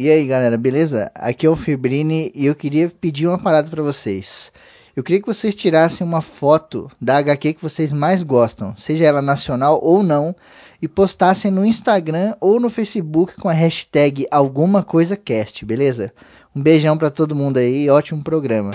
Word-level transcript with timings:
E 0.00 0.08
aí, 0.08 0.24
galera, 0.24 0.56
beleza? 0.56 1.12
Aqui 1.14 1.44
é 1.44 1.50
o 1.50 1.54
Fibrini 1.54 2.32
e 2.34 2.46
eu 2.46 2.54
queria 2.54 2.88
pedir 2.88 3.26
uma 3.26 3.36
parada 3.36 3.68
para 3.68 3.82
vocês. 3.82 4.50
Eu 4.96 5.02
queria 5.02 5.20
que 5.20 5.26
vocês 5.26 5.54
tirassem 5.54 6.06
uma 6.06 6.22
foto 6.22 6.90
da 6.98 7.18
HQ 7.18 7.52
que 7.52 7.62
vocês 7.62 7.92
mais 7.92 8.22
gostam, 8.22 8.74
seja 8.78 9.04
ela 9.04 9.20
nacional 9.20 9.78
ou 9.82 10.02
não, 10.02 10.34
e 10.80 10.88
postassem 10.88 11.50
no 11.50 11.66
Instagram 11.66 12.34
ou 12.40 12.58
no 12.58 12.70
Facebook 12.70 13.36
com 13.36 13.46
a 13.46 13.52
hashtag 13.52 14.26
alguma 14.30 14.82
coisa 14.82 15.18
cast, 15.18 15.66
beleza? 15.66 16.14
Um 16.56 16.62
beijão 16.62 16.96
para 16.96 17.10
todo 17.10 17.36
mundo 17.36 17.58
aí 17.58 17.90
ótimo 17.90 18.24
programa. 18.24 18.70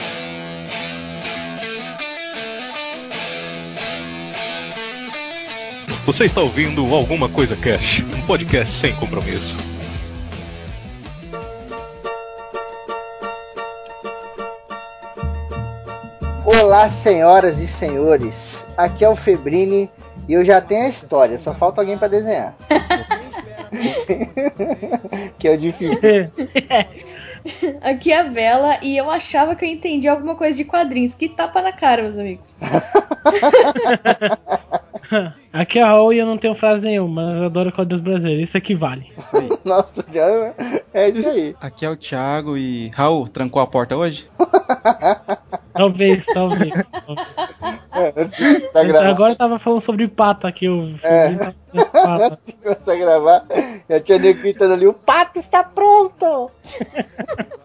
Você 6.05 6.25
está 6.25 6.41
ouvindo 6.41 6.85
Alguma 6.93 7.27
Coisa 7.27 7.55
Cash, 7.55 8.03
um 8.15 8.27
podcast 8.27 8.79
sem 8.79 8.93
compromisso. 8.97 9.74
Olá, 16.61 16.89
senhoras 16.89 17.59
e 17.59 17.67
senhores. 17.67 18.65
Aqui 18.77 19.03
é 19.03 19.09
o 19.09 19.15
Febrini 19.15 19.89
e 20.27 20.33
eu 20.33 20.45
já 20.45 20.61
tenho 20.61 20.85
a 20.85 20.89
história, 20.89 21.37
só 21.37 21.53
falta 21.53 21.81
alguém 21.81 21.97
para 21.97 22.07
desenhar. 22.07 22.55
que 25.37 25.47
é 25.47 25.51
o 25.51 25.57
difícil. 25.57 26.31
Aqui 27.81 28.11
é 28.11 28.21
a 28.21 28.23
Bela 28.23 28.79
e 28.81 28.97
eu 28.97 29.11
achava 29.11 29.55
que 29.55 29.65
eu 29.65 29.69
entendi 29.69 30.07
alguma 30.07 30.35
coisa 30.35 30.55
de 30.55 30.63
quadrinhos. 30.63 31.13
Que 31.13 31.27
tapa 31.27 31.61
na 31.61 31.73
cara, 31.73 32.01
meus 32.01 32.17
amigos. 32.17 32.55
Aqui 35.51 35.79
é 35.79 35.83
a 35.83 35.87
Raul 35.87 36.13
e 36.13 36.19
eu 36.19 36.25
não 36.25 36.37
tenho 36.37 36.55
frase 36.55 36.83
nenhuma, 36.83 37.27
mas 37.27 37.37
eu 37.37 37.45
adoro 37.45 37.71
quadrinhos 37.71 38.01
brasileiros, 38.01 38.49
isso 38.49 38.57
aqui 38.57 38.73
vale. 38.73 39.11
Nossa, 39.63 40.03
já 40.11 40.53
é 40.93 41.09
isso 41.09 41.27
aí. 41.27 41.55
Aqui 41.61 41.85
é 41.85 41.89
o 41.89 41.95
Thiago 41.95 42.57
e. 42.57 42.89
Raul, 42.89 43.27
trancou 43.27 43.61
a 43.61 43.67
porta 43.67 43.95
hoje? 43.95 44.27
Talvez, 45.75 46.25
talvez. 46.25 46.73
É, 47.91 48.11
tá 48.71 48.81
agora 49.09 49.33
eu 49.33 49.37
tava 49.37 49.59
falando 49.59 49.81
sobre 49.81 50.07
pato 50.07 50.47
aqui. 50.47 50.65
Eu... 50.65 50.89
É. 51.03 51.27
Antes 51.77 52.47
de 52.47 52.53
começar 52.53 52.91
a 52.93 52.95
gravar, 52.95 53.45
já 53.89 53.99
tinha 53.99 54.17
nego 54.17 54.41
gritando 54.41 54.73
ali: 54.73 54.87
o 54.87 54.93
pato 54.93 55.39
está 55.39 55.63
pronto! 55.63 56.49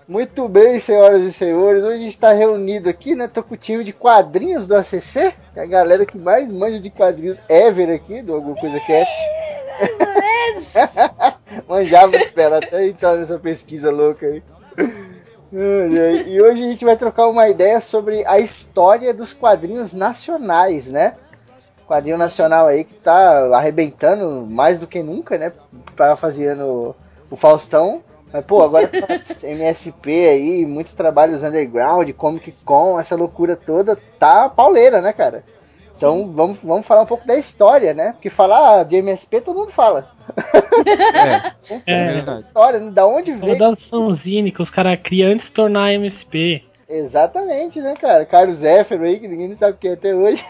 Muito 0.07 0.49
bem, 0.49 0.81
senhoras 0.81 1.21
e 1.23 1.33
senhores. 1.33 1.83
Hoje 1.83 1.95
a 1.95 2.01
gente 2.01 2.15
está 2.15 2.33
reunido 2.33 2.89
aqui, 2.89 3.15
né? 3.15 3.29
Tô 3.29 3.43
com 3.43 3.55
o 3.55 3.59
time 3.59 3.85
de 3.85 3.93
quadrinhos 3.93 4.67
do 4.67 4.75
ACC, 4.75 5.33
que 5.53 5.61
é 5.61 5.63
a 5.63 5.67
galera 5.67 6.05
que 6.05 6.19
mais 6.19 6.51
manja 6.51 6.81
de 6.81 6.91
quadrinhos 6.91 7.41
ever 7.49 7.95
aqui, 7.95 8.21
do 8.21 8.35
Alguma 8.35 8.57
Coisa 8.57 8.81
Cast. 8.81 9.13
Manjava 11.69 12.17
espera 12.17 12.59
até 12.59 12.89
entrar 12.89 13.17
nessa 13.17 13.39
pesquisa 13.39 13.91
louca 13.91 14.27
aí. 14.27 14.43
E 15.53 16.41
hoje 16.41 16.65
a 16.65 16.71
gente 16.71 16.85
vai 16.85 16.97
trocar 16.97 17.29
uma 17.29 17.49
ideia 17.49 17.81
sobre 17.81 18.25
a 18.27 18.39
história 18.39 19.13
dos 19.13 19.33
quadrinhos 19.33 19.93
nacionais, 19.93 20.89
né? 20.89 21.17
Quadrinho 21.87 22.17
nacional 22.17 22.69
aí 22.69 22.85
que 22.85 22.95
tá 22.95 23.57
arrebentando 23.57 24.47
mais 24.47 24.79
do 24.79 24.87
que 24.87 25.03
nunca, 25.03 25.37
né? 25.37 25.53
Para 25.97 26.15
fazendo 26.15 26.95
o 27.29 27.37
Faustão. 27.37 28.01
Mas, 28.33 28.45
pô, 28.45 28.63
agora 28.63 28.89
MSP 29.43 30.11
aí, 30.29 30.65
muitos 30.65 30.95
trabalhos 30.95 31.43
underground, 31.43 32.09
Comic 32.13 32.53
Con, 32.65 33.01
essa 33.01 33.17
loucura 33.17 33.57
toda, 33.57 33.99
tá 34.21 34.49
pauleira, 34.49 35.01
né, 35.01 35.13
cara? 35.13 35.43
Então 36.01 36.33
vamos, 36.33 36.57
vamos 36.65 36.87
falar 36.87 37.03
um 37.03 37.07
pouco 37.07 37.27
da 37.27 37.37
história, 37.37 37.93
né? 37.93 38.13
Porque 38.13 38.31
falar 38.31 38.87
de 38.87 38.97
MSP 38.97 39.43
todo 39.43 39.59
mundo 39.59 39.71
fala. 39.71 40.11
É, 41.67 41.93
é, 41.93 42.09
é 42.09 42.13
verdade. 42.15 42.41
História, 42.41 42.81
né? 42.81 42.91
da 42.91 43.07
onde 43.07 43.33
veio? 43.33 43.59
das 43.59 43.83
fanzine 43.83 44.51
que 44.51 44.63
os 44.63 44.71
caras 44.71 44.99
criam 45.03 45.31
antes 45.31 45.49
de 45.49 45.53
tornar 45.53 45.93
MSP. 45.93 46.65
Exatamente, 46.89 47.83
né, 47.83 47.95
cara? 48.01 48.25
Carlos 48.25 48.57
Zéfero 48.57 49.05
aí, 49.05 49.21
que 49.21 49.29
ninguém 49.29 49.55
sabe 49.55 49.77
quem 49.79 49.91
é 49.91 49.95
até 49.95 50.15
hoje. 50.15 50.43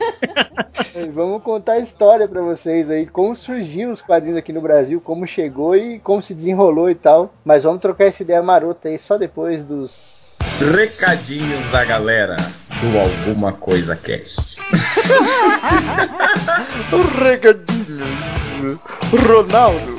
Vamos 1.14 1.42
contar 1.42 1.72
a 1.72 1.78
história 1.78 2.28
para 2.28 2.42
vocês 2.42 2.90
aí, 2.90 3.06
como 3.06 3.34
surgiu 3.34 3.90
os 3.90 4.02
quadrinhos 4.02 4.36
aqui 4.36 4.52
no 4.52 4.60
Brasil, 4.60 5.00
como 5.00 5.26
chegou 5.26 5.74
e 5.74 5.98
como 5.98 6.20
se 6.20 6.34
desenrolou 6.34 6.90
e 6.90 6.94
tal. 6.94 7.32
Mas 7.42 7.64
vamos 7.64 7.80
trocar 7.80 8.04
essa 8.04 8.22
ideia 8.22 8.42
marota 8.42 8.90
aí 8.90 8.98
só 8.98 9.16
depois 9.16 9.64
dos 9.64 10.20
Recadinhos 10.60 11.72
da 11.72 11.84
galera 11.84 12.36
do 12.82 12.98
Alguma 12.98 13.52
Coisa 13.52 13.94
Cast. 13.94 14.56
Recadinhos. 17.22 18.80
Ronaldo. 19.28 19.96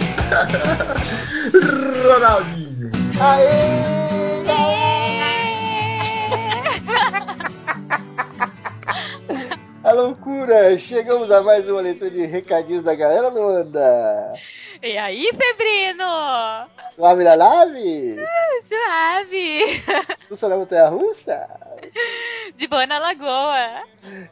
Ronaldinho. 2.03 2.91
Aê! 3.21 4.02
Loucura! 9.93 10.77
Chegamos 10.77 11.29
a 11.31 11.41
mais 11.41 11.69
uma 11.69 11.81
leitura 11.81 12.09
de 12.09 12.25
recadinhos 12.25 12.83
da 12.83 12.95
galera, 12.95 13.29
Luanda! 13.29 14.33
E 14.81 14.97
aí, 14.97 15.29
Febrino? 15.31 16.03
Suave 16.91 17.23
na 17.23 17.35
nave? 17.35 18.15
Suave! 18.65 19.83
Russa 20.29 20.49
na 20.49 20.57
montanha 20.57 20.87
russa? 20.87 21.47
De 22.55 22.67
boa 22.67 22.85
na 22.85 22.99
lagoa. 22.99 23.83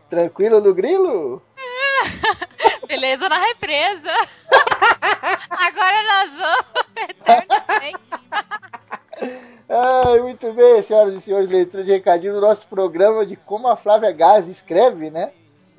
Tranquilo 0.10 0.60
no 0.60 0.74
grilo? 0.74 1.42
Beleza 2.88 3.30
na 3.30 3.38
represa. 3.38 4.12
Agora 5.50 6.04
nós 6.04 6.38
vamos 6.38 6.86
eternamente. 7.10 8.02
Ai, 9.70 10.20
muito 10.20 10.52
bem, 10.52 10.82
senhoras 10.82 11.14
e 11.16 11.22
senhores, 11.22 11.48
leitura 11.48 11.84
de 11.84 11.92
recadinho 11.92 12.34
do 12.34 12.42
nosso 12.42 12.68
programa 12.68 13.26
de 13.26 13.38
como 13.38 13.70
a 13.70 13.78
Flávia 13.78 14.12
Gás 14.12 14.48
escreve, 14.48 15.10
né? 15.10 15.32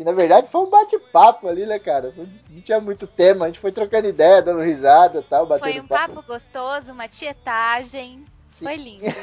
E 0.03 0.05
na 0.05 0.11
verdade 0.11 0.49
foi 0.51 0.63
um 0.63 0.69
bate-papo 0.69 1.47
ali, 1.47 1.65
né, 1.65 1.79
cara? 1.79 2.13
Não 2.17 2.61
tinha 2.61 2.81
muito 2.81 3.07
tema, 3.07 3.45
a 3.45 3.49
gente 3.49 3.61
foi 3.61 3.71
trocando 3.71 4.09
ideia, 4.09 4.43
dando 4.43 4.61
risada 4.61 5.21
e 5.21 5.23
tal. 5.23 5.47
Foi 5.47 5.81
um 5.81 5.87
papo. 5.87 6.15
papo 6.17 6.27
gostoso, 6.27 6.91
uma 6.91 7.07
tietagem. 7.07 8.25
Sim. 8.59 8.65
Foi 8.65 8.75
lindo. 8.75 9.05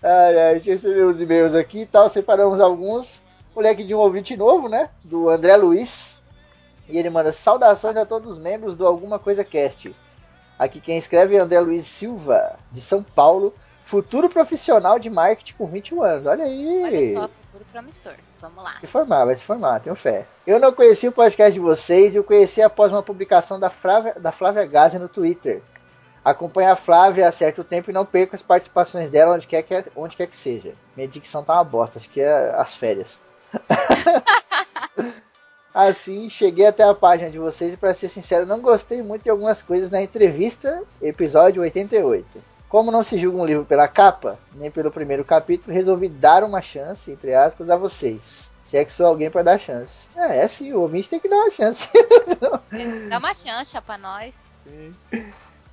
ai, 0.00 0.38
ai, 0.38 0.50
a 0.50 0.54
gente 0.54 0.70
recebeu 0.70 1.08
os 1.08 1.20
e-mails 1.20 1.52
aqui 1.52 1.80
e 1.80 1.86
tal, 1.86 2.08
separamos 2.08 2.60
alguns. 2.60 3.20
Moleque 3.56 3.82
de 3.82 3.92
um 3.92 3.98
ouvinte 3.98 4.36
novo, 4.36 4.68
né? 4.68 4.88
Do 5.02 5.30
André 5.30 5.56
Luiz. 5.56 6.20
E 6.88 6.96
ele 6.96 7.10
manda 7.10 7.32
saudações 7.32 7.96
a 7.96 8.06
todos 8.06 8.34
os 8.34 8.38
membros 8.38 8.76
do 8.76 8.86
Alguma 8.86 9.18
Coisa 9.18 9.42
Cast. 9.42 9.92
Aqui 10.56 10.78
quem 10.78 10.96
escreve 10.96 11.34
é 11.34 11.40
André 11.40 11.58
Luiz 11.58 11.88
Silva, 11.88 12.56
de 12.70 12.80
São 12.80 13.02
Paulo, 13.02 13.52
futuro 13.86 14.28
profissional 14.28 14.98
de 14.98 15.08
marketing 15.08 15.54
com 15.54 15.66
21 15.66 16.02
anos. 16.02 16.26
Olha 16.26 16.44
aí! 16.44 16.82
Olha 16.84 17.20
só, 17.20 17.28
futuro 17.28 17.64
promissor. 17.72 18.14
Vamos 18.40 18.62
lá. 18.62 18.76
Se 18.80 18.86
formar, 18.86 19.24
vai 19.24 19.36
se 19.36 19.44
formar, 19.44 19.80
tenho 19.80 19.96
fé. 19.96 20.26
Eu 20.46 20.60
não 20.60 20.72
conheci 20.72 21.08
o 21.08 21.12
podcast 21.12 21.52
de 21.52 21.60
vocês, 21.60 22.14
eu 22.14 22.22
conheci 22.22 22.60
após 22.60 22.92
uma 22.92 23.02
publicação 23.02 23.58
da 23.58 23.70
Flávia, 23.70 24.14
da 24.18 24.30
Flávia 24.30 24.66
Gazi 24.66 24.98
no 24.98 25.08
Twitter. 25.08 25.62
Acompanhe 26.22 26.68
a 26.68 26.76
Flávia 26.76 27.28
há 27.28 27.32
certo 27.32 27.62
tempo 27.62 27.90
e 27.90 27.94
não 27.94 28.04
perca 28.04 28.36
as 28.36 28.42
participações 28.42 29.08
dela 29.08 29.36
onde 29.36 29.46
quer 29.46 29.62
que, 29.62 29.84
onde 29.94 30.16
quer 30.16 30.26
que 30.26 30.36
seja. 30.36 30.74
Minha 30.96 31.08
dicção 31.08 31.44
tá 31.44 31.54
uma 31.54 31.64
bosta, 31.64 31.98
acho 31.98 32.10
que 32.10 32.20
é 32.20 32.54
as 32.56 32.74
férias. 32.74 33.20
assim, 35.72 36.28
cheguei 36.28 36.66
até 36.66 36.82
a 36.82 36.94
página 36.94 37.30
de 37.30 37.38
vocês 37.38 37.72
e, 37.72 37.76
para 37.76 37.94
ser 37.94 38.08
sincero, 38.08 38.44
não 38.44 38.60
gostei 38.60 39.02
muito 39.02 39.22
de 39.22 39.30
algumas 39.30 39.62
coisas 39.62 39.90
na 39.90 40.02
entrevista, 40.02 40.82
episódio 41.00 41.62
88. 41.62 42.55
Como 42.68 42.90
não 42.90 43.04
se 43.04 43.16
julga 43.16 43.38
um 43.38 43.46
livro 43.46 43.64
pela 43.64 43.86
capa, 43.86 44.38
nem 44.54 44.70
pelo 44.70 44.90
primeiro 44.90 45.24
capítulo, 45.24 45.72
resolvi 45.72 46.08
dar 46.08 46.42
uma 46.42 46.60
chance, 46.60 47.10
entre 47.10 47.32
aspas, 47.32 47.70
a 47.70 47.76
vocês. 47.76 48.50
Se 48.66 48.76
é 48.76 48.84
que 48.84 48.92
sou 48.92 49.06
alguém 49.06 49.30
para 49.30 49.44
dar 49.44 49.58
chance. 49.58 50.08
É, 50.16 50.38
é 50.38 50.44
assim, 50.44 50.72
o 50.72 50.80
ouvinte 50.80 51.08
tem 51.08 51.20
que 51.20 51.28
dar 51.28 51.36
uma 51.36 51.50
chance. 51.52 51.88
Dá 53.08 53.18
uma 53.18 53.32
chance 53.32 53.80
para 53.80 53.98
nós. 53.98 54.34
Sim. 54.64 54.94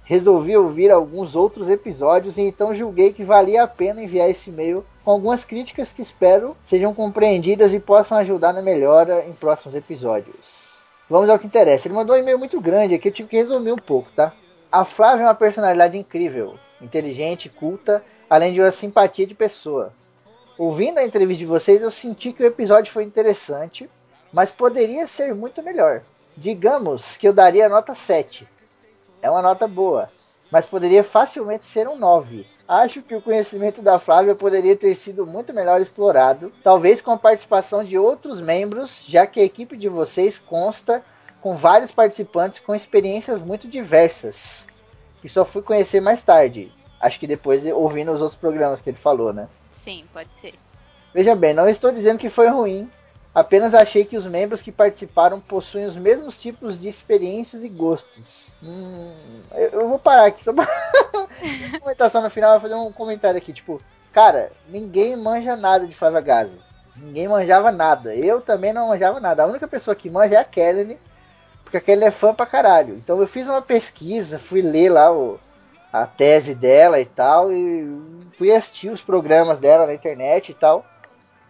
Resolvi 0.04 0.56
ouvir 0.56 0.92
alguns 0.92 1.36
outros 1.36 1.68
episódios 1.70 2.38
e 2.38 2.42
então 2.42 2.76
julguei 2.76 3.12
que 3.12 3.24
valia 3.24 3.64
a 3.64 3.68
pena 3.68 4.04
enviar 4.04 4.30
esse 4.30 4.52
e-mail 4.52 4.86
com 5.04 5.12
algumas 5.12 5.44
críticas 5.44 5.92
que 5.92 6.02
espero 6.02 6.56
sejam 6.66 6.94
compreendidas 6.94 7.74
e 7.74 7.80
possam 7.80 8.18
ajudar 8.20 8.54
na 8.54 8.62
melhora 8.62 9.26
em 9.26 9.34
próximos 9.34 9.76
episódios. 9.76 10.78
Vamos 11.10 11.30
ao 11.30 11.40
que 11.40 11.48
interessa. 11.48 11.88
Ele 11.88 11.96
mandou 11.96 12.16
um 12.16 12.20
e-mail 12.20 12.38
muito 12.38 12.62
grande 12.62 12.94
aqui, 12.94 13.08
eu 13.08 13.14
tive 13.14 13.30
que 13.30 13.38
resumir 13.38 13.72
um 13.72 13.78
pouco, 13.78 14.10
tá? 14.16 14.34
A 14.72 14.86
Flávia 14.86 15.24
é 15.24 15.28
uma 15.28 15.36
personalidade 15.36 15.98
incrível 15.98 16.56
inteligente, 16.84 17.50
culta, 17.50 18.04
além 18.30 18.54
de 18.54 18.60
uma 18.60 18.72
simpatia 18.72 19.26
de 19.26 19.34
pessoa. 19.34 19.94
Ouvindo 20.58 21.00
a 21.00 21.04
entrevista 21.04 21.40
de 21.40 21.46
vocês, 21.46 21.82
eu 21.82 21.90
senti 21.90 22.32
que 22.32 22.44
o 22.44 22.46
episódio 22.46 22.94
foi 22.94 23.04
interessante, 23.04 23.90
mas 24.32 24.52
poderia 24.52 25.08
ser 25.08 25.34
muito 25.34 25.64
melhor. 25.64 26.02
Digamos 26.36 27.18
que 27.18 27.28
eu 27.28 27.34
daria 27.34 27.70
nota 27.70 27.96
7. 27.96 28.48
É 29.22 29.30
uma 29.30 29.42
nota 29.42 29.68
boa, 29.68 30.10
mas 30.52 30.66
poderia 30.66 31.04
facilmente 31.04 31.66
ser 31.66 31.88
um 31.88 31.98
9. 31.98 32.46
Acho 32.68 33.02
que 33.02 33.16
o 33.16 33.22
conhecimento 33.22 33.82
da 33.82 34.00
Flávia 34.00 34.36
poderia 34.36 34.76
ter 34.76 34.96
sido 34.96 35.26
muito 35.26 35.54
melhor 35.54 35.82
explorado, 35.82 36.52
talvez 36.64 37.02
com 37.02 37.12
a 37.12 37.18
participação 37.18 37.84
de 37.84 37.98
outros 37.98 38.40
membros, 38.40 39.04
já 39.06 39.28
que 39.28 39.40
a 39.40 39.44
equipe 39.44 39.76
de 39.76 39.90
vocês 39.90 40.40
consta 40.40 41.04
com 41.42 41.56
vários 41.56 41.92
participantes 41.92 42.60
com 42.60 42.74
experiências 42.74 43.42
muito 43.42 43.68
diversas. 43.68 44.66
E 45.24 45.30
só 45.30 45.46
fui 45.46 45.62
conhecer 45.62 46.02
mais 46.02 46.24
tarde. 46.24 46.72
Acho 47.00 47.20
que 47.20 47.28
depois 47.28 47.66
ouvindo 47.66 48.12
os 48.12 48.22
outros 48.22 48.40
programas 48.40 48.82
que 48.82 48.90
ele 48.90 48.98
falou, 48.98 49.34
né? 49.34 49.48
Sim, 49.84 50.06
pode 50.14 50.30
ser. 50.42 50.54
Veja 51.14 51.36
bem, 51.36 51.54
não 51.54 51.68
estou 51.68 51.92
dizendo 51.92 52.18
que 52.18 52.30
foi 52.30 52.48
ruim, 52.48 52.90
apenas 53.36 53.74
achei 53.74 54.06
que 54.06 54.18
os 54.18 54.26
membros 54.26 54.62
que 54.62 54.72
participaram 54.72 55.40
possuem 55.40 55.86
os 55.86 55.96
mesmos 55.96 56.40
tipos 56.40 56.80
de 56.80 56.88
experiências 56.88 57.64
e 57.64 57.70
gostos. 57.70 58.46
Hum, 58.64 59.14
eu, 59.52 59.70
eu, 59.82 59.90
vou 59.90 60.00
parar 60.00 60.26
aqui 60.26 60.44
só 60.44 60.54
pra 60.54 60.68
comentar 61.80 62.10
só 62.10 62.22
no 62.22 62.30
final, 62.30 62.60
vou 62.60 62.70
fazer 62.70 62.76
um 62.76 62.92
comentário 62.92 63.38
aqui, 63.38 63.52
tipo, 63.52 63.82
cara, 64.12 64.52
ninguém 64.70 65.16
manja 65.16 65.56
nada 65.56 65.86
de 65.86 65.94
Flávia 65.94 66.22
Gaza. 66.22 66.58
Ninguém 66.96 67.28
manjava 67.28 67.72
nada. 67.72 68.16
Eu 68.16 68.40
também 68.40 68.72
não 68.72 68.90
manjava 68.90 69.20
nada. 69.20 69.44
A 69.44 69.48
única 69.48 69.68
pessoa 69.68 69.96
que 69.96 70.10
manja 70.10 70.36
é 70.36 70.38
a 70.38 70.44
Kelly, 70.44 71.00
porque 71.74 71.78
a 71.78 71.82
Kelly 71.82 72.04
é 72.04 72.12
fã 72.12 72.36
pra 72.36 72.46
caralho. 72.46 72.96
Então 72.96 73.20
eu 73.20 73.28
fiz 73.28 73.48
uma 73.48 73.62
pesquisa, 73.62 74.38
fui 74.38 74.62
ler 74.62 74.90
lá 74.90 75.12
o, 75.12 75.40
a 75.92 76.06
tese 76.06 76.54
dela 76.54 77.00
e 77.00 77.06
tal, 77.06 77.52
e 77.52 78.30
fui 78.38 78.52
assistir 78.52 78.90
os 78.90 79.02
programas 79.02 79.58
dela 79.58 79.88
na 79.88 79.94
internet 79.94 80.50
e 80.50 80.54
tal. 80.54 80.86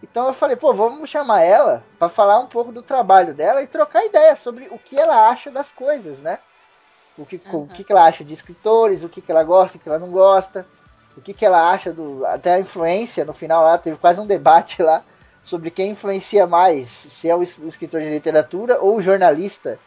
Então 0.02 0.26
eu 0.26 0.32
falei, 0.32 0.56
pô, 0.56 0.72
vamos 0.72 1.10
chamar 1.10 1.42
ela 1.42 1.82
para 1.98 2.08
falar 2.08 2.38
um 2.38 2.46
pouco 2.46 2.72
do 2.72 2.82
trabalho 2.82 3.34
dela 3.34 3.62
e 3.62 3.66
trocar 3.66 4.06
ideia 4.06 4.34
sobre 4.34 4.66
o 4.70 4.78
que 4.78 4.98
ela 4.98 5.28
acha 5.28 5.50
das 5.50 5.70
coisas, 5.70 6.20
né? 6.20 6.38
O 7.18 7.26
que, 7.26 7.40
uhum. 7.46 7.64
o 7.64 7.68
que, 7.68 7.84
ela 7.90 8.06
acha 8.06 8.24
de 8.24 8.32
escritores, 8.32 9.04
o 9.04 9.10
que, 9.10 9.20
que 9.20 9.30
ela 9.30 9.44
gosta, 9.44 9.76
o 9.76 9.80
que 9.80 9.88
ela 9.88 9.98
não 9.98 10.10
gosta, 10.10 10.66
o 11.16 11.20
que, 11.20 11.34
que 11.34 11.44
ela 11.44 11.70
acha 11.70 11.92
do. 11.92 12.24
Até 12.24 12.54
a 12.54 12.60
influência, 12.60 13.26
no 13.26 13.34
final 13.34 13.62
lá, 13.62 13.76
teve 13.76 13.98
quase 13.98 14.18
um 14.18 14.26
debate 14.26 14.82
lá 14.82 15.04
sobre 15.44 15.70
quem 15.70 15.90
influencia 15.90 16.46
mais, 16.46 16.88
se 16.88 17.28
é 17.28 17.36
o 17.36 17.42
escritor 17.42 18.00
de 18.00 18.08
literatura 18.08 18.78
ou 18.80 18.96
o 18.96 19.02
jornalista. 19.02 19.78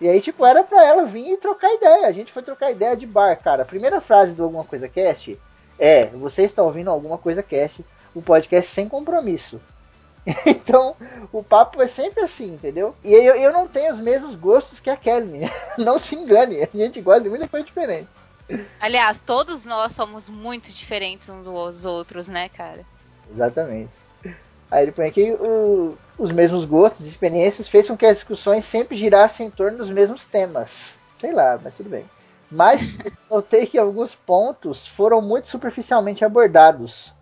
E 0.00 0.08
aí, 0.08 0.20
tipo, 0.20 0.44
era 0.44 0.64
pra 0.64 0.84
ela 0.84 1.04
vir 1.04 1.32
e 1.32 1.36
trocar 1.36 1.72
ideia. 1.72 2.06
A 2.06 2.12
gente 2.12 2.32
foi 2.32 2.42
trocar 2.42 2.70
ideia 2.70 2.96
de 2.96 3.06
bar, 3.06 3.36
cara. 3.36 3.62
A 3.62 3.66
primeira 3.66 4.00
frase 4.00 4.34
do 4.34 4.42
Alguma 4.42 4.64
Coisa 4.64 4.88
Cast 4.88 5.38
é: 5.78 6.06
Você 6.06 6.42
está 6.42 6.62
ouvindo 6.62 6.90
Alguma 6.90 7.18
Coisa 7.18 7.42
Cast 7.42 7.84
o 8.14 8.20
podcast 8.20 8.70
sem 8.70 8.88
compromisso. 8.88 9.60
Então, 10.46 10.94
o 11.32 11.42
papo 11.42 11.82
é 11.82 11.88
sempre 11.88 12.22
assim, 12.22 12.54
entendeu? 12.54 12.94
E 13.02 13.12
eu, 13.12 13.34
eu 13.34 13.52
não 13.52 13.66
tenho 13.66 13.92
os 13.92 13.98
mesmos 13.98 14.36
gostos 14.36 14.78
que 14.78 14.88
a 14.88 14.96
Kelly. 14.96 15.50
Não 15.76 15.98
se 15.98 16.14
engane, 16.14 16.62
a 16.62 16.68
gente 16.76 17.00
gosta 17.00 17.22
de 17.22 17.28
muita 17.28 17.48
coisa 17.48 17.66
diferente. 17.66 18.08
Aliás, 18.78 19.20
todos 19.20 19.64
nós 19.64 19.92
somos 19.92 20.28
muito 20.28 20.72
diferentes 20.72 21.28
uns 21.28 21.44
dos 21.44 21.84
outros, 21.84 22.28
né, 22.28 22.48
cara? 22.48 22.84
Exatamente. 23.28 23.90
Aí 24.72 24.84
ele 24.84 24.92
põe 24.92 25.06
aqui 25.06 25.32
o, 25.32 25.98
os 26.18 26.32
mesmos 26.32 26.64
gostos 26.64 27.04
e 27.04 27.10
experiências 27.10 27.68
fez 27.68 27.86
com 27.86 27.96
que 27.96 28.06
as 28.06 28.16
discussões 28.16 28.64
sempre 28.64 28.96
girassem 28.96 29.46
em 29.46 29.50
torno 29.50 29.76
dos 29.76 29.90
mesmos 29.90 30.24
temas. 30.24 30.98
Sei 31.20 31.30
lá, 31.30 31.60
mas 31.62 31.74
tudo 31.74 31.90
bem. 31.90 32.06
Mas 32.50 32.80
notei 33.30 33.66
que 33.66 33.76
alguns 33.76 34.14
pontos 34.14 34.88
foram 34.88 35.20
muito 35.20 35.48
superficialmente 35.48 36.24
abordados 36.24 37.12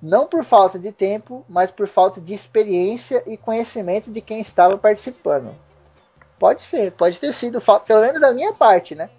não 0.00 0.26
por 0.26 0.42
falta 0.44 0.78
de 0.78 0.90
tempo, 0.90 1.44
mas 1.46 1.70
por 1.70 1.86
falta 1.86 2.18
de 2.20 2.32
experiência 2.32 3.22
e 3.26 3.36
conhecimento 3.36 4.10
de 4.10 4.20
quem 4.22 4.40
estava 4.40 4.78
participando. 4.78 5.54
Pode 6.38 6.62
ser, 6.62 6.92
pode 6.92 7.18
ter 7.18 7.32
sido 7.32 7.60
falta, 7.60 7.86
pelo 7.86 8.00
menos 8.00 8.20
da 8.20 8.32
minha 8.32 8.52
parte, 8.52 8.94
né? 8.94 9.10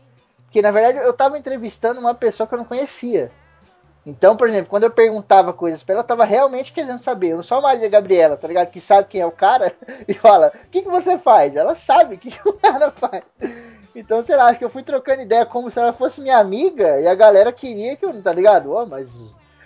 Porque 0.46 0.62
na 0.62 0.72
verdade 0.72 1.06
eu 1.06 1.12
estava 1.12 1.38
entrevistando 1.38 2.00
uma 2.00 2.16
pessoa 2.16 2.48
que 2.48 2.54
eu 2.54 2.60
não 2.60 2.66
conhecia. 2.66 3.32
Então, 4.08 4.38
por 4.38 4.48
exemplo, 4.48 4.70
quando 4.70 4.84
eu 4.84 4.90
perguntava 4.90 5.52
coisas 5.52 5.84
para 5.84 5.96
ela, 5.96 6.00
eu 6.00 6.04
estava 6.04 6.24
realmente 6.24 6.72
querendo 6.72 7.02
saber. 7.02 7.32
Eu 7.32 7.36
não 7.36 7.44
sou 7.44 7.58
a 7.58 7.62
Maria 7.62 7.90
Gabriela, 7.90 8.38
tá 8.38 8.48
ligado? 8.48 8.72
Que 8.72 8.80
sabe 8.80 9.10
quem 9.10 9.20
é 9.20 9.26
o 9.26 9.32
cara 9.32 9.74
e 10.08 10.14
fala: 10.14 10.54
O 10.66 10.70
que, 10.70 10.82
que 10.82 10.90
você 10.90 11.18
faz? 11.18 11.58
Ela 11.58 11.76
sabe 11.76 12.16
o 12.16 12.18
que, 12.18 12.32
que 12.32 12.48
o 12.48 12.54
cara 12.56 12.90
faz. 12.90 13.22
Então, 13.94 14.24
sei 14.24 14.38
lá, 14.38 14.46
acho 14.46 14.60
que 14.60 14.64
eu 14.64 14.70
fui 14.70 14.82
trocando 14.82 15.24
ideia 15.24 15.46
como 15.46 15.70
se 15.70 15.78
ela 15.78 15.92
fosse 15.92 16.22
minha 16.22 16.38
amiga 16.38 17.02
e 17.02 17.08
a 17.08 17.14
galera 17.14 17.52
queria 17.52 17.98
que 17.98 18.06
eu, 18.06 18.24
tá 18.24 18.32
ligado? 18.32 18.72
Ó, 18.72 18.84
oh, 18.84 18.86
mas 18.86 19.12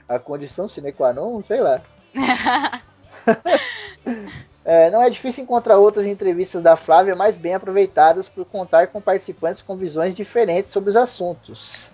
a 0.10 0.18
condição 0.18 0.68
sine 0.68 0.92
qua 0.92 1.14
non, 1.14 1.44
sei 1.44 1.60
lá. 1.60 1.80
é, 4.66 4.90
não 4.90 5.04
é 5.04 5.10
difícil 5.12 5.44
encontrar 5.44 5.78
outras 5.78 6.08
entrevistas 6.08 6.64
da 6.64 6.76
Flávia 6.76 7.16
mais 7.16 7.38
bem 7.38 7.54
aproveitadas 7.54 8.28
por 8.28 8.44
contar 8.46 8.88
com 8.88 9.00
participantes 9.00 9.62
com 9.62 9.78
visões 9.78 10.16
diferentes 10.16 10.72
sobre 10.72 10.90
os 10.90 10.96
assuntos. 10.96 11.91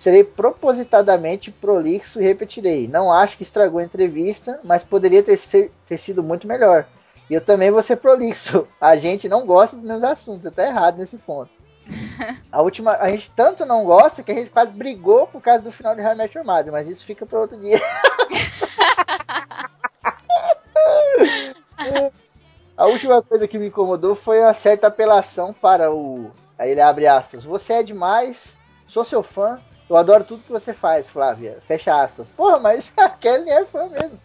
Serei 0.00 0.24
propositadamente 0.24 1.52
prolixo 1.52 2.18
e 2.18 2.24
repetirei. 2.24 2.88
Não 2.88 3.12
acho 3.12 3.36
que 3.36 3.42
estragou 3.42 3.80
a 3.80 3.84
entrevista, 3.84 4.58
mas 4.64 4.82
poderia 4.82 5.22
ter, 5.22 5.36
ser, 5.36 5.70
ter 5.86 5.98
sido 5.98 6.22
muito 6.22 6.48
melhor. 6.48 6.86
E 7.28 7.34
eu 7.34 7.40
também 7.42 7.70
vou 7.70 7.82
ser 7.82 7.96
prolixo. 7.96 8.66
A 8.80 8.96
gente 8.96 9.28
não 9.28 9.44
gosta 9.44 9.76
dos 9.76 9.84
meus 9.84 10.02
assuntos, 10.02 10.46
está 10.46 10.66
errado 10.66 10.96
nesse 10.96 11.18
ponto. 11.18 11.50
A 12.50 12.62
última, 12.62 12.96
a 12.96 13.10
gente 13.10 13.30
tanto 13.32 13.66
não 13.66 13.84
gosta 13.84 14.22
que 14.22 14.32
a 14.32 14.34
gente 14.34 14.48
quase 14.50 14.72
brigou 14.72 15.26
por 15.26 15.42
causa 15.42 15.60
do 15.60 15.70
final 15.70 15.94
de 15.94 16.00
Your 16.00 16.46
Mother, 16.46 16.72
mas 16.72 16.88
isso 16.88 17.04
fica 17.04 17.26
para 17.26 17.40
outro 17.40 17.60
dia. 17.60 17.78
a 22.74 22.86
última 22.86 23.20
coisa 23.20 23.46
que 23.46 23.58
me 23.58 23.66
incomodou 23.66 24.14
foi 24.14 24.42
a 24.42 24.54
certa 24.54 24.86
apelação 24.86 25.52
para 25.52 25.92
o. 25.92 26.30
Aí 26.58 26.70
ele 26.70 26.80
abre 26.80 27.06
aspas. 27.06 27.44
Você 27.44 27.74
é 27.74 27.82
demais, 27.82 28.56
sou 28.86 29.04
seu 29.04 29.22
fã, 29.22 29.60
eu 29.90 29.96
adoro 29.96 30.22
tudo 30.22 30.44
que 30.44 30.52
você 30.52 30.72
faz, 30.72 31.10
Flávia. 31.10 31.60
Fecha 31.66 32.00
aspas. 32.00 32.26
Porra, 32.36 32.60
mas 32.60 32.92
a 32.96 33.08
Kelly 33.08 33.50
é 33.50 33.64
fã 33.66 33.88
mesmo. 33.88 34.18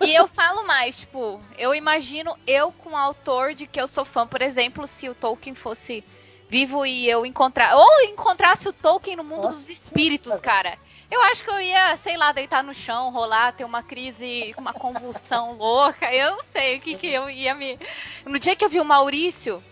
E 0.00 0.12
eu 0.12 0.26
falo 0.26 0.66
mais, 0.66 0.98
tipo, 0.98 1.40
eu 1.56 1.72
imagino 1.72 2.36
eu 2.44 2.72
com 2.72 2.90
o 2.90 2.96
autor 2.96 3.54
de 3.54 3.68
que 3.68 3.80
eu 3.80 3.86
sou 3.86 4.04
fã, 4.04 4.26
por 4.26 4.42
exemplo, 4.42 4.88
se 4.88 5.08
o 5.08 5.14
Tolkien 5.14 5.54
fosse 5.54 6.04
vivo 6.48 6.84
e 6.84 7.08
eu 7.08 7.24
encontrar. 7.24 7.76
Ou 7.76 8.02
encontrasse 8.02 8.68
o 8.68 8.72
Tolkien 8.72 9.16
no 9.16 9.22
mundo 9.22 9.44
Nossa, 9.44 9.58
dos 9.58 9.70
espíritos, 9.70 10.40
cara. 10.40 10.76
Eu 11.08 11.20
acho 11.22 11.44
que 11.44 11.50
eu 11.50 11.60
ia, 11.60 11.96
sei 11.98 12.16
lá, 12.16 12.32
deitar 12.32 12.64
no 12.64 12.74
chão, 12.74 13.12
rolar, 13.12 13.52
ter 13.52 13.64
uma 13.64 13.82
crise, 13.82 14.52
uma 14.58 14.72
convulsão 14.72 15.52
louca. 15.56 16.12
Eu 16.12 16.38
não 16.38 16.44
sei 16.44 16.78
o 16.78 16.80
que, 16.80 16.96
que 16.96 17.06
eu 17.06 17.30
ia 17.30 17.54
me. 17.54 17.78
No 18.26 18.40
dia 18.40 18.56
que 18.56 18.64
eu 18.64 18.68
vi 18.68 18.80
o 18.80 18.84
Maurício, 18.84 19.62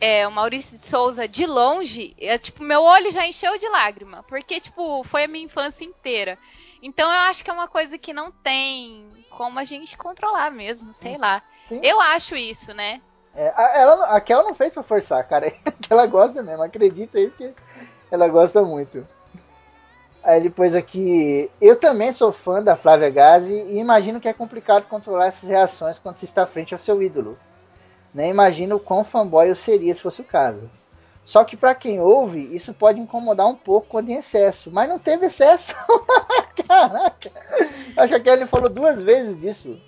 é, 0.00 0.26
o 0.26 0.32
Maurício 0.32 0.78
de 0.78 0.86
Souza 0.86 1.28
de 1.28 1.46
longe, 1.46 2.16
é, 2.18 2.38
tipo, 2.38 2.62
meu 2.62 2.82
olho 2.82 3.10
já 3.10 3.26
encheu 3.26 3.58
de 3.58 3.68
lágrima. 3.68 4.24
Porque, 4.24 4.60
tipo, 4.60 5.04
foi 5.04 5.24
a 5.24 5.28
minha 5.28 5.44
infância 5.44 5.84
inteira. 5.84 6.38
Então 6.82 7.10
eu 7.10 7.18
acho 7.30 7.44
que 7.44 7.50
é 7.50 7.52
uma 7.52 7.68
coisa 7.68 7.98
que 7.98 8.12
não 8.12 8.32
tem 8.32 9.10
como 9.30 9.58
a 9.58 9.64
gente 9.64 9.96
controlar 9.96 10.50
mesmo, 10.50 10.94
sei 10.94 11.18
lá. 11.18 11.42
Sim. 11.68 11.80
Eu 11.82 12.00
acho 12.00 12.34
isso, 12.34 12.72
né? 12.72 13.00
É, 13.34 13.52
a, 13.54 13.78
ela, 13.78 14.16
a 14.16 14.20
Kel 14.20 14.42
não 14.42 14.54
fez 14.54 14.72
pra 14.72 14.82
forçar, 14.82 15.22
cara. 15.28 15.52
ela 15.88 16.06
gosta 16.06 16.42
mesmo, 16.42 16.62
acredita 16.62 17.18
aí 17.18 17.30
que 17.30 17.54
ela 18.10 18.28
gosta 18.28 18.62
muito. 18.62 19.06
Aí 20.22 20.40
depois 20.42 20.74
aqui, 20.74 21.50
eu 21.60 21.76
também 21.76 22.12
sou 22.12 22.32
fã 22.32 22.62
da 22.62 22.76
Flávia 22.76 23.08
Gazi 23.08 23.52
e 23.52 23.78
imagino 23.78 24.20
que 24.20 24.28
é 24.28 24.32
complicado 24.32 24.86
controlar 24.86 25.26
essas 25.26 25.48
reações 25.48 25.98
quando 25.98 26.18
se 26.18 26.26
está 26.26 26.46
frente 26.46 26.74
ao 26.74 26.80
seu 26.80 27.02
ídolo. 27.02 27.38
Nem 28.14 28.30
imagino 28.30 28.76
o 28.76 28.80
quão 28.80 29.04
fanboy 29.04 29.48
eu 29.48 29.56
seria 29.56 29.94
se 29.94 30.02
fosse 30.02 30.20
o 30.20 30.24
caso. 30.24 30.68
Só 31.24 31.44
que 31.44 31.56
para 31.56 31.74
quem 31.74 32.00
ouve, 32.00 32.54
isso 32.54 32.74
pode 32.74 32.98
incomodar 32.98 33.46
um 33.46 33.54
pouco 33.54 33.86
quando 33.88 34.10
em 34.10 34.16
excesso. 34.16 34.70
Mas 34.72 34.88
não 34.88 34.98
teve 34.98 35.26
excesso. 35.26 35.74
Caraca. 36.66 37.30
Acho 37.96 38.20
que 38.20 38.28
ele 38.28 38.46
falou 38.46 38.68
duas 38.68 39.00
vezes 39.02 39.40
disso. 39.40 39.80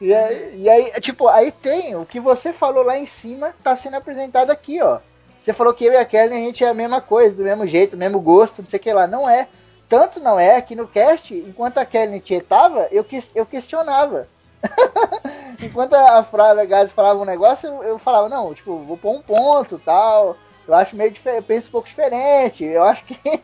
E 0.00 0.12
aí, 0.14 0.62
e 0.62 0.68
aí, 0.68 0.90
tipo, 1.00 1.28
aí 1.28 1.52
tem 1.52 1.94
o 1.96 2.06
que 2.06 2.18
você 2.18 2.52
falou 2.52 2.82
lá 2.82 2.98
em 2.98 3.06
cima, 3.06 3.54
tá 3.62 3.76
sendo 3.76 3.96
apresentado 3.96 4.50
aqui, 4.50 4.80
ó. 4.80 5.00
Você 5.42 5.52
falou 5.52 5.74
que 5.74 5.84
eu 5.84 5.92
e 5.92 5.96
a 5.96 6.04
Kelly 6.04 6.32
a 6.32 6.38
gente 6.38 6.64
é 6.64 6.68
a 6.68 6.74
mesma 6.74 7.00
coisa, 7.02 7.36
do 7.36 7.42
mesmo 7.42 7.66
jeito, 7.66 7.96
mesmo 7.96 8.18
gosto, 8.18 8.62
não 8.62 8.68
sei 8.68 8.78
o 8.78 8.82
que 8.82 8.92
lá. 8.92 9.06
Não 9.06 9.28
é. 9.28 9.48
Tanto 9.88 10.18
não 10.18 10.40
é 10.40 10.60
que 10.62 10.74
no 10.74 10.88
cast, 10.88 11.34
enquanto 11.34 11.78
a 11.78 11.84
Kelly 11.84 12.20
tietava, 12.20 12.88
eu, 12.90 13.04
eu 13.34 13.44
questionava. 13.44 14.26
enquanto 15.60 15.94
a 15.94 16.24
Flávia 16.24 16.64
Gás 16.64 16.90
falava 16.92 17.20
um 17.20 17.24
negócio, 17.24 17.68
eu, 17.68 17.82
eu, 17.82 17.98
falava, 17.98 18.28
não, 18.28 18.54
tipo, 18.54 18.78
vou 18.78 18.96
pôr 18.96 19.14
um 19.14 19.22
ponto 19.22 19.78
tal. 19.78 20.36
Eu 20.66 20.74
acho 20.74 20.96
meio 20.96 21.10
diferente, 21.10 21.44
penso 21.44 21.68
um 21.68 21.72
pouco 21.72 21.88
diferente. 21.88 22.64
Eu 22.64 22.82
acho 22.82 23.04
que 23.04 23.18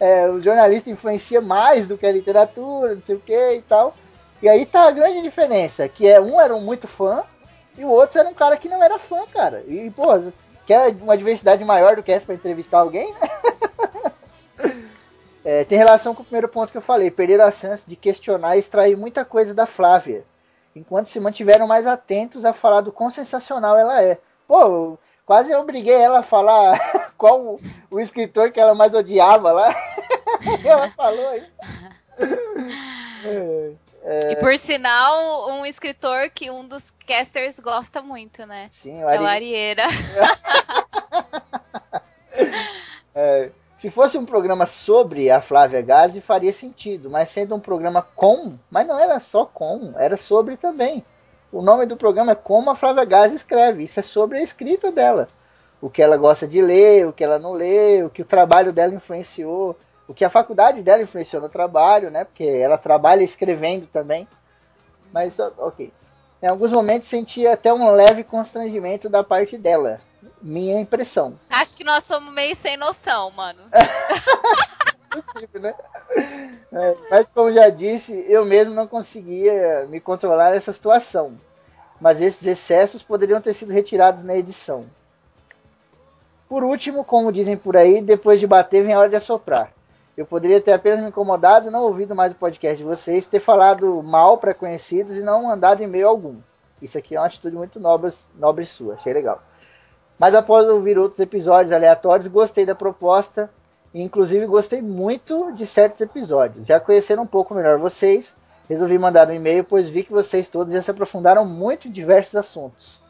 é, 0.00 0.28
o 0.28 0.40
jornalista 0.40 0.90
influencia 0.90 1.40
mais 1.40 1.86
do 1.86 1.98
que 1.98 2.06
a 2.06 2.12
literatura, 2.12 2.94
não 2.94 3.02
sei 3.02 3.16
o 3.16 3.20
que 3.20 3.52
e 3.52 3.62
tal. 3.62 3.94
E 4.42 4.48
aí 4.48 4.66
tá 4.66 4.88
a 4.88 4.90
grande 4.90 5.22
diferença, 5.22 5.88
que 5.88 6.06
é 6.06 6.20
um 6.20 6.40
era 6.40 6.54
um 6.54 6.60
muito 6.60 6.86
fã 6.86 7.24
e 7.76 7.84
o 7.84 7.88
outro 7.88 8.18
era 8.18 8.28
um 8.28 8.34
cara 8.34 8.56
que 8.56 8.68
não 8.68 8.82
era 8.82 8.98
fã, 8.98 9.26
cara. 9.26 9.64
E, 9.66 9.90
pô, 9.90 10.06
quer 10.66 10.94
uma 11.00 11.16
diversidade 11.16 11.64
maior 11.64 11.96
do 11.96 12.02
que 12.02 12.12
essa 12.12 12.26
pra 12.26 12.34
entrevistar 12.34 12.78
alguém, 12.78 13.12
né? 13.14 14.82
é, 15.44 15.64
tem 15.64 15.78
relação 15.78 16.14
com 16.14 16.22
o 16.22 16.24
primeiro 16.24 16.48
ponto 16.48 16.70
que 16.70 16.78
eu 16.78 16.82
falei, 16.82 17.10
perder 17.10 17.40
a 17.40 17.50
chance 17.50 17.84
de 17.86 17.96
questionar 17.96 18.56
e 18.56 18.60
extrair 18.60 18.96
muita 18.96 19.24
coisa 19.24 19.52
da 19.52 19.66
Flávia, 19.66 20.24
enquanto 20.74 21.06
se 21.06 21.20
mantiveram 21.20 21.66
mais 21.66 21.86
atentos 21.86 22.44
a 22.44 22.52
falar 22.52 22.80
do 22.80 22.92
quão 22.92 23.10
sensacional 23.10 23.76
ela 23.76 24.02
é. 24.02 24.18
Pô, 24.46 24.98
quase 25.24 25.52
eu 25.52 25.60
obriguei 25.60 25.94
ela 25.94 26.20
a 26.20 26.22
falar 26.22 27.12
qual 27.16 27.40
o, 27.40 27.60
o 27.90 28.00
escritor 28.00 28.50
que 28.50 28.60
ela 28.60 28.74
mais 28.74 28.94
odiava 28.94 29.52
lá. 29.52 29.74
ela 30.64 30.90
falou 30.90 31.28
aí. 31.28 31.44
É. 33.26 33.72
É... 34.04 34.32
E 34.32 34.36
por 34.36 34.54
sinal, 34.58 35.48
um 35.48 35.64
escritor 35.64 36.28
que 36.28 36.50
um 36.50 36.68
dos 36.68 36.90
casters 37.06 37.58
gosta 37.58 38.02
muito, 38.02 38.44
né? 38.44 38.68
Sim, 38.70 39.02
o 39.02 39.08
Ari... 39.08 39.16
É 39.16 39.20
o 39.20 39.26
Arieira. 39.26 39.84
É, 43.14 43.50
se 43.84 43.90
fosse 43.90 44.16
um 44.16 44.24
programa 44.24 44.64
sobre 44.64 45.30
a 45.30 45.42
Flávia 45.42 45.82
Gazi, 45.82 46.22
faria 46.22 46.54
sentido, 46.54 47.10
mas 47.10 47.28
sendo 47.28 47.54
um 47.54 47.60
programa 47.60 48.00
com, 48.16 48.54
mas 48.70 48.86
não 48.86 48.98
era 48.98 49.20
só 49.20 49.44
com, 49.44 49.92
era 49.98 50.16
sobre 50.16 50.56
também. 50.56 51.04
O 51.52 51.60
nome 51.60 51.84
do 51.84 51.94
programa 51.94 52.32
é 52.32 52.34
Como 52.34 52.70
a 52.70 52.74
Flávia 52.74 53.04
Gazi 53.04 53.36
escreve, 53.36 53.84
isso 53.84 54.00
é 54.00 54.02
sobre 54.02 54.38
a 54.38 54.42
escrita 54.42 54.90
dela. 54.90 55.28
O 55.82 55.90
que 55.90 56.00
ela 56.00 56.16
gosta 56.16 56.48
de 56.48 56.62
ler, 56.62 57.06
o 57.06 57.12
que 57.12 57.22
ela 57.22 57.38
não 57.38 57.52
lê, 57.52 58.02
o 58.02 58.08
que 58.08 58.22
o 58.22 58.24
trabalho 58.24 58.72
dela 58.72 58.94
influenciou, 58.94 59.76
o 60.08 60.14
que 60.14 60.24
a 60.24 60.30
faculdade 60.30 60.82
dela 60.82 61.02
influenciou 61.02 61.42
no 61.42 61.50
trabalho, 61.50 62.10
né? 62.10 62.24
Porque 62.24 62.44
ela 62.44 62.78
trabalha 62.78 63.22
escrevendo 63.22 63.86
também. 63.88 64.26
Mas, 65.12 65.38
ok. 65.38 65.92
Em 66.42 66.46
alguns 66.46 66.72
momentos 66.72 67.06
sentia 67.06 67.52
até 67.52 67.70
um 67.70 67.90
leve 67.90 68.24
constrangimento 68.24 69.10
da 69.10 69.22
parte 69.22 69.58
dela. 69.58 70.00
Minha 70.42 70.80
impressão. 70.80 71.38
Acho 71.48 71.74
que 71.74 71.84
nós 71.84 72.04
somos 72.04 72.32
meio 72.32 72.54
sem 72.56 72.76
noção, 72.76 73.30
mano. 73.30 73.60
né? 75.60 75.74
É, 76.72 76.96
mas 77.10 77.30
como 77.30 77.52
já 77.52 77.68
disse, 77.68 78.12
eu 78.28 78.44
mesmo 78.44 78.74
não 78.74 78.86
conseguia 78.86 79.86
me 79.88 80.00
controlar 80.00 80.50
nessa 80.50 80.72
situação. 80.72 81.38
Mas 82.00 82.20
esses 82.20 82.46
excessos 82.46 83.02
poderiam 83.02 83.40
ter 83.40 83.54
sido 83.54 83.72
retirados 83.72 84.22
na 84.22 84.36
edição. 84.36 84.84
Por 86.48 86.62
último, 86.62 87.04
como 87.04 87.32
dizem 87.32 87.56
por 87.56 87.76
aí, 87.76 88.02
depois 88.02 88.38
de 88.38 88.46
bater 88.46 88.84
vem 88.84 88.94
a 88.94 88.98
hora 88.98 89.08
de 89.08 89.16
assoprar. 89.16 89.72
Eu 90.16 90.24
poderia 90.24 90.60
ter 90.60 90.72
apenas 90.72 91.00
me 91.00 91.08
incomodado 91.08 91.66
e 91.66 91.70
não 91.70 91.82
ouvido 91.82 92.14
mais 92.14 92.32
o 92.32 92.36
podcast 92.36 92.76
de 92.76 92.84
vocês, 92.84 93.26
ter 93.26 93.40
falado 93.40 94.02
mal 94.02 94.38
para 94.38 94.54
conhecidos 94.54 95.16
e 95.16 95.20
não 95.20 95.44
mandado 95.44 95.82
e-mail 95.82 96.08
algum. 96.08 96.38
Isso 96.80 96.96
aqui 96.96 97.16
é 97.16 97.20
uma 97.20 97.26
atitude 97.26 97.56
muito 97.56 97.80
nobre, 97.80 98.12
nobre 98.36 98.66
sua, 98.66 98.94
achei 98.94 99.12
legal. 99.12 99.42
Mas 100.18 100.34
após 100.34 100.68
ouvir 100.68 100.98
outros 100.98 101.20
episódios 101.20 101.72
aleatórios, 101.72 102.26
gostei 102.26 102.64
da 102.64 102.74
proposta 102.74 103.50
e 103.92 104.02
inclusive 104.02 104.46
gostei 104.46 104.80
muito 104.80 105.52
de 105.52 105.66
certos 105.66 106.00
episódios. 106.00 106.66
Já 106.66 106.80
conhecendo 106.80 107.22
um 107.22 107.26
pouco 107.26 107.54
melhor 107.54 107.78
vocês, 107.78 108.34
resolvi 108.68 108.98
mandar 108.98 109.28
um 109.28 109.34
e-mail, 109.34 109.64
pois 109.64 109.88
vi 109.88 110.02
que 110.02 110.12
vocês 110.12 110.48
todos 110.48 110.72
já 110.72 110.82
se 110.82 110.90
aprofundaram 110.90 111.44
muito 111.44 111.88
em 111.88 111.90
diversos 111.90 112.34
assuntos. 112.34 113.00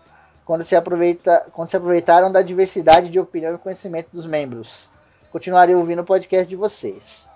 Quando 0.45 0.65
se, 0.65 0.77
aproveita, 0.77 1.47
quando 1.53 1.71
se 1.71 1.77
aproveitaram 1.77 2.31
da 2.31 2.43
diversidade 2.43 3.09
de 3.09 3.19
opinião 3.19 3.55
e 3.55 3.59
conhecimento 3.59 4.09
dos 4.13 4.27
membros. 4.27 4.89
Continuarei 5.33 5.75
ouvindo 5.75 6.03
o 6.03 6.05
podcast 6.05 6.47
de 6.47 6.55
vocês. 6.55 7.27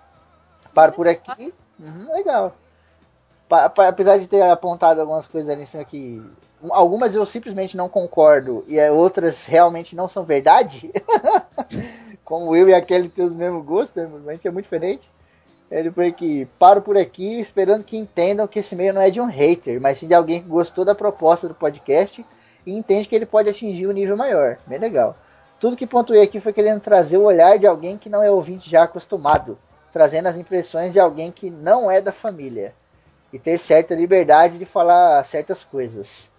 Paro 0.75 0.93
por 0.93 1.09
aqui. 1.09 1.53
Uhum, 1.81 2.13
legal. 2.13 2.55
Apesar 3.51 4.19
de 4.19 4.27
ter 4.27 4.43
apontado 4.43 5.01
algumas 5.01 5.27
coisas 5.27 5.51
ali 5.51 5.67
aqui 5.81 6.23
algumas 6.71 7.15
eu 7.15 7.25
simplesmente 7.25 7.77
não 7.77 7.89
concordo 7.89 8.65
e 8.67 8.81
outras 8.91 9.47
realmente 9.47 9.95
não 9.95 10.09
são 10.09 10.25
verdade, 10.25 10.91
como 12.25 12.55
eu 12.57 12.69
e 12.69 12.75
aquele 12.75 13.09
tem 13.09 13.25
os 13.25 13.33
mesmos 13.33 13.65
gostos, 13.65 14.03
a 14.27 14.33
gente 14.33 14.49
é 14.49 14.51
muito 14.51 14.65
diferente. 14.65 15.11
Ele 15.71 15.91
foi 15.91 16.13
que 16.13 16.47
paro 16.59 16.81
por 16.81 16.97
aqui 16.97 17.39
esperando 17.39 17.85
que 17.85 17.97
entendam 17.97 18.49
que 18.49 18.59
esse 18.59 18.75
meio 18.75 18.95
não 18.95 19.03
é 19.03 19.11
de 19.11 19.21
um 19.21 19.27
hater, 19.27 19.81
mas 19.81 19.99
sim 19.99 20.09
de 20.09 20.15
alguém 20.15 20.43
que 20.43 20.49
gostou 20.49 20.85
da 20.85 20.95
proposta 20.95 21.47
do 21.47 21.55
podcast 21.55 22.25
e 22.67 22.73
entende 22.73 23.07
que 23.07 23.15
ele 23.15 23.27
pode 23.27 23.51
atingir 23.51 23.87
um 23.87 23.93
nível 23.93 24.17
maior. 24.17 24.57
Bem 24.67 24.79
legal. 24.79 25.15
Tudo 25.61 25.77
que 25.77 25.87
pontuei 25.87 26.23
aqui 26.23 26.41
foi 26.41 26.53
querendo 26.53 26.81
trazer 26.81 27.19
o 27.19 27.25
olhar 27.25 27.59
de 27.59 27.67
alguém 27.67 27.99
que 27.99 28.09
não 28.09 28.23
é 28.23 28.31
ouvinte 28.31 28.71
já 28.71 28.85
acostumado, 28.85 29.59
trazendo 29.93 30.29
as 30.29 30.39
impressões 30.39 30.93
de 30.93 31.01
alguém 31.01 31.31
que 31.31 31.51
não 31.51 31.91
é 31.91 32.01
da 32.01 32.13
família 32.13 32.73
e 33.33 33.39
ter 33.39 33.59
certa 33.59 33.95
liberdade 33.95 34.59
de 34.59 34.65
falar 34.65 35.25
certas 35.25 35.65
coisas. 35.65 36.31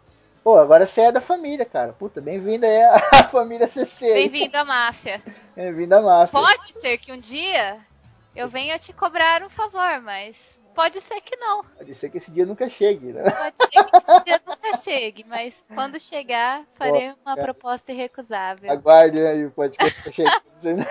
Pô, 0.43 0.57
agora 0.57 0.87
você 0.87 1.01
é 1.01 1.11
da 1.11 1.21
família, 1.21 1.65
cara. 1.65 1.93
Puta, 1.93 2.21
bem-vinda 2.21 2.65
aí 2.65 2.81
à 2.83 2.99
família 3.29 3.67
CC. 3.67 4.13
Bem-vindo 4.13 4.57
à 4.57 4.63
máfia. 4.63 5.21
Bem-vindo 5.55 5.95
à 5.95 6.01
máfia. 6.01 6.39
Pode 6.39 6.73
ser 6.73 6.97
que 6.97 7.11
um 7.11 7.19
dia 7.19 7.77
eu 8.35 8.47
venha 8.47 8.79
te 8.79 8.93
cobrar 8.93 9.43
um 9.43 9.49
favor, 9.49 10.01
mas 10.01 10.57
pode 10.73 11.01
ser 11.01 11.19
que 11.21 11.35
não. 11.35 11.63
Pode 11.77 11.93
ser 11.93 12.09
que 12.09 12.17
esse 12.17 12.31
dia 12.31 12.45
nunca 12.45 12.69
chegue, 12.69 13.11
né? 13.11 13.23
Pode 13.23 13.55
ser 13.59 13.67
que 13.67 14.11
esse 14.11 14.25
dia 14.25 14.41
nunca 14.47 14.77
chegue, 14.77 15.25
mas 15.27 15.67
quando 15.75 15.99
chegar, 15.99 16.63
farei 16.75 17.09
uma 17.25 17.35
cara. 17.35 17.43
proposta 17.43 17.91
irrecusável. 17.91 18.71
Aguarde 18.71 19.19
aí 19.19 19.45
o 19.45 19.51
podcast 19.51 20.03
tá 20.03 20.11
chegando. 20.11 20.85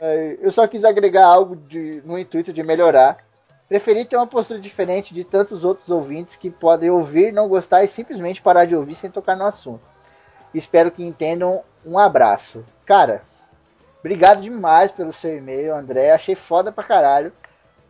eu 0.40 0.50
só 0.50 0.66
quis 0.66 0.84
agregar 0.84 1.26
algo 1.26 1.56
de, 1.56 2.02
no 2.04 2.18
intuito 2.18 2.52
de 2.52 2.62
melhorar 2.62 3.25
Preferi 3.68 4.04
ter 4.04 4.16
uma 4.16 4.26
postura 4.26 4.60
diferente 4.60 5.12
de 5.12 5.24
tantos 5.24 5.64
outros 5.64 5.88
ouvintes 5.88 6.36
que 6.36 6.50
podem 6.50 6.88
ouvir, 6.88 7.32
não 7.32 7.48
gostar 7.48 7.82
e 7.82 7.88
simplesmente 7.88 8.40
parar 8.40 8.64
de 8.64 8.76
ouvir 8.76 8.94
sem 8.94 9.10
tocar 9.10 9.36
no 9.36 9.44
assunto. 9.44 9.82
Espero 10.54 10.90
que 10.90 11.04
entendam. 11.04 11.62
Um 11.84 11.98
abraço. 11.98 12.64
Cara, 12.84 13.22
obrigado 14.00 14.40
demais 14.40 14.90
pelo 14.90 15.12
seu 15.12 15.36
e-mail, 15.36 15.74
André. 15.74 16.12
Achei 16.12 16.34
foda 16.34 16.70
pra 16.70 16.84
caralho. 16.84 17.32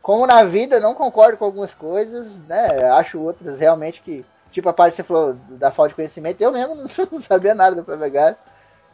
Como 0.03 0.27
na 0.27 0.45
vida 0.45 0.81
não 0.81 0.95
concordo 0.95 1.37
com 1.37 1.45
algumas 1.45 1.75
coisas, 1.75 2.39
né? 2.41 2.89
Acho 2.91 3.21
outras 3.21 3.59
realmente 3.59 4.01
que. 4.01 4.25
Tipo 4.53 4.71
a 4.71 4.73
parte 4.73 4.93
que 4.93 4.97
você 4.97 5.03
falou 5.03 5.35
da 5.51 5.71
falta 5.71 5.91
de 5.91 5.97
conhecimento, 5.97 6.41
eu 6.41 6.53
mesmo 6.53 6.77
não 7.13 7.21
sabia 7.21 7.55
nada 7.55 7.77
da 7.77 7.83
Prevegás. 7.83 8.37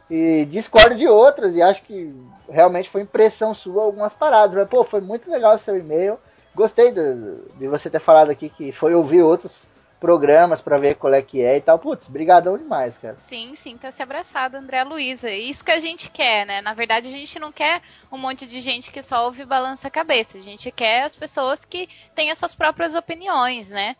E 0.09 0.45
discordo 0.45 0.95
de 0.95 1.07
outras 1.07 1.55
e 1.55 1.61
acho 1.61 1.81
que 1.83 2.13
realmente 2.49 2.89
foi 2.89 3.01
impressão 3.01 3.53
sua 3.53 3.83
algumas 3.83 4.13
paradas. 4.13 4.55
Mas, 4.55 4.67
pô, 4.67 4.83
foi 4.83 4.99
muito 4.99 5.31
legal 5.31 5.55
o 5.55 5.59
seu 5.59 5.77
e-mail. 5.77 6.19
Gostei 6.55 6.91
de, 6.91 7.67
você 7.67 7.89
ter 7.89 7.99
falado 7.99 8.29
aqui 8.29 8.49
que 8.49 8.71
foi 8.71 8.93
ouvir 8.93 9.23
outros 9.23 9.65
programas 9.99 10.59
para 10.59 10.77
ver 10.77 10.95
qual 10.95 11.13
é 11.13 11.21
que 11.21 11.41
é 11.41 11.57
e 11.57 11.61
tal. 11.61 11.79
Putz, 11.79 12.07
brigadão 12.07 12.57
demais, 12.57 12.97
cara. 12.97 13.15
Sim, 13.21 13.55
sim, 13.55 13.77
tá 13.77 13.89
se 13.89 14.03
abraçado, 14.03 14.55
André 14.55 14.83
Luiza. 14.83 15.31
Isso 15.31 15.63
que 15.63 15.71
a 15.71 15.79
gente 15.79 16.11
quer, 16.11 16.45
né? 16.45 16.61
Na 16.61 16.73
verdade, 16.73 17.07
a 17.07 17.11
gente 17.11 17.39
não 17.39 17.53
quer 17.53 17.81
um 18.11 18.17
monte 18.17 18.45
de 18.45 18.59
gente 18.59 18.91
que 18.91 19.01
só 19.01 19.25
ouve 19.25 19.45
balança 19.45 19.87
a 19.87 19.91
cabeça. 19.91 20.37
A 20.37 20.41
gente 20.41 20.69
quer 20.71 21.03
as 21.03 21.15
pessoas 21.15 21.63
que 21.63 21.87
têm 22.13 22.29
as 22.29 22.37
suas 22.37 22.53
próprias 22.53 22.95
opiniões, 22.95 23.69
né? 23.69 23.95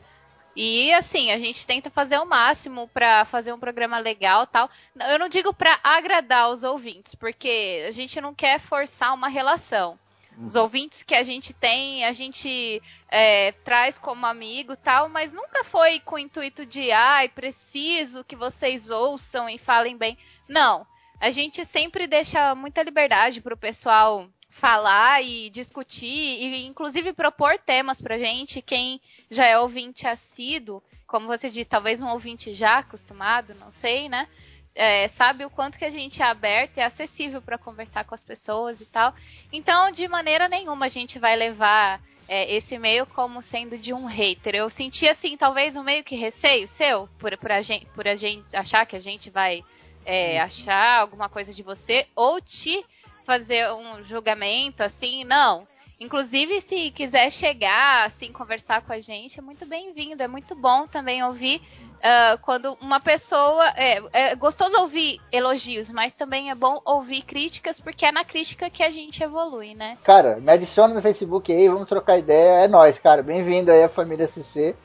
E 0.55 0.93
assim, 0.93 1.31
a 1.31 1.39
gente 1.39 1.65
tenta 1.65 1.89
fazer 1.89 2.19
o 2.19 2.25
máximo 2.25 2.87
para 2.89 3.25
fazer 3.25 3.53
um 3.53 3.59
programa 3.59 3.97
legal, 3.97 4.45
tal. 4.45 4.69
Eu 5.09 5.17
não 5.17 5.27
digo 5.27 5.53
para 5.53 5.79
agradar 5.83 6.51
os 6.51 6.63
ouvintes, 6.63 7.15
porque 7.15 7.85
a 7.87 7.91
gente 7.91 8.21
não 8.21 8.35
quer 8.35 8.59
forçar 8.59 9.13
uma 9.13 9.29
relação. 9.29 9.97
Os 10.41 10.55
ouvintes 10.55 11.03
que 11.03 11.15
a 11.15 11.23
gente 11.23 11.53
tem, 11.53 12.05
a 12.05 12.11
gente 12.11 12.81
é, 13.09 13.51
traz 13.63 13.97
como 13.97 14.25
amigo 14.25 14.75
tal, 14.75 15.09
mas 15.09 15.33
nunca 15.33 15.63
foi 15.63 15.99
com 15.99 16.15
o 16.15 16.19
intuito 16.19 16.65
de, 16.65 16.91
ai, 16.91 17.29
preciso 17.29 18.23
que 18.23 18.35
vocês 18.35 18.89
ouçam 18.89 19.49
e 19.49 19.57
falem 19.57 19.97
bem. 19.97 20.17
Não. 20.47 20.85
A 21.19 21.31
gente 21.31 21.63
sempre 21.65 22.07
deixa 22.07 22.53
muita 22.55 22.83
liberdade 22.83 23.41
pro 23.41 23.55
pessoal 23.55 24.27
falar 24.49 25.23
e 25.23 25.49
discutir 25.49 26.05
e 26.05 26.65
inclusive 26.65 27.13
propor 27.13 27.57
temas 27.57 28.01
pra 28.01 28.17
gente. 28.19 28.61
Quem 28.61 29.01
já 29.29 29.45
é 29.45 29.57
ouvinte 29.57 30.05
assíduo, 30.05 30.83
como 31.07 31.27
você 31.27 31.49
disse, 31.49 31.69
talvez 31.69 32.01
um 32.01 32.09
ouvinte 32.09 32.53
já 32.53 32.79
acostumado, 32.79 33.55
não 33.55 33.71
sei, 33.71 34.09
né? 34.09 34.27
É, 34.75 35.07
sabe 35.07 35.45
o 35.45 35.49
quanto 35.49 35.77
que 35.77 35.85
a 35.85 35.89
gente 35.89 36.21
é 36.21 36.25
aberto 36.25 36.77
e 36.77 36.79
é 36.79 36.85
acessível 36.85 37.41
para 37.41 37.57
conversar 37.57 38.03
com 38.05 38.15
as 38.15 38.23
pessoas 38.23 38.81
e 38.81 38.85
tal. 38.85 39.13
Então, 39.51 39.91
de 39.91 40.07
maneira 40.07 40.47
nenhuma 40.47 40.85
a 40.85 40.89
gente 40.89 41.19
vai 41.19 41.35
levar 41.35 42.01
é, 42.27 42.53
esse 42.53 42.75
e-mail 42.75 43.05
como 43.05 43.41
sendo 43.41 43.77
de 43.77 43.93
um 43.93 44.05
hater. 44.05 44.55
Eu 44.55 44.69
senti 44.69 45.07
assim, 45.07 45.37
talvez 45.37 45.75
um 45.75 45.83
meio 45.83 46.03
que 46.03 46.15
receio 46.15 46.67
seu 46.67 47.07
por, 47.17 47.37
por, 47.37 47.51
a, 47.51 47.61
gente, 47.61 47.85
por 47.87 48.07
a 48.07 48.15
gente 48.15 48.55
achar 48.55 48.85
que 48.85 48.95
a 48.95 48.99
gente 48.99 49.29
vai 49.29 49.63
é, 50.05 50.39
achar 50.39 50.99
alguma 50.99 51.29
coisa 51.29 51.53
de 51.53 51.63
você 51.63 52.07
ou 52.15 52.41
te 52.41 52.83
fazer 53.25 53.71
um 53.71 54.03
julgamento 54.03 54.83
assim, 54.83 55.23
não. 55.23 55.67
Inclusive, 55.99 56.59
se 56.61 56.91
quiser 56.91 57.31
chegar, 57.31 58.05
assim, 58.05 58.31
conversar 58.31 58.81
com 58.81 58.93
a 58.93 58.99
gente, 58.99 59.39
é 59.39 59.41
muito 59.41 59.65
bem-vindo. 59.65 60.21
É 60.21 60.27
muito 60.27 60.55
bom 60.55 60.87
também 60.87 61.23
ouvir 61.23 61.61
uh, 62.03 62.37
quando 62.41 62.77
uma 62.81 62.99
pessoa. 62.99 63.69
É, 63.75 64.01
é 64.11 64.35
gostoso 64.35 64.77
ouvir 64.77 65.21
elogios, 65.31 65.89
mas 65.89 66.13
também 66.13 66.49
é 66.49 66.55
bom 66.55 66.81
ouvir 66.83 67.21
críticas, 67.21 67.79
porque 67.79 68.05
é 68.05 68.11
na 68.11 68.25
crítica 68.25 68.69
que 68.69 68.83
a 68.83 68.91
gente 68.91 69.23
evolui, 69.23 69.73
né? 69.75 69.97
Cara, 70.03 70.37
me 70.37 70.51
adiciona 70.51 70.93
no 70.93 71.01
Facebook 71.01 71.51
aí, 71.51 71.69
vamos 71.69 71.87
trocar 71.87 72.17
ideia. 72.17 72.65
É 72.65 72.67
nóis, 72.67 72.99
cara. 72.99 73.23
Bem-vindo 73.23 73.71
aí 73.71 73.83
à 73.83 73.89
família 73.89 74.27
CC. 74.27 74.75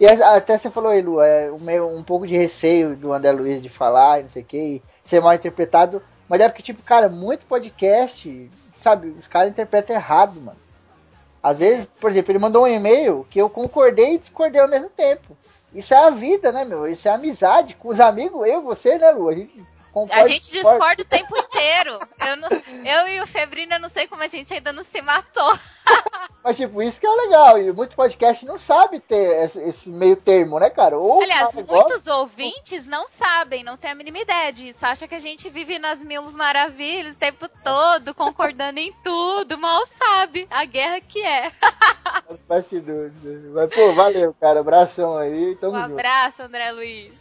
E 0.00 0.06
até 0.06 0.58
você 0.58 0.70
falou 0.70 0.90
aí, 0.90 1.00
Lu, 1.00 1.20
é 1.20 1.52
um, 1.52 1.98
um 1.98 2.02
pouco 2.02 2.26
de 2.26 2.36
receio 2.36 2.96
do 2.96 3.12
André 3.12 3.30
Luiz 3.30 3.62
de 3.62 3.68
falar, 3.68 4.22
não 4.22 4.30
sei 4.30 4.42
o 4.42 4.44
que, 4.44 4.82
ser 5.04 5.20
mal 5.20 5.34
interpretado. 5.34 6.02
Mas 6.28 6.40
é 6.40 6.48
porque, 6.48 6.62
tipo, 6.62 6.82
cara, 6.82 7.08
muito 7.08 7.46
podcast, 7.46 8.50
sabe, 8.84 9.08
os 9.18 9.26
caras 9.26 9.50
interpretam 9.50 9.96
errado, 9.96 10.40
mano. 10.40 10.58
Às 11.42 11.58
vezes, 11.58 11.86
por 12.00 12.10
exemplo, 12.10 12.32
ele 12.32 12.38
mandou 12.38 12.64
um 12.64 12.68
e-mail 12.68 13.26
que 13.28 13.38
eu 13.38 13.50
concordei 13.50 14.14
e 14.14 14.18
discordei 14.18 14.60
ao 14.60 14.68
mesmo 14.68 14.88
tempo. 14.90 15.36
Isso 15.74 15.92
é 15.92 15.96
a 15.96 16.10
vida, 16.10 16.52
né, 16.52 16.64
meu? 16.64 16.86
Isso 16.86 17.08
é 17.08 17.10
amizade 17.10 17.74
com 17.74 17.88
os 17.88 17.98
amigos, 17.98 18.46
eu, 18.46 18.62
você, 18.62 18.96
né, 18.96 19.10
Lu? 19.10 19.28
A 19.28 19.34
gente 19.34 19.64
a 20.10 20.26
gente 20.26 20.50
discorda 20.50 21.02
o 21.02 21.04
tempo 21.04 21.36
inteiro. 21.36 22.00
Eu, 22.20 22.36
não, 22.36 22.48
eu 22.50 23.08
e 23.08 23.20
o 23.20 23.26
Febrino, 23.26 23.74
eu 23.74 23.80
não 23.80 23.88
sei 23.88 24.08
como 24.08 24.22
a 24.22 24.26
gente 24.26 24.52
ainda 24.52 24.72
não 24.72 24.82
se 24.82 25.00
matou. 25.00 25.56
Mas, 26.44 26.58
tipo, 26.58 26.82
isso 26.82 27.00
que 27.00 27.06
é 27.06 27.10
legal. 27.10 27.58
E 27.58 27.72
muitos 27.72 27.96
podcasts 27.96 28.46
não 28.46 28.58
sabem 28.58 29.00
ter 29.00 29.42
esse, 29.42 29.58
esse 29.60 29.88
meio 29.88 30.14
termo, 30.14 30.60
né, 30.60 30.68
cara? 30.68 30.98
Ou 30.98 31.22
Aliás, 31.22 31.54
muitos 31.54 32.06
ouvintes 32.06 32.86
não 32.86 33.08
sabem, 33.08 33.64
não 33.64 33.78
têm 33.78 33.92
a 33.92 33.94
mínima 33.94 34.18
ideia 34.18 34.52
disso. 34.52 34.84
Acha 34.84 35.08
que 35.08 35.14
a 35.14 35.18
gente 35.18 35.48
vive 35.48 35.78
nas 35.78 36.02
mil 36.02 36.22
maravilhas 36.32 37.16
o 37.16 37.18
tempo 37.18 37.48
todo, 37.64 38.14
concordando 38.14 38.78
em 38.78 38.92
tudo. 39.02 39.56
Mal 39.56 39.86
sabe 39.86 40.46
a 40.50 40.66
guerra 40.66 41.00
que 41.00 41.24
é. 41.24 41.50
Bastidores. 42.46 43.14
Mas, 43.54 43.74
pô, 43.74 43.94
valeu, 43.94 44.34
cara. 44.38 44.60
Abração 44.60 45.16
aí. 45.16 45.56
Tamo 45.56 45.78
um 45.78 45.82
abraço, 45.82 46.42
André 46.42 46.70
Luiz. 46.72 47.14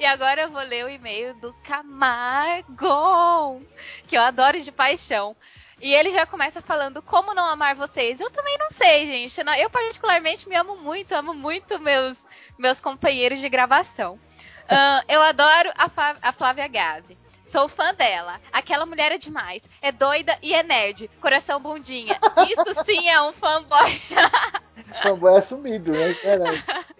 E 0.00 0.06
agora 0.06 0.40
eu 0.42 0.50
vou 0.50 0.62
ler 0.62 0.86
o 0.86 0.88
e-mail 0.88 1.34
do 1.34 1.52
Camargo, 1.62 3.60
que 4.08 4.16
eu 4.16 4.22
adoro 4.22 4.58
de 4.58 4.72
paixão. 4.72 5.36
E 5.80 5.94
ele 5.94 6.10
já 6.10 6.26
começa 6.26 6.62
falando 6.62 7.02
como 7.02 7.34
não 7.34 7.46
amar 7.46 7.74
vocês. 7.74 8.20
Eu 8.20 8.30
também 8.30 8.56
não 8.58 8.70
sei, 8.70 9.06
gente. 9.06 9.40
Eu 9.58 9.70
particularmente 9.70 10.48
me 10.48 10.56
amo 10.56 10.76
muito, 10.76 11.12
amo 11.12 11.34
muito 11.34 11.78
meus, 11.78 12.24
meus 12.58 12.80
companheiros 12.80 13.40
de 13.40 13.48
gravação. 13.48 14.14
Uh, 14.14 15.04
eu 15.08 15.20
adoro 15.20 15.70
a, 15.76 15.90
a 16.22 16.32
Flávia 16.32 16.66
Gazi. 16.68 17.18
Sou 17.44 17.68
fã 17.68 17.94
dela. 17.94 18.40
Aquela 18.52 18.86
mulher 18.86 19.12
é 19.12 19.18
demais. 19.18 19.62
É 19.82 19.92
doida 19.92 20.36
e 20.42 20.54
é 20.54 20.62
nerd. 20.62 21.08
Coração 21.20 21.60
bundinha. 21.60 22.18
Isso 22.48 22.84
sim 22.84 23.08
é 23.08 23.20
um 23.20 23.32
fanboy. 23.32 24.02
fanboy 25.02 25.36
assumido, 25.36 25.92
né? 25.92 26.14
Caralho. 26.14 26.64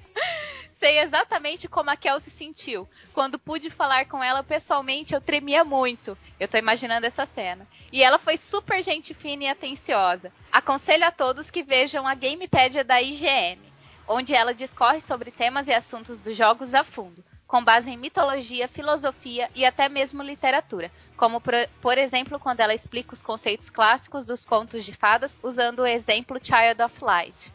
Sei 0.79 0.99
exatamente 0.99 1.67
como 1.67 1.89
a 1.89 1.97
Kel 1.97 2.21
se 2.21 2.31
sentiu. 2.31 2.87
Quando 3.15 3.39
pude 3.39 3.71
falar 3.71 4.05
com 4.07 4.23
ela 4.23 4.43
pessoalmente, 4.43 5.15
eu 5.15 5.21
tremia 5.21 5.65
muito. 5.65 6.17
Eu 6.39 6.47
tô 6.47 6.59
imaginando 6.59 7.07
essa 7.07 7.25
cena. 7.25 7.67
E 7.95 8.03
ela 8.03 8.19
foi 8.19 8.37
super 8.37 8.83
gente 8.83 9.15
fina 9.15 9.45
e 9.45 9.49
atenciosa. 9.49 10.33
Aconselho 10.51 11.05
a 11.05 11.13
todos 11.13 11.49
que 11.49 11.63
vejam 11.63 12.09
a 12.09 12.15
Gamepédia 12.17 12.83
da 12.83 13.01
IGN, 13.01 13.61
onde 14.09 14.35
ela 14.35 14.53
discorre 14.53 15.01
sobre 15.01 15.31
temas 15.31 15.69
e 15.69 15.73
assuntos 15.73 16.21
dos 16.21 16.37
jogos 16.37 16.75
a 16.75 16.83
fundo, 16.83 17.25
com 17.47 17.63
base 17.63 17.93
em 17.93 17.97
mitologia, 17.97 18.67
filosofia 18.67 19.49
e 19.55 19.65
até 19.65 19.89
mesmo 19.89 20.25
literatura, 20.25 20.91
como 21.17 21.41
por, 21.41 21.55
por 21.81 21.97
exemplo 21.97 22.41
quando 22.41 22.59
ela 22.59 22.75
explica 22.75 23.15
os 23.15 23.23
conceitos 23.23 23.71
clássicos 23.71 24.27
dos 24.27 24.45
contos 24.45 24.85
de 24.85 24.93
fadas 24.93 25.39
usando 25.41 25.83
o 25.83 25.87
exemplo 25.87 26.41
Child 26.43 26.83
of 26.83 27.05
Light. 27.05 27.53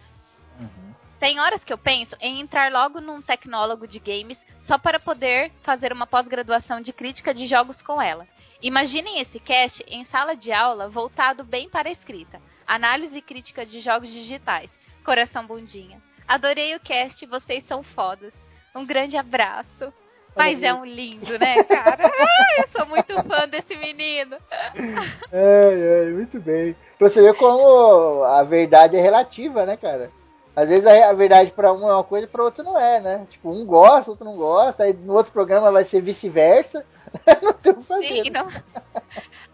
Uhum. 0.58 0.94
Tem 1.20 1.38
horas 1.42 1.66
que 1.66 1.74
eu 1.74 1.78
penso 1.78 2.16
em 2.22 2.40
entrar 2.40 2.72
logo 2.72 3.02
num 3.02 3.22
tecnólogo 3.22 3.86
de 3.86 4.00
games 4.00 4.46
só 4.58 4.78
para 4.78 5.02
poder 5.02 5.52
fazer 5.64 5.92
uma 5.92 6.08
pós-graduação 6.08 6.80
de 6.80 6.94
crítica 6.94 7.34
de 7.34 7.46
jogos 7.46 7.82
com 7.82 8.02
ela. 8.02 8.26
Imaginem 8.62 9.22
esse 9.22 9.40
cast 9.40 9.86
em 9.88 10.04
sala 10.04 10.36
de 10.36 10.52
aula 10.52 10.90
voltado 10.90 11.46
bem 11.46 11.70
para 11.70 11.88
a 11.88 11.92
escrita, 11.92 12.42
análise 12.68 13.18
e 13.18 13.22
crítica 13.22 13.66
de 13.66 13.80
jogos 13.80 14.10
digitais. 14.10 14.78
Coração 15.04 15.48
bundinha. 15.48 16.02
Adorei 16.28 16.76
o 16.76 16.80
cast, 16.80 17.26
vocês 17.26 17.64
são 17.64 17.82
fodas. 17.82 18.34
Um 18.76 18.86
grande 18.86 19.16
abraço. 19.16 19.94
Mas 20.36 20.62
é 20.62 20.74
um 20.74 20.86
lindo, 20.86 21.40
né, 21.40 21.64
cara? 21.64 22.04
eu 22.60 22.68
sou 22.68 22.86
muito 22.86 23.14
fã 23.24 23.48
desse 23.48 23.76
menino. 23.78 24.36
É, 25.32 26.06
é, 26.08 26.10
muito 26.12 26.40
bem. 26.40 26.76
Pra 26.98 27.10
você 27.10 27.22
ver 27.22 27.36
como 27.36 28.24
a 28.26 28.44
verdade 28.44 28.98
é 28.98 29.02
relativa, 29.02 29.66
né, 29.66 29.78
cara? 29.78 30.12
Às 30.56 30.68
vezes 30.68 30.86
a, 30.86 31.14
verdade 31.14 31.52
para 31.52 31.72
um 31.72 31.90
é 31.90 31.94
uma 31.94 32.04
coisa 32.04 32.26
e 32.26 32.30
para 32.30 32.44
outro 32.44 32.64
não 32.64 32.78
é, 32.78 33.00
né? 33.00 33.26
Tipo, 33.30 33.50
um 33.52 33.66
gosta, 33.66 34.12
outro 34.12 34.26
não 34.26 34.36
gosta, 34.36 34.84
aí 34.84 34.94
no 34.94 35.14
outro 35.14 35.32
programa 35.32 35.72
vai 35.72 35.86
ser 35.86 36.02
vice-versa. 36.02 36.86
não 37.42 37.54
tem 37.54 37.74
o 37.74 37.82
fazer. 37.82 38.24
Sim, 38.24 38.30
não... 38.30 38.48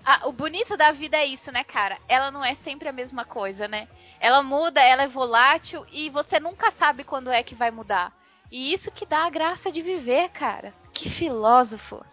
ah, 0.05 0.27
o 0.27 0.31
bonito 0.31 0.75
da 0.77 0.91
vida 0.91 1.17
é 1.17 1.25
isso, 1.25 1.51
né, 1.51 1.63
cara? 1.63 1.97
Ela 2.07 2.31
não 2.31 2.43
é 2.43 2.55
sempre 2.55 2.89
a 2.89 2.93
mesma 2.93 3.25
coisa, 3.25 3.67
né? 3.67 3.87
Ela 4.19 4.41
muda, 4.41 4.81
ela 4.81 5.03
é 5.03 5.07
volátil 5.07 5.85
e 5.91 6.09
você 6.09 6.39
nunca 6.39 6.71
sabe 6.71 7.03
quando 7.03 7.29
é 7.29 7.43
que 7.43 7.55
vai 7.55 7.71
mudar. 7.71 8.11
E 8.51 8.73
isso 8.73 8.91
que 8.91 9.05
dá 9.05 9.25
a 9.25 9.29
graça 9.29 9.71
de 9.71 9.81
viver, 9.81 10.29
cara. 10.29 10.73
Que 10.93 11.09
filósofo. 11.09 12.03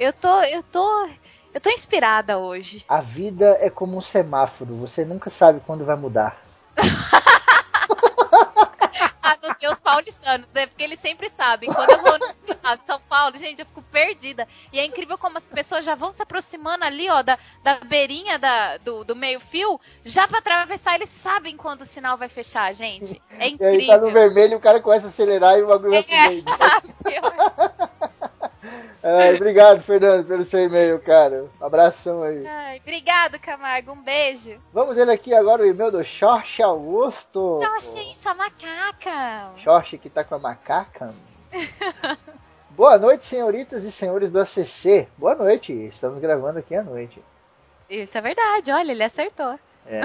Eu 0.00 0.12
tô, 0.12 0.42
eu 0.42 0.62
tô, 0.62 1.08
eu 1.52 1.60
tô 1.60 1.70
inspirada 1.70 2.38
hoje. 2.38 2.84
A 2.88 3.00
vida 3.00 3.56
é 3.60 3.68
como 3.68 3.96
um 3.96 4.00
semáforo, 4.00 4.74
você 4.74 5.04
nunca 5.04 5.30
sabe 5.30 5.60
quando 5.64 5.84
vai 5.84 5.96
mudar. 5.96 6.40
ser 9.64 9.70
os 9.70 9.80
paulistanos, 9.80 10.46
né? 10.52 10.66
Porque 10.66 10.82
eles 10.82 11.00
sempre 11.00 11.28
sabem. 11.30 11.72
Quando 11.72 11.90
eu 11.90 12.02
vou 12.02 12.18
no 12.18 12.26
estado 12.26 12.80
de 12.80 12.86
São 12.86 13.00
Paulo, 13.08 13.38
gente, 13.38 13.60
eu 13.60 13.66
fico 13.66 13.82
perdida. 13.82 14.46
E 14.72 14.78
é 14.78 14.84
incrível 14.84 15.16
como 15.16 15.38
as 15.38 15.46
pessoas 15.46 15.84
já 15.84 15.94
vão 15.94 16.12
se 16.12 16.22
aproximando 16.22 16.84
ali, 16.84 17.08
ó, 17.08 17.22
da, 17.22 17.38
da 17.62 17.80
beirinha 17.80 18.38
da, 18.38 18.76
do, 18.78 19.04
do 19.04 19.16
meio-fio, 19.16 19.80
já 20.04 20.28
pra 20.28 20.38
atravessar, 20.38 20.94
eles 20.96 21.08
sabem 21.08 21.56
quando 21.56 21.82
o 21.82 21.86
sinal 21.86 22.18
vai 22.18 22.28
fechar, 22.28 22.72
gente. 22.74 23.20
É 23.38 23.48
incrível. 23.48 23.74
E 23.74 23.82
aí 23.82 23.86
tá 23.86 23.98
no 23.98 24.10
vermelho 24.10 24.58
o 24.58 24.60
cara 24.60 24.80
começa 24.80 25.06
a 25.06 25.10
acelerar 25.10 25.58
e 25.58 25.62
o 25.62 25.68
bagulho 25.68 25.90
vai 25.92 26.00
é. 26.00 26.44
É, 29.02 29.34
obrigado, 29.34 29.82
Fernando, 29.82 30.26
pelo 30.26 30.44
seu 30.44 30.60
e-mail, 30.60 30.98
cara. 30.98 31.46
Abração 31.60 32.22
aí. 32.22 32.46
Ai, 32.46 32.78
obrigado, 32.78 33.38
Camargo. 33.38 33.92
Um 33.92 34.02
beijo. 34.02 34.58
Vamos 34.72 34.96
ver 34.96 35.08
aqui 35.10 35.34
agora 35.34 35.62
o 35.62 35.66
e-mail 35.66 35.90
do 35.90 36.02
Jorge 36.02 36.62
Augusto. 36.62 37.60
Jorge, 37.62 38.14
sua 38.14 38.34
macaca. 38.34 39.52
Jorge 39.56 39.98
que 39.98 40.08
tá 40.08 40.24
com 40.24 40.36
a 40.36 40.38
macaca. 40.38 41.14
Boa 42.70 42.98
noite, 42.98 43.26
senhoritas 43.26 43.84
e 43.84 43.92
senhores 43.92 44.30
do 44.30 44.40
ACC. 44.40 45.06
Boa 45.16 45.34
noite. 45.34 45.72
Estamos 45.72 46.18
gravando 46.20 46.58
aqui 46.58 46.74
à 46.74 46.82
noite. 46.82 47.22
Isso 47.88 48.16
é 48.16 48.20
verdade. 48.20 48.72
Olha, 48.72 48.90
ele 48.90 49.04
acertou. 49.04 49.58
É. 49.86 50.00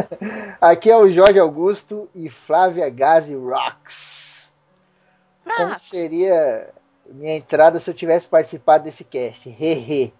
aqui 0.60 0.90
é 0.90 0.96
o 0.96 1.10
Jorge 1.10 1.38
Augusto 1.38 2.08
e 2.14 2.30
Flávia 2.30 2.88
Gazi 2.88 3.34
Rocks. 3.34 4.50
Rocks. 5.44 5.56
Como 5.56 5.78
seria 5.78 6.72
minha 7.08 7.36
entrada 7.36 7.78
se 7.78 7.88
eu 7.90 7.94
tivesse 7.94 8.28
participado 8.28 8.84
desse 8.84 9.04
cast. 9.04 9.48
Hehe. 9.48 10.12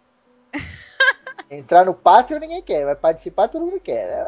Entrar 1.50 1.84
no 1.84 1.94
pátio 1.94 2.38
ninguém 2.38 2.60
quer, 2.62 2.84
vai 2.84 2.96
participar 2.96 3.48
todo 3.48 3.64
mundo 3.64 3.80
quer. 3.80 4.26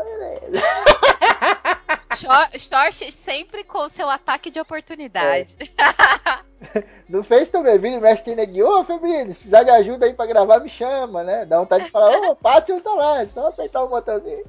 Short 2.59 3.12
sempre 3.12 3.62
com 3.62 3.88
seu 3.88 4.09
ataque 4.09 4.51
de 4.51 4.59
oportunidade. 4.59 5.57
É. 5.61 6.49
No 7.09 7.25
Face 7.25 7.51
também, 7.51 7.79
Vini 7.79 7.99
Mestre 7.99 8.27
tem 8.27 8.37
neguinho, 8.37 8.68
ô 8.68 8.85
Febrino, 8.85 9.33
se 9.33 9.40
precisar 9.40 9.62
de 9.62 9.70
ajuda 9.70 10.07
aí 10.07 10.12
pra 10.12 10.27
gravar, 10.27 10.61
me 10.61 10.68
chama, 10.68 11.25
né? 11.25 11.44
Dá 11.44 11.59
vontade 11.59 11.85
de 11.85 11.90
falar, 11.90 12.16
ô, 12.20 12.33
o 12.33 12.37
pátio 12.37 12.81
tá 12.81 12.92
lá, 12.92 13.23
é 13.23 13.27
só 13.27 13.49
apertar 13.49 13.83
o 13.83 13.88
botãozinho. 13.88 14.44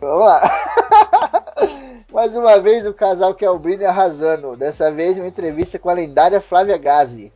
Vamos 0.00 0.24
lá. 0.24 0.40
Mais 2.12 2.36
uma 2.36 2.58
vez 2.58 2.86
o 2.86 2.92
casal 2.92 3.34
que 3.34 3.44
é 3.44 3.50
o 3.50 3.58
Brino 3.58 3.86
arrasando. 3.86 4.56
Dessa 4.56 4.90
vez 4.90 5.16
uma 5.16 5.26
entrevista 5.26 5.78
com 5.78 5.88
a 5.88 5.94
lendária 5.94 6.40
Flávia 6.40 6.76
Gazi. 6.76 7.32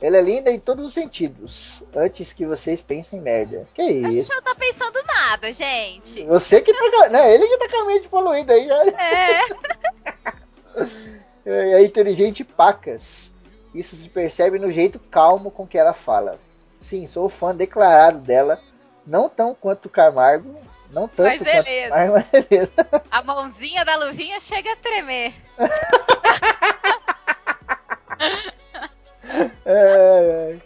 Ela 0.00 0.18
é 0.18 0.22
linda 0.22 0.50
em 0.50 0.60
todos 0.60 0.86
os 0.86 0.94
sentidos. 0.94 1.82
Antes 1.96 2.32
que 2.32 2.46
vocês 2.46 2.80
pensem 2.80 3.20
merda. 3.20 3.66
Que 3.74 3.82
isso? 3.82 4.06
A 4.06 4.10
gente 4.10 4.30
não 4.30 4.42
tá 4.42 4.54
pensando 4.54 5.02
nada, 5.06 5.52
gente. 5.52 6.24
Você 6.26 6.60
que 6.60 6.72
tá. 6.72 7.08
Né, 7.08 7.34
ele 7.34 7.48
que 7.48 7.58
tá 7.58 7.68
com 7.68 7.82
a 7.82 7.84
mente 7.86 8.08
poluída 8.08 8.52
aí. 8.52 8.68
É. 8.70 9.40
é. 9.40 9.44
é 11.48 11.82
inteligente 11.82 12.44
pacas. 12.44 13.32
Isso 13.74 13.96
se 13.96 14.08
percebe 14.08 14.56
no 14.58 14.72
jeito 14.72 14.98
calmo 14.98 15.50
com 15.50 15.66
que 15.66 15.76
ela 15.78 15.92
fala. 15.92 16.38
Sim, 16.80 17.06
sou 17.06 17.28
fã 17.28 17.54
declarado 17.54 18.20
dela. 18.20 18.58
Não 19.06 19.28
tão 19.28 19.54
quanto 19.54 19.84
o 19.86 19.90
Camargo, 19.90 20.58
não 20.90 21.06
tanto. 21.08 21.28
Mas 21.28 21.40
beleza. 21.40 21.94
Quanto, 21.94 22.12
mas 22.12 22.24
beleza. 22.30 22.72
A 23.10 23.22
mãozinha 23.22 23.84
da 23.84 23.96
luvinha 23.96 24.40
chega 24.40 24.72
a 24.72 24.76
tremer. 24.76 25.34
é, 29.64 29.64
é. 29.64 30.58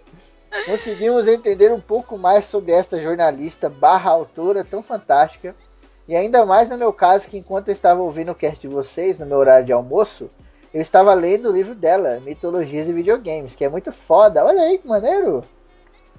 Conseguimos 0.67 1.27
entender 1.27 1.73
um 1.73 1.81
pouco 1.81 2.19
mais 2.19 2.45
sobre 2.47 2.73
esta 2.73 3.01
jornalista 3.01 3.69
barra 3.69 4.11
autora 4.11 4.65
tão 4.65 4.83
fantástica. 4.83 5.55
E 6.07 6.17
ainda 6.17 6.45
mais 6.45 6.69
no 6.69 6.77
meu 6.77 6.93
caso, 6.93 7.29
que 7.29 7.39
enquanto 7.39 7.69
eu 7.69 7.75
estava 7.75 8.03
ouvindo 8.03 8.33
o 8.33 8.35
cast 8.35 8.61
de 8.61 8.69
vocês, 8.69 9.19
no 9.19 9.27
meu 9.27 9.39
horário 9.39 9.65
de 9.65 9.73
almoço, 9.73 10.31
eu 10.73 10.81
estava 10.81 11.13
lendo 11.15 11.49
o 11.49 11.53
livro 11.53 11.75
dela, 11.75 12.21
Mitologias 12.21 12.89
e 12.89 12.93
Videogames, 12.93 13.55
que 13.55 13.65
é 13.65 13.69
muito 13.69 13.93
foda. 13.93 14.45
Olha 14.45 14.63
aí 14.63 14.79
que 14.79 14.89
maneiro! 14.89 15.45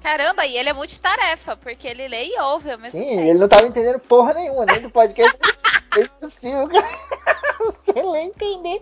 Caramba, 0.02 0.46
e 0.46 0.58
ele 0.58 0.70
é 0.70 0.74
multitarefa, 0.74 1.56
porque 1.56 1.88
ele 1.88 2.08
lê 2.08 2.26
e 2.26 2.40
ouve 2.42 2.72
ao 2.72 2.78
mesmo 2.78 3.00
Sim, 3.00 3.08
tempo. 3.08 3.22
ele 3.22 3.40
não 3.40 3.48
tava 3.48 3.66
entendendo 3.66 4.00
porra 4.00 4.34
nenhuma, 4.34 4.66
nem 4.66 4.82
do 4.82 4.90
podcast. 4.90 5.38
é 5.98 6.02
impossível, 6.02 6.68
cara. 6.68 6.88
Você 7.60 8.02
lê 8.02 8.20
entender. 8.24 8.82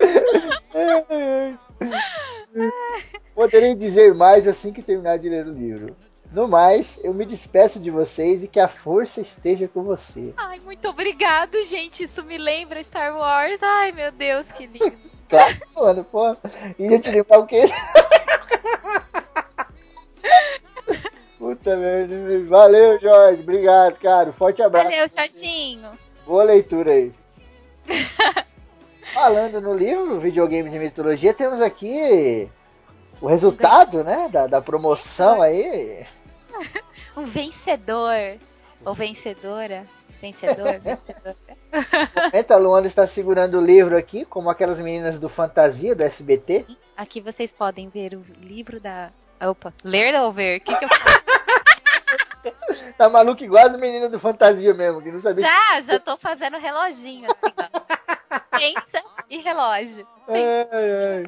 Poderei 3.34 3.74
dizer 3.74 4.14
mais 4.14 4.48
assim 4.48 4.72
que 4.72 4.82
terminar 4.82 5.18
de 5.18 5.28
ler 5.28 5.46
o 5.46 5.52
livro. 5.52 5.94
No 6.34 6.48
mais, 6.48 6.98
eu 7.04 7.14
me 7.14 7.24
despeço 7.24 7.78
de 7.78 7.92
vocês 7.92 8.42
e 8.42 8.48
que 8.48 8.58
a 8.58 8.66
força 8.66 9.20
esteja 9.20 9.68
com 9.68 9.84
você. 9.84 10.34
Ai, 10.36 10.58
muito 10.58 10.88
obrigado, 10.88 11.62
gente. 11.62 12.02
Isso 12.02 12.24
me 12.24 12.36
lembra 12.36 12.82
Star 12.82 13.16
Wars. 13.16 13.62
Ai, 13.62 13.92
meu 13.92 14.10
Deus, 14.10 14.50
que 14.50 14.66
lindo. 14.66 14.98
claro, 15.30 15.56
mano, 15.76 16.02
pô. 16.02 16.36
Ia 16.76 16.98
te 16.98 17.12
lembrar 17.12 17.38
o 17.38 17.46
quê? 17.46 17.62
Puta 21.38 21.76
merda. 21.76 22.44
Valeu, 22.48 22.98
Jorge. 22.98 23.40
Obrigado, 23.40 24.00
cara. 24.00 24.32
Forte 24.32 24.60
abraço. 24.60 24.90
Valeu, 24.90 25.08
Chatinho. 25.08 25.92
Boa 26.26 26.42
leitura 26.42 26.90
aí. 26.90 27.12
Falando 29.14 29.60
no 29.60 29.72
livro 29.72 30.18
Videogames 30.18 30.74
e 30.74 30.80
Mitologia, 30.80 31.32
temos 31.32 31.62
aqui 31.62 32.50
o 33.20 33.28
resultado, 33.28 34.02
né, 34.02 34.28
da, 34.28 34.48
da 34.48 34.60
promoção 34.60 35.40
aí. 35.40 36.04
Um 37.16 37.24
vencedor. 37.24 38.38
Ou 38.84 38.94
vencedora. 38.94 39.86
Vencedor, 40.20 40.78
vencedora. 40.80 41.36
Momento, 42.32 42.50
a 42.50 42.56
Luana 42.56 42.86
está 42.86 43.06
segurando 43.06 43.58
o 43.58 43.64
livro 43.64 43.96
aqui, 43.96 44.24
como 44.24 44.50
aquelas 44.50 44.78
meninas 44.78 45.18
do 45.18 45.28
Fantasia, 45.28 45.94
do 45.94 46.02
SBT. 46.02 46.66
Aqui 46.96 47.20
vocês 47.20 47.52
podem 47.52 47.88
ver 47.88 48.14
o 48.14 48.24
livro 48.40 48.80
da. 48.80 49.10
Opa, 49.40 49.72
ler 49.84 50.14
ou 50.20 50.32
ver? 50.32 50.58
O 50.58 50.64
que, 50.64 50.76
que 50.76 50.84
eu 50.84 50.88
Tá 52.98 53.08
maluco 53.08 53.42
igual 53.42 53.66
as 53.66 53.78
meninas 53.78 54.10
do 54.10 54.18
Fantasia 54.18 54.74
mesmo, 54.74 55.02
que 55.02 55.10
não 55.10 55.20
sabia. 55.20 55.46
Já, 55.46 55.80
já 55.80 55.98
tô 55.98 56.16
fazendo 56.16 56.58
reloginho 56.58 57.28
assim, 57.30 57.54
ó. 57.58 57.80
Pensa 58.58 59.02
e 59.30 59.38
relógio. 59.38 60.06
Pensa 60.26 60.68
ai, 60.72 61.16
ai. 61.16 61.24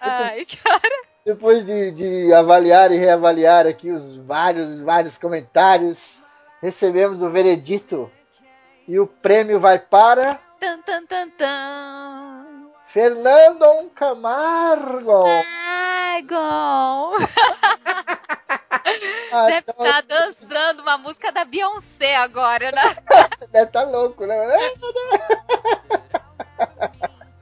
ai, 0.00 0.44
cara. 0.46 1.02
Depois 1.28 1.60
de, 1.66 1.90
de 1.90 2.32
avaliar 2.32 2.90
e 2.90 2.96
reavaliar 2.96 3.66
aqui 3.66 3.90
os 3.90 4.16
vários, 4.16 4.80
vários 4.80 5.18
comentários, 5.18 6.22
recebemos 6.62 7.20
o 7.20 7.28
veredito. 7.28 8.10
E 8.88 8.98
o 8.98 9.06
prêmio 9.06 9.60
vai 9.60 9.78
para. 9.78 10.38
Tan, 10.58 10.80
tan, 10.80 11.04
tan, 11.04 11.28
tan. 11.36 12.70
Fernando 12.86 13.90
Camargo. 13.94 15.22
Camargo. 16.22 17.18
Ah, 19.30 19.46
Deve 19.46 19.70
então... 19.70 19.84
estar 19.84 20.02
dançando 20.02 20.80
uma 20.80 20.96
música 20.96 21.30
da 21.30 21.44
Beyoncé 21.44 22.16
agora, 22.16 22.72
né? 22.72 22.80
Deve 23.52 23.66
estar 23.66 23.66
tá 23.66 23.82
louco, 23.84 24.24
né? 24.24 24.36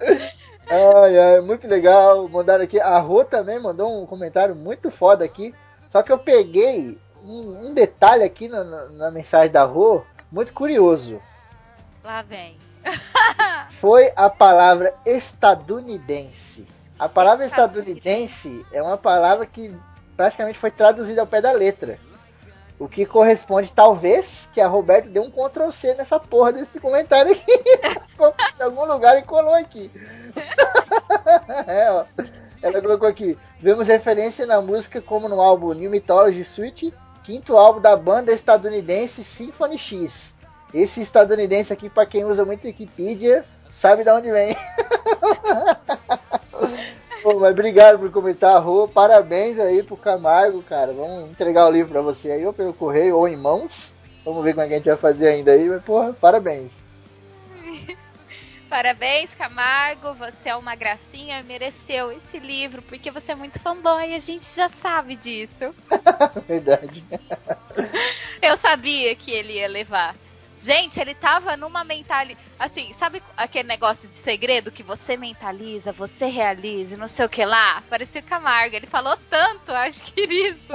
ai, 0.68 1.18
ai, 1.18 1.40
muito 1.40 1.66
legal. 1.66 2.28
Mandaram 2.28 2.64
aqui. 2.64 2.80
A 2.80 2.98
Rô 2.98 3.24
também 3.24 3.58
mandou 3.58 4.02
um 4.02 4.06
comentário 4.06 4.54
muito 4.54 4.90
foda 4.90 5.24
aqui. 5.24 5.54
Só 5.90 6.02
que 6.02 6.12
eu 6.12 6.18
peguei 6.18 6.98
um, 7.24 7.68
um 7.68 7.74
detalhe 7.74 8.22
aqui 8.22 8.48
na, 8.48 8.62
na, 8.64 8.88
na, 8.90 9.10
mensagem 9.10 9.52
da 9.52 9.64
Rô, 9.64 10.02
muito 10.30 10.52
curioso. 10.52 11.20
Lá 12.04 12.22
vem. 12.22 12.56
Foi 13.70 14.12
a 14.14 14.30
palavra 14.30 14.94
estadunidense. 15.04 16.66
A 16.98 17.08
palavra 17.08 17.44
estadunidense 17.44 18.64
é 18.72 18.82
uma 18.82 18.96
palavra 18.96 19.44
que 19.44 19.74
praticamente 20.16 20.58
foi 20.58 20.70
traduzida 20.70 21.20
ao 21.20 21.26
pé 21.26 21.42
da 21.42 21.52
letra. 21.52 21.98
O 22.78 22.88
que 22.88 23.06
corresponde, 23.06 23.72
talvez, 23.72 24.48
que 24.52 24.60
a 24.60 24.68
Roberto 24.68 25.08
deu 25.08 25.22
um 25.22 25.30
Ctrl 25.30 25.70
C 25.70 25.94
nessa 25.94 26.20
porra 26.20 26.52
desse 26.52 26.78
comentário 26.78 27.32
aqui. 27.32 27.52
em 28.60 28.62
algum 28.62 28.84
lugar 28.84 29.18
e 29.18 29.22
colou 29.22 29.54
aqui. 29.54 29.90
é, 31.66 31.90
ó. 31.90 32.04
Ela 32.60 32.82
colocou 32.82 33.08
aqui. 33.08 33.38
Vemos 33.58 33.86
referência 33.86 34.44
na 34.44 34.60
música 34.60 35.00
como 35.00 35.28
no 35.28 35.40
álbum 35.40 35.72
New 35.72 35.90
Mythology 35.90 36.44
Suite, 36.44 36.92
quinto 37.24 37.56
álbum 37.56 37.80
da 37.80 37.96
banda 37.96 38.32
estadunidense 38.32 39.24
Symphony 39.24 39.78
X. 39.78 40.34
Esse 40.74 41.00
estadunidense 41.00 41.72
aqui, 41.72 41.88
para 41.88 42.04
quem 42.04 42.24
usa 42.24 42.44
muito 42.44 42.66
Wikipedia, 42.66 43.44
sabe 43.70 44.04
de 44.04 44.10
onde 44.10 44.30
vem. 44.30 44.54
Pô, 47.26 47.40
mas 47.40 47.50
obrigado 47.50 47.98
por 47.98 48.08
comentar, 48.12 48.62
Rô. 48.62 48.86
Parabéns 48.86 49.58
aí 49.58 49.82
pro 49.82 49.96
Camargo, 49.96 50.62
cara. 50.62 50.92
Vamos 50.92 51.28
entregar 51.28 51.66
o 51.66 51.72
livro 51.72 51.90
pra 51.90 52.00
você 52.00 52.30
aí, 52.30 52.46
ou 52.46 52.52
pelo 52.52 52.72
correio, 52.72 53.16
ou 53.16 53.26
em 53.26 53.36
mãos. 53.36 53.92
Vamos 54.24 54.44
ver 54.44 54.52
como 54.52 54.62
é 54.62 54.68
que 54.68 54.74
a 54.74 54.76
gente 54.76 54.86
vai 54.86 54.96
fazer 54.96 55.26
ainda 55.26 55.50
aí, 55.50 55.68
mas, 55.68 55.82
porra, 55.82 56.12
parabéns. 56.12 56.70
Parabéns, 58.70 59.34
Camargo. 59.34 60.14
Você 60.14 60.50
é 60.50 60.54
uma 60.54 60.76
gracinha, 60.76 61.42
mereceu 61.42 62.12
esse 62.12 62.38
livro, 62.38 62.80
porque 62.82 63.10
você 63.10 63.32
é 63.32 63.34
muito 63.34 63.58
fanboy, 63.58 64.14
a 64.14 64.20
gente 64.20 64.46
já 64.54 64.68
sabe 64.68 65.16
disso. 65.16 65.74
Verdade. 66.46 67.04
Eu 68.40 68.56
sabia 68.56 69.16
que 69.16 69.32
ele 69.32 69.54
ia 69.54 69.66
levar. 69.66 70.14
Gente, 70.58 70.98
ele 70.98 71.14
tava 71.14 71.56
numa 71.56 71.84
mentalidade. 71.84 72.40
Assim, 72.58 72.94
sabe 72.98 73.22
aquele 73.36 73.68
negócio 73.68 74.08
de 74.08 74.14
segredo 74.14 74.72
que 74.72 74.82
você 74.82 75.16
mentaliza, 75.16 75.92
você 75.92 76.26
realiza, 76.26 76.96
não 76.96 77.08
sei 77.08 77.26
o 77.26 77.28
que 77.28 77.44
lá? 77.44 77.82
Parecia 77.90 78.20
o 78.20 78.24
Camargo. 78.24 78.74
Ele 78.74 78.86
falou 78.86 79.16
tanto, 79.28 79.72
acho 79.72 80.02
que 80.04 80.22
isso. 80.22 80.72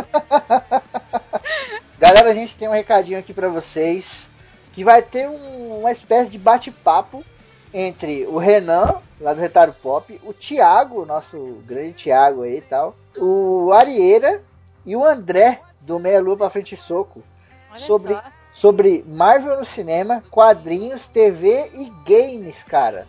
Galera, 1.97 2.29
a 2.29 2.33
gente 2.33 2.55
tem 2.55 2.67
um 2.67 2.73
recadinho 2.73 3.19
aqui 3.19 3.33
para 3.33 3.49
vocês. 3.49 4.27
Que 4.73 4.83
vai 4.83 5.01
ter 5.01 5.27
um, 5.27 5.79
uma 5.79 5.91
espécie 5.91 6.29
de 6.29 6.37
bate-papo 6.37 7.25
entre 7.73 8.25
o 8.27 8.37
Renan, 8.37 9.01
lá 9.19 9.33
do 9.33 9.41
Retário 9.41 9.73
Pop, 9.73 10.19
o 10.23 10.33
Thiago, 10.33 11.05
nosso 11.05 11.61
grande 11.65 11.93
Thiago 11.93 12.43
aí 12.43 12.57
e 12.57 12.61
tal, 12.61 12.95
o 13.17 13.71
Arieira 13.73 14.41
e 14.85 14.95
o 14.95 15.03
André, 15.03 15.61
do 15.81 15.99
Meia 15.99 16.21
Lua 16.21 16.37
pra 16.37 16.49
Frente 16.49 16.75
Soco. 16.77 17.23
Olha 17.69 17.79
sobre 17.79 18.13
só 18.13 18.21
sobre 18.61 19.03
Marvel 19.07 19.57
no 19.57 19.65
cinema, 19.65 20.23
quadrinhos, 20.29 21.07
TV 21.07 21.71
e 21.73 21.91
games, 22.05 22.61
cara. 22.61 23.07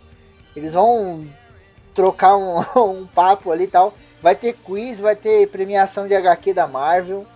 Eles 0.56 0.72
vão 0.72 1.28
trocar 1.94 2.38
um, 2.38 2.60
um 2.80 3.06
papo 3.06 3.52
ali 3.52 3.64
e 3.64 3.66
tal. 3.68 3.92
Vai 4.22 4.34
ter 4.34 4.54
quiz, 4.54 4.98
vai 4.98 5.14
ter 5.14 5.46
premiação 5.48 6.08
de 6.08 6.14
HQ 6.14 6.54
da 6.54 6.66
Marvel. 6.66 7.26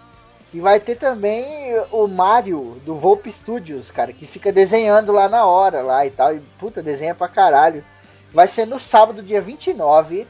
E 0.54 0.60
vai 0.60 0.80
ter 0.80 0.94
também 0.94 1.46
o 1.92 2.06
Mario 2.06 2.80
do 2.86 2.94
Volpe 2.94 3.30
Studios, 3.30 3.90
cara, 3.90 4.14
que 4.14 4.26
fica 4.26 4.50
desenhando 4.50 5.12
lá 5.12 5.28
na 5.28 5.44
hora 5.44 5.82
lá 5.82 6.06
e 6.06 6.10
tal. 6.10 6.34
E 6.34 6.40
puta, 6.58 6.82
desenha 6.82 7.14
pra 7.14 7.28
caralho. 7.28 7.84
Vai 8.32 8.48
ser 8.48 8.66
no 8.66 8.80
sábado, 8.80 9.22
dia 9.22 9.42
29, 9.42 10.26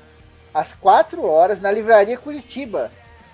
às 0.53 0.75
4 0.75 1.25
horas, 1.25 1.61
na 1.61 1.70
livraria 1.70 2.18
Curitiba, 2.18 2.90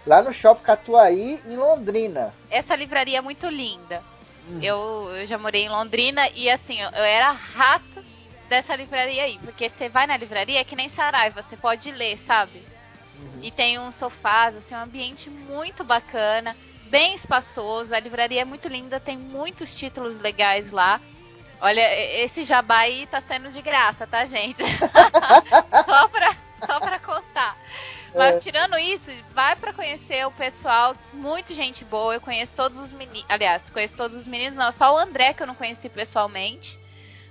lá 0.06 0.20
no 0.20 0.30
Shopping 0.30 0.62
Catuaí, 0.62 1.40
em 1.46 1.56
Londrina. 1.56 2.34
Essa 2.50 2.76
livraria 2.76 3.16
é 3.16 3.22
muito 3.22 3.48
linda. 3.48 4.11
Uhum. 4.48 4.62
Eu, 4.62 5.16
eu, 5.16 5.26
já 5.26 5.38
morei 5.38 5.64
em 5.64 5.68
Londrina 5.68 6.28
e 6.30 6.50
assim, 6.50 6.80
eu, 6.80 6.90
eu 6.90 7.04
era 7.04 7.30
rato 7.30 8.04
dessa 8.48 8.74
livraria 8.76 9.24
aí. 9.24 9.38
Porque 9.38 9.68
você 9.68 9.88
vai 9.88 10.06
na 10.06 10.16
livraria 10.16 10.60
é 10.60 10.64
que 10.64 10.76
nem 10.76 10.88
Saraiva, 10.88 11.42
você 11.42 11.56
pode 11.56 11.90
ler, 11.90 12.18
sabe? 12.18 12.62
Uhum. 13.18 13.40
E 13.42 13.50
tem 13.50 13.78
uns 13.78 13.94
sofás, 13.94 14.56
assim, 14.56 14.74
um 14.74 14.82
ambiente 14.82 15.30
muito 15.30 15.84
bacana, 15.84 16.56
bem 16.84 17.14
espaçoso. 17.14 17.94
A 17.94 18.00
livraria 18.00 18.42
é 18.42 18.44
muito 18.44 18.68
linda, 18.68 18.98
tem 19.00 19.16
muitos 19.16 19.74
títulos 19.74 20.18
legais 20.18 20.70
lá. 20.70 21.00
Olha, 21.60 21.82
esse 22.24 22.42
jabá 22.42 22.78
aí 22.78 23.06
tá 23.06 23.20
sendo 23.20 23.50
de 23.50 23.62
graça, 23.62 24.04
tá, 24.04 24.24
gente? 24.24 24.62
só, 25.86 26.08
pra, 26.08 26.36
só 26.66 26.80
pra 26.80 26.98
constar. 26.98 27.56
Mas 28.14 28.36
é. 28.36 28.38
tirando 28.38 28.78
isso, 28.78 29.10
vai 29.32 29.56
para 29.56 29.72
conhecer 29.72 30.26
o 30.26 30.30
pessoal, 30.30 30.94
muito 31.12 31.54
gente 31.54 31.84
boa. 31.84 32.14
Eu 32.14 32.20
conheço 32.20 32.54
todos 32.54 32.78
os 32.78 32.92
meninos. 32.92 33.24
Aliás, 33.28 33.68
conheço 33.70 33.96
todos 33.96 34.16
os 34.16 34.26
meninos, 34.26 34.56
não, 34.56 34.70
só 34.70 34.94
o 34.94 34.98
André 34.98 35.32
que 35.32 35.42
eu 35.42 35.46
não 35.46 35.54
conheci 35.54 35.88
pessoalmente. 35.88 36.78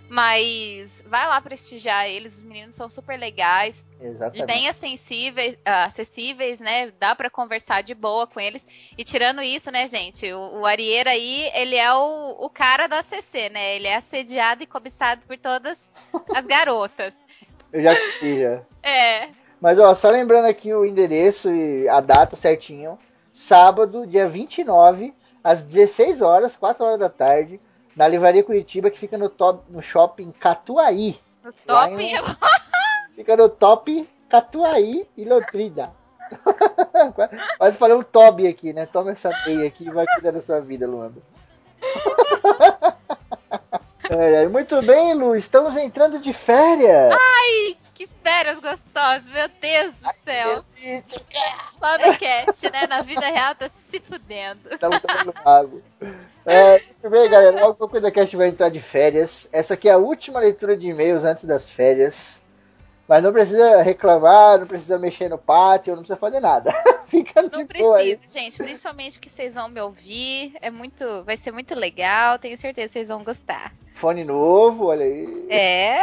Mas 0.09 1.01
vai 1.07 1.25
lá 1.25 1.39
prestigiar 1.39 2.05
eles, 2.05 2.35
os 2.35 2.41
meninos 2.41 2.75
são 2.75 2.89
super 2.89 3.17
legais. 3.17 3.85
Exatamente. 4.01 4.45
Bem 4.45 4.67
acessíveis, 4.67 5.57
ah, 5.63 5.85
acessíveis, 5.85 6.59
né? 6.59 6.91
Dá 6.99 7.15
para 7.15 7.29
conversar 7.29 7.81
de 7.81 7.95
boa 7.95 8.27
com 8.27 8.37
eles. 8.37 8.67
E 8.97 9.05
tirando 9.05 9.41
isso, 9.41 9.71
né, 9.71 9.87
gente? 9.87 10.29
O, 10.33 10.59
o 10.59 10.65
Arieira 10.65 11.11
aí, 11.11 11.49
ele 11.53 11.77
é 11.77 11.93
o, 11.93 12.35
o 12.39 12.49
cara 12.49 12.87
da 12.87 13.01
CC, 13.03 13.47
né? 13.51 13.77
Ele 13.77 13.87
é 13.87 13.95
assediado 13.95 14.61
e 14.61 14.67
cobiçado 14.67 15.21
por 15.25 15.37
todas 15.37 15.77
as 16.35 16.45
garotas. 16.45 17.13
Eu 17.71 17.81
já 17.81 17.95
queria. 18.19 18.65
É. 18.83 19.29
Mas 19.61 19.77
ó, 19.77 19.93
só 19.93 20.09
lembrando 20.09 20.45
aqui 20.45 20.73
o 20.73 20.83
endereço 20.83 21.53
e 21.53 21.87
a 21.87 22.01
data 22.01 22.35
certinho. 22.35 22.97
Sábado, 23.31 24.07
dia 24.07 24.27
29, 24.27 25.13
às 25.43 25.61
16 25.61 26.19
horas, 26.19 26.55
4 26.55 26.83
horas 26.83 26.97
da 26.99 27.09
tarde, 27.09 27.61
na 27.95 28.07
Livraria 28.07 28.43
Curitiba, 28.43 28.89
que 28.89 28.97
fica 28.97 29.19
no, 29.19 29.29
top, 29.29 29.71
no 29.71 29.83
shopping 29.83 30.31
Catuaí. 30.31 31.19
No 31.43 31.53
top? 31.53 31.93
Em, 31.93 32.15
fica 33.15 33.37
no 33.37 33.47
top 33.49 34.09
Catuaí 34.27 35.07
e 35.15 35.25
Lotrida. 35.25 35.91
Quase 37.59 37.77
falei 37.77 37.95
um 37.95 38.03
Toby 38.03 38.47
aqui, 38.47 38.73
né? 38.73 38.87
Toma 38.87 39.11
essa 39.11 39.29
meia 39.45 39.67
aqui 39.67 39.85
e 39.85 39.91
vai 39.91 40.05
cuidar 40.07 40.31
da 40.31 40.41
sua 40.41 40.59
vida, 40.59 40.87
Luanda. 40.87 41.21
É, 44.11 44.47
muito 44.47 44.81
bem, 44.81 45.13
Lu, 45.13 45.35
estamos 45.35 45.75
entrando 45.77 46.19
de 46.19 46.33
férias. 46.33 47.11
Ai, 47.11 47.77
que 47.93 48.07
férias 48.23 48.59
gostosas, 48.59 49.25
meu 49.25 49.49
Deus 49.61 49.93
do 49.95 50.09
céu. 50.23 50.63
Só 51.79 51.97
no 51.97 52.17
cast, 52.17 52.69
né? 52.71 52.87
Na 52.87 53.01
vida 53.01 53.27
real 53.27 53.55
tá 53.55 53.69
se 53.89 53.99
fudendo. 53.99 54.77
Tá 54.77 54.87
lutando 54.87 55.33
mago. 55.45 55.81
É, 56.45 56.79
muito 56.79 57.09
bem, 57.09 57.29
galera. 57.29 57.61
Logo 57.61 57.85
o 57.85 58.11
Cast 58.11 58.35
vai 58.35 58.47
entrar 58.47 58.69
de 58.69 58.81
férias. 58.81 59.47
Essa 59.51 59.75
aqui 59.75 59.87
é 59.87 59.93
a 59.93 59.97
última 59.97 60.39
leitura 60.39 60.75
de 60.75 60.87
e-mails 60.87 61.23
antes 61.23 61.45
das 61.45 61.69
férias. 61.69 62.40
Mas 63.07 63.23
não 63.23 63.33
precisa 63.33 63.81
reclamar, 63.81 64.59
não 64.59 64.67
precisa 64.67 64.97
mexer 64.97 65.29
no 65.29 65.37
pátio, 65.37 65.95
não 65.95 66.01
precisa 66.01 66.17
fazer 66.17 66.39
nada. 66.39 66.71
Fica 67.07 67.41
Não 67.41 67.67
precisa, 67.67 68.39
gente. 68.39 68.57
Principalmente 68.57 69.19
que 69.19 69.29
vocês 69.29 69.55
vão 69.55 69.67
me 69.67 69.81
ouvir. 69.81 70.53
É 70.61 70.71
muito, 70.71 71.23
vai 71.25 71.35
ser 71.35 71.51
muito 71.51 71.75
legal. 71.75 72.39
Tenho 72.39 72.57
certeza 72.57 72.87
que 72.87 72.93
vocês 72.93 73.09
vão 73.09 73.21
gostar. 73.21 73.73
Fone 73.95 74.23
novo, 74.23 74.85
olha 74.85 75.05
aí. 75.05 75.45
É. 75.49 75.97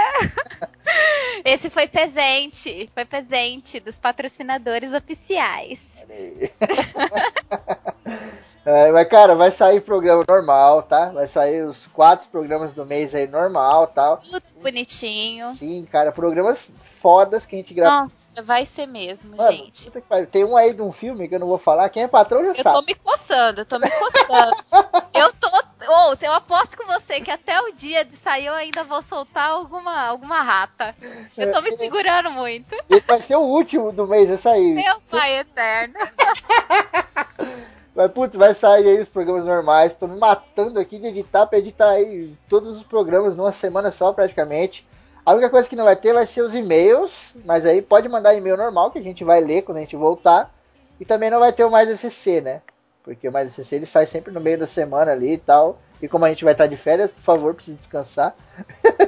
Esse 1.44 1.70
foi 1.70 1.88
presente. 1.88 2.90
Foi 2.92 3.06
presente 3.06 3.80
dos 3.80 3.98
patrocinadores 3.98 4.92
oficiais. 4.92 5.78
É, 8.64 8.92
mas, 8.92 9.08
cara, 9.08 9.34
vai 9.34 9.50
sair 9.50 9.80
programa 9.80 10.22
normal, 10.28 10.82
tá? 10.82 11.08
Vai 11.08 11.26
sair 11.26 11.62
os 11.62 11.86
quatro 11.86 12.28
programas 12.28 12.70
do 12.74 12.84
mês 12.84 13.14
aí 13.14 13.26
normal 13.26 13.86
tal. 13.86 14.18
Tudo 14.18 14.42
bonitinho. 14.60 15.54
Sim, 15.54 15.88
cara, 15.90 16.12
programas 16.12 16.70
fodas 17.00 17.46
que 17.46 17.56
a 17.56 17.58
gente 17.58 17.74
grava. 17.74 18.02
Nossa, 18.02 18.42
vai 18.42 18.64
ser 18.64 18.86
mesmo, 18.86 19.36
Mano, 19.36 19.50
gente. 19.50 19.90
Tem 20.30 20.44
um 20.44 20.56
aí 20.56 20.72
de 20.72 20.82
um 20.82 20.92
filme 20.92 21.28
que 21.28 21.34
eu 21.34 21.38
não 21.38 21.46
vou 21.46 21.58
falar, 21.58 21.88
quem 21.88 22.02
é 22.02 22.08
patrão 22.08 22.42
já 22.42 22.50
eu 22.50 22.54
sabe. 22.56 22.68
Eu 22.68 22.80
tô 22.80 22.86
me 22.86 22.94
coçando, 22.94 23.60
eu 23.60 23.66
tô 23.66 23.78
me 23.78 23.90
coçando. 23.90 24.56
eu 25.14 25.32
tô. 25.34 25.48
Ou, 25.88 26.12
oh, 26.12 26.16
eu 26.20 26.32
aposto 26.32 26.76
com 26.76 26.86
você 26.86 27.20
que 27.20 27.30
até 27.30 27.60
o 27.62 27.72
dia 27.72 28.04
de 28.04 28.16
sair 28.16 28.46
eu 28.46 28.54
ainda 28.54 28.84
vou 28.84 29.00
soltar 29.00 29.50
alguma, 29.50 30.02
alguma 30.02 30.42
rata. 30.42 30.94
Eu 31.36 31.52
tô 31.52 31.62
me 31.62 31.76
segurando 31.76 32.30
muito. 32.30 32.74
Ele 32.90 33.00
vai 33.06 33.22
ser 33.22 33.36
o 33.36 33.42
último 33.42 33.92
do 33.92 34.06
mês, 34.06 34.30
essa 34.30 34.50
aí. 34.50 34.74
Meu 34.74 35.00
pai 35.08 35.38
eterno. 35.38 35.94
Mas, 37.98 38.12
putz, 38.12 38.36
vai 38.36 38.54
sair 38.54 38.86
aí 38.86 39.00
os 39.00 39.08
programas 39.08 39.44
normais. 39.44 39.92
Tô 39.92 40.06
me 40.06 40.16
matando 40.16 40.78
aqui 40.78 41.00
de 41.00 41.08
editar 41.08 41.46
pra 41.46 41.58
editar 41.58 41.90
aí 41.90 42.32
todos 42.48 42.76
os 42.76 42.84
programas 42.84 43.36
numa 43.36 43.50
semana 43.50 43.90
só, 43.90 44.12
praticamente. 44.12 44.86
A 45.28 45.32
única 45.32 45.50
coisa 45.50 45.68
que 45.68 45.76
não 45.76 45.84
vai 45.84 45.94
ter 45.94 46.14
vai 46.14 46.24
ser 46.24 46.40
os 46.40 46.54
e-mails, 46.54 47.34
mas 47.44 47.66
aí 47.66 47.82
pode 47.82 48.08
mandar 48.08 48.34
e-mail 48.34 48.56
normal 48.56 48.90
que 48.90 48.98
a 48.98 49.02
gente 49.02 49.22
vai 49.22 49.42
ler 49.42 49.60
quando 49.60 49.76
a 49.76 49.80
gente 49.82 49.94
voltar. 49.94 50.50
E 50.98 51.04
também 51.04 51.28
não 51.28 51.38
vai 51.38 51.52
ter 51.52 51.64
o 51.64 51.70
Mais 51.70 51.86
ECC, 52.02 52.40
né? 52.40 52.62
Porque 53.04 53.28
o 53.28 53.32
Mais 53.32 53.52
ECC 53.52 53.76
ele 53.76 53.84
sai 53.84 54.06
sempre 54.06 54.32
no 54.32 54.40
meio 54.40 54.58
da 54.58 54.66
semana 54.66 55.12
ali 55.12 55.34
e 55.34 55.36
tal. 55.36 55.78
E 56.00 56.08
como 56.08 56.24
a 56.24 56.30
gente 56.30 56.44
vai 56.44 56.54
estar 56.54 56.66
de 56.66 56.78
férias, 56.78 57.12
por 57.12 57.20
favor, 57.20 57.54
precisa 57.54 57.76
descansar. 57.76 58.34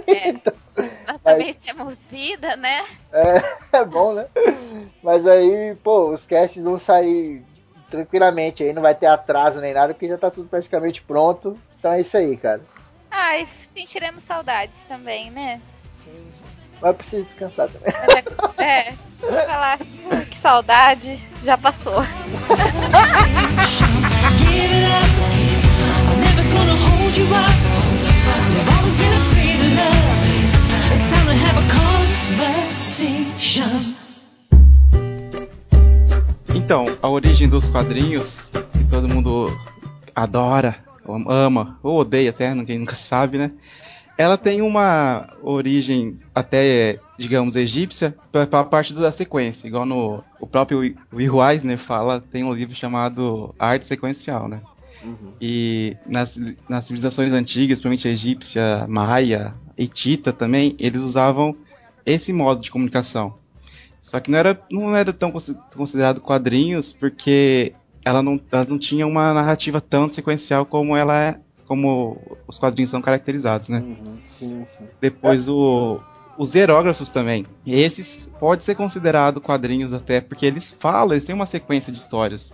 É, 0.06 0.28
então, 0.28 0.52
nós 1.06 1.22
também 1.22 1.54
mas... 1.54 1.56
temos 1.56 1.94
vida, 2.10 2.54
né? 2.54 2.84
É, 3.10 3.42
é 3.80 3.84
bom, 3.86 4.12
né? 4.12 4.26
Mas 5.02 5.26
aí, 5.26 5.74
pô, 5.82 6.10
os 6.10 6.26
casts 6.26 6.62
vão 6.62 6.78
sair 6.78 7.42
tranquilamente 7.88 8.62
aí, 8.62 8.74
não 8.74 8.82
vai 8.82 8.94
ter 8.94 9.06
atraso 9.06 9.58
nem 9.58 9.72
nada, 9.72 9.94
porque 9.94 10.06
já 10.06 10.18
tá 10.18 10.30
tudo 10.30 10.50
praticamente 10.50 11.00
pronto. 11.00 11.58
Então 11.78 11.94
é 11.94 12.02
isso 12.02 12.14
aí, 12.14 12.36
cara. 12.36 12.60
Ai, 13.10 13.48
sentiremos 13.72 14.22
saudades 14.22 14.84
também, 14.84 15.30
né? 15.30 15.62
Mas 16.80 16.96
preciso 16.96 17.24
descansar 17.26 17.68
também. 17.68 17.92
É, 18.58 18.88
é 18.88 19.46
falar 19.46 19.78
que 20.30 20.38
saudade 20.38 21.20
já 21.42 21.58
passou. 21.58 22.02
Então, 36.54 36.86
a 37.02 37.08
origem 37.08 37.48
dos 37.48 37.68
quadrinhos, 37.68 38.48
que 38.72 38.84
todo 38.88 39.08
mundo 39.08 39.46
adora, 40.14 40.76
ama, 41.28 41.78
ou 41.82 41.98
odeia 41.98 42.30
até, 42.30 42.54
quem 42.64 42.78
nunca 42.78 42.94
sabe, 42.94 43.38
né? 43.38 43.50
Ela 44.20 44.36
tem 44.36 44.60
uma 44.60 45.30
origem 45.42 46.18
até, 46.34 47.00
digamos, 47.18 47.56
egípcia, 47.56 48.14
pela 48.30 48.46
parte 48.66 48.92
da 48.92 49.10
sequência, 49.10 49.66
igual 49.66 49.86
no 49.86 50.22
o 50.38 50.46
próprio 50.46 50.94
Will 51.10 51.42
Eisner 51.42 51.78
fala, 51.78 52.20
tem 52.20 52.44
um 52.44 52.52
livro 52.52 52.74
chamado 52.74 53.54
Arte 53.58 53.86
Sequencial, 53.86 54.46
né? 54.46 54.60
Uhum. 55.02 55.32
E 55.40 55.96
nas, 56.06 56.38
nas 56.68 56.84
civilizações 56.84 57.32
antigas, 57.32 57.80
principalmente 57.80 58.08
egípcia, 58.08 58.84
maia, 58.86 59.54
etita 59.74 60.34
também, 60.34 60.76
eles 60.78 61.00
usavam 61.00 61.56
esse 62.04 62.30
modo 62.30 62.60
de 62.60 62.70
comunicação. 62.70 63.38
Só 64.02 64.20
que 64.20 64.30
não 64.30 64.36
era, 64.36 64.60
não 64.70 64.94
era 64.94 65.14
tão 65.14 65.32
considerado 65.74 66.20
quadrinhos 66.20 66.92
porque 66.92 67.72
ela 68.04 68.22
não, 68.22 68.38
ela 68.52 68.66
não 68.68 68.78
tinha 68.78 69.06
uma 69.06 69.32
narrativa 69.32 69.80
tão 69.80 70.10
sequencial 70.10 70.66
como 70.66 70.94
ela 70.94 71.18
é, 71.18 71.40
como 71.70 72.20
os 72.48 72.58
quadrinhos 72.58 72.90
são 72.90 73.00
caracterizados, 73.00 73.68
né? 73.68 73.78
Uhum, 73.78 74.18
sim, 74.26 74.66
sim. 74.76 74.88
Depois 75.00 75.48
o, 75.48 76.00
os 76.36 76.52
hierógrafos 76.52 77.10
também. 77.10 77.46
Esses 77.64 78.28
pode 78.40 78.64
ser 78.64 78.74
considerado 78.74 79.40
quadrinhos 79.40 79.94
até 79.94 80.20
porque 80.20 80.44
eles 80.44 80.76
falam, 80.80 81.12
eles 81.12 81.24
têm 81.24 81.32
uma 81.32 81.46
sequência 81.46 81.92
de 81.92 82.00
histórias. 82.00 82.52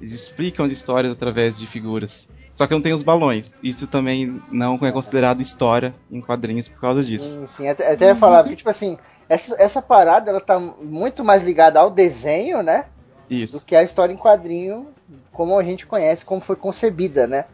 Eles 0.00 0.12
explicam 0.12 0.66
as 0.66 0.72
histórias 0.72 1.12
através 1.12 1.56
de 1.56 1.68
figuras. 1.68 2.28
Só 2.50 2.66
que 2.66 2.74
não 2.74 2.82
tem 2.82 2.92
os 2.92 3.04
balões. 3.04 3.56
Isso 3.62 3.86
também 3.86 4.42
não 4.50 4.76
é 4.82 4.90
considerado 4.90 5.40
história 5.40 5.94
em 6.10 6.20
quadrinhos 6.20 6.66
por 6.66 6.80
causa 6.80 7.04
disso. 7.04 7.38
Sim, 7.38 7.46
sim. 7.46 7.68
Até, 7.68 7.92
até 7.92 8.14
falar, 8.16 8.42
porque, 8.42 8.56
tipo 8.56 8.70
assim, 8.70 8.98
essa, 9.28 9.54
essa 9.56 9.80
parada 9.80 10.30
ela 10.32 10.40
tá 10.40 10.58
muito 10.58 11.24
mais 11.24 11.44
ligada 11.44 11.78
ao 11.78 11.92
desenho, 11.92 12.60
né? 12.60 12.86
Isso. 13.30 13.60
Do 13.60 13.64
que 13.64 13.76
a 13.76 13.84
história 13.84 14.12
em 14.12 14.16
quadrinho, 14.16 14.88
como 15.30 15.56
a 15.56 15.62
gente 15.62 15.86
conhece, 15.86 16.24
como 16.24 16.40
foi 16.40 16.56
concebida, 16.56 17.24
né? 17.24 17.44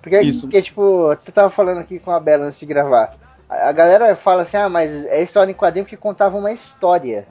Porque, 0.00 0.20
Isso. 0.20 0.42
porque 0.42 0.62
tipo, 0.62 1.14
tu 1.24 1.32
tava 1.32 1.50
falando 1.50 1.78
aqui 1.78 1.98
com 1.98 2.10
a 2.10 2.20
Bela 2.20 2.46
antes 2.46 2.58
de 2.58 2.66
gravar. 2.66 3.14
A, 3.48 3.68
a 3.68 3.72
galera 3.72 4.14
fala 4.14 4.42
assim, 4.42 4.56
ah, 4.56 4.68
mas 4.68 5.06
é 5.06 5.22
história 5.22 5.50
em 5.50 5.54
quadrinho 5.54 5.86
que 5.86 5.96
contava 5.96 6.36
uma 6.36 6.52
história. 6.52 7.26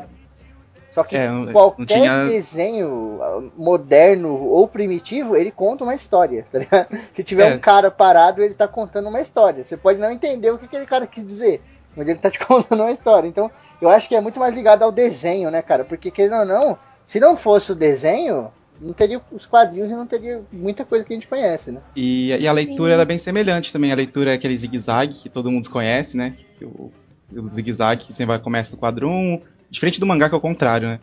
Só 0.98 1.04
que 1.04 1.16
é, 1.16 1.30
qualquer 1.52 1.86
tinha... 1.86 2.26
desenho 2.26 3.52
moderno 3.56 4.34
ou 4.34 4.68
primitivo, 4.68 5.36
ele 5.36 5.52
conta 5.52 5.84
uma 5.84 5.94
história, 5.94 6.44
tá 6.52 6.88
Se 7.14 7.24
tiver 7.24 7.52
é. 7.52 7.56
um 7.56 7.60
cara 7.60 7.92
parado, 7.92 8.42
ele 8.42 8.56
tá 8.56 8.68
contando 8.68 9.08
uma 9.08 9.22
história. 9.22 9.64
Você 9.64 9.78
pode 9.78 10.00
não 10.00 10.10
entender 10.10 10.50
o 10.50 10.58
que 10.58 10.66
aquele 10.66 10.88
cara 10.88 11.06
quis 11.06 11.24
dizer, 11.24 11.62
mas 11.96 12.08
ele 12.08 12.18
tá 12.18 12.32
te 12.32 12.40
contando 12.44 12.82
uma 12.82 12.92
história. 12.92 13.28
Então, 13.28 13.52
eu 13.80 13.90
acho 13.90 14.10
que 14.10 14.16
é 14.16 14.22
muito 14.22 14.40
mais 14.40 14.56
ligado 14.56 14.82
ao 14.82 14.92
desenho, 14.92 15.52
né, 15.52 15.62
cara? 15.62 15.86
Porque, 15.86 16.10
querendo 16.10 16.38
ou 16.38 16.46
não, 16.46 16.80
se 17.06 17.20
não 17.20 17.38
fosse 17.38 17.72
o 17.72 17.76
desenho, 17.76 18.52
não 18.80 18.94
teria 18.94 19.22
os 19.32 19.46
quadrinhos 19.46 19.90
e 19.90 19.94
não 19.94 20.06
teria 20.06 20.42
muita 20.52 20.86
coisa 20.86 21.04
que 21.04 21.14
a 21.14 21.16
gente 21.16 21.28
conhece, 21.28 21.72
né? 21.72 21.82
E, 21.96 22.30
e 22.30 22.48
a 22.48 22.52
leitura 22.52 22.94
era 22.94 23.06
bem 23.06 23.18
semelhante 23.18 23.74
também. 23.74 23.92
A 23.92 23.96
leitura 23.96 24.32
é 24.32 24.34
aquele 24.34 24.56
zigue-zague 24.56 25.16
que 25.16 25.30
todo 25.30 25.52
mundo 25.52 25.70
conhece, 25.70 26.16
né? 26.16 26.36
Que, 26.56 26.66
o, 26.66 26.92
o 27.34 27.50
zigue-zague 27.50 28.06
que 28.06 28.14
sempre 28.14 28.34
vai 28.34 28.40
começa 28.40 28.74
no 28.74 28.80
quadro 28.80 29.10
1, 29.10 29.42
diferente 29.70 30.00
do 30.00 30.06
mangá 30.06 30.30
que 30.30 30.36
é 30.36 30.38
o 30.38 30.42
contrário, 30.42 30.88
né? 30.88 31.00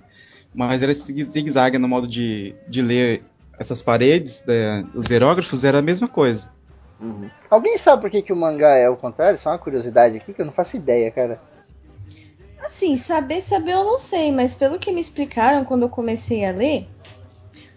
Mas 0.54 0.82
era 0.82 0.92
esse 0.92 1.12
zigue-zague 1.24 1.78
no 1.78 1.88
modo 1.88 2.06
de, 2.06 2.54
de 2.68 2.80
ler 2.80 3.22
essas 3.58 3.82
paredes, 3.82 4.44
né? 4.46 4.84
os 4.94 5.08
hierógrafos, 5.08 5.64
era 5.64 5.78
a 5.78 5.82
mesma 5.82 6.08
coisa. 6.08 6.48
Uhum. 7.00 7.28
Alguém 7.50 7.76
sabe 7.76 8.02
por 8.02 8.10
que, 8.10 8.22
que 8.22 8.32
o 8.32 8.36
mangá 8.36 8.76
é 8.76 8.88
o 8.88 8.96
contrário? 8.96 9.38
Só 9.38 9.50
uma 9.50 9.58
curiosidade 9.58 10.16
aqui 10.16 10.32
que 10.32 10.40
eu 10.40 10.46
não 10.46 10.52
faço 10.52 10.76
ideia, 10.76 11.10
cara. 11.10 11.40
Assim, 12.64 12.96
saber, 12.96 13.40
saber 13.40 13.72
eu 13.72 13.84
não 13.84 13.98
sei, 13.98 14.32
mas 14.32 14.54
pelo 14.54 14.78
que 14.78 14.90
me 14.90 15.00
explicaram 15.00 15.64
quando 15.64 15.82
eu 15.82 15.88
comecei 15.88 16.46
a 16.46 16.52
ler, 16.52 16.88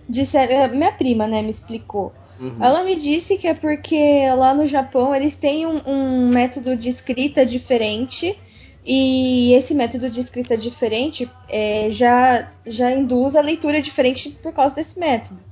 disseram, 0.08 0.54
é, 0.54 0.68
minha 0.68 0.92
prima, 0.92 1.28
né, 1.28 1.42
me 1.42 1.50
explicou. 1.50 2.14
Uhum. 2.40 2.58
Ela 2.62 2.84
me 2.84 2.96
disse 2.96 3.38
que 3.38 3.48
é 3.48 3.54
porque 3.54 4.30
lá 4.36 4.54
no 4.54 4.68
Japão 4.68 5.14
eles 5.14 5.36
têm 5.36 5.66
um, 5.66 5.82
um 5.86 6.30
método 6.30 6.78
de 6.78 6.90
escrita 6.90 7.46
diferente 7.46 8.38
e 8.86 9.54
esse 9.54 9.74
método 9.74 10.10
de 10.10 10.20
escrita 10.20 10.56
diferente 10.56 11.30
é, 11.50 11.88
já, 11.90 12.52
já 12.66 12.92
induz 12.92 13.36
a 13.36 13.42
leitura 13.42 13.82
diferente 13.82 14.30
por 14.42 14.54
causa 14.54 14.76
desse 14.76 15.00
método. 15.00 15.47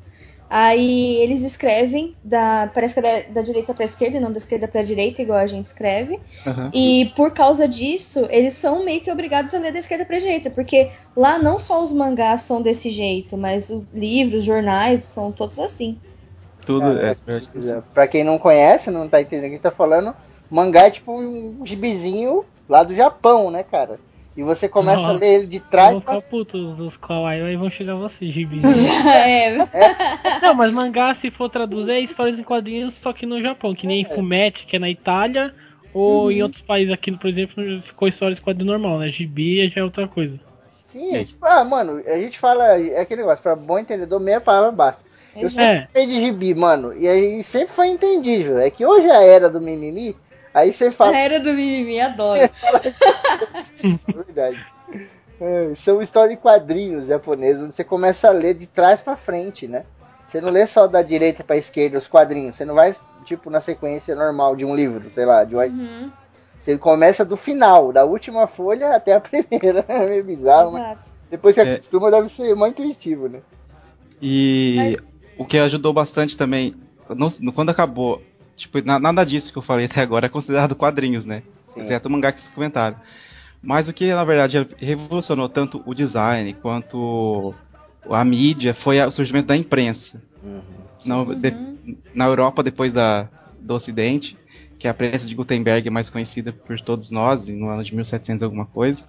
Aí 0.50 1.16
eles 1.18 1.42
escrevem 1.42 2.16
da 2.24 2.70
parece 2.74 2.94
que 2.94 3.00
é 3.00 3.24
da, 3.24 3.34
da 3.34 3.42
direita 3.42 3.74
para 3.74 3.84
esquerda, 3.84 4.20
não 4.20 4.32
da 4.32 4.38
esquerda 4.38 4.68
para 4.68 4.84
direita, 4.84 5.22
igual 5.22 5.40
a 5.40 5.48
gente 5.48 5.68
escreve. 5.68 6.20
Uhum. 6.46 6.70
E 6.74 7.12
por 7.16 7.32
causa 7.32 7.68
disso, 7.68 8.28
eles 8.30 8.54
são 8.54 8.86
meio 8.86 9.02
que 9.02 9.12
obrigados 9.12 9.54
a 9.54 9.60
ler 9.60 9.72
da 9.72 9.80
esquerda 9.80 10.06
para 10.06 10.20
direita, 10.20 10.50
porque 10.50 10.92
lá 11.16 11.40
não 11.40 11.58
só 11.58 11.82
os 11.82 11.92
mangás 11.92 12.42
são 12.42 12.62
desse 12.62 12.90
jeito, 12.90 13.36
mas 13.36 13.70
os 13.70 13.92
livros, 13.92 14.44
jornais 14.44 15.04
são 15.04 15.32
todos 15.32 15.58
assim. 15.58 15.98
Tudo 16.66 17.00
é. 17.00 17.16
é, 17.28 17.72
é 17.72 17.82
para 17.94 18.08
quem 18.08 18.24
não 18.24 18.38
conhece, 18.38 18.92
não 18.92 19.08
tá 19.08 19.22
entendendo 19.22 19.52
o 19.52 19.56
que 19.56 19.62
tá 19.62 19.72
falando, 19.72 20.16
mangá 20.50 20.88
é 20.88 20.92
tipo 20.92 21.12
um 21.20 21.66
gibizinho 21.66 22.46
lá 22.70 22.84
do 22.84 22.96
Japão, 22.96 23.50
né, 23.50 23.64
cara? 23.64 24.00
E 24.36 24.44
você 24.44 24.68
começa 24.68 25.02
Nossa, 25.02 25.14
a 25.14 25.18
ler 25.18 25.34
ele 25.36 25.48
de 25.48 25.60
trás. 25.62 26.02
Pra... 26.02 26.16
ficar 26.16 26.30
putos 26.30 26.80
os 26.80 26.98
kawaii, 26.98 27.42
aí 27.42 27.56
vão 27.56 27.70
chegar 27.70 27.96
vocês, 27.96 28.34
gibi. 28.34 28.60
é. 29.24 29.58
Não, 30.42 30.54
mas 30.54 30.74
mangá, 30.74 31.14
se 31.14 31.32
for 31.32 31.50
traduzir, 31.50 31.92
é 31.92 32.00
histórias 32.02 32.38
em 32.38 32.44
quadrinhos, 32.44 32.96
só 32.96 33.14
que 33.14 33.26
no 33.26 33.42
Japão, 33.42 33.74
que 33.74 33.88
nem 33.88 34.04
é. 34.04 34.06
Fumete, 34.06 34.66
que 34.66 34.76
é 34.76 34.80
na 34.80 34.90
Itália, 34.90 35.56
ou 35.94 36.26
uhum. 36.26 36.32
em 36.32 36.44
outros 36.44 36.62
países 36.62 36.94
aqui, 36.94 37.14
por 37.14 37.30
exemplo, 37.30 37.64
ficou 37.80 38.08
histórias 38.08 38.38
em 38.38 38.42
quadrinho 38.42 38.72
normal, 38.72 39.00
né? 39.00 39.10
Gibi 39.10 39.70
já 39.70 39.80
é 39.80 39.84
outra 39.84 40.06
coisa. 40.08 40.38
Sim, 40.88 41.16
é. 41.16 41.24
tipo, 41.24 41.46
ah, 41.46 41.64
mano, 41.64 42.04
a 42.06 42.20
gente 42.20 42.38
fala, 42.38 42.78
é 42.78 43.00
aquele 43.00 43.22
negócio, 43.22 43.42
pra 43.42 43.56
bom 43.56 43.80
entendedor, 43.80 44.20
meia 44.20 44.42
palavra 44.42 44.72
basta. 44.72 45.06
Eu 45.36 45.50
sempre 45.50 45.88
é. 45.94 46.06
de 46.06 46.26
gibi, 46.26 46.54
mano, 46.54 46.94
e 46.94 47.08
aí 47.08 47.44
sempre 47.44 47.74
foi 47.74 47.88
entendível. 47.88 48.58
É 48.58 48.70
que 48.70 48.86
hoje 48.86 49.08
é 49.08 49.16
a 49.16 49.24
era 49.24 49.50
do 49.50 49.60
mimimi, 49.60 50.16
Aí 50.56 50.72
você 50.72 50.90
fala. 50.90 51.12
A 51.12 51.20
era 51.20 51.38
do 51.38 51.54
mimimi, 51.54 52.00
adoro. 52.00 52.40
Verdade. 54.26 54.66
É, 55.42 55.76
são 55.76 56.02
histórias 56.02 56.38
em 56.38 56.42
quadrinhos 56.42 57.08
japoneses, 57.08 57.62
onde 57.62 57.76
você 57.76 57.84
começa 57.84 58.30
a 58.30 58.32
ler 58.32 58.54
de 58.54 58.66
trás 58.66 59.02
para 59.02 59.18
frente, 59.18 59.68
né? 59.68 59.84
Você 60.30 60.40
não 60.40 60.50
lê 60.50 60.66
só 60.66 60.88
da 60.88 61.02
direita 61.02 61.44
pra 61.44 61.58
esquerda 61.58 61.98
os 61.98 62.08
quadrinhos. 62.08 62.56
Você 62.56 62.64
não 62.64 62.74
vai, 62.74 62.96
tipo, 63.26 63.50
na 63.50 63.60
sequência 63.60 64.16
normal 64.16 64.56
de 64.56 64.64
um 64.64 64.74
livro, 64.74 65.12
sei 65.14 65.26
lá, 65.26 65.44
de 65.44 65.58
uhum. 65.58 66.10
Você 66.58 66.78
começa 66.78 67.26
do 67.26 67.36
final, 67.36 67.92
da 67.92 68.06
última 68.06 68.48
folha 68.48 68.96
até 68.96 69.14
a 69.14 69.20
primeira. 69.20 69.84
É 69.90 70.08
meio 70.08 70.24
bizarro, 70.24 70.72
mas 70.72 70.98
depois 71.30 71.54
que 71.54 71.60
é. 71.60 71.74
acostuma 71.74 72.10
deve 72.10 72.30
ser 72.30 72.56
mais 72.56 72.72
intuitivo, 72.72 73.28
né? 73.28 73.42
E 74.22 74.76
mas... 74.78 75.14
o 75.38 75.46
que 75.46 75.58
ajudou 75.58 75.92
bastante 75.92 76.38
também, 76.38 76.74
no, 77.10 77.52
quando 77.52 77.72
acabou, 77.72 78.22
tipo, 78.56 78.82
nada 78.82 79.24
disso 79.24 79.52
que 79.52 79.58
eu 79.58 79.62
falei 79.62 79.86
até 79.86 80.02
agora 80.02 80.26
é 80.28 80.30
considerado 80.30 80.76
quadrinhos, 80.76 81.26
né? 81.26 81.44
Sim. 81.74 81.82
Exceto 81.82 82.08
o 82.08 82.12
mangá 82.12 82.32
que 82.32 82.40
vocês 82.40 82.54
comentaram. 82.54 82.98
Mas 83.62 83.88
o 83.88 83.94
que 83.94 84.14
na 84.14 84.24
verdade 84.24 84.68
revolucionou 84.78 85.50
tanto 85.50 85.82
o 85.86 85.94
design 85.94 86.54
quanto 86.54 87.54
a 88.10 88.24
mídia 88.24 88.74
foi 88.74 89.00
o 89.02 89.12
surgimento 89.12 89.48
da 89.48 89.58
imprensa. 89.58 90.22
Uhum. 90.44 90.62
Na, 91.04 91.24
de, 91.34 91.56
na 92.14 92.26
Europa, 92.26 92.62
depois 92.62 92.94
da, 92.94 93.28
do 93.60 93.74
Ocidente, 93.74 94.38
que 94.78 94.88
é 94.88 94.92
a 94.92 94.94
prensa 94.94 95.28
de 95.28 95.36
Gutenberg 95.36 95.88
é 95.88 95.92
mais 95.92 96.10
conhecida 96.10 96.54
por 96.54 96.80
todos 96.80 97.10
nós, 97.12 97.48
no 97.48 97.70
ano 97.70 97.84
de 97.84 97.94
1700 97.96 98.44
alguma 98.44 98.66
coisa. 98.66 99.06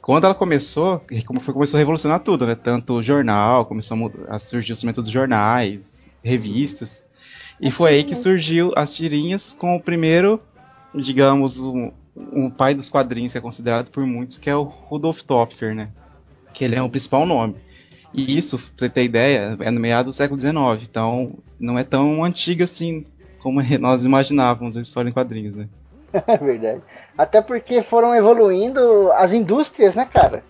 Quando 0.00 0.24
ela 0.24 0.34
começou, 0.34 1.02
começou 1.52 1.78
a 1.78 1.80
revolucionar 1.80 2.20
tudo, 2.20 2.46
né? 2.46 2.54
Tanto 2.54 2.94
o 2.94 3.02
jornal, 3.02 3.64
começou 3.64 4.12
a 4.28 4.38
surgir 4.38 4.72
o 4.72 4.76
surgimento 4.76 5.00
dos 5.00 5.10
jornais, 5.10 6.06
revistas. 6.22 7.02
E 7.60 7.70
foi 7.70 7.90
aí 7.90 8.04
que 8.04 8.14
surgiu 8.14 8.72
as 8.76 8.92
tirinhas 8.92 9.52
com 9.52 9.76
o 9.76 9.80
primeiro, 9.80 10.40
digamos, 10.94 11.58
um, 11.58 11.92
um 12.16 12.50
pai 12.50 12.74
dos 12.74 12.88
quadrinhos 12.88 13.32
que 13.32 13.38
é 13.38 13.40
considerado 13.40 13.90
por 13.90 14.04
muitos, 14.06 14.38
que 14.38 14.50
é 14.50 14.56
o 14.56 14.62
Rudolf 14.62 15.22
Topfer, 15.22 15.74
né? 15.74 15.90
Que 16.52 16.64
ele 16.64 16.76
é 16.76 16.82
o 16.82 16.88
principal 16.88 17.24
nome. 17.24 17.56
E 18.12 18.36
isso, 18.36 18.58
pra 18.58 18.66
você 18.78 18.88
ter 18.88 19.04
ideia, 19.04 19.56
é 19.60 19.70
no 19.70 19.80
meado 19.80 20.06
do 20.06 20.12
século 20.12 20.38
XIX, 20.38 20.54
então 20.88 21.34
não 21.58 21.78
é 21.78 21.84
tão 21.84 22.22
antigo 22.24 22.62
assim 22.62 23.04
como 23.40 23.60
nós 23.78 24.04
imaginávamos 24.04 24.76
a 24.76 24.80
história 24.80 25.08
em 25.08 25.12
quadrinhos, 25.12 25.54
né? 25.54 25.68
É 26.26 26.36
verdade. 26.38 26.80
Até 27.18 27.40
porque 27.42 27.82
foram 27.82 28.14
evoluindo 28.14 29.10
as 29.12 29.32
indústrias, 29.32 29.96
né, 29.96 30.04
cara? 30.04 30.42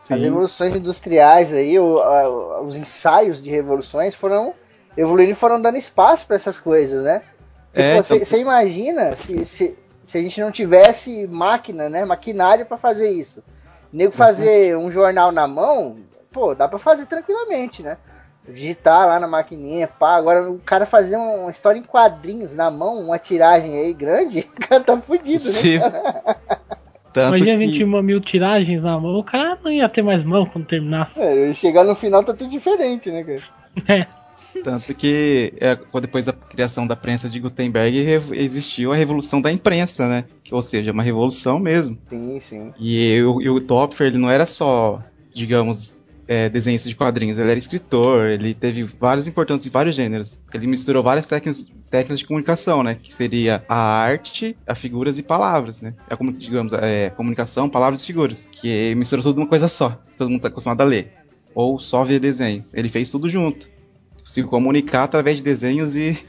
Sim. 0.00 0.14
As 0.14 0.22
evoluções 0.22 0.74
industriais 0.74 1.52
aí, 1.52 1.78
o, 1.78 1.98
a, 1.98 2.62
os 2.62 2.74
ensaios 2.74 3.42
de 3.42 3.50
revoluções 3.50 4.14
foram 4.14 4.54
evoluindo 4.96 5.32
e 5.32 5.34
foram 5.34 5.60
dando 5.60 5.78
espaço 5.78 6.26
para 6.26 6.36
essas 6.36 6.58
coisas, 6.58 7.04
né? 7.04 7.22
É, 7.72 8.02
você, 8.02 8.16
então... 8.16 8.38
imagina 8.38 9.16
se, 9.16 9.46
se, 9.46 9.78
se, 10.04 10.18
a 10.18 10.20
gente 10.20 10.40
não 10.40 10.50
tivesse 10.50 11.26
máquina, 11.26 11.88
né? 11.88 12.04
Maquinário 12.04 12.66
para 12.66 12.76
fazer 12.76 13.10
isso. 13.10 13.42
Nego 13.92 14.12
fazer 14.12 14.76
uhum. 14.76 14.86
um 14.86 14.92
jornal 14.92 15.32
na 15.32 15.46
mão, 15.46 15.98
pô, 16.32 16.54
dá 16.54 16.68
para 16.68 16.78
fazer 16.78 17.06
tranquilamente, 17.06 17.82
né? 17.82 17.96
digitar 18.48 19.06
lá 19.06 19.20
na 19.20 19.26
maquininha, 19.26 19.86
pá. 19.86 20.16
Agora 20.16 20.50
o 20.50 20.58
cara 20.58 20.86
fazer 20.86 21.16
uma 21.16 21.50
história 21.50 21.78
em 21.78 21.82
quadrinhos 21.82 22.54
na 22.54 22.70
mão, 22.70 22.98
uma 23.00 23.18
tiragem 23.18 23.78
aí 23.78 23.92
grande, 23.92 24.48
o 24.56 24.68
cara 24.68 24.82
tá 24.82 24.96
fudido, 25.00 25.44
né, 25.44 25.50
Sim. 25.50 25.78
né? 25.78 26.12
Tanto 27.12 27.36
Imagina 27.36 27.58
que... 27.58 27.66
21 27.66 28.02
mil 28.02 28.20
tiragens 28.20 28.82
na 28.82 28.98
mão, 28.98 29.18
o 29.18 29.24
cara 29.24 29.58
não 29.62 29.70
ia 29.70 29.88
ter 29.88 30.02
mais 30.02 30.24
mão 30.24 30.46
quando 30.46 30.66
terminasse. 30.66 31.20
É, 31.20 31.52
chegar 31.52 31.82
no 31.82 31.94
final 31.94 32.22
tá 32.22 32.32
tudo 32.32 32.50
diferente, 32.50 33.10
né, 33.10 33.24
cara? 33.24 33.42
É. 33.88 34.19
Tanto 34.62 34.94
que 34.94 35.52
é, 35.58 35.78
depois 36.00 36.26
da 36.26 36.32
criação 36.32 36.86
da 36.86 36.96
prensa 36.96 37.28
de 37.28 37.40
Gutenberg 37.40 37.96
existiu 38.32 38.92
a 38.92 38.96
revolução 38.96 39.40
da 39.40 39.50
imprensa, 39.52 40.08
né? 40.08 40.24
Ou 40.50 40.62
seja, 40.62 40.92
uma 40.92 41.02
revolução 41.02 41.58
mesmo. 41.58 41.98
Sim, 42.08 42.40
sim. 42.40 42.72
E, 42.78 43.14
e 43.14 43.22
o, 43.22 43.40
e 43.40 43.48
o 43.48 43.60
Topfer, 43.60 44.08
ele 44.08 44.18
não 44.18 44.30
era 44.30 44.46
só, 44.46 45.02
digamos, 45.34 46.00
é, 46.30 46.48
desenhista 46.48 46.88
de 46.88 46.94
quadrinhos, 46.94 47.40
ele 47.40 47.50
era 47.50 47.58
escritor, 47.58 48.26
ele 48.28 48.54
teve 48.54 48.84
vários 48.84 49.26
importantes 49.26 49.66
em 49.66 49.70
vários 49.70 49.96
gêneros. 49.96 50.40
Ele 50.54 50.68
misturou 50.68 51.02
várias 51.02 51.26
técnicas, 51.26 51.66
técnicas 51.90 52.20
de 52.20 52.24
comunicação, 52.24 52.84
né? 52.84 52.96
Que 53.02 53.12
seria 53.12 53.64
a 53.68 53.76
arte, 53.76 54.56
a 54.64 54.76
figuras 54.76 55.18
e 55.18 55.24
palavras, 55.24 55.82
né? 55.82 55.92
A, 56.08 56.16
digamos, 56.38 56.72
é, 56.72 57.10
comunicação, 57.10 57.68
palavras 57.68 58.04
e 58.04 58.06
figuras. 58.06 58.48
Que 58.52 58.94
misturou 58.94 59.24
tudo 59.24 59.38
numa 59.40 59.48
coisa 59.48 59.66
só, 59.66 59.98
que 60.12 60.16
todo 60.16 60.28
mundo 60.28 60.38
está 60.38 60.46
acostumado 60.46 60.80
a 60.82 60.84
ler. 60.84 61.12
Ou 61.52 61.80
só 61.80 62.04
ver 62.04 62.20
desenho. 62.20 62.64
Ele 62.72 62.88
fez 62.88 63.10
tudo 63.10 63.28
junto. 63.28 63.68
Se 64.30 64.44
comunicar 64.44 65.02
através 65.02 65.38
de 65.38 65.42
desenhos 65.42 65.96
e, 65.96 66.24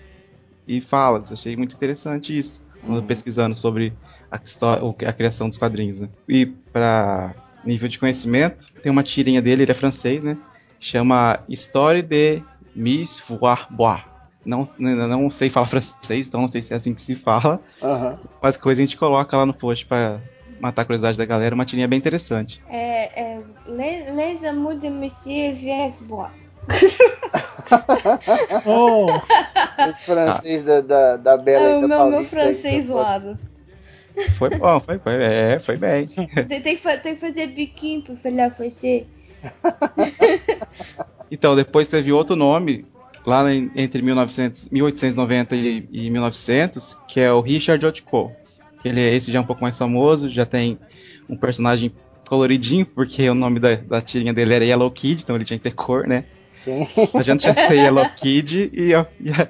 e 0.67 0.81
falas. 0.81 1.31
Achei 1.31 1.55
muito 1.55 1.75
interessante 1.75 2.35
isso. 2.35 2.59
Uhum. 2.83 2.99
pesquisando 3.05 3.55
sobre 3.55 3.93
a, 4.31 4.39
história, 4.43 4.83
a 5.07 5.13
criação 5.13 5.47
dos 5.47 5.55
quadrinhos, 5.55 5.99
né? 5.99 6.09
E 6.27 6.47
para 6.47 7.35
nível 7.63 7.87
de 7.87 7.99
conhecimento. 7.99 8.73
Tem 8.81 8.91
uma 8.91 9.03
tirinha 9.03 9.39
dele, 9.39 9.61
ele 9.61 9.71
é 9.71 9.75
francês, 9.75 10.23
né? 10.23 10.35
Chama 10.79 11.41
Histoire 11.47 12.01
de 12.01 12.41
Miss 12.75 13.21
Voir 13.29 13.67
Bois. 13.69 14.01
Não, 14.43 14.63
não 14.79 15.29
sei 15.29 15.51
falar 15.51 15.67
francês, 15.69 16.27
então 16.27 16.41
não 16.41 16.47
sei 16.47 16.63
se 16.63 16.73
é 16.73 16.77
assim 16.77 16.95
que 16.95 17.03
se 17.03 17.13
fala. 17.13 17.61
Uhum. 17.79 18.17
Mas 18.41 18.57
coisa 18.57 18.81
a 18.81 18.85
gente 18.85 18.97
coloca 18.97 19.37
lá 19.37 19.45
no 19.45 19.53
post 19.53 19.85
pra 19.85 20.19
matar 20.59 20.81
a 20.81 20.85
curiosidade 20.85 21.19
da 21.19 21.25
galera. 21.25 21.53
Uma 21.53 21.65
tirinha 21.65 21.87
bem 21.87 21.99
interessante. 21.99 22.59
É, 22.67 23.35
é 23.35 23.41
Les, 23.67 24.15
les 24.15 24.43
Amours 24.43 24.81
de 24.81 24.89
Monsieur 24.89 25.53
Viersbois. 25.53 26.31
oh. 28.65 29.05
O 29.05 29.93
francês 30.05 30.67
ah. 30.67 30.81
da, 30.81 30.81
da, 30.81 31.17
da 31.17 31.37
Bela 31.37 31.65
é, 31.65 31.77
e 31.77 31.81
da 31.81 31.87
meu, 31.87 31.97
Paulista. 31.97 32.35
Meu 32.35 32.45
francês 32.45 32.85
zoado. 32.85 33.37
Foi 34.37 34.49
bom, 34.49 34.79
foi, 34.81 34.99
foi, 34.99 35.23
é, 35.23 35.59
foi 35.59 35.77
bem. 35.77 36.07
Tem, 36.07 36.61
tem, 36.61 36.75
que 36.75 37.15
fazer 37.15 37.47
biquinho 37.47 38.01
pra 38.01 38.15
falar 38.15 38.49
você. 38.49 39.05
então, 41.31 41.55
depois 41.55 41.87
teve 41.87 42.11
outro 42.11 42.35
nome, 42.35 42.85
lá 43.25 43.43
entre 43.53 44.01
1900, 44.01 44.69
1890 44.69 45.55
e, 45.55 45.87
e 45.91 46.09
1900, 46.09 46.99
que 47.07 47.19
é 47.19 47.31
o 47.31 47.41
Richard 47.41 47.85
Otko. 47.85 48.31
Que 48.81 48.89
ele, 48.89 49.01
esse 49.01 49.31
já 49.31 49.39
é 49.39 49.41
um 49.41 49.45
pouco 49.45 49.61
mais 49.61 49.77
famoso, 49.77 50.29
já 50.29 50.45
tem 50.45 50.77
um 51.29 51.37
personagem 51.37 51.93
coloridinho, 52.27 52.85
porque 52.85 53.29
o 53.29 53.35
nome 53.35 53.59
da, 53.59 53.75
da 53.75 54.01
tirinha 54.01 54.33
dele 54.33 54.53
era 54.53 54.65
Yellow 54.65 54.89
Kid, 54.91 55.23
então 55.23 55.35
ele 55.35 55.45
tinha 55.45 55.57
que 55.57 55.63
ter 55.63 55.75
cor, 55.75 56.07
né? 56.07 56.25
Sim. 56.63 56.85
A 57.15 57.23
gente 57.23 57.41
tinha 57.41 57.53
que 57.53 57.67
ser 57.67 58.09
Kid 58.15 58.71
e, 58.73 58.93
ó, 58.93 59.05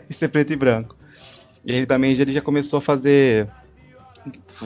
e, 0.09 0.13
ser 0.13 0.29
preto 0.29 0.53
e 0.53 0.55
branco. 0.55 0.95
E 1.65 1.73
ele 1.73 1.85
também 1.85 2.11
ele 2.13 2.31
já 2.31 2.41
começou 2.41 2.79
a 2.79 2.81
fazer 2.81 3.47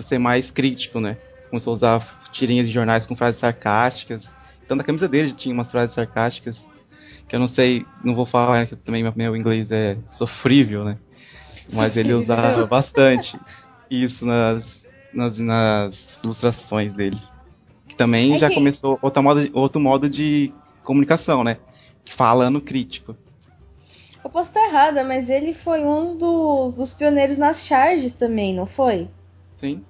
ser 0.02 0.20
mais 0.20 0.52
crítico, 0.52 1.00
né? 1.00 1.18
Começou 1.50 1.72
a 1.72 1.74
usar 1.74 2.30
tirinhas 2.32 2.68
de 2.68 2.74
jornais 2.74 3.06
com 3.06 3.16
frases 3.16 3.40
sarcásticas. 3.40 4.36
Então 4.64 4.76
na 4.76 4.84
camisa 4.84 5.08
dele 5.08 5.34
tinha 5.34 5.54
umas 5.54 5.72
frases 5.72 5.94
sarcásticas 5.94 6.70
que 7.28 7.36
eu 7.36 7.40
não 7.40 7.48
sei, 7.48 7.86
não 8.04 8.14
vou 8.14 8.26
falar 8.26 8.68
que 8.68 8.76
também 8.76 9.04
meu 9.16 9.36
inglês 9.36 9.72
é 9.72 9.98
sofrível, 10.12 10.84
né? 10.84 10.98
Mas 11.74 11.98
ele 11.98 12.14
usava 12.14 12.66
bastante 12.68 13.40
isso 13.90 14.26
nas, 14.26 14.88
nas, 15.12 15.40
nas 15.40 16.22
ilustrações 16.24 16.94
dele. 16.94 17.18
Também 17.98 18.36
é 18.36 18.40
já 18.40 18.50
que... 18.50 18.56
começou 18.56 19.00
outro 19.02 19.24
modo, 19.24 19.50
outro 19.54 19.82
modo 19.82 20.10
de 20.10 20.54
comunicação, 20.84 21.44
né? 21.44 21.58
Falando 22.14 22.62
crítico. 22.62 23.16
Eu 24.24 24.30
posso 24.30 24.50
estar 24.50 24.66
errada, 24.66 25.04
mas 25.04 25.30
ele 25.30 25.54
foi 25.54 25.86
um 25.86 26.18
dos, 26.18 26.76
dos 26.76 26.92
pioneiros 26.92 27.38
nas 27.38 27.66
charges 27.66 28.14
também, 28.14 28.56
não 28.56 28.66
foi? 28.66 29.08
Sim. 29.56 29.84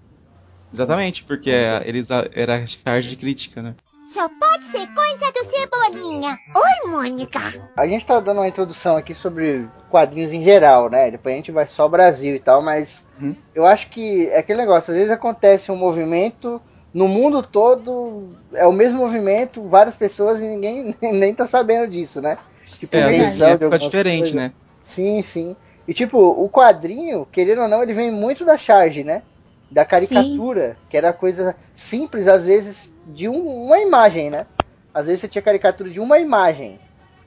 Exatamente, 0.73 1.23
porque 1.23 1.49
eles 1.85 2.09
era 2.11 2.65
charge 2.67 3.09
de 3.09 3.15
crítica, 3.15 3.61
né? 3.61 3.75
Só 4.07 4.29
pode 4.29 4.65
ser 4.65 4.87
coisa 4.93 5.31
do 5.31 5.43
Cebolinha. 5.49 6.37
Oi, 6.53 6.91
Mônica. 6.91 7.39
A 7.75 7.87
gente 7.87 8.05
tá 8.05 8.19
dando 8.19 8.37
uma 8.37 8.47
introdução 8.47 8.95
aqui 8.97 9.15
sobre 9.15 9.67
quadrinhos 9.89 10.31
em 10.31 10.43
geral, 10.43 10.89
né? 10.89 11.09
Depois 11.09 11.33
a 11.33 11.37
gente 11.37 11.51
vai 11.51 11.67
só 11.67 11.87
Brasil 11.87 12.35
e 12.35 12.39
tal, 12.39 12.61
mas 12.61 13.05
uhum. 13.19 13.35
eu 13.55 13.65
acho 13.65 13.89
que 13.89 14.27
é 14.29 14.39
aquele 14.39 14.59
negócio, 14.59 14.91
às 14.91 14.97
vezes 14.97 15.11
acontece 15.11 15.71
um 15.71 15.75
movimento 15.75 16.61
no 16.95 17.07
mundo 17.07 17.43
todo, 17.43 18.29
é 18.53 18.65
o 18.65 18.71
mesmo 18.71 18.99
movimento, 18.99 19.61
várias 19.67 19.95
pessoas 19.95 20.39
e 20.39 20.47
ninguém 20.47 20.95
nem 21.03 21.35
tá 21.35 21.45
sabendo 21.45 21.91
disso, 21.91 22.21
né? 22.21 22.39
Tipo, 22.65 22.95
é, 22.95 23.09
vezes 23.09 23.37
fica 23.37 23.77
diferente, 23.77 24.31
coisa. 24.31 24.35
né? 24.35 24.53
Sim, 24.83 25.21
sim. 25.21 25.55
E 25.87 25.93
tipo, 25.93 26.17
o 26.17 26.49
quadrinho, 26.49 27.27
querendo 27.31 27.61
ou 27.61 27.67
não, 27.67 27.83
ele 27.83 27.93
vem 27.93 28.09
muito 28.09 28.43
da 28.43 28.57
charge, 28.57 29.03
né? 29.03 29.21
da 29.69 29.83
caricatura, 29.83 30.69
Sim. 30.69 30.87
que 30.89 30.97
era 30.97 31.11
coisa 31.11 31.55
simples, 31.75 32.27
às 32.27 32.43
vezes, 32.43 32.93
de 33.07 33.27
um, 33.27 33.65
uma 33.65 33.79
imagem, 33.79 34.29
né? 34.29 34.45
Às 34.93 35.05
vezes 35.05 35.21
você 35.21 35.27
tinha 35.27 35.41
caricatura 35.41 35.89
de 35.89 35.99
uma 35.99 36.19
imagem. 36.19 36.79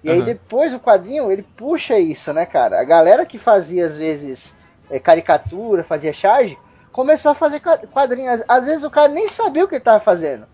E 0.02 0.08
uhum. 0.08 0.14
aí 0.14 0.22
depois 0.22 0.72
o 0.72 0.80
quadrinho, 0.80 1.30
ele 1.30 1.42
puxa 1.42 1.98
isso, 1.98 2.32
né, 2.32 2.46
cara? 2.46 2.80
A 2.80 2.84
galera 2.84 3.26
que 3.26 3.36
fazia, 3.36 3.86
às 3.86 3.96
vezes, 3.96 4.54
é, 4.88 4.98
caricatura, 4.98 5.84
fazia 5.84 6.12
charge, 6.12 6.56
começou 6.98 7.30
a 7.30 7.34
fazer 7.34 7.60
quadrinho. 7.60 8.28
Às, 8.48 8.64
vezes 8.64 8.82
o 8.82 8.90
cara 8.90 9.06
nem 9.06 9.28
sabia 9.28 9.64
o 9.64 9.68
que 9.68 9.76
ele 9.76 9.80
estava 9.80 10.00
fazendo. 10.00 10.46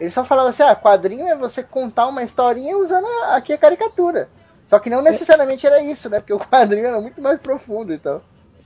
Ele 0.00 0.08
só 0.08 0.24
falava 0.24 0.48
assim, 0.48 0.62
ah, 0.62 0.74
quadrinho 0.74 1.26
é 1.26 1.36
você 1.36 1.62
contar 1.62 2.06
uma 2.06 2.22
historinha 2.22 2.74
usando 2.78 3.06
aqui 3.24 3.52
a 3.52 3.58
caricatura. 3.58 4.30
Só 4.70 4.78
que 4.78 4.88
não 4.88 5.02
necessariamente 5.02 5.66
era 5.66 5.82
isso, 5.82 6.08
né? 6.08 6.18
Porque 6.18 6.32
o 6.32 6.38
quadrinho 6.38 6.86
era 6.86 6.98
muito 7.02 7.20
mais 7.20 7.38
profundo 7.38 7.92
então. 7.92 8.22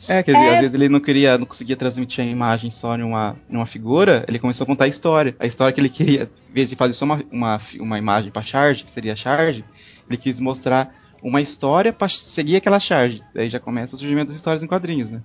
É, 0.09 0.22
que 0.22 0.30
é... 0.30 0.55
às 0.55 0.61
vezes 0.61 0.74
ele 0.74 0.89
não 0.89 1.01
queria, 1.01 1.37
não 1.37 1.45
conseguia 1.45 1.76
transmitir 1.76 2.24
a 2.24 2.28
imagem 2.28 2.70
só 2.70 2.97
numa, 2.97 3.35
numa 3.49 3.66
figura, 3.66 4.24
ele 4.28 4.39
começou 4.39 4.62
a 4.62 4.68
contar 4.68 4.85
a 4.85 4.89
história. 4.89 5.35
A 5.41 5.47
história 5.47 5.74
que 5.74 5.80
ele 5.80 5.91
queria, 5.91 6.30
em 6.51 6.55
vez 6.55 6.68
de 6.68 6.76
fazer 6.76 6.93
só 6.93 7.05
uma, 7.05 7.20
uma, 7.32 7.61
uma 7.80 7.99
imagem 7.99 8.30
para 8.30 8.43
charge, 8.43 8.85
que 8.85 8.93
seria 8.93 9.16
charge, 9.16 9.64
ele 10.09 10.16
quis 10.16 10.39
mostrar 10.39 10.95
uma 11.20 11.41
história 11.41 11.93
para 11.93 12.09
seguir 12.09 12.55
aquela 12.55 12.78
charge. 12.78 13.20
Daí 13.35 13.49
já 13.51 13.59
começa 13.59 13.97
o 13.97 13.99
surgimento 13.99 14.28
das 14.28 14.37
histórias 14.37 14.62
em 14.62 14.68
quadrinhos, 14.68 15.11
né? 15.11 15.20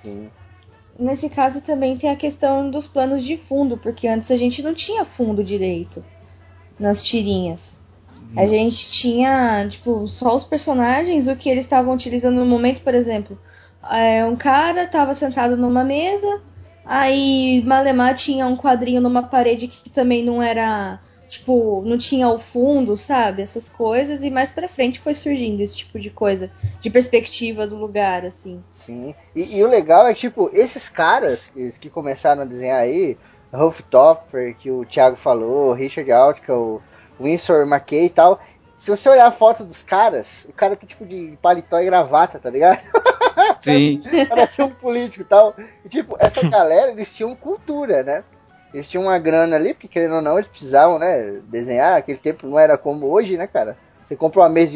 Sim. 0.00 0.30
Nesse 0.98 1.28
caso 1.28 1.60
também 1.62 1.96
tem 1.96 2.10
a 2.10 2.16
questão 2.16 2.70
dos 2.70 2.86
planos 2.86 3.24
de 3.24 3.36
fundo, 3.36 3.76
porque 3.76 4.06
antes 4.06 4.30
a 4.30 4.36
gente 4.36 4.62
não 4.62 4.74
tinha 4.74 5.04
fundo 5.04 5.42
direito 5.42 6.04
nas 6.78 7.02
tirinhas. 7.02 7.82
A 8.36 8.42
hum. 8.42 8.48
gente 8.48 8.90
tinha, 8.90 9.66
tipo, 9.68 10.06
só 10.06 10.34
os 10.34 10.44
personagens, 10.44 11.28
o 11.28 11.36
que 11.36 11.48
eles 11.48 11.64
estavam 11.64 11.94
utilizando 11.94 12.36
no 12.36 12.46
momento, 12.46 12.80
por 12.80 12.94
exemplo. 12.94 13.38
É, 13.90 14.24
um 14.24 14.36
cara 14.36 14.84
estava 14.84 15.14
sentado 15.14 15.56
numa 15.56 15.84
mesa, 15.84 16.40
aí 16.84 17.62
Malemar 17.66 18.14
tinha 18.14 18.46
um 18.46 18.56
quadrinho 18.56 19.00
numa 19.00 19.22
parede 19.22 19.68
que 19.68 19.90
também 19.90 20.24
não 20.24 20.42
era 20.42 21.00
tipo, 21.28 21.82
não 21.84 21.98
tinha 21.98 22.28
o 22.28 22.38
fundo, 22.38 22.96
sabe? 22.96 23.42
Essas 23.42 23.68
coisas, 23.68 24.22
e 24.22 24.30
mais 24.30 24.50
pra 24.50 24.68
frente 24.68 25.00
foi 25.00 25.14
surgindo 25.14 25.60
esse 25.60 25.74
tipo 25.74 25.98
de 25.98 26.10
coisa, 26.10 26.50
de 26.80 26.88
perspectiva 26.90 27.66
do 27.66 27.76
lugar, 27.76 28.24
assim. 28.24 28.62
Sim, 28.84 29.14
e, 29.34 29.58
e 29.58 29.64
o 29.64 29.68
legal 29.68 30.06
é 30.06 30.14
que, 30.14 30.20
tipo, 30.20 30.50
esses 30.52 30.88
caras 30.88 31.50
que, 31.80 31.88
começaram 31.88 32.42
a 32.42 32.44
desenhar 32.44 32.80
aí, 32.80 33.16
Rolf 33.52 33.80
Topper, 33.82 34.54
que 34.56 34.70
o 34.70 34.84
Thiago 34.84 35.16
falou, 35.16 35.72
Richard 35.72 36.10
Altica, 36.10 36.54
o 36.54 36.82
Winsor 37.20 37.66
McKay 37.66 38.06
e 38.06 38.10
tal, 38.10 38.40
se 38.76 38.90
você 38.90 39.08
olhar 39.08 39.26
a 39.26 39.32
foto 39.32 39.64
dos 39.64 39.82
caras, 39.82 40.44
o 40.46 40.52
cara 40.52 40.76
tá 40.76 40.86
tipo 40.86 41.06
de 41.06 41.38
paletó 41.40 41.80
e 41.80 41.86
gravata, 41.86 42.38
tá 42.38 42.50
ligado? 42.50 42.80
Sim. 43.62 44.02
Parece 44.28 44.60
um 44.60 44.70
político 44.70 45.22
e 45.22 45.26
tal. 45.26 45.54
E, 45.84 45.88
tipo, 45.88 46.16
essa 46.18 46.42
galera, 46.48 46.90
eles 46.92 47.10
tinham 47.10 47.34
cultura, 47.34 48.02
né? 48.02 48.24
Eles 48.74 48.88
tinham 48.88 49.04
uma 49.04 49.18
grana 49.18 49.56
ali, 49.56 49.72
porque 49.72 49.88
querendo 49.88 50.16
ou 50.16 50.22
não, 50.22 50.36
eles 50.36 50.48
precisavam, 50.48 50.98
né, 50.98 51.40
desenhar. 51.44 51.96
Aquele 51.96 52.18
tempo 52.18 52.46
não 52.46 52.58
era 52.58 52.76
como 52.76 53.06
hoje, 53.06 53.36
né, 53.38 53.46
cara? 53.46 53.76
Você 54.04 54.16
compra 54.16 54.40
uma 54.40 54.48
mesa 54.50 54.72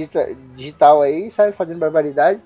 digital 0.56 1.02
aí 1.02 1.26
e 1.26 1.30
sai 1.30 1.52
fazendo 1.52 1.78
barbaridade. 1.78 2.40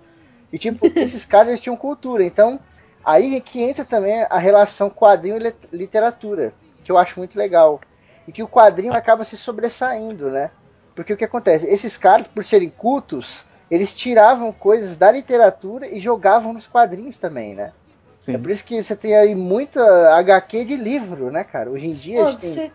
E 0.52 0.58
tipo, 0.58 0.86
esses 0.98 1.24
caras 1.24 1.48
eles 1.48 1.60
tinham 1.60 1.76
cultura. 1.76 2.24
Então, 2.24 2.60
aí 3.04 3.36
é 3.36 3.40
que 3.40 3.62
entra 3.62 3.84
também 3.84 4.26
a 4.28 4.38
relação 4.38 4.90
quadrinho 4.90 5.38
e 5.38 5.76
literatura, 5.76 6.52
que 6.84 6.92
eu 6.92 6.98
acho 6.98 7.18
muito 7.18 7.38
legal. 7.38 7.80
E 8.26 8.32
que 8.32 8.42
o 8.42 8.48
quadrinho 8.48 8.92
acaba 8.92 9.24
se 9.24 9.36
sobressaindo, 9.36 10.30
né? 10.30 10.50
Porque 10.94 11.12
o 11.12 11.16
que 11.16 11.24
acontece? 11.24 11.66
Esses 11.66 11.96
caras, 11.96 12.26
por 12.26 12.44
serem 12.44 12.70
cultos, 12.70 13.44
eles 13.70 13.94
tiravam 13.94 14.52
coisas 14.52 14.96
da 14.98 15.10
literatura 15.10 15.88
e 15.88 15.98
jogavam 15.98 16.52
nos 16.52 16.66
quadrinhos 16.66 17.18
também, 17.18 17.54
né? 17.54 17.72
Sim. 18.20 18.34
É 18.34 18.38
por 18.38 18.50
isso 18.50 18.64
que 18.64 18.80
você 18.80 18.94
tem 18.94 19.16
aí 19.16 19.34
muita 19.34 20.14
HQ 20.14 20.64
de 20.64 20.76
livro, 20.76 21.30
né, 21.30 21.42
cara? 21.42 21.70
Hoje 21.70 21.86
em 21.86 21.92
dia. 21.92 22.22
você, 22.32 22.60
tem... 22.60 22.72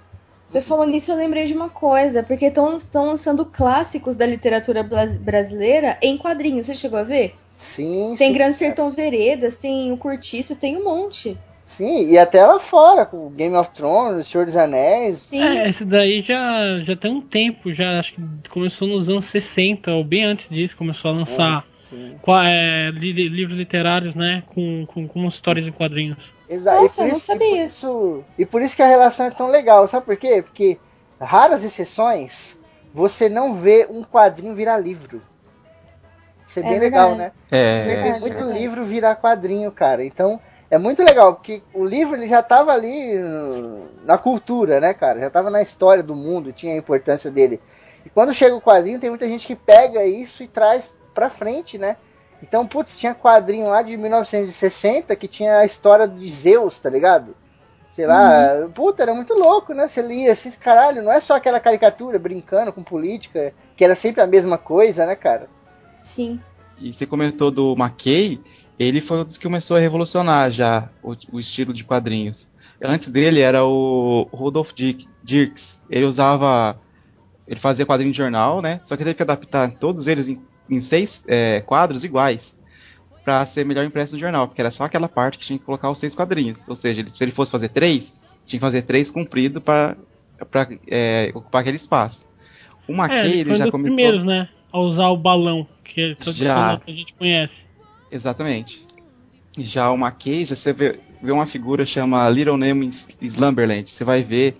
você 0.49 0.59
falou 0.59 0.85
nisso, 0.85 1.11
eu 1.11 1.15
lembrei 1.15 1.45
de 1.45 1.53
uma 1.53 1.69
coisa, 1.69 2.21
porque 2.21 2.47
estão 2.47 2.81
lançando 3.05 3.45
clássicos 3.45 4.17
da 4.17 4.25
literatura 4.25 4.83
brasileira 5.21 5.97
em 6.01 6.17
quadrinhos. 6.17 6.65
Você 6.65 6.75
chegou 6.75 6.99
a 6.99 7.03
ver? 7.03 7.35
Sim. 7.57 8.15
Tem 8.17 8.29
sim, 8.29 8.33
Grande 8.33 8.55
Sertão 8.55 8.89
Veredas, 8.89 9.55
tem 9.55 9.91
o 9.91 9.97
Curtiço, 9.97 10.55
tem 10.55 10.77
um 10.77 10.83
monte. 10.83 11.37
Sim, 11.65 12.09
e 12.09 12.17
até 12.17 12.45
lá 12.45 12.59
fora, 12.59 13.05
com 13.05 13.29
Game 13.31 13.55
of 13.55 13.71
Thrones, 13.71 14.27
Senhor 14.27 14.45
dos 14.45 14.55
Anéis. 14.55 15.15
Sim. 15.15 15.43
É, 15.43 15.69
esse 15.69 15.83
daí 15.83 16.21
já, 16.21 16.79
já 16.83 16.95
tem 16.95 17.11
um 17.11 17.21
tempo, 17.21 17.73
já 17.73 17.99
acho 17.99 18.13
que 18.13 18.49
começou 18.49 18.87
nos 18.87 19.09
anos 19.09 19.25
60, 19.25 19.91
ou 19.91 20.03
bem 20.03 20.23
antes 20.23 20.47
disso, 20.49 20.77
começou 20.77 21.11
a 21.11 21.13
lançar. 21.15 21.65
É 21.73 21.77
é, 22.45 22.91
li, 22.91 23.11
livros 23.29 23.57
literários, 23.57 24.15
né? 24.15 24.43
Com, 24.47 24.85
com, 24.87 25.07
com 25.07 25.27
histórias 25.27 25.65
em 25.67 25.71
quadrinhos. 25.71 26.31
Exato. 26.49 26.81
Nossa, 26.81 27.03
eu 27.03 27.07
não 27.09 27.19
sabia. 27.19 27.47
E 27.47 27.51
por, 27.51 27.65
isso, 27.65 28.23
e 28.39 28.45
por 28.45 28.61
isso 28.61 28.75
que 28.75 28.81
a 28.81 28.87
relação 28.87 29.25
é 29.25 29.31
tão 29.31 29.47
legal. 29.47 29.87
Sabe 29.87 30.05
por 30.05 30.17
quê? 30.17 30.41
Porque 30.41 30.77
raras 31.19 31.63
exceções 31.63 32.59
você 32.93 33.29
não 33.29 33.55
vê 33.55 33.87
um 33.89 34.03
quadrinho 34.03 34.55
virar 34.55 34.77
livro. 34.77 35.21
Isso 36.47 36.59
é, 36.59 36.61
é 36.61 36.69
bem 36.69 36.79
verdade. 36.79 37.11
legal, 37.11 37.15
né? 37.15 37.31
É, 37.51 37.79
vê 37.81 37.91
é 37.93 38.19
muito 38.19 38.43
livro 38.43 38.85
virar 38.85 39.15
quadrinho, 39.15 39.71
cara. 39.71 40.03
Então 40.03 40.39
é 40.69 40.77
muito 40.77 41.03
legal, 41.03 41.35
porque 41.35 41.61
o 41.73 41.85
livro 41.85 42.15
ele 42.15 42.27
já 42.27 42.41
estava 42.41 42.71
ali 42.73 43.19
na 44.03 44.17
cultura, 44.17 44.79
né, 44.79 44.93
cara? 44.93 45.19
Já 45.19 45.27
estava 45.27 45.49
na 45.49 45.61
história 45.61 46.03
do 46.03 46.15
mundo, 46.15 46.51
tinha 46.51 46.73
a 46.73 46.77
importância 46.77 47.31
dele. 47.31 47.59
E 48.05 48.09
quando 48.09 48.33
chega 48.33 48.55
o 48.55 48.61
quadrinho, 48.61 48.99
tem 48.99 49.09
muita 49.09 49.27
gente 49.27 49.47
que 49.47 49.55
pega 49.55 50.03
isso 50.03 50.43
e 50.43 50.47
traz 50.47 50.97
pra 51.13 51.29
frente, 51.29 51.77
né? 51.77 51.97
Então, 52.41 52.67
putz, 52.67 52.95
tinha 52.95 53.15
quadrinho 53.15 53.67
lá 53.67 53.81
de 53.81 53.97
1960 53.97 55.15
que 55.15 55.27
tinha 55.27 55.57
a 55.57 55.65
história 55.65 56.07
de 56.07 56.29
Zeus, 56.29 56.79
tá 56.79 56.89
ligado? 56.89 57.35
Sei 57.91 58.05
lá, 58.05 58.53
uhum. 58.61 58.71
puta, 58.71 59.01
era 59.01 59.13
muito 59.13 59.33
louco, 59.33 59.73
né? 59.73 59.87
Você 59.87 60.01
lia 60.01 60.33
assim, 60.33 60.51
caralho, 60.51 61.01
não 61.01 61.11
é 61.11 61.19
só 61.19 61.35
aquela 61.35 61.59
caricatura 61.59 62.19
brincando 62.19 62.71
com 62.71 62.83
política, 62.83 63.53
que 63.75 63.83
era 63.83 63.95
sempre 63.95 64.21
a 64.21 64.27
mesma 64.27 64.57
coisa, 64.57 65.05
né, 65.05 65.15
cara? 65.15 65.47
Sim. 66.07 66.39
E 66.79 66.93
você 66.93 67.05
comentou 67.05 67.51
do 67.51 67.75
McKay, 67.77 68.39
ele 68.79 69.01
foi 69.01 69.19
um 69.19 69.25
dos 69.25 69.37
que 69.37 69.43
começou 69.43 69.77
a 69.77 69.79
revolucionar 69.79 70.51
já 70.51 70.89
o, 71.03 71.15
o 71.31 71.39
estilo 71.39 71.73
de 71.73 71.83
quadrinhos. 71.83 72.47
Antes 72.81 73.09
dele 73.09 73.39
era 73.39 73.65
o 73.65 74.27
Rudolf 74.31 74.71
Dirks. 75.23 75.81
Ele 75.89 76.05
usava. 76.05 76.79
Ele 77.47 77.59
fazia 77.59 77.85
quadrinho 77.85 78.11
de 78.11 78.17
jornal, 78.17 78.61
né? 78.61 78.79
Só 78.83 78.95
que 78.95 79.03
teve 79.03 79.15
que 79.15 79.23
adaptar 79.23 79.71
todos 79.73 80.07
eles 80.07 80.27
em 80.27 80.39
em 80.69 80.81
seis 80.81 81.23
é, 81.27 81.61
quadros 81.61 82.03
iguais 82.03 82.57
para 83.23 83.45
ser 83.45 83.65
melhor 83.65 83.85
impresso 83.85 84.13
no 84.13 84.19
jornal, 84.19 84.47
porque 84.47 84.61
era 84.61 84.71
só 84.71 84.85
aquela 84.85 85.09
parte 85.09 85.37
que 85.37 85.45
tinha 85.45 85.59
que 85.59 85.65
colocar 85.65 85.91
os 85.91 85.99
seis 85.99 86.15
quadrinhos. 86.15 86.67
Ou 86.67 86.75
seja, 86.75 87.05
se 87.09 87.23
ele 87.23 87.31
fosse 87.31 87.51
fazer 87.51 87.69
três, 87.69 88.15
tinha 88.45 88.57
que 88.57 88.65
fazer 88.65 88.83
três 88.83 89.11
comprido 89.11 89.59
para 89.59 89.97
é, 90.87 91.31
ocupar 91.33 91.61
aquele 91.61 91.75
espaço. 91.75 92.25
O 92.87 92.93
Maquet, 92.93 93.19
é, 93.19 93.37
ele, 93.37 93.55
já 93.57 93.69
começou. 93.69 93.95
primeiros, 93.95 94.23
né? 94.23 94.47
A 94.71 94.79
usar 94.79 95.09
o 95.09 95.17
balão, 95.17 95.67
que 95.97 96.29
é 96.29 96.31
já... 96.31 96.79
que 96.79 96.91
a 96.91 96.93
gente 96.93 97.13
conhece. 97.13 97.65
Exatamente. 98.11 98.85
Já 99.57 99.91
o 99.91 99.97
já 99.97 100.55
você 100.55 100.71
vê, 100.71 100.99
vê 101.21 101.31
uma 101.31 101.47
figura 101.47 101.85
chama 101.85 102.29
Little 102.29 102.57
Nemo 102.57 102.83
Slumberland. 103.21 103.89
Você 103.89 104.03
vai 104.03 104.21
ver. 104.21 104.55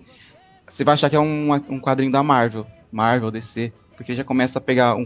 Você 0.68 0.84
vai 0.84 0.96
achar 0.96 1.10
que 1.10 1.16
é 1.16 1.20
um, 1.20 1.54
um 1.54 1.80
quadrinho 1.80 2.12
da 2.12 2.24
Marvel. 2.24 2.66
Marvel, 2.92 3.30
DC. 3.30 3.72
Porque 3.96 4.16
já 4.16 4.24
começa 4.24 4.58
a 4.58 4.62
pegar 4.62 4.96
um, 4.96 5.06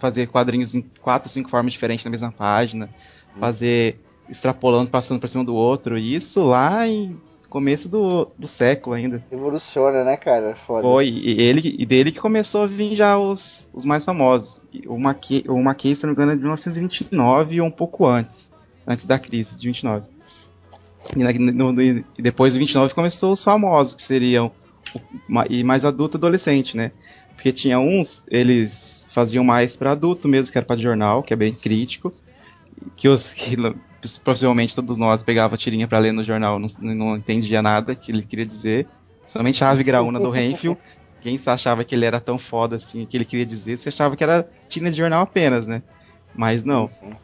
fazer 0.00 0.28
quadrinhos 0.28 0.74
em 0.74 0.82
quatro, 1.00 1.28
cinco 1.28 1.50
formas 1.50 1.72
diferentes 1.72 2.04
na 2.04 2.10
mesma 2.10 2.30
página, 2.30 2.88
hum. 3.36 3.40
fazer 3.40 4.00
extrapolando, 4.28 4.90
passando 4.90 5.18
por 5.18 5.28
cima 5.28 5.44
do 5.44 5.54
outro, 5.54 5.98
e 5.98 6.14
isso 6.14 6.42
lá 6.42 6.86
em 6.86 7.18
começo 7.48 7.88
do, 7.88 8.30
do 8.38 8.46
século 8.46 8.94
ainda. 8.94 9.24
Evoluciona, 9.30 10.04
né, 10.04 10.16
cara? 10.16 10.54
Foda. 10.54 10.82
Foi, 10.82 11.08
e, 11.08 11.40
ele, 11.40 11.76
e 11.78 11.86
dele 11.86 12.12
que 12.12 12.20
começou 12.20 12.62
a 12.62 12.66
vir 12.66 12.94
já 12.94 13.18
os, 13.18 13.68
os 13.72 13.84
mais 13.84 14.04
famosos. 14.04 14.60
O 14.86 14.98
Mackey, 14.98 15.44
o 15.48 15.62
Mackey, 15.62 15.96
se 15.96 16.04
não 16.04 16.10
me 16.10 16.14
engano, 16.14 16.32
é 16.32 16.34
de 16.34 16.42
1929 16.42 17.60
ou 17.60 17.66
um 17.66 17.70
pouco 17.70 18.06
antes, 18.06 18.50
antes 18.86 19.04
da 19.06 19.18
crise 19.18 19.56
de 19.58 19.66
29. 19.66 20.06
E, 21.16 21.38
no, 21.38 21.72
no, 21.72 21.82
e 21.82 22.04
depois 22.18 22.52
de 22.52 22.58
29 22.58 22.94
começou 22.94 23.32
os 23.32 23.42
famosos, 23.42 23.94
que 23.94 24.02
seriam 24.02 24.50
e 25.48 25.62
mais 25.62 25.84
adulto 25.84 26.16
adolescente, 26.16 26.76
né? 26.76 26.92
Porque 27.34 27.52
tinha 27.52 27.78
uns, 27.78 28.24
eles 28.28 29.06
faziam 29.12 29.44
mais 29.44 29.76
para 29.76 29.92
adulto 29.92 30.28
mesmo, 30.28 30.52
que 30.52 30.58
era 30.58 30.66
para 30.66 30.76
jornal, 30.76 31.22
que 31.22 31.32
é 31.32 31.36
bem 31.36 31.54
crítico, 31.54 32.12
que 32.96 33.08
os 33.08 33.32
que 33.32 33.56
possivelmente 34.24 34.74
todos 34.74 34.96
nós 34.96 35.22
pegava 35.22 35.56
tirinha 35.56 35.88
para 35.88 35.98
ler 35.98 36.12
no 36.12 36.22
jornal, 36.22 36.58
não, 36.58 36.68
não 36.80 37.16
entendia 37.16 37.60
nada 37.60 37.94
que 37.94 38.12
ele 38.12 38.22
queria 38.22 38.46
dizer. 38.46 38.86
Somente 39.26 39.62
a 39.62 39.70
ave 39.70 39.82
graúna 39.82 40.18
do 40.18 40.30
Renfield, 40.30 40.78
quem 41.20 41.38
achava 41.46 41.84
que 41.84 41.94
ele 41.94 42.04
era 42.04 42.20
tão 42.20 42.38
foda 42.38 42.76
assim, 42.76 43.04
que 43.04 43.16
ele 43.16 43.24
queria 43.24 43.44
dizer, 43.44 43.76
você 43.76 43.88
achava 43.88 44.16
que 44.16 44.22
era 44.22 44.48
tirinha 44.68 44.90
de 44.90 44.96
jornal 44.96 45.22
apenas, 45.22 45.66
né? 45.66 45.82
Mas 46.34 46.62
não. 46.62 46.88
Sim, 46.88 47.06
sim. 47.06 47.16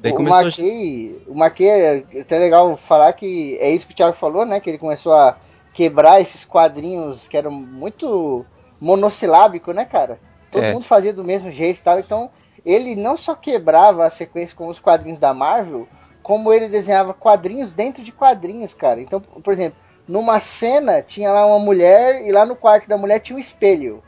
Daí 0.00 0.12
o 0.12 0.16
começou 0.16 0.44
Maquei, 0.44 1.22
o 1.26 1.34
Maquei 1.34 1.68
é 1.68 2.04
até 2.20 2.38
legal 2.38 2.76
falar 2.76 3.12
que 3.12 3.56
é 3.60 3.70
isso 3.70 3.86
que 3.86 3.92
o 3.92 3.96
Thiago 3.96 4.16
falou, 4.16 4.44
né? 4.46 4.60
Que 4.60 4.70
ele 4.70 4.78
começou 4.78 5.12
a 5.12 5.36
quebrar 5.72 6.20
esses 6.20 6.44
quadrinhos 6.44 7.26
que 7.26 7.36
eram 7.36 7.50
muito 7.50 8.44
monossilábicos, 8.80 9.74
né, 9.74 9.84
cara? 9.84 10.20
Todo 10.50 10.62
é. 10.62 10.72
mundo 10.72 10.84
fazia 10.84 11.12
do 11.12 11.24
mesmo 11.24 11.50
jeito 11.50 11.80
e 11.80 11.82
tal. 11.82 11.98
Então, 11.98 12.30
ele 12.64 12.96
não 12.96 13.16
só 13.16 13.34
quebrava 13.34 14.06
a 14.06 14.10
sequência 14.10 14.56
com 14.56 14.68
os 14.68 14.78
quadrinhos 14.78 15.18
da 15.18 15.32
Marvel, 15.34 15.88
como 16.22 16.52
ele 16.52 16.68
desenhava 16.68 17.14
quadrinhos 17.14 17.72
dentro 17.72 18.02
de 18.02 18.12
quadrinhos, 18.12 18.74
cara. 18.74 19.00
Então, 19.00 19.20
por 19.20 19.52
exemplo, 19.52 19.78
numa 20.06 20.40
cena 20.40 21.02
tinha 21.02 21.32
lá 21.32 21.46
uma 21.46 21.58
mulher 21.58 22.26
e 22.26 22.32
lá 22.32 22.44
no 22.44 22.56
quarto 22.56 22.88
da 22.88 22.98
mulher 22.98 23.20
tinha 23.20 23.36
um 23.36 23.40
espelho. 23.40 24.02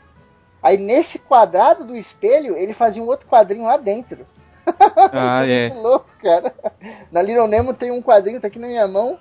Aí 0.61 0.77
nesse 0.77 1.17
quadrado 1.17 1.83
do 1.83 1.95
espelho, 1.95 2.55
ele 2.55 2.73
fazia 2.73 3.01
um 3.01 3.07
outro 3.07 3.27
quadrinho 3.27 3.65
lá 3.65 3.77
dentro. 3.77 4.25
Ah, 5.11 5.45
é. 5.45 5.69
Muito 5.69 5.81
louco, 5.81 6.07
cara. 6.21 6.53
Na 7.11 7.21
Little 7.21 7.47
Nemo 7.47 7.73
tem 7.73 7.91
um 7.91 8.01
quadrinho, 8.01 8.39
tá 8.39 8.47
aqui 8.47 8.59
na 8.59 8.67
minha 8.67 8.87
mão, 8.87 9.17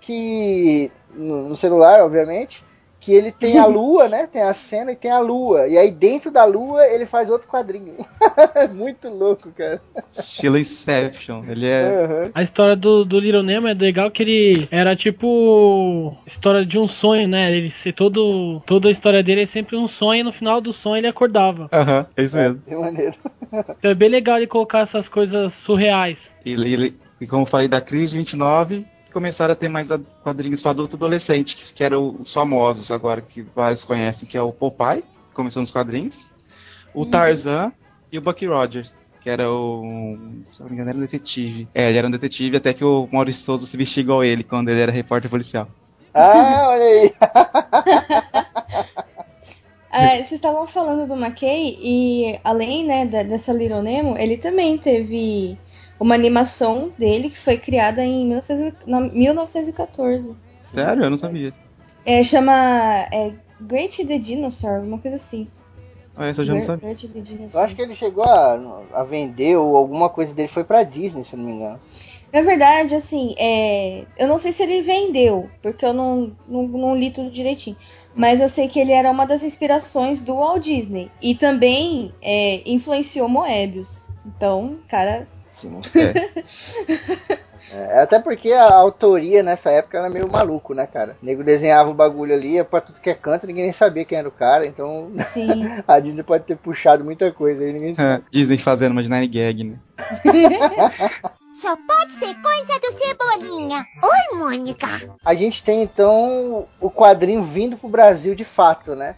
que. 0.00 0.90
no, 1.12 1.48
no 1.48 1.56
celular, 1.56 2.00
obviamente 2.00 2.64
que 3.04 3.12
ele 3.12 3.30
tem 3.30 3.58
a 3.58 3.66
lua, 3.66 4.08
né? 4.08 4.26
Tem 4.26 4.42
a 4.42 4.54
cena 4.54 4.92
e 4.92 4.96
tem 4.96 5.10
a 5.10 5.18
lua. 5.18 5.68
E 5.68 5.76
aí 5.76 5.90
dentro 5.90 6.30
da 6.30 6.44
lua 6.44 6.86
ele 6.86 7.04
faz 7.04 7.28
outro 7.28 7.48
quadrinho. 7.48 7.94
Muito 8.74 9.08
louco, 9.08 9.50
cara. 9.52 9.80
Estilo 10.16 10.58
Inception. 10.58 11.44
Ele 11.46 11.66
é. 11.66 11.90
Uhum. 11.90 12.30
A 12.34 12.42
história 12.42 12.74
do, 12.74 13.04
do 13.04 13.20
Little 13.20 13.42
Nemo 13.42 13.68
é 13.68 13.74
legal 13.74 14.10
que 14.10 14.22
ele 14.22 14.68
era 14.70 14.96
tipo. 14.96 16.16
História 16.26 16.64
de 16.64 16.78
um 16.78 16.86
sonho, 16.86 17.28
né? 17.28 17.54
Ele 17.54 17.70
ser 17.70 17.92
todo. 17.92 18.62
Toda 18.66 18.88
a 18.88 18.90
história 18.90 19.22
dele 19.22 19.42
é 19.42 19.46
sempre 19.46 19.76
um 19.76 19.86
sonho 19.86 20.20
e 20.20 20.24
no 20.24 20.32
final 20.32 20.60
do 20.60 20.72
sonho 20.72 20.96
ele 20.96 21.06
acordava. 21.06 21.68
Aham, 21.72 21.98
uhum, 21.98 22.06
é 22.16 22.22
isso 22.22 22.36
mesmo. 22.36 22.62
É, 22.66 22.76
maneiro. 22.76 23.14
Então 23.78 23.90
é 23.92 23.94
bem 23.94 24.08
legal 24.08 24.36
ele 24.36 24.48
colocar 24.48 24.80
essas 24.80 25.08
coisas 25.08 25.52
surreais. 25.52 26.28
E, 26.44 26.52
ele, 26.52 26.96
e 27.20 27.26
como 27.26 27.42
eu 27.42 27.46
falei 27.46 27.68
da 27.68 27.80
crise 27.80 28.16
29, 28.16 28.84
começaram 29.14 29.52
a 29.52 29.56
ter 29.56 29.68
mais 29.68 29.88
quadrinhos 30.22 30.60
para 30.60 30.72
adulto 30.72 30.96
adolescente, 30.96 31.56
que, 31.56 31.72
que 31.72 31.84
eram 31.84 32.16
os 32.18 32.32
famosos 32.32 32.90
agora, 32.90 33.22
que 33.22 33.42
vários 33.42 33.84
conhecem, 33.84 34.28
que 34.28 34.36
é 34.36 34.42
o 34.42 34.52
Popeye, 34.52 35.02
que 35.02 35.34
começou 35.34 35.62
nos 35.62 35.70
quadrinhos, 35.70 36.28
o 36.92 37.02
uhum. 37.02 37.10
Tarzan 37.10 37.72
e 38.10 38.18
o 38.18 38.20
Bucky 38.20 38.46
Rogers, 38.46 38.92
que 39.22 39.30
era 39.30 39.50
o. 39.50 40.18
Se 40.46 40.60
não 40.60 40.68
me 40.68 40.74
engano, 40.74 40.90
era 40.90 40.98
um 40.98 41.02
detetive. 41.02 41.68
É, 41.72 41.88
ele 41.88 41.98
era 41.98 42.08
um 42.08 42.10
detetive 42.10 42.56
até 42.56 42.74
que 42.74 42.84
o 42.84 43.08
Maurício 43.10 43.44
Souza 43.44 43.66
se 43.66 43.76
vestia 43.76 44.02
igual 44.02 44.24
ele 44.24 44.42
quando 44.42 44.68
ele 44.68 44.80
era 44.80 44.92
repórter 44.92 45.30
policial. 45.30 45.68
Ah, 46.12 46.68
olha 46.74 46.84
aí! 46.84 47.14
É, 49.96 50.16
vocês 50.16 50.32
estavam 50.32 50.66
falando 50.66 51.06
do 51.06 51.14
McKay 51.14 51.78
e 51.80 52.40
além 52.42 52.84
né, 52.84 53.06
dessa 53.06 53.52
Little 53.52 53.80
Nemo, 53.80 54.18
ele 54.18 54.36
também 54.36 54.76
teve 54.76 55.56
uma 55.98 56.14
animação 56.14 56.92
dele 56.98 57.30
que 57.30 57.38
foi 57.38 57.56
criada 57.56 58.04
em 58.04 58.26
1914. 58.26 60.34
Sério? 60.72 61.04
Eu 61.04 61.10
não 61.10 61.18
sabia. 61.18 61.52
É, 62.04 62.22
chama 62.22 63.06
é, 63.12 63.32
Great 63.60 64.04
the 64.04 64.18
Dinosaur, 64.18 64.82
uma 64.82 64.98
coisa 64.98 65.16
assim. 65.16 65.48
Ah, 66.16 66.26
essa 66.26 66.42
eu 66.42 66.46
já 66.46 66.54
não 66.54 66.62
sabia. 66.62 66.94
Eu 67.52 67.60
acho 67.60 67.74
que 67.74 67.82
ele 67.82 67.94
chegou 67.94 68.24
a, 68.24 68.84
a 68.92 69.02
vender 69.02 69.56
ou 69.56 69.76
alguma 69.76 70.08
coisa 70.08 70.32
dele 70.32 70.48
foi 70.48 70.62
pra 70.62 70.84
Disney, 70.84 71.24
se 71.24 71.34
eu 71.34 71.38
não 71.38 71.46
me 71.46 71.52
engano. 71.52 71.80
Na 72.32 72.42
verdade, 72.42 72.94
assim, 72.94 73.34
é... 73.38 74.04
eu 74.18 74.26
não 74.26 74.38
sei 74.38 74.50
se 74.50 74.62
ele 74.62 74.82
vendeu, 74.82 75.48
porque 75.62 75.84
eu 75.84 75.92
não, 75.92 76.32
não, 76.48 76.66
não 76.66 76.96
li 76.96 77.10
tudo 77.10 77.30
direitinho. 77.30 77.76
Mas 78.14 78.40
eu 78.40 78.48
sei 78.48 78.68
que 78.68 78.78
ele 78.78 78.92
era 78.92 79.10
uma 79.10 79.24
das 79.24 79.42
inspirações 79.42 80.20
do 80.20 80.34
Walt 80.34 80.62
Disney. 80.62 81.10
E 81.20 81.34
também 81.34 82.12
é, 82.22 82.62
influenciou 82.64 83.28
Moebius. 83.28 84.08
Então, 84.24 84.78
cara, 84.88 85.26
Sim. 85.54 85.80
É. 85.94 87.38
é. 87.70 88.02
até 88.02 88.18
porque 88.18 88.52
a 88.52 88.72
autoria 88.72 89.42
nessa 89.42 89.70
época 89.70 89.98
era 89.98 90.10
meio 90.10 90.30
maluco, 90.30 90.74
né, 90.74 90.86
cara? 90.86 91.16
O 91.22 91.24
nego 91.24 91.44
desenhava 91.44 91.90
o 91.90 91.94
bagulho 91.94 92.34
ali, 92.34 92.54
ia 92.54 92.64
pra 92.64 92.80
tudo 92.80 93.00
que 93.00 93.10
é 93.10 93.14
canto, 93.14 93.46
ninguém 93.46 93.64
nem 93.64 93.72
sabia 93.72 94.04
quem 94.04 94.18
era 94.18 94.28
o 94.28 94.32
cara, 94.32 94.66
então 94.66 95.12
a 95.86 96.00
Disney 96.00 96.22
pode 96.22 96.44
ter 96.44 96.56
puxado 96.56 97.04
muita 97.04 97.30
coisa 97.32 97.62
aí, 97.62 97.72
ninguém 97.72 97.94
sabe. 97.94 98.24
É, 98.24 98.30
Disney 98.30 98.58
fazendo 98.58 98.92
uma 98.92 99.02
nine 99.02 99.28
gag, 99.28 99.64
né? 99.64 99.78
Só 101.54 101.76
pode 101.76 102.12
ser 102.12 102.34
coisa 102.42 102.80
do 102.80 102.92
Cebolinha. 102.98 103.86
Oi, 104.02 104.38
Mônica. 104.38 104.88
A 105.24 105.34
gente 105.34 105.62
tem 105.62 105.82
então 105.82 106.66
o 106.80 106.90
quadrinho 106.90 107.44
vindo 107.44 107.76
pro 107.76 107.88
Brasil 107.88 108.34
de 108.34 108.44
fato, 108.44 108.96
né? 108.96 109.14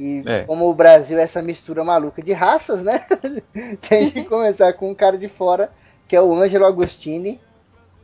E 0.00 0.22
é. 0.24 0.44
como 0.44 0.66
o 0.66 0.74
Brasil 0.74 1.18
é 1.18 1.22
essa 1.24 1.42
mistura 1.42 1.84
maluca 1.84 2.22
de 2.22 2.32
raças, 2.32 2.82
né? 2.82 3.04
Tem 3.86 4.10
que 4.10 4.24
começar 4.24 4.72
com 4.72 4.90
um 4.90 4.94
cara 4.94 5.18
de 5.18 5.28
fora, 5.28 5.70
que 6.08 6.16
é 6.16 6.22
o 6.22 6.34
Ângelo 6.34 6.64
Agostini, 6.64 7.38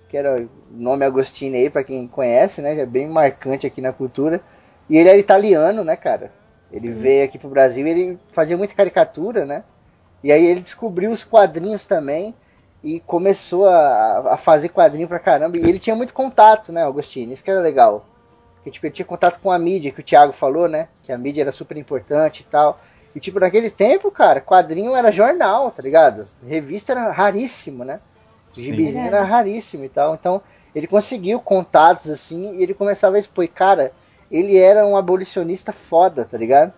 que 0.07 0.15
era 0.15 0.43
o 0.43 0.49
nome 0.71 1.07
Agostini 1.07 1.57
aí, 1.57 1.71
para 1.71 1.83
quem 1.83 2.07
conhece, 2.07 2.61
né? 2.61 2.77
Já 2.77 2.83
é 2.83 2.87
bem 2.87 3.09
marcante 3.09 3.67
aqui 3.67 3.81
na 3.81 3.95
cultura. 3.95 4.43
E 4.91 4.99
ele 4.99 5.09
é 5.09 5.19
italiano, 5.19 5.83
né, 5.83 5.97
cara? 5.97 6.31
Ele 6.71 6.89
Sim. 6.89 7.01
veio 7.01 7.25
aqui 7.25 7.39
pro 7.39 7.49
Brasil 7.49 7.87
e 7.87 7.91
ele 7.91 8.19
fazia 8.31 8.59
muita 8.59 8.75
caricatura, 8.75 9.47
né? 9.47 9.65
E 10.23 10.31
aí 10.31 10.45
ele 10.45 10.61
descobriu 10.61 11.11
os 11.11 11.25
quadrinhos 11.25 11.87
também 11.87 12.35
e 12.85 13.01
começou 13.01 13.67
a, 13.67 14.35
a 14.35 14.37
fazer 14.37 14.69
quadrinho 14.69 15.09
pra 15.09 15.19
caramba. 15.19 15.57
E 15.57 15.63
ele 15.63 15.79
tinha 15.79 15.97
muito 15.97 16.13
contato, 16.13 16.73
né, 16.73 16.85
Agostini? 16.85 17.33
Isso 17.33 17.43
que 17.43 17.51
era 17.51 17.61
legal. 17.61 18.05
Que 18.67 18.71
tipo, 18.73 18.85
ele 18.85 18.95
tinha 18.95 19.07
contato 19.07 19.39
com 19.39 19.53
a 19.53 19.59
mídia, 19.61 19.93
que 19.93 20.01
o 20.01 20.03
Thiago 20.03 20.33
falou, 20.33 20.67
né? 20.67 20.89
Que 21.05 21.13
a 21.13 21.17
mídia 21.17 21.43
era 21.43 21.53
super 21.53 21.77
importante 21.77 22.41
e 22.41 22.51
tal. 22.51 22.81
E 23.15 23.21
tipo, 23.21 23.39
naquele 23.39 23.71
tempo, 23.71 24.11
cara, 24.11 24.41
quadrinho 24.41 24.97
era 24.97 25.13
jornal, 25.13 25.71
tá 25.71 25.81
ligado? 25.81 26.27
Revista 26.45 26.91
era 26.91 27.13
raríssimo, 27.13 27.85
né? 27.85 28.01
Gibizinho 28.53 29.07
era 29.07 29.23
raríssimo 29.23 29.85
e 29.85 29.89
tal. 29.89 30.15
Então, 30.15 30.43
ele 30.75 30.89
conseguiu 30.89 31.39
contatos 31.39 32.11
assim 32.11 32.57
e 32.57 32.63
ele 32.65 32.75
começava 32.75 33.15
a 33.15 33.21
expor. 33.21 33.47
Cara, 33.47 33.93
ele 34.29 34.59
era 34.59 34.85
um 34.85 34.97
abolicionista 34.97 35.73
foda, 35.73 36.25
tá 36.25 36.37
ligado? 36.37 36.73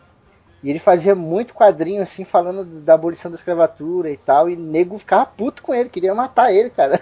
E 0.63 0.69
ele 0.69 0.79
fazia 0.79 1.15
muito 1.15 1.55
quadrinho 1.55 2.03
assim, 2.03 2.23
falando 2.23 2.83
da 2.83 2.93
abolição 2.93 3.31
da 3.31 3.37
escravatura 3.39 4.11
e 4.11 4.19
tal. 4.19 4.51
E 4.51 4.57
nego 4.57 4.99
ficava 4.99 5.25
puto 5.25 5.63
com 5.63 5.75
ele, 5.75 5.89
queria 5.89 6.15
matar 6.15 6.53
ele, 6.53 6.69
cara. 6.69 7.01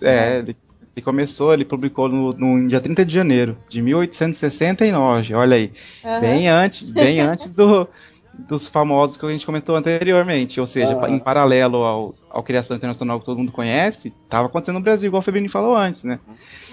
É, 0.00 0.38
ele 0.38 0.56
ele 0.94 1.04
começou, 1.04 1.54
ele 1.54 1.64
publicou 1.64 2.08
no, 2.08 2.32
no 2.32 2.68
dia 2.68 2.80
30 2.80 3.04
de 3.04 3.14
janeiro 3.14 3.56
de 3.68 3.80
1869, 3.80 5.34
olha 5.34 5.56
aí. 5.56 5.72
Uhum. 6.04 6.20
Bem 6.20 6.48
antes, 6.48 6.90
bem 6.90 7.20
antes 7.20 7.54
do, 7.54 7.88
dos 8.34 8.66
famosos 8.66 9.16
que 9.16 9.24
a 9.24 9.30
gente 9.30 9.46
comentou 9.46 9.74
anteriormente. 9.74 10.60
Ou 10.60 10.66
seja, 10.66 10.94
uhum. 10.94 11.08
em 11.08 11.18
paralelo 11.18 11.78
ao, 11.78 12.14
ao 12.28 12.42
Criação 12.42 12.76
Internacional 12.76 13.18
que 13.18 13.24
todo 13.24 13.38
mundo 13.38 13.52
conhece, 13.52 14.12
estava 14.24 14.48
acontecendo 14.48 14.76
no 14.76 14.82
Brasil, 14.82 15.08
igual 15.08 15.20
o 15.20 15.24
Febrini 15.24 15.48
falou 15.48 15.74
antes, 15.74 16.04
né? 16.04 16.20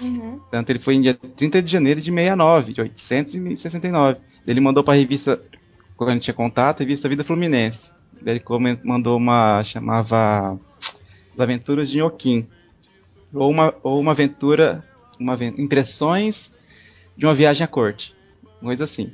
Uhum. 0.02 0.38
Tanto 0.50 0.70
ele 0.70 0.78
foi 0.78 0.96
em 0.96 1.00
dia 1.00 1.14
30 1.14 1.62
de 1.62 1.70
janeiro 1.70 2.00
de 2.00 2.10
69, 2.10 2.74
de 2.74 2.80
869. 2.82 4.18
Ele 4.46 4.60
mandou 4.60 4.84
para 4.84 4.94
a 4.94 4.96
revista, 4.96 5.40
quando 5.96 6.10
a 6.10 6.12
gente 6.12 6.24
tinha 6.24 6.34
contato, 6.34 6.80
a 6.80 6.84
revista 6.84 7.08
Vida 7.08 7.24
Fluminense. 7.24 7.90
Ele 8.24 8.42
mandou 8.84 9.16
uma, 9.16 9.62
chamava 9.62 10.58
As 11.32 11.40
Aventuras 11.40 11.88
de 11.88 11.96
Inhoquim 11.96 12.46
ou 13.32 13.50
uma, 13.50 13.74
ou 13.82 14.00
uma 14.00 14.12
aventura, 14.12 14.84
uma 15.18 15.36
impressões 15.44 16.52
de 17.16 17.26
uma 17.26 17.34
viagem 17.34 17.64
à 17.64 17.68
corte. 17.68 18.14
Uma 18.60 18.70
coisa 18.70 18.84
assim. 18.84 19.12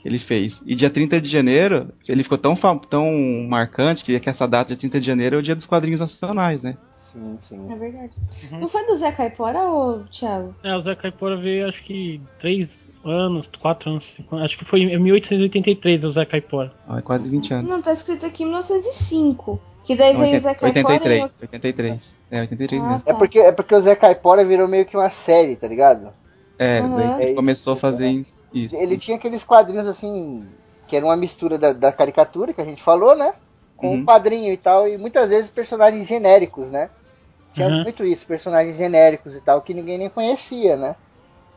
Que 0.00 0.08
ele 0.08 0.18
fez. 0.18 0.62
E 0.66 0.74
dia 0.74 0.90
30 0.90 1.20
de 1.20 1.28
janeiro, 1.28 1.92
ele 2.08 2.22
ficou 2.22 2.38
tão, 2.38 2.54
tão 2.54 3.12
marcante 3.48 4.04
que, 4.04 4.18
que 4.18 4.30
essa 4.30 4.46
data 4.46 4.74
de 4.74 4.80
30 4.80 5.00
de 5.00 5.06
janeiro 5.06 5.36
é 5.36 5.38
o 5.38 5.42
dia 5.42 5.56
dos 5.56 5.66
quadrinhos 5.66 6.00
nacionais, 6.00 6.62
né? 6.62 6.76
Sim, 7.12 7.38
sim. 7.42 7.72
É 7.72 7.76
verdade. 7.76 8.12
Uhum. 8.52 8.60
Não 8.60 8.68
foi 8.68 8.86
do 8.86 8.94
Zé 8.94 9.10
Caipora 9.10 9.62
ou 9.62 10.04
Thiago? 10.04 10.54
É, 10.62 10.74
o 10.76 10.80
Zé 10.82 10.94
Caipora 10.94 11.36
veio 11.36 11.68
acho 11.68 11.82
que 11.82 12.20
três 12.38 12.76
anos, 13.04 13.48
quatro 13.60 13.90
anos, 13.90 14.04
cinco, 14.04 14.36
acho 14.36 14.58
que 14.58 14.64
foi 14.64 14.80
em 14.80 14.98
1883 14.98 16.04
o 16.04 16.12
Zé 16.12 16.24
Caipora. 16.26 16.72
Ah, 16.86 16.98
é 16.98 17.02
quase 17.02 17.30
20 17.30 17.54
anos. 17.54 17.70
Não, 17.70 17.80
tá 17.80 17.92
escrito 17.92 18.26
aqui 18.26 18.44
1905. 18.44 19.60
Que 19.86 19.94
daí 19.94 20.16
veio 20.16 20.36
o 20.36 20.40
Zé 20.40 20.52
Caipora 20.52 20.94
83, 20.94 21.22
e... 21.22 21.42
83. 21.42 22.16
É, 22.28 22.40
83 22.40 22.82
ah, 22.82 22.84
mesmo. 22.84 23.00
Tá. 23.02 23.10
É, 23.10 23.14
porque, 23.14 23.38
é 23.38 23.52
porque 23.52 23.74
o 23.74 23.80
Zé 23.80 23.94
Caipora 23.94 24.44
virou 24.44 24.66
meio 24.66 24.84
que 24.84 24.96
uma 24.96 25.10
série, 25.10 25.54
tá 25.54 25.68
ligado? 25.68 26.12
É, 26.58 26.80
uhum. 26.80 27.20
ele 27.20 27.34
começou 27.34 27.74
a 27.74 27.76
fazer 27.76 28.26
isso. 28.52 28.74
Ele 28.74 28.98
tinha 28.98 29.16
aqueles 29.16 29.44
quadrinhos 29.44 29.86
assim, 29.86 30.44
que 30.88 30.96
era 30.96 31.06
uma 31.06 31.14
mistura 31.14 31.56
da, 31.56 31.72
da 31.72 31.92
caricatura 31.92 32.52
que 32.52 32.60
a 32.60 32.64
gente 32.64 32.82
falou, 32.82 33.14
né? 33.14 33.32
Com 33.76 33.90
uhum. 33.90 33.94
um 33.98 34.04
quadrinho 34.04 34.52
e 34.52 34.56
tal, 34.56 34.88
e 34.88 34.98
muitas 34.98 35.28
vezes 35.28 35.48
personagens 35.48 36.04
genéricos, 36.08 36.68
né? 36.68 36.90
Tinha 37.54 37.68
uhum. 37.68 37.84
muito 37.84 38.04
isso, 38.04 38.26
personagens 38.26 38.76
genéricos 38.76 39.36
e 39.36 39.40
tal, 39.40 39.62
que 39.62 39.72
ninguém 39.72 39.98
nem 39.98 40.10
conhecia, 40.10 40.76
né? 40.76 40.96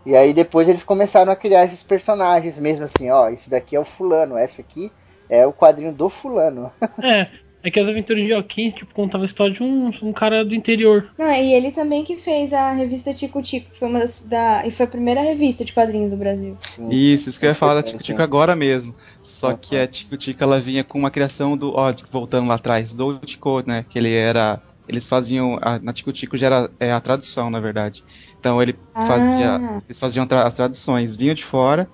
E 0.05 0.15
aí 0.15 0.33
depois 0.33 0.69
eles 0.69 0.83
começaram 0.83 1.31
a 1.31 1.35
criar 1.35 1.65
esses 1.65 1.81
personagens 1.81 2.59
mesmo 2.59 2.85
assim, 2.85 3.09
ó, 3.09 3.27
esse 3.29 3.49
daqui 3.49 3.75
é 3.75 3.79
o 3.79 3.85
fulano, 3.85 4.37
esse 4.37 4.61
aqui 4.61 4.91
é 5.27 5.47
o 5.47 5.53
quadrinho 5.53 5.91
do 5.91 6.09
fulano. 6.09 6.71
É, 7.03 7.27
é 7.61 7.69
que 7.69 7.79
as 7.79 7.89
aventuras 7.89 8.23
de 8.23 8.29
Joaquim, 8.29 8.71
tipo, 8.71 8.93
contava 8.93 9.23
a 9.23 9.25
história 9.25 9.53
de 9.53 9.61
um, 9.61 9.91
um 10.01 10.13
cara 10.13 10.45
do 10.45 10.55
interior. 10.55 11.09
Não, 11.17 11.29
e 11.31 11.53
ele 11.53 11.71
também 11.71 12.05
que 12.05 12.17
fez 12.17 12.53
a 12.53 12.71
revista 12.71 13.13
Tico 13.13 13.41
Tico, 13.41 13.69
que 13.71 13.77
foi 13.77 13.89
uma 13.89 13.99
das. 13.99 14.21
Da, 14.21 14.65
e 14.65 14.71
foi 14.71 14.85
a 14.85 14.89
primeira 14.89 15.21
revista 15.21 15.65
de 15.65 15.73
quadrinhos 15.73 16.11
do 16.11 16.17
Brasil. 16.17 16.57
Isso, 16.89 17.29
isso 17.29 17.39
que 17.39 17.45
eu 17.45 17.49
ia 17.49 17.55
falar 17.55 17.75
da 17.75 17.83
Tico 17.83 18.01
Tico 18.01 18.21
agora 18.21 18.55
mesmo. 18.55 18.95
Só 19.21 19.53
que 19.53 19.77
a 19.77 19.87
Tico 19.87 20.15
Tico 20.15 20.41
ela 20.41 20.59
vinha 20.59 20.83
com 20.83 20.97
uma 20.97 21.11
criação 21.11 21.57
do. 21.57 21.73
Ó, 21.75 21.93
voltando 22.09 22.47
lá 22.47 22.55
atrás, 22.55 22.93
do 22.93 23.19
Tico, 23.19 23.61
né? 23.67 23.85
Que 23.89 23.99
ele 23.99 24.13
era. 24.13 24.61
Eles 24.87 25.07
faziam. 25.07 25.59
A, 25.61 25.79
na 25.79 25.91
Tico 25.91 26.13
Tico 26.13 26.37
já 26.37 26.47
era 26.47 26.71
é, 26.79 26.91
a 26.93 27.01
tradução, 27.01 27.49
na 27.49 27.59
verdade. 27.59 28.03
Então 28.39 28.61
ele 28.61 28.75
fazia. 28.93 29.55
Ah. 29.55 29.81
Eles 29.85 29.99
faziam 29.99 30.25
tra 30.25 30.43
as 30.43 30.53
traduções, 30.53 31.17
vinham 31.17 31.35
de 31.35 31.43
fora, 31.43 31.89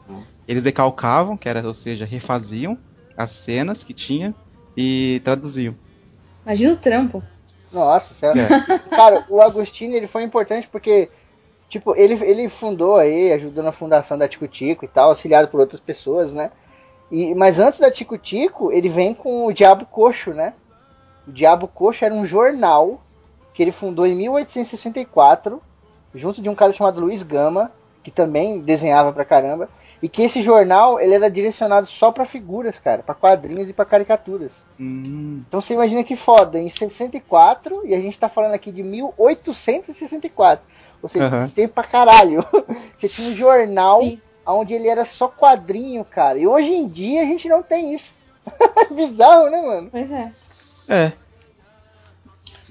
eles 0.48 0.64
decalcavam, 0.64 1.36
que 1.36 1.50
era, 1.50 1.66
ou 1.68 1.74
seja, 1.74 2.06
refaziam 2.06 2.78
as 3.18 3.32
cenas 3.32 3.84
que 3.84 3.94
tinha 3.94 4.36
e 4.76 5.22
traduziu. 5.24 5.76
Imagina 6.46 6.74
o 6.74 6.78
trampo. 6.78 7.24
Nossa, 7.72 8.14
sério. 8.14 8.42
É. 8.42 8.80
Cara, 8.90 9.26
o 9.30 9.42
Agostinho 9.42 9.96
ele 9.96 10.08
foi 10.08 10.24
importante 10.24 10.68
porque, 10.72 11.10
tipo, 11.70 11.96
ele, 11.96 12.14
ele 12.24 12.50
fundou 12.50 12.98
aí, 12.98 13.34
ajudou 13.34 13.64
na 13.64 13.72
fundação 13.72 14.18
da 14.18 14.28
Tico 14.28 14.48
Tico 14.48 14.86
e 14.86 14.88
tal, 14.88 15.10
auxiliado 15.10 15.48
por 15.48 15.60
outras 15.60 15.82
pessoas, 15.82 16.32
né? 16.34 16.52
E, 17.12 17.36
mas 17.36 17.60
antes 17.60 17.80
da 17.80 17.92
Tico 17.92 18.18
Tico, 18.18 18.72
ele 18.72 18.90
vem 18.90 19.14
com 19.14 19.46
o 19.46 19.54
Diabo 19.54 19.86
Coxo, 19.86 20.34
né? 20.34 20.54
O 21.28 21.32
Diabo 21.32 21.68
Coxo 21.68 22.06
era 22.06 22.14
um 22.14 22.26
jornal 22.26 23.02
que 23.54 23.62
ele 23.62 23.72
fundou 23.72 24.06
em 24.06 24.16
1864, 24.16 25.62
junto 26.14 26.42
de 26.42 26.50
um 26.50 26.56
cara 26.56 26.74
chamado 26.74 27.02
Luiz 27.02 27.24
Gama, 27.24 27.72
que 28.04 28.12
também 28.12 28.60
desenhava 28.60 29.12
pra 29.12 29.26
caramba. 29.26 29.70
E 30.02 30.10
que 30.10 30.22
esse 30.24 30.42
jornal 30.42 31.00
ele 31.00 31.14
era 31.14 31.30
direcionado 31.30 31.88
só 31.88 32.12
para 32.12 32.26
figuras, 32.26 32.78
cara, 32.78 33.02
para 33.02 33.16
quadrinhos 33.16 33.70
e 33.70 33.74
para 33.74 33.86
caricaturas. 33.86 34.66
Hum. 34.80 35.42
Então 35.48 35.62
você 35.62 35.74
imagina 35.74 36.04
que 36.04 36.16
foda, 36.16 36.60
em 36.60 36.70
64, 36.70 37.86
e 37.86 37.96
a 37.96 38.00
gente 38.00 38.20
tá 38.20 38.30
falando 38.30 38.54
aqui 38.54 38.72
de 38.72 38.84
1864. 38.84 40.76
Ou 41.02 41.10
seja, 41.10 41.30
uhum. 41.30 41.48
tempo 41.48 41.74
pra 41.76 41.84
caralho. 41.84 42.44
Você 42.98 43.08
tinha 43.08 43.30
um 43.30 43.36
jornal 43.36 44.02
Sim. 44.02 44.20
onde 44.44 44.74
ele 44.74 44.88
era 44.88 45.06
só 45.06 45.28
quadrinho, 45.28 46.04
cara. 46.04 46.38
E 46.38 46.48
hoje 46.48 46.72
em 46.72 46.88
dia 46.88 47.22
a 47.22 47.26
gente 47.26 47.48
não 47.48 47.62
tem 47.62 47.94
isso. 47.94 48.12
Bizarro, 48.92 49.52
né, 49.52 49.62
mano? 49.62 49.90
Pois 49.92 50.12
é. 50.12 50.32
É. 50.88 51.12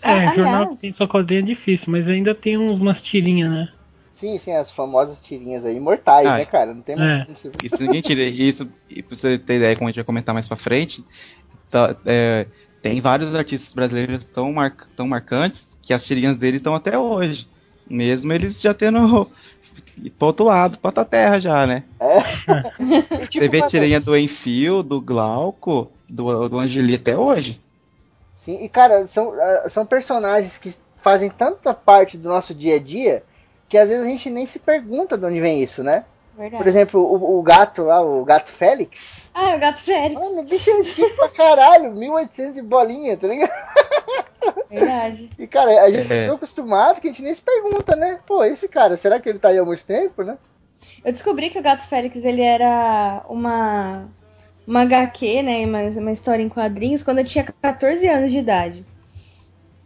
É, 0.03 0.27
ah, 0.27 0.35
jornal 0.35 0.69
que 0.69 0.81
tem 0.81 0.93
só 0.93 1.07
quadrinho 1.07 1.41
é 1.41 1.47
difícil, 1.47 1.93
mas 1.93 2.09
ainda 2.09 2.35
tem 2.35 2.59
uns, 2.59 2.81
umas 2.81 3.01
tirinhas, 3.01 3.51
né? 3.51 3.69
Sim, 4.15 4.39
sim, 4.39 4.53
as 4.53 4.71
famosas 4.71 5.21
tirinhas 5.21 5.65
aí, 5.65 5.77
imortais, 5.77 6.27
ah, 6.27 6.37
né, 6.39 6.45
cara? 6.45 6.73
Não 6.73 6.83
tem 6.83 6.97
mais 6.97 7.13
é. 7.13 7.27
Isso 7.63 7.83
ninguém 7.83 8.01
tira. 8.01 8.23
Isso, 8.23 8.69
e 8.89 9.03
pra 9.03 9.17
você 9.17 9.39
ter 9.39 9.57
ideia, 9.57 9.75
como 9.75 9.89
a 9.89 9.91
gente 9.91 9.97
vai 9.97 10.05
comentar 10.05 10.33
mais 10.33 10.47
pra 10.47 10.57
frente, 10.57 11.05
tá, 11.69 11.97
é, 12.07 12.47
tem 12.81 13.01
vários 13.01 13.35
artistas 13.35 13.75
brasileiros 13.75 14.25
tão, 14.27 14.53
mar, 14.53 14.77
tão 14.97 15.09
marcantes 15.09 15.69
que 15.83 15.93
as 15.93 16.05
tirinhas 16.05 16.37
dele 16.37 16.59
estão 16.59 16.75
até 16.75 16.97
hoje. 16.97 17.49
Mesmo 17.91 18.33
eles 18.33 18.61
já 18.61 18.73
tendo 18.73 19.31
pro 20.17 20.29
outro 20.29 20.47
lado, 20.47 20.79
pra 20.79 20.91
outra 20.91 21.05
terra 21.05 21.41
já, 21.41 21.67
né? 21.67 21.83
É. 21.99 22.23
tipo, 23.27 23.45
Você 23.45 23.49
vê 23.49 23.63
tirinha 23.67 24.01
do 24.01 24.17
Enfio, 24.17 24.83
do 24.83 25.01
Glauco, 25.01 25.91
do, 26.09 26.49
do 26.49 26.59
Angeli 26.59 26.95
até 26.95 27.19
hoje. 27.19 27.61
Sim, 28.37 28.63
e 28.63 28.69
cara, 28.69 29.07
são, 29.09 29.33
ah, 29.33 29.69
são 29.69 29.85
personagens 29.85 30.57
que 30.57 30.73
fazem 31.03 31.31
tanta 31.31 31.75
parte 31.75 32.17
do 32.17 32.29
nosso 32.29 32.55
dia 32.55 32.77
a 32.77 32.79
dia 32.79 33.23
que 33.75 33.79
às 33.79 33.89
vezes 33.89 34.05
a 34.05 34.09
gente 34.09 34.31
nem 34.31 34.47
se 34.47 34.61
pergunta 34.61 35.19
de 35.19 35.27
onde 35.27 35.41
vem 35.41 35.61
isso, 35.61 35.83
né? 35.83 36.05
Verdade. 36.39 36.63
Por 36.63 36.69
exemplo, 36.69 37.01
o, 37.01 37.41
o, 37.41 37.43
gato 37.43 37.83
lá, 37.83 38.01
o 38.01 38.25
gato 38.25 38.49
Félix. 38.49 39.29
Ah, 39.35 39.51
é 39.51 39.57
o 39.57 39.59
gato 39.59 39.81
Félix. 39.81 40.15
Mano, 40.15 40.43
o 40.43 40.45
bicho 40.45 40.71
é 40.71 40.75
antigo 40.75 41.11
pra 41.17 41.29
caralho, 41.29 41.93
1800 41.93 42.55
de 42.55 42.63
bolinha, 42.63 43.17
tá 43.17 43.27
ligado? 43.27 43.51
Verdade. 44.71 45.29
E 45.37 45.49
cara, 45.49 45.83
a 45.83 45.91
gente 45.91 46.13
é. 46.13 46.23
ficou 46.23 46.37
acostumado 46.37 47.01
que 47.01 47.09
a 47.09 47.11
gente 47.11 47.23
nem 47.23 47.35
se 47.35 47.41
pergunta, 47.41 47.97
né? 47.97 48.21
Pô, 48.25 48.45
esse 48.45 48.69
cara, 48.69 48.97
será 48.97 49.19
que 49.19 49.29
ele 49.29 49.41
tá 49.41 49.49
aí 49.49 49.59
há 49.59 49.65
muito 49.65 49.85
tempo, 49.85 50.23
né? 50.23 50.39
Eu 51.05 51.11
descobri 51.11 51.51
que 51.51 51.59
o 51.59 51.63
gato 51.63 51.89
Félix 51.89 52.25
ele 52.25 52.43
era 52.43 53.25
uma 53.29 54.07
uma 54.65 54.83
HQ, 54.83 55.43
né, 55.43 55.67
uma, 55.67 55.81
uma 56.01 56.13
história 56.13 56.45
em 56.45 56.49
quadrinhos, 56.49 57.03
quando 57.03 57.19
eu 57.19 57.25
tinha 57.25 57.45
14 57.61 58.07
anos 58.07 58.31
de 58.31 58.39
idade. 58.39 58.87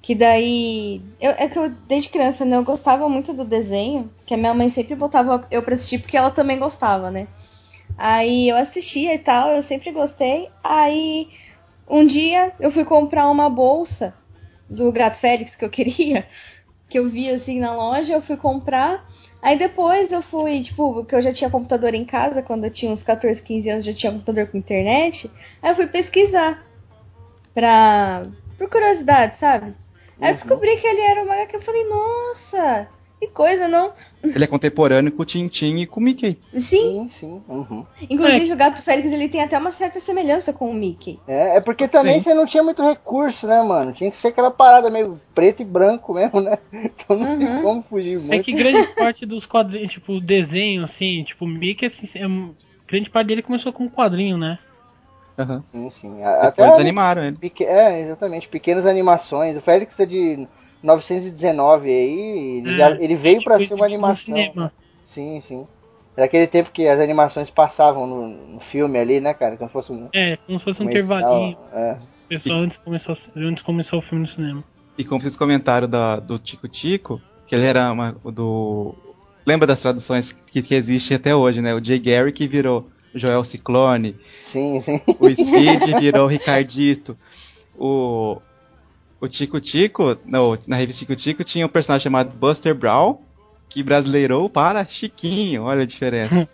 Que 0.01 0.15
daí. 0.15 1.03
Eu, 1.21 1.33
é 1.33 1.49
que 1.49 1.59
eu, 1.59 1.71
desde 1.87 2.09
criança, 2.09 2.45
né, 2.45 2.57
eu 2.57 2.65
gostava 2.65 3.09
muito 3.09 3.33
do 3.33 3.45
desenho, 3.45 4.11
que 4.25 4.35
a 4.35 4.37
minha 4.37 4.55
mãe 4.55 4.69
sempre 4.69 4.95
botava 4.95 5.47
eu 5.51 5.63
pra 5.63 5.75
assistir, 5.75 5.99
porque 5.99 6.17
ela 6.17 6.31
também 6.31 6.59
gostava, 6.59 7.11
né? 7.11 7.27
Aí 7.97 8.49
eu 8.49 8.57
assistia 8.57 9.15
e 9.15 9.19
tal, 9.19 9.51
eu 9.51 9.63
sempre 9.63 9.91
gostei. 9.91 10.49
Aí 10.63 11.29
um 11.89 12.05
dia 12.05 12.53
eu 12.61 12.71
fui 12.71 12.85
comprar 12.85 13.29
uma 13.29 13.51
bolsa 13.51 14.15
do 14.69 14.93
Gato 14.93 15.17
Félix 15.17 15.57
que 15.57 15.65
eu 15.65 15.71
queria, 15.71 16.27
que 16.89 16.99
eu 16.99 17.09
vi 17.09 17.29
assim 17.29 17.59
na 17.59 17.75
loja, 17.75 18.15
eu 18.15 18.23
fui 18.23 18.37
comprar. 18.37 19.05
Aí 19.43 19.59
depois 19.59 20.13
eu 20.13 20.23
fui, 20.23 20.61
tipo, 20.61 21.05
que 21.05 21.15
eu 21.15 21.23
já 21.23 21.33
tinha 21.33 21.51
computador 21.51 21.95
em 21.95 22.05
casa, 22.05 22.43
quando 22.43 22.65
eu 22.65 22.71
tinha 22.71 22.91
uns 22.93 23.03
14, 23.03 23.43
15 23.43 23.69
anos, 23.69 23.85
já 23.85 23.93
tinha 23.93 24.13
computador 24.13 24.47
com 24.47 24.59
internet. 24.59 25.31
Aí 25.61 25.71
eu 25.71 25.75
fui 25.75 25.87
pesquisar 25.87 26.65
pra. 27.53 28.27
por 28.57 28.69
curiosidade, 28.69 29.37
sabe? 29.37 29.75
Aí 30.21 30.25
uhum. 30.25 30.29
eu 30.29 30.35
descobri 30.35 30.77
que 30.77 30.87
ele 30.87 31.01
era 31.01 31.23
uma 31.23 31.47
que 31.47 31.57
eu 31.57 31.61
falei, 31.61 31.85
nossa, 31.85 32.89
que 33.21 33.27
coisa, 33.29 33.67
não? 33.67 33.93
Ele 34.23 34.45
é 34.45 34.47
contemporâneo 34.47 35.13
com 35.13 35.23
o 35.23 35.25
Tintin 35.25 35.77
e 35.77 35.87
com 35.87 36.01
o 36.01 36.03
Mickey. 36.03 36.39
Sim. 36.55 36.59
Sim, 36.59 37.09
sim. 37.09 37.43
Uhum. 37.49 37.87
Inclusive, 38.11 38.51
é. 38.51 38.55
o 38.55 38.57
Gato 38.57 38.83
Félix 38.83 39.13
ele 39.13 39.29
tem 39.29 39.43
até 39.43 39.57
uma 39.57 39.71
certa 39.71 40.01
semelhança 40.01 40.53
com 40.53 40.71
o 40.71 40.75
Mickey. 40.75 41.21
É, 41.27 41.57
é 41.57 41.61
porque 41.61 41.87
também 41.87 42.15
sim. 42.15 42.31
você 42.31 42.35
não 42.35 42.47
tinha 42.47 42.63
muito 42.63 42.83
recurso, 42.83 43.47
né, 43.47 43.63
mano? 43.63 43.93
Tinha 43.93 44.11
que 44.11 44.17
ser 44.17 44.29
aquela 44.29 44.51
parada 44.51 44.91
meio 44.91 45.21
preto 45.35 45.63
e 45.63 45.65
branco 45.65 46.15
mesmo, 46.15 46.41
né? 46.41 46.59
Então 46.99 47.17
não 47.17 47.33
uhum. 47.33 47.39
tem 47.39 47.63
como 47.63 47.83
fugir 47.83 48.19
muito. 48.19 48.33
É 48.33 48.39
que 48.41 48.53
grande 48.53 48.89
parte 48.95 49.25
dos 49.25 49.47
quadrinhos, 49.47 49.93
tipo, 49.93 50.21
desenho, 50.21 50.83
assim, 50.83 51.23
tipo, 51.25 51.45
o 51.45 51.49
Mickey, 51.49 51.87
assim, 51.87 52.07
é, 52.17 52.27
grande 52.89 53.11
parte 53.11 53.29
dele 53.29 53.43
começou 53.43 53.73
com 53.73 53.85
um 53.85 53.89
quadrinho, 53.89 54.37
né? 54.37 54.59
Uhum. 55.39 55.63
Sim, 55.67 55.91
sim. 55.91 56.15
Depois 56.17 56.43
Até 56.43 56.81
animaram 56.81 57.23
ele. 57.23 57.37
Peque... 57.37 57.65
É, 57.65 58.01
exatamente. 58.01 58.49
Pequenas 58.49 58.85
animações. 58.85 59.57
O 59.57 59.61
Félix 59.61 59.99
é 60.01 60.07
de 60.07 60.49
919 60.83 61.89
aí. 61.89 62.59
Ele, 62.59 62.83
é, 62.83 62.97
ele 63.01 63.15
veio 63.15 63.39
tipo, 63.39 63.51
para 63.51 63.65
ser 63.65 63.75
uma 63.75 63.87
animação. 63.87 64.35
Né? 64.35 64.71
Sim, 65.05 65.41
sim. 65.41 65.67
Era 66.17 66.27
aquele 66.27 66.49
tempo 66.49 66.73
que 66.73 66.89
as 66.89 66.99
animações 66.99 67.49
passavam 67.49 68.05
no, 68.05 68.27
no 68.27 68.61
filme 68.61 68.99
ali, 68.99 69.21
né, 69.21 69.33
cara? 69.33 69.57
Como 69.57 69.69
se 69.69 69.73
fosse 69.73 69.93
um. 69.93 70.09
É, 70.13 70.37
como 70.45 70.59
se 70.59 70.65
fosse 70.65 70.83
um 70.83 70.91
intervalinho. 70.91 71.57
É. 71.73 71.97
Pessoal, 72.29 72.59
antes 72.59 72.77
começou, 72.79 73.17
antes 73.37 73.63
começou 73.63 73.99
o 74.01 74.03
filme 74.03 74.23
no 74.23 74.27
cinema. 74.27 74.65
E 74.99 75.05
como 75.05 75.21
vocês 75.21 75.37
comentaram 75.37 75.89
da, 75.89 76.17
do 76.17 76.39
Tico 76.39 76.67
Tico, 76.67 77.23
que 77.47 77.55
ele 77.55 77.65
era 77.65 77.93
uma, 77.93 78.17
do. 78.25 78.95
Lembra 79.47 79.67
das 79.67 79.81
traduções 79.81 80.33
que, 80.33 80.61
que 80.61 80.75
existem 80.75 81.17
até 81.17 81.35
hoje, 81.35 81.63
né? 81.63 81.73
O 81.73 81.83
Jay 81.83 82.01
Gary 82.01 82.33
que 82.33 82.49
virou 82.49 82.91
Joel 83.15 83.45
Ciclone. 83.45 84.17
Sim, 84.43 84.81
sim. 84.81 85.01
O 85.19 85.31
Speed 85.31 86.01
virou 86.01 86.27
o 86.27 86.29
Ricardito. 86.29 87.17
O, 87.77 88.41
o 89.21 89.29
Tico 89.29 89.61
Tico, 89.61 90.17
não, 90.25 90.59
na 90.67 90.77
revista 90.77 91.01
Tico 91.01 91.17
Tico 91.17 91.45
tinha 91.45 91.67
um 91.67 91.69
personagem 91.69 92.05
chamado 92.05 92.37
Buster 92.37 92.75
Brown, 92.75 93.19
que 93.69 93.83
brasileirou 93.83 94.49
para 94.49 94.87
Chiquinho, 94.87 95.65
olha 95.65 95.83
a 95.83 95.87
diferença. 95.87 96.49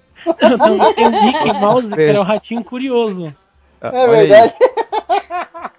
Tem 0.94 1.06
o 1.06 1.24
Mickey 1.24 1.52
Mouse, 1.60 1.94
que 1.94 2.00
era 2.00 2.20
o 2.20 2.24
ratinho 2.24 2.64
curioso. 2.64 3.34
Ah, 3.80 3.90
é 3.92 4.08
verdade. 4.08 4.54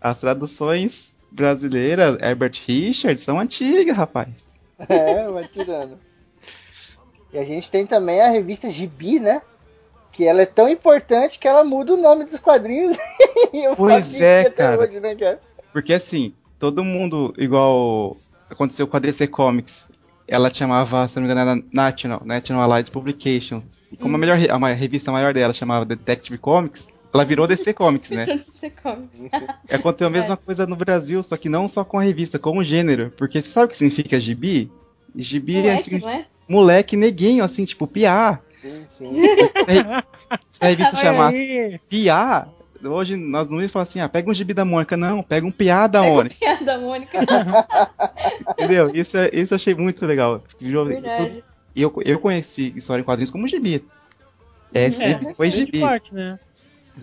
As 0.00 0.18
traduções 0.18 1.14
brasileiras, 1.30 2.18
Herbert 2.22 2.58
Richards, 2.66 3.22
são 3.22 3.38
antigas, 3.38 3.94
rapaz. 3.94 4.50
É, 4.88 5.28
vai 5.28 5.46
tirando. 5.46 5.98
E 7.32 7.38
a 7.38 7.44
gente 7.44 7.70
tem 7.70 7.86
também 7.86 8.20
a 8.20 8.30
revista 8.30 8.70
Gibi, 8.70 9.20
né? 9.20 9.42
Que 10.12 10.26
ela 10.26 10.42
é 10.42 10.46
tão 10.46 10.68
importante 10.68 11.38
que 11.38 11.46
ela 11.48 11.64
muda 11.64 11.94
o 11.94 11.96
nome 11.96 12.24
dos 12.24 12.40
quadrinhos. 12.40 12.96
pois 13.76 14.20
é, 14.20 14.50
cara. 14.50 14.78
Hoje, 14.78 15.00
né, 15.00 15.14
cara. 15.14 15.38
Porque 15.72 15.92
assim, 15.92 16.34
todo 16.58 16.84
mundo, 16.84 17.32
igual 17.38 18.16
aconteceu 18.48 18.86
com 18.86 18.96
a 18.96 19.00
DC 19.00 19.28
Comics, 19.28 19.88
ela 20.26 20.52
chamava, 20.52 21.06
se 21.08 21.16
não 21.16 21.22
me 21.26 21.32
engano, 21.32 21.50
era 21.50 21.62
National, 21.72 22.22
National 22.24 22.70
Allied 22.70 22.90
Publication. 22.90 23.62
E 23.90 23.96
como 23.96 24.12
hum. 24.12 24.16
a, 24.16 24.18
melhor, 24.18 24.38
a 24.38 24.72
revista 24.72 25.10
maior 25.10 25.34
dela 25.34 25.52
chamava 25.52 25.84
Detective 25.84 26.38
Comics, 26.38 26.86
ela 27.12 27.24
virou 27.24 27.46
DC 27.46 27.72
Comics, 27.74 28.10
né? 28.10 28.26
DC 28.38 28.70
Comics. 28.82 29.20
Aconteceu 29.68 30.06
a 30.06 30.10
mesma 30.10 30.34
é. 30.34 30.36
coisa 30.36 30.66
no 30.66 30.76
Brasil, 30.76 31.22
só 31.22 31.36
que 31.36 31.48
não 31.48 31.66
só 31.66 31.84
com 31.84 31.98
a 31.98 32.02
revista, 32.02 32.38
como 32.38 32.62
gênero. 32.62 33.12
Porque 33.16 33.42
você 33.42 33.50
sabe 33.50 33.66
o 33.66 33.68
que 33.70 33.78
significa 33.78 34.20
gibi? 34.20 34.70
Gibi 35.16 35.56
é 35.56 35.60
moleque, 35.62 35.94
é, 35.94 35.96
assim, 35.96 36.06
é? 36.06 36.26
moleque 36.48 36.96
neguinho, 36.96 37.42
assim, 37.42 37.64
tipo, 37.64 37.86
piá. 37.86 38.38
Sim, 38.60 38.84
sim. 38.88 39.12
Se 40.52 40.64
a 40.64 40.68
revista 40.68 40.96
chamasse 40.96 41.80
piá, 41.88 42.48
Hoje 42.82 43.14
nós 43.14 43.48
não 43.48 43.58
íamos 43.58 43.72
falar 43.72 43.82
assim, 43.82 44.00
ah, 44.00 44.08
pega 44.08 44.30
um 44.30 44.34
gibi 44.34 44.54
da 44.54 44.64
Mônica. 44.64 44.96
Não, 44.96 45.22
pega 45.22 45.46
um 45.46 45.50
piá 45.50 45.86
da 45.86 46.02
Mônica. 46.02 46.34
Pega 46.38 46.54
um 46.54 46.58
piá 46.58 46.64
da 46.64 46.78
Mônica. 46.78 47.18
Entendeu? 48.52 48.90
Isso, 48.94 49.16
é, 49.18 49.28
isso 49.32 49.52
eu 49.52 49.56
achei 49.56 49.74
muito 49.74 50.04
legal. 50.06 50.42
Verdade. 50.58 51.44
E 51.76 51.82
eu, 51.82 51.92
eu 52.04 52.18
conheci 52.18 52.72
história 52.74 53.02
em 53.02 53.04
quadrinhos 53.04 53.30
como 53.30 53.46
gibi. 53.46 53.84
É, 54.72 54.86
uhum. 54.86 54.92
sempre 54.92 55.28
é, 55.28 55.34
foi 55.34 55.50
gibi. 55.50 55.80
Parte, 55.80 56.14
né? 56.14 56.38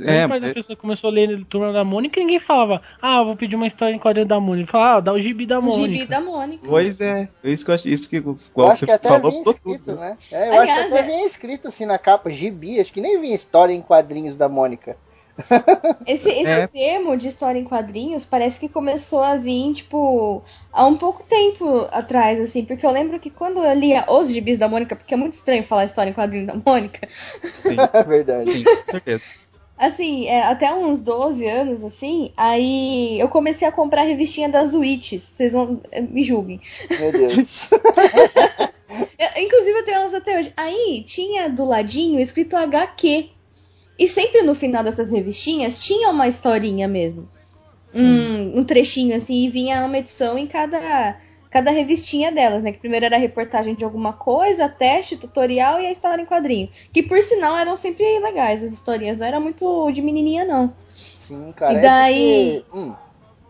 É, 0.01 0.27
mas 0.27 0.43
a 0.43 0.53
pessoa 0.53 0.75
começou 0.75 1.09
a 1.09 1.13
ler 1.13 1.45
Turma 1.45 1.71
da 1.71 1.83
Mônica 1.83 2.19
e 2.19 2.23
ninguém 2.23 2.39
falava, 2.39 2.81
ah, 3.01 3.23
vou 3.23 3.35
pedir 3.35 3.55
uma 3.55 3.67
história 3.67 3.93
em 3.93 3.99
quadrinho 3.99 4.27
da 4.27 4.39
Mônica. 4.39 4.71
Falava, 4.71 4.97
ah, 4.97 4.99
dá 4.99 5.13
o 5.13 5.19
gibi 5.19 5.45
da 5.45 5.61
Mônica. 5.61 5.81
O 5.81 5.95
gibi 5.95 6.05
da 6.05 6.21
Mônica. 6.21 6.67
Pois 6.67 7.01
é, 7.01 7.29
é 7.43 7.49
isso 7.49 7.65
que 7.65 7.71
eu 7.71 7.75
acho, 7.75 7.89
isso 7.89 8.09
que, 8.09 8.17
eu 8.17 8.67
acho 8.67 8.85
que 8.85 8.91
até 8.91 9.09
falou, 9.09 9.31
vinha 9.31 9.43
escrito, 9.43 9.83
tudo. 9.83 9.99
né? 9.99 10.17
É, 10.31 10.49
eu 10.49 10.61
Aliás, 10.61 10.79
acho 10.79 10.89
que 10.89 10.95
até 10.95 10.99
é... 10.99 11.03
vinha 11.03 11.25
escrito 11.25 11.67
assim 11.67 11.85
na 11.85 11.97
capa, 11.97 12.29
gibi, 12.29 12.79
acho 12.79 12.91
que 12.91 13.01
nem 13.01 13.19
vinha 13.19 13.35
história 13.35 13.73
em 13.73 13.81
quadrinhos 13.81 14.37
da 14.37 14.47
Mônica. 14.47 14.97
Esse, 16.05 16.29
esse 16.29 16.49
é. 16.49 16.67
termo 16.67 17.15
de 17.15 17.27
história 17.27 17.59
em 17.59 17.63
quadrinhos 17.63 18.25
parece 18.25 18.59
que 18.59 18.67
começou 18.67 19.21
a 19.21 19.35
vir, 19.35 19.73
tipo, 19.73 20.43
há 20.71 20.85
um 20.85 20.97
pouco 20.97 21.23
tempo 21.23 21.87
atrás, 21.91 22.39
assim, 22.39 22.65
porque 22.65 22.85
eu 22.85 22.91
lembro 22.91 23.19
que 23.19 23.29
quando 23.29 23.63
eu 23.63 23.73
lia 23.73 24.05
os 24.09 24.29
gibis 24.29 24.57
da 24.57 24.67
Mônica, 24.67 24.95
porque 24.95 25.13
é 25.13 25.17
muito 25.17 25.33
estranho 25.33 25.63
falar 25.63 25.85
história 25.85 26.09
em 26.09 26.13
quadrinhos 26.13 26.47
da 26.47 26.55
Mônica. 26.55 27.07
Sim, 27.59 27.77
é 27.93 28.03
verdade. 28.03 28.51
Sim, 28.51 28.63
com 28.63 28.91
certeza. 28.91 29.23
Assim, 29.77 30.25
é, 30.25 30.41
até 30.41 30.73
uns 30.73 31.01
12 31.01 31.45
anos, 31.45 31.83
assim, 31.83 32.31
aí 32.35 33.19
eu 33.19 33.29
comecei 33.29 33.67
a 33.67 33.71
comprar 33.71 34.01
a 34.01 34.05
revistinha 34.05 34.49
das 34.49 34.73
Witches. 34.73 35.21
Vocês 35.21 35.53
vão. 35.53 35.79
É, 35.91 36.01
me 36.01 36.23
julguem. 36.23 36.59
Meu 36.99 37.11
Deus. 37.11 37.69
Inclusive 39.37 39.77
eu 39.77 39.85
tenho 39.85 39.97
elas 39.97 40.15
até 40.15 40.39
hoje. 40.39 40.51
Aí 40.57 41.03
tinha 41.05 41.47
do 41.47 41.63
ladinho 41.63 42.19
escrito 42.19 42.55
HQ. 42.55 43.29
E 43.99 44.07
sempre 44.07 44.41
no 44.41 44.55
final 44.55 44.83
dessas 44.83 45.11
revistinhas 45.11 45.79
tinha 45.79 46.09
uma 46.09 46.27
historinha 46.27 46.87
mesmo. 46.87 47.25
Um, 47.93 48.59
um 48.59 48.63
trechinho 48.63 49.15
assim, 49.15 49.45
e 49.45 49.49
vinha 49.49 49.85
uma 49.85 49.97
edição 49.97 50.37
em 50.37 50.45
cada 50.45 51.17
cada 51.49 51.71
revistinha 51.71 52.31
delas, 52.31 52.63
né? 52.63 52.71
Que 52.71 52.79
primeiro 52.79 53.05
era 53.05 53.17
reportagem 53.17 53.75
de 53.75 53.83
alguma 53.83 54.13
coisa, 54.13 54.69
teste, 54.69 55.17
tutorial 55.17 55.79
e 55.79 55.87
a 55.87 55.91
história 55.91 56.21
em 56.21 56.25
quadrinho. 56.25 56.69
Que 56.91 57.03
por 57.03 57.21
sinal 57.21 57.57
eram 57.57 57.75
sempre 57.75 58.19
legais 58.19 58.63
as 58.63 58.73
historinhas, 58.73 59.17
não 59.17 59.25
era 59.25 59.39
muito 59.39 59.91
de 59.91 60.01
menininha, 60.01 60.45
não. 60.45 60.73
Sim, 60.93 61.53
cara. 61.55 61.77
E 61.77 61.81
daí. 61.81 62.57
É 62.57 62.61
porque... 62.61 62.77
hum. 62.77 62.95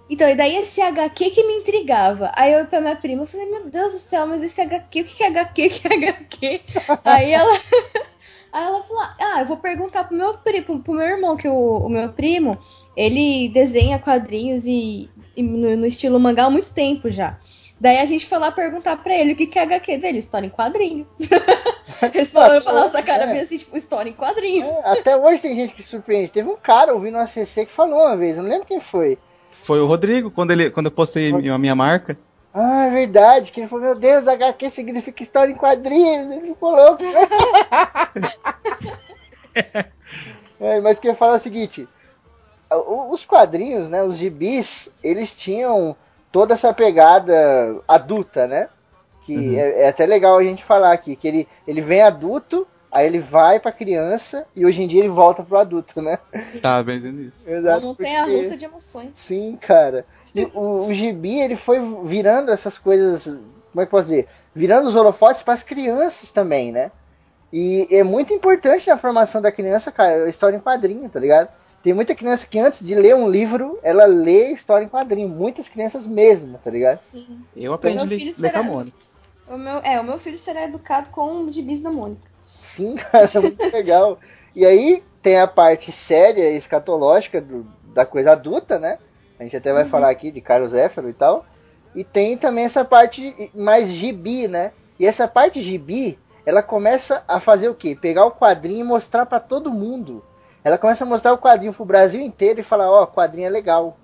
Então, 0.09 0.29
e 0.29 0.35
daí 0.35 0.55
esse 0.55 0.81
HQ 0.81 1.31
que 1.31 1.43
me 1.43 1.57
intrigava. 1.57 2.31
Aí 2.33 2.53
eu 2.53 2.65
pra 2.65 2.79
minha 2.79 2.95
prima, 2.95 3.23
eu 3.23 3.27
falei, 3.27 3.45
meu 3.45 3.69
Deus 3.69 3.91
do 3.91 3.99
céu, 3.99 4.25
mas 4.25 4.41
esse 4.41 4.61
HQ, 4.61 5.01
o 5.01 5.03
que 5.03 5.21
é 5.21 5.27
HQ? 5.27 5.67
O 5.67 5.69
que 5.69 5.87
é 5.87 5.93
HQ? 5.93 6.61
Aí 7.03 7.31
ela. 7.31 7.59
Aí 8.51 8.65
ela 8.65 8.81
falou: 8.83 9.03
Ah, 9.19 9.41
eu 9.41 9.45
vou 9.45 9.57
perguntar 9.57 10.05
pro 10.05 10.17
meu 10.17 10.33
primo, 10.37 10.81
pro 10.81 10.93
meu 10.93 11.05
irmão, 11.05 11.35
que 11.37 11.47
o, 11.47 11.77
o 11.77 11.89
meu 11.89 12.09
primo, 12.09 12.57
ele 12.95 13.49
desenha 13.49 13.99
quadrinhos 13.99 14.65
e, 14.65 15.09
e 15.35 15.43
no, 15.43 15.75
no, 15.75 15.85
estilo 15.85 16.19
mangá 16.19 16.45
há 16.45 16.49
muito 16.49 16.73
tempo 16.73 17.11
já. 17.11 17.37
Daí 17.79 17.99
a 17.99 18.05
gente 18.05 18.25
foi 18.25 18.39
lá 18.39 18.51
perguntar 18.51 18.97
pra 18.97 19.15
ele 19.15 19.33
o 19.33 19.35
que, 19.35 19.45
que 19.45 19.59
é 19.59 19.61
HQ 19.61 19.97
dele, 19.97 20.17
história 20.17 20.47
em 20.47 20.49
quadrinho. 20.49 21.07
Eles 22.13 22.31
falaram 22.31 22.61
pra 22.61 22.73
nossa 22.73 23.03
cara 23.03 23.25
é. 23.25 23.41
assim, 23.41 23.57
tipo, 23.57 23.77
história 23.77 24.09
em 24.09 24.13
quadrinho. 24.13 24.65
É, 24.65 24.99
até 24.99 25.15
hoje 25.15 25.43
tem 25.43 25.55
gente 25.55 25.75
que 25.75 25.83
surpreende. 25.83 26.31
Teve 26.31 26.49
um 26.49 26.57
cara 26.57 26.93
ouvindo 26.93 27.13
no 27.13 27.21
ACC 27.21 27.67
que 27.67 27.71
falou 27.71 27.99
uma 27.99 28.15
vez, 28.15 28.35
eu 28.35 28.43
não 28.43 28.49
lembro 28.49 28.65
quem 28.65 28.79
foi. 28.79 29.17
Foi 29.63 29.79
o 29.79 29.85
Rodrigo, 29.85 30.31
quando, 30.31 30.51
ele, 30.51 30.71
quando 30.71 30.87
eu 30.87 30.91
postei 30.91 31.31
a 31.31 31.57
minha 31.57 31.75
marca. 31.75 32.17
Ah, 32.53 32.85
é 32.85 32.89
verdade, 32.89 33.51
que 33.51 33.59
ele 33.59 33.67
falou, 33.67 33.85
meu 33.85 33.95
Deus, 33.95 34.27
HQ 34.27 34.71
significa 34.71 35.21
história 35.21 35.51
em 35.51 35.55
quadrinhos, 35.55 36.31
ele 36.31 36.47
ficou 36.47 36.75
louco. 36.75 37.03
é, 40.59 40.81
mas 40.81 40.97
quem 40.97 41.13
fala 41.13 41.33
é 41.33 41.37
o 41.37 41.39
seguinte, 41.39 41.87
os 43.11 43.23
quadrinhos, 43.25 43.87
né, 43.89 44.03
os 44.03 44.17
gibis, 44.17 44.89
eles 45.03 45.35
tinham 45.35 45.95
toda 46.31 46.53
essa 46.53 46.73
pegada 46.73 47.33
adulta, 47.87 48.47
né? 48.47 48.69
Que 49.25 49.35
uhum. 49.35 49.59
é, 49.59 49.81
é, 49.83 49.87
até 49.89 50.05
legal 50.05 50.37
a 50.37 50.43
gente 50.43 50.63
falar 50.63 50.93
aqui, 50.93 51.15
que 51.15 51.27
ele, 51.27 51.47
ele 51.67 51.81
vem 51.81 52.01
adulto, 52.01 52.67
Aí 52.89 53.05
ele 53.05 53.19
vai 53.19 53.59
pra 53.59 53.71
criança 53.71 54.45
e 54.55 54.65
hoje 54.65 54.81
em 54.81 54.87
dia 54.87 55.01
ele 55.01 55.09
volta 55.09 55.43
pro 55.43 55.57
adulto, 55.57 56.01
né? 56.01 56.17
Tá, 56.61 56.81
bem 56.81 56.97
isso. 56.97 57.47
Exato. 57.47 57.85
Não 57.85 57.93
tem 57.93 58.15
a 58.15 58.25
russa 58.25 58.55
de 58.55 58.65
emoções. 58.65 59.09
Sim, 59.13 59.57
cara. 59.59 60.05
E 60.33 60.45
o, 60.53 60.87
o 60.87 60.93
Gibi, 60.93 61.39
ele 61.39 61.55
foi 61.55 61.79
virando 62.05 62.51
essas 62.51 62.77
coisas, 62.77 63.25
como 63.25 63.81
é 63.81 63.85
que 63.85 63.91
posso 63.91 64.05
dizer? 64.05 64.27
Virando 64.55 64.87
os 64.87 64.95
holofotes 64.95 65.43
para 65.43 65.53
as 65.53 65.63
crianças 65.63 66.31
também, 66.31 66.71
né? 66.71 66.91
E 67.51 67.87
é 67.91 68.03
muito 68.03 68.33
importante 68.33 68.87
na 68.87 68.97
formação 68.97 69.41
da 69.41 69.51
criança, 69.51 69.91
cara, 69.91 70.25
a 70.25 70.29
história 70.29 70.55
em 70.55 70.61
quadrinho, 70.61 71.09
tá 71.09 71.19
ligado? 71.19 71.49
Tem 71.83 71.93
muita 71.93 72.15
criança 72.15 72.45
que 72.45 72.59
antes 72.59 72.85
de 72.85 72.95
ler 72.95 73.15
um 73.15 73.29
livro, 73.29 73.79
ela 73.81 74.05
lê 74.05 74.51
história 74.51 74.85
em 74.85 74.89
quadrinho. 74.89 75.29
Muitas 75.29 75.69
crianças 75.69 76.05
mesmo, 76.05 76.59
tá 76.63 76.69
ligado? 76.71 76.99
Sim. 76.99 77.41
Eu 77.55 77.73
aprendi 77.73 77.99
a 77.99 78.03
ler, 78.03 78.33
ler 78.37 78.51
com 78.51 78.59
a 78.59 78.63
Mônica. 78.63 78.97
O 79.47 79.57
meu, 79.57 79.77
é, 79.77 79.99
o 79.99 80.03
meu 80.03 80.17
filho 80.19 80.37
será 80.37 80.63
educado 80.63 81.09
com 81.09 81.43
o 81.43 81.51
gibis 81.51 81.81
da 81.81 81.89
Mônica. 81.89 82.29
Sim, 82.41 82.95
cara, 82.95 83.29
é 83.33 83.39
muito 83.39 83.71
legal. 83.71 84.19
E 84.55 84.65
aí 84.65 85.03
tem 85.21 85.39
a 85.39 85.47
parte 85.47 85.91
séria 85.91 86.51
e 86.51 86.57
escatológica 86.57 87.39
do, 87.39 87.65
da 87.93 88.05
coisa 88.05 88.31
adulta, 88.31 88.77
né? 88.77 88.97
A 89.39 89.43
gente 89.43 89.55
até 89.55 89.71
vai 89.71 89.83
uhum. 89.83 89.89
falar 89.89 90.09
aqui 90.09 90.31
de 90.31 90.41
Carlos 90.41 90.73
Éfero 90.73 91.09
e 91.09 91.13
tal. 91.13 91.45
E 91.95 92.03
tem 92.03 92.37
também 92.37 92.65
essa 92.65 92.83
parte 92.83 93.51
mais 93.53 93.89
gibi, 93.89 94.47
né? 94.47 94.71
E 94.99 95.05
essa 95.05 95.27
parte 95.27 95.61
gibi, 95.61 96.17
ela 96.45 96.61
começa 96.61 97.23
a 97.27 97.39
fazer 97.39 97.69
o 97.69 97.75
quê? 97.75 97.97
Pegar 97.99 98.25
o 98.25 98.31
quadrinho 98.31 98.81
e 98.81 98.83
mostrar 98.83 99.25
para 99.25 99.39
todo 99.39 99.71
mundo. 99.71 100.23
Ela 100.63 100.77
começa 100.77 101.03
a 101.03 101.07
mostrar 101.07 101.33
o 101.33 101.37
quadrinho 101.37 101.73
pro 101.73 101.85
Brasil 101.85 102.21
inteiro 102.21 102.59
e 102.59 102.63
falar, 102.63 102.89
ó, 102.89 103.03
oh, 103.03 103.07
quadrinho 103.07 103.47
é 103.47 103.49
legal. 103.49 103.97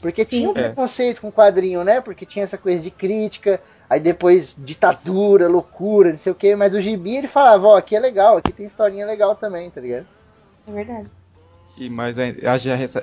Porque 0.00 0.24
Sim. 0.24 0.38
tinha 0.38 0.48
um 0.48 0.52
é. 0.52 0.62
preconceito 0.62 1.20
com 1.20 1.32
quadrinho, 1.32 1.84
né? 1.84 2.00
Porque 2.00 2.26
tinha 2.26 2.44
essa 2.44 2.58
coisa 2.58 2.82
de 2.82 2.90
crítica, 2.90 3.60
Aí 3.88 4.00
depois 4.00 4.56
ditadura, 4.58 5.46
loucura, 5.46 6.10
não 6.10 6.18
sei 6.18 6.32
o 6.32 6.34
que, 6.34 6.56
mas 6.56 6.74
o 6.74 6.80
gibi 6.80 7.16
ele 7.16 7.28
falava, 7.28 7.66
ó, 7.66 7.76
aqui 7.76 7.94
é 7.94 8.00
legal, 8.00 8.38
aqui 8.38 8.52
tem 8.52 8.66
historinha 8.66 9.06
legal 9.06 9.36
também, 9.36 9.70
tá 9.70 9.80
ligado? 9.80 10.06
É 10.66 10.72
verdade. 10.72 11.08
E, 11.76 11.90
mas 11.90 12.16
a, 12.18 12.22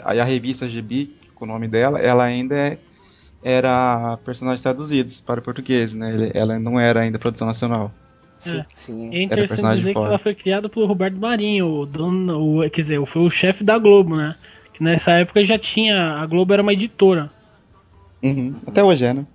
a, 0.04 0.22
a 0.22 0.24
revista 0.24 0.68
Gibi, 0.68 1.16
com 1.36 1.46
o 1.46 1.48
nome 1.48 1.68
dela, 1.68 2.00
ela 2.00 2.24
ainda 2.24 2.56
é, 2.56 2.78
era 3.44 4.18
personagens 4.26 4.62
traduzidos 4.62 5.22
para 5.22 5.40
o 5.40 5.44
português, 5.44 5.94
né? 5.94 6.32
Ela 6.34 6.58
não 6.58 6.80
era 6.80 7.02
ainda 7.02 7.20
produção 7.20 7.48
nacional. 7.48 7.92
Sim, 8.42 8.58
é. 8.58 8.66
sim. 8.74 9.16
É 9.16 9.22
interessante 9.22 9.78
dizer 9.78 9.94
fora. 9.94 10.06
que 10.06 10.10
ela 10.10 10.20
foi 10.20 10.36
criada 10.36 10.68
por 10.68 10.88
Roberto 10.88 11.18
Marinho, 11.18 11.68
o 11.68 11.86
dono, 11.86 12.62
o, 12.62 12.70
quer 12.70 12.82
dizer, 12.82 13.06
foi 13.06 13.22
o 13.22 13.30
chefe 13.30 13.64
da 13.64 13.78
Globo, 13.78 14.16
né? 14.16 14.36
Que 14.74 14.84
nessa 14.84 15.12
época 15.12 15.44
já 15.46 15.58
tinha. 15.58 16.16
A 16.16 16.26
Globo 16.26 16.52
era 16.54 16.62
uma 16.62 16.74
editora. 16.74 17.30
Uhum. 18.24 18.56
Até 18.68 18.84
hoje 18.84 19.06
é, 19.06 19.14
né? 19.14 19.26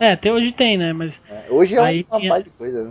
É, 0.00 0.12
até 0.12 0.32
hoje 0.32 0.52
tem, 0.52 0.78
né? 0.78 0.92
Mas 0.94 1.20
é, 1.28 1.46
hoje 1.50 1.74
é 1.74 1.78
aí 1.78 2.06
uma 2.10 2.20
tinha, 2.20 2.42
de 2.42 2.50
coisa, 2.50 2.84
né? 2.84 2.90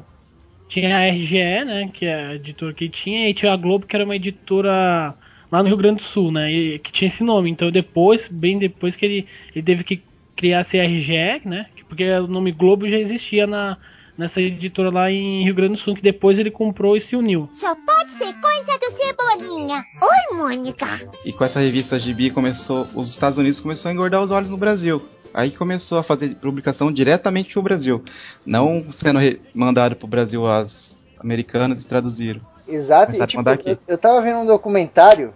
Tinha 0.67 0.95
a 0.95 1.09
RGE, 1.09 1.65
né? 1.65 1.89
Que 1.91 2.05
é 2.05 2.25
a 2.27 2.35
editora 2.35 2.73
que 2.73 2.87
tinha, 2.87 3.27
e 3.27 3.33
tinha 3.33 3.51
a 3.51 3.57
Globo, 3.57 3.87
que 3.87 3.95
era 3.95 4.05
uma 4.05 4.15
editora 4.15 5.15
lá 5.51 5.63
no 5.63 5.67
Rio 5.67 5.77
Grande 5.77 5.97
do 5.97 6.03
Sul, 6.03 6.31
né? 6.31 6.51
E, 6.51 6.79
que 6.79 6.91
tinha 6.91 7.07
esse 7.07 7.23
nome. 7.23 7.49
Então 7.49 7.71
depois, 7.71 8.27
bem 8.27 8.59
depois 8.59 8.95
que 8.95 9.05
ele, 9.05 9.27
ele 9.55 9.65
teve 9.65 9.83
que 9.83 10.03
criar 10.35 10.59
essa 10.59 10.77
RGE, 10.77 11.41
né? 11.45 11.65
Porque 11.87 12.07
o 12.11 12.27
nome 12.27 12.51
Globo 12.51 12.87
já 12.87 12.97
existia 12.97 13.47
na, 13.47 13.77
nessa 14.17 14.41
editora 14.41 14.89
lá 14.89 15.11
em 15.11 15.43
Rio 15.43 15.55
Grande 15.55 15.73
do 15.73 15.79
Sul, 15.79 15.95
que 15.95 16.01
depois 16.01 16.39
ele 16.39 16.51
comprou 16.51 16.95
e 16.95 17.01
se 17.01 17.15
uniu. 17.15 17.49
Só 17.53 17.75
pode 17.75 18.11
ser 18.11 18.33
coisa 18.33 18.79
do 18.79 18.91
Cebolinha. 18.97 19.83
Oi, 20.01 20.37
Mônica. 20.37 20.87
E 21.25 21.33
com 21.33 21.43
essa 21.43 21.59
revista 21.59 21.99
Gibi 21.99 22.31
começou, 22.31 22.87
os 22.95 23.09
Estados 23.09 23.37
Unidos 23.37 23.59
começou 23.59 23.89
a 23.89 23.93
engordar 23.93 24.23
os 24.23 24.31
olhos 24.31 24.51
no 24.51 24.57
Brasil. 24.57 25.01
Aí 25.33 25.51
começou 25.51 25.97
a 25.97 26.03
fazer 26.03 26.35
publicação 26.35 26.91
diretamente 26.91 27.51
pro 27.51 27.61
Brasil, 27.61 28.03
não 28.45 28.93
sendo 28.93 29.19
mandado 29.53 29.95
pro 29.95 30.07
Brasil 30.07 30.47
as 30.47 31.03
americanas 31.19 31.81
e 31.81 31.87
traduziram. 31.87 32.39
Exato, 32.67 33.11
e, 33.15 33.27
tipo, 33.27 33.43
eu, 33.65 33.77
eu 33.87 33.97
tava 33.97 34.21
vendo 34.21 34.39
um 34.39 34.45
documentário 34.45 35.33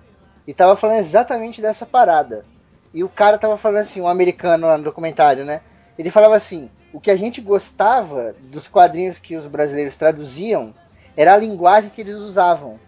e 0.47 0.53
tava 0.53 0.75
falando 0.75 0.99
exatamente 0.99 1.61
dessa 1.61 1.86
parada. 1.86 2.43
E 2.93 3.03
o 3.03 3.09
cara 3.09 3.38
tava 3.38 3.57
falando 3.57 3.82
assim, 3.82 4.01
um 4.01 4.07
americano 4.07 4.65
lá 4.65 4.77
no 4.77 4.84
documentário, 4.84 5.45
né? 5.45 5.61
Ele 5.97 6.09
falava 6.09 6.36
assim: 6.36 6.69
o 6.93 6.99
que 6.99 7.11
a 7.11 7.17
gente 7.17 7.41
gostava 7.41 8.35
dos 8.51 8.67
quadrinhos 8.67 9.19
que 9.19 9.35
os 9.35 9.45
brasileiros 9.45 9.95
traduziam 9.95 10.73
era 11.15 11.33
a 11.33 11.37
linguagem 11.37 11.89
que 11.89 12.01
eles 12.01 12.15
usavam. 12.15 12.79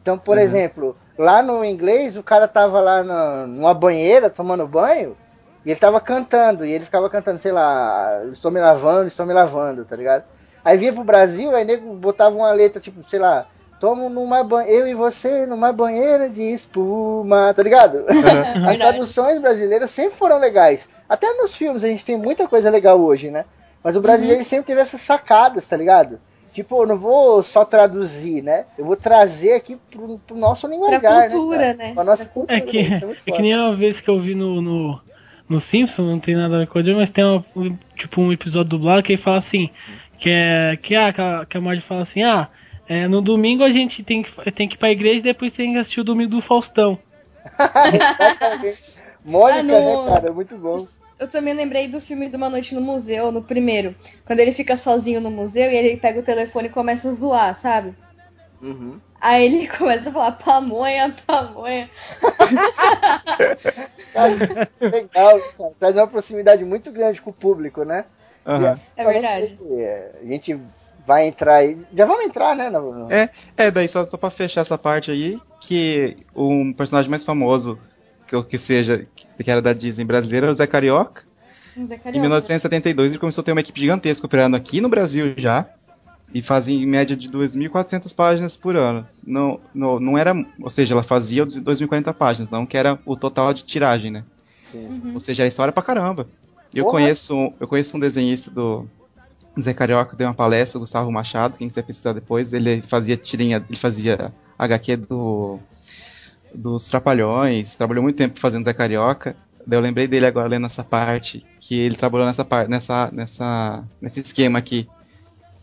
Então, 0.00 0.18
por 0.18 0.36
uhum. 0.36 0.42
exemplo, 0.42 0.96
lá 1.18 1.42
no 1.42 1.64
inglês, 1.64 2.16
o 2.16 2.22
cara 2.22 2.48
tava 2.48 2.80
lá 2.80 3.02
na, 3.02 3.46
numa 3.46 3.74
banheira 3.74 4.30
tomando 4.30 4.66
banho, 4.66 5.16
e 5.64 5.70
ele 5.70 5.80
tava 5.80 6.00
cantando, 6.00 6.64
e 6.64 6.72
ele 6.72 6.84
ficava 6.84 7.10
cantando, 7.10 7.38
sei 7.38 7.52
lá, 7.52 8.22
estou 8.32 8.50
me 8.50 8.60
lavando, 8.60 9.08
estou 9.08 9.26
me 9.26 9.34
lavando, 9.34 9.84
tá 9.84 9.94
ligado? 9.94 10.24
Aí 10.64 10.76
vinha 10.76 10.92
pro 10.92 11.04
Brasil, 11.04 11.54
aí 11.54 11.64
nego 11.64 11.94
botava 11.94 12.34
uma 12.34 12.52
letra, 12.52 12.80
tipo, 12.80 13.08
sei 13.08 13.18
lá, 13.18 13.46
tomo 13.80 14.10
numa 14.10 14.44
banheira, 14.44 14.86
eu 14.86 14.88
e 14.88 14.94
você 14.94 15.46
numa 15.46 15.72
banheira 15.72 16.28
de 16.28 16.42
espuma, 16.42 17.52
tá 17.54 17.62
ligado? 17.62 18.04
As 18.68 18.76
traduções 18.76 19.40
brasileiras 19.40 19.90
sempre 19.90 20.16
foram 20.16 20.38
legais. 20.38 20.86
Até 21.08 21.32
nos 21.32 21.56
filmes 21.56 21.82
a 21.82 21.88
gente 21.88 22.04
tem 22.04 22.16
muita 22.16 22.46
coisa 22.46 22.70
legal 22.70 23.00
hoje, 23.00 23.30
né? 23.30 23.46
Mas 23.82 23.96
o 23.96 24.00
brasileiro 24.02 24.40
uhum. 24.40 24.44
sempre 24.44 24.66
teve 24.66 24.82
essas 24.82 25.00
sacadas, 25.00 25.66
tá 25.66 25.76
ligado? 25.76 26.20
Tipo, 26.52 26.82
eu 26.82 26.86
não 26.86 26.98
vou 26.98 27.42
só 27.42 27.64
traduzir, 27.64 28.42
né? 28.42 28.66
Eu 28.76 28.84
vou 28.84 28.96
trazer 28.96 29.54
aqui 29.54 29.78
pro, 29.90 30.18
pro 30.18 30.36
nosso 30.36 30.66
linguajar, 30.66 31.00
pra 31.00 31.20
né, 31.20 31.30
cultura, 31.30 31.58
né? 31.58 31.74
né? 31.74 31.94
Pra 31.94 32.04
nossa 32.04 32.26
cultura. 32.26 32.58
É 32.58 32.60
que, 32.60 32.78
é, 32.78 33.00
é 33.26 33.32
que 33.32 33.42
nem 33.42 33.56
uma 33.56 33.74
vez 33.74 34.00
que 34.00 34.10
eu 34.10 34.20
vi 34.20 34.34
no, 34.34 34.60
no, 34.60 35.00
no 35.48 35.58
Simpson, 35.58 36.02
não 36.02 36.20
tem 36.20 36.36
nada 36.36 36.56
a 36.56 36.58
ver 36.58 36.66
com 36.66 36.78
ele, 36.78 36.94
mas 36.94 37.10
tem 37.10 37.24
um, 37.24 37.78
tipo 37.96 38.20
um 38.20 38.32
episódio 38.32 38.68
dublado 38.68 39.02
que 39.02 39.12
ele 39.12 39.22
fala 39.22 39.38
assim, 39.38 39.70
que 40.18 40.28
é 40.28 40.76
que 40.82 40.94
a, 40.94 41.46
que 41.48 41.56
a 41.56 41.60
Marge 41.60 41.82
fala 41.82 42.02
assim, 42.02 42.22
ah, 42.22 42.48
é, 42.90 43.06
no 43.06 43.22
domingo 43.22 43.62
a 43.62 43.70
gente 43.70 44.02
tem 44.02 44.20
que, 44.20 44.50
tem 44.50 44.68
que 44.68 44.74
ir 44.74 44.78
pra 44.78 44.90
igreja 44.90 45.20
e 45.20 45.22
depois 45.22 45.52
tem 45.52 45.74
que 45.74 45.78
assistir 45.78 46.00
o 46.00 46.04
domingo 46.04 46.30
do 46.32 46.42
Faustão. 46.42 46.98
Mônica, 49.24 49.60
ah, 49.60 49.62
no... 49.62 50.04
né, 50.04 50.10
cara? 50.12 50.26
É 50.26 50.32
muito 50.32 50.58
bom. 50.58 50.88
Eu 51.16 51.28
também 51.28 51.54
lembrei 51.54 51.86
do 51.86 52.00
filme 52.00 52.28
de 52.28 52.34
Uma 52.34 52.50
Noite 52.50 52.74
no 52.74 52.80
Museu, 52.80 53.30
no 53.30 53.42
primeiro. 53.42 53.94
Quando 54.24 54.40
ele 54.40 54.50
fica 54.50 54.76
sozinho 54.76 55.20
no 55.20 55.30
museu 55.30 55.70
e 55.70 55.76
ele 55.76 55.98
pega 55.98 56.18
o 56.18 56.24
telefone 56.24 56.66
e 56.66 56.72
começa 56.72 57.10
a 57.10 57.12
zoar, 57.12 57.54
sabe? 57.54 57.94
Uhum. 58.60 59.00
Aí 59.20 59.44
ele 59.44 59.68
começa 59.78 60.10
a 60.10 60.12
falar 60.12 60.32
pamonha, 60.32 61.14
pamonha. 61.24 61.88
legal, 64.80 65.40
cara. 65.56 65.72
Traz 65.78 65.94
uma 65.94 66.08
proximidade 66.08 66.64
muito 66.64 66.90
grande 66.90 67.22
com 67.22 67.30
o 67.30 67.34
público, 67.34 67.84
né? 67.84 68.04
Uhum. 68.44 68.80
É 68.96 69.04
verdade. 69.04 69.56
É, 69.78 70.10
a 70.22 70.24
gente 70.24 70.58
vai 71.10 71.26
entrar 71.26 71.56
aí. 71.56 71.76
Já 71.92 72.06
vamos 72.06 72.24
entrar, 72.24 72.54
né? 72.54 72.70
No... 72.70 73.10
É, 73.10 73.30
é, 73.56 73.68
daí 73.68 73.88
só, 73.88 74.06
só 74.06 74.16
pra 74.16 74.30
fechar 74.30 74.60
essa 74.60 74.78
parte 74.78 75.10
aí, 75.10 75.40
que 75.60 76.16
um 76.34 76.72
personagem 76.72 77.10
mais 77.10 77.24
famoso 77.24 77.76
que, 78.28 78.40
que 78.44 78.56
seja, 78.56 79.04
que 79.42 79.50
era 79.50 79.60
da 79.60 79.72
Disney 79.72 80.04
brasileira, 80.04 80.46
era 80.46 80.52
o 80.52 80.54
Zé 80.54 80.68
Carioca. 80.68 81.24
Zé 81.84 81.96
Carioca. 81.96 82.16
Em 82.16 82.20
1972 82.20 83.10
ele 83.10 83.18
começou 83.18 83.42
a 83.42 83.44
ter 83.44 83.50
uma 83.50 83.60
equipe 83.60 83.80
gigantesca 83.80 84.24
operando 84.24 84.56
aqui 84.56 84.80
no 84.80 84.88
Brasil 84.88 85.34
já 85.36 85.66
e 86.32 86.40
fazia 86.42 86.80
em 86.80 86.86
média 86.86 87.16
de 87.16 87.28
2.400 87.28 88.14
páginas 88.14 88.56
por 88.56 88.76
ano. 88.76 89.04
Não, 89.26 89.58
não, 89.74 89.98
não 89.98 90.16
era, 90.16 90.32
ou 90.62 90.70
seja, 90.70 90.94
ela 90.94 91.02
fazia 91.02 91.44
2.040 91.44 92.14
páginas, 92.14 92.50
não 92.50 92.64
que 92.64 92.76
era 92.76 93.00
o 93.04 93.16
total 93.16 93.52
de 93.52 93.64
tiragem, 93.64 94.12
né? 94.12 94.24
Sim, 94.62 94.92
sim. 94.92 95.12
Ou 95.12 95.18
seja, 95.18 95.42
era 95.42 95.48
história 95.48 95.72
pra 95.72 95.82
caramba. 95.82 96.28
Eu 96.72 96.84
conheço, 96.84 97.52
eu 97.58 97.66
conheço 97.66 97.96
um 97.96 98.00
desenhista 98.00 98.48
do 98.48 98.86
Zé 99.58 99.74
Carioca, 99.74 100.16
deu 100.16 100.28
uma 100.28 100.34
palestra, 100.34 100.78
o 100.78 100.80
Gustavo 100.80 101.10
Machado, 101.10 101.56
quem 101.56 101.68
quiser 101.68 101.82
precisar 101.82 102.12
depois, 102.12 102.52
ele 102.52 102.82
fazia 102.82 103.16
tirinha, 103.16 103.64
ele 103.68 103.78
fazia 103.78 104.32
HQ 104.58 104.96
do 104.96 105.58
dos 106.54 106.88
Trapalhões, 106.88 107.76
trabalhou 107.76 108.02
muito 108.02 108.16
tempo 108.16 108.40
fazendo 108.40 108.64
Zé 108.64 108.72
Carioca. 108.74 109.36
Daí 109.66 109.78
eu 109.78 109.82
lembrei 109.82 110.08
dele 110.08 110.26
agora 110.26 110.48
lendo 110.48 110.66
essa 110.66 110.82
parte, 110.82 111.44
que 111.60 111.78
ele 111.78 111.94
trabalhou 111.94 112.26
nessa 112.26 112.44
parte, 112.44 112.68
nessa, 112.68 113.08
nessa, 113.12 113.84
nesse 114.00 114.20
esquema 114.20 114.58
aqui. 114.58 114.88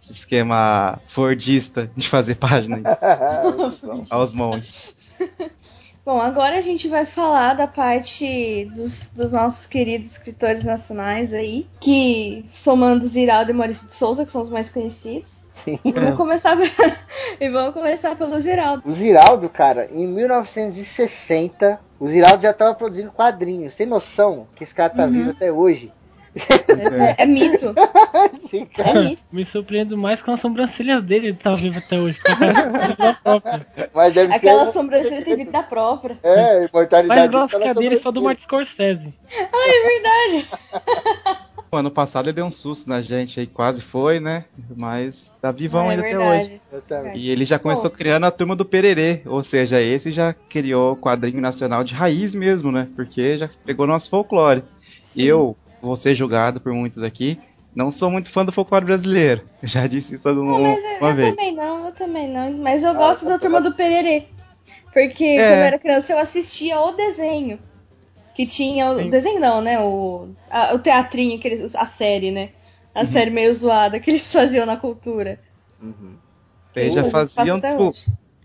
Esquema 0.09 1.01
Fordista 1.09 1.91
de 1.93 2.07
fazer 2.07 2.35
página 2.35 2.81
aos 4.09 4.33
montes. 4.33 4.95
Bom, 6.07 6.21
agora 6.21 6.57
a 6.57 6.61
gente 6.61 6.87
vai 6.87 7.05
falar 7.05 7.53
da 7.53 7.67
parte 7.67 8.63
dos, 8.73 9.09
dos 9.09 9.33
nossos 9.33 9.65
queridos 9.65 10.11
escritores 10.11 10.63
nacionais 10.63 11.33
aí, 11.33 11.67
que 11.81 12.45
somando 12.49 13.03
Ziraldo 13.03 13.51
e 13.51 13.53
Maurício 13.53 13.85
de 13.85 13.93
Souza, 13.93 14.23
que 14.23 14.31
são 14.31 14.41
os 14.41 14.49
mais 14.49 14.69
conhecidos. 14.69 15.49
Sim. 15.65 15.77
E 15.83 15.91
vamos 15.91 16.15
começar, 16.15 16.55
e 17.41 17.49
vamos 17.49 17.73
começar 17.73 18.15
pelo 18.15 18.39
Ziraldo. 18.39 18.83
O 18.85 18.93
Ziraldo, 18.93 19.49
cara, 19.49 19.89
em 19.91 20.07
1960, 20.07 21.77
o 21.99 22.07
Ziraldo 22.07 22.41
já 22.41 22.51
estava 22.51 22.73
produzindo 22.73 23.11
quadrinhos. 23.11 23.75
Tem 23.75 23.85
noção 23.85 24.47
que 24.55 24.63
esse 24.63 24.73
cara 24.73 24.93
tá 24.93 25.03
uhum. 25.03 25.11
vivo 25.11 25.31
até 25.31 25.51
hoje? 25.51 25.91
É, 26.37 27.23
é, 27.23 27.25
mito. 27.25 27.73
Sim, 28.49 28.67
é 28.77 28.93
mito. 28.93 29.21
Me 29.31 29.45
surpreendo 29.45 29.97
mais 29.97 30.21
com 30.21 30.31
as 30.31 30.39
sobrancelhas 30.39 31.03
dele, 31.03 31.27
ele 31.27 31.37
tá 31.37 31.53
vivo 31.53 31.79
até 31.79 31.99
hoje. 31.99 32.19
Mas 33.93 34.13
deve 34.13 34.33
Aquela 34.33 34.65
ser... 34.67 34.73
sobrancelha 34.73 35.23
tem 35.23 35.35
vida 35.35 35.63
própria. 35.63 36.17
É, 36.23 36.65
imortalidade. 36.65 37.07
Mais 37.07 37.29
grossa 37.29 37.59
que 37.59 37.67
a 37.67 37.73
dele 37.73 37.97
só 37.97 38.11
do 38.11 38.21
Martin 38.21 38.43
Scorsese. 38.43 39.13
Ah, 39.31 39.67
é 39.67 39.87
verdade. 39.87 40.49
O 41.69 41.75
ano 41.75 41.91
passado 41.91 42.27
ele 42.27 42.35
deu 42.35 42.45
um 42.45 42.51
susto 42.51 42.87
na 42.87 43.01
gente 43.01 43.39
aí, 43.39 43.45
quase 43.45 43.81
foi, 43.81 44.21
né? 44.21 44.45
Mas 44.75 45.29
tá 45.41 45.51
vivão 45.51 45.87
é 45.87 45.91
ainda 45.91 46.03
verdade. 46.03 46.61
até 46.71 47.01
hoje. 47.01 47.11
E 47.15 47.29
ele 47.29 47.43
já 47.43 47.59
começou 47.59 47.89
Pô. 47.89 47.97
criando 47.97 48.25
a 48.25 48.31
turma 48.31 48.55
do 48.55 48.63
Pererê, 48.63 49.21
ou 49.25 49.43
seja, 49.43 49.81
esse 49.81 50.09
já 50.11 50.33
criou 50.33 50.95
quadrinho 50.95 51.41
nacional 51.41 51.83
de 51.83 51.93
raiz 51.93 52.33
mesmo, 52.33 52.71
né? 52.71 52.87
Porque 52.95 53.37
já 53.37 53.49
pegou 53.65 53.85
nosso 53.85 54.09
folclore. 54.09 54.63
Sim. 55.01 55.23
Eu, 55.23 55.57
vou 55.81 55.95
ser 55.95 56.15
julgado 56.15 56.59
por 56.59 56.73
muitos 56.73 57.03
aqui, 57.03 57.39
não 57.75 57.91
sou 57.91 58.09
muito 58.09 58.31
fã 58.31 58.43
do 58.43 58.51
folclore 58.51 58.85
brasileiro. 58.85 59.47
Já 59.61 59.85
disse 59.85 60.15
isso 60.15 60.27
alguma 60.27 60.57
não, 60.57 60.65
eu, 60.65 60.97
uma 60.99 61.09
eu 61.09 61.15
vez. 61.15 61.29
Eu 61.29 61.35
também 61.35 61.55
não, 61.55 61.85
eu 61.85 61.91
também 61.91 62.27
não. 62.27 62.51
Mas 62.57 62.83
eu 62.83 62.89
ah, 62.89 62.93
gosto 62.93 63.25
da 63.25 63.37
turma 63.37 63.61
do 63.61 63.73
Pererê. 63.73 64.25
Porque 64.91 65.23
é. 65.23 65.37
quando 65.37 65.59
eu 65.59 65.65
era 65.65 65.79
criança 65.79 66.13
eu 66.13 66.17
assistia 66.17 66.79
o 66.79 66.93
desenho. 66.93 67.59
Que 68.33 68.45
tinha. 68.47 68.91
O 68.91 68.97
Sim. 68.97 69.09
desenho 69.09 69.39
não, 69.39 69.61
né? 69.61 69.79
O, 69.79 70.29
a, 70.49 70.73
o 70.73 70.79
teatrinho, 70.79 71.39
que 71.39 71.47
eles, 71.47 71.75
a 71.75 71.85
série, 71.85 72.31
né? 72.31 72.49
A 72.95 73.01
uhum. 73.01 73.05
série 73.05 73.29
meio 73.29 73.53
zoada 73.53 73.99
que 73.99 74.09
eles 74.09 74.25
faziam 74.33 74.65
na 74.65 74.77
cultura. 74.77 75.39
Uhum. 75.81 76.17
Eles 76.75 76.95
já 76.95 77.09
faziam, 77.09 77.59
tipo, 77.59 77.91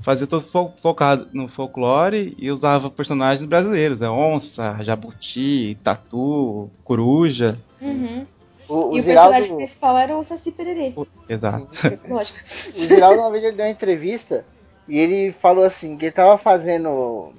fazia 0.02 0.26
todo 0.26 0.46
focado 0.80 1.28
no 1.32 1.48
folclore 1.48 2.34
e 2.38 2.50
usava 2.50 2.90
personagens 2.90 3.46
brasileiros, 3.46 4.00
né? 4.00 4.08
Onça, 4.08 4.76
jabuti, 4.80 5.76
tatu, 5.82 6.70
coruja. 6.84 7.56
Uhum. 7.80 8.26
O, 8.68 8.90
o 8.90 8.98
e 8.98 9.02
Ziraldo... 9.02 9.30
o 9.30 9.32
personagem 9.32 9.56
principal 9.56 9.98
era 9.98 10.16
o 10.16 10.24
Saci 10.24 10.50
Pererê. 10.50 10.94
Exato. 11.28 11.68
Lógico. 12.08 12.38
O 12.42 12.78
Ziraldo 12.78 13.20
uma 13.20 13.30
vez 13.30 13.44
ele 13.44 13.56
deu 13.56 13.66
uma 13.66 13.70
entrevista 13.70 14.44
e 14.88 14.98
ele 14.98 15.32
falou 15.32 15.64
assim, 15.64 15.96
que 15.96 16.06
ele 16.06 16.12
tava 16.12 16.36
fazendo 16.38 17.32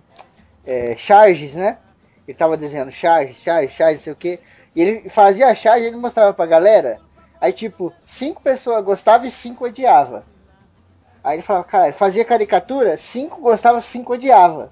é, 0.65 0.95
charges, 0.97 1.55
né? 1.55 1.77
Ele 2.27 2.37
tava 2.37 2.55
desenhando 2.55 2.91
charge, 2.91 3.33
charge, 3.33 3.73
charge, 3.73 3.95
não 3.95 4.03
sei 4.03 4.13
o 4.13 4.15
que. 4.15 4.39
E 4.75 4.81
ele 4.81 5.09
fazia 5.09 5.47
a 5.47 5.55
charge 5.55 5.85
e 5.85 5.87
ele 5.87 5.97
mostrava 5.97 6.33
pra 6.33 6.45
galera. 6.45 6.99
Aí, 7.39 7.51
tipo, 7.51 7.91
cinco 8.07 8.41
pessoas 8.41 8.83
gostavam 8.85 9.27
e 9.27 9.31
cinco 9.31 9.65
odiavam. 9.65 10.23
Aí 11.23 11.37
ele 11.37 11.43
falava, 11.43 11.65
cara, 11.65 11.93
fazia 11.93 12.25
caricatura, 12.25 12.97
cinco 12.97 13.39
gostava, 13.39 13.79
cinco 13.79 14.13
odiava. 14.13 14.69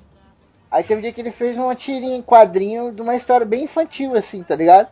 Aí 0.70 0.84
teve 0.84 1.00
um 1.00 1.02
dia 1.02 1.14
que 1.14 1.22
ele 1.22 1.32
fez 1.32 1.58
uma 1.58 1.76
tirinha 1.76 2.16
em 2.16 2.22
quadrinho 2.22 2.92
de 2.92 3.02
uma 3.02 3.16
história 3.16 3.46
bem 3.46 3.66
infantil, 3.66 4.16
assim, 4.16 4.44
tá 4.44 4.56
ligado? 4.56 4.88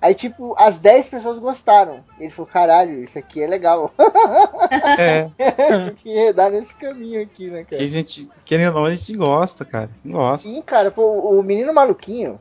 Aí, 0.00 0.14
tipo, 0.14 0.54
as 0.58 0.78
10 0.78 1.08
pessoas 1.08 1.38
gostaram. 1.38 2.04
Ele 2.20 2.30
falou, 2.30 2.50
caralho, 2.50 3.02
isso 3.02 3.18
aqui 3.18 3.42
é 3.42 3.46
legal. 3.46 3.92
É. 4.98 5.30
Tem 5.36 5.94
que 5.94 6.10
enredar 6.10 6.50
nesse 6.50 6.74
caminho 6.74 7.22
aqui, 7.22 7.50
né, 7.50 7.64
cara? 7.64 7.76
Que 7.76 7.84
a 7.84 7.90
gente, 7.90 8.28
querendo 8.44 8.74
ou 8.74 8.82
não, 8.82 8.84
a 8.86 8.94
gente 8.94 9.14
gosta, 9.14 9.64
cara. 9.64 9.90
Gosta. 10.04 10.48
Sim, 10.48 10.62
cara, 10.62 10.90
pô, 10.90 11.02
o 11.02 11.42
menino 11.42 11.72
maluquinho, 11.72 12.38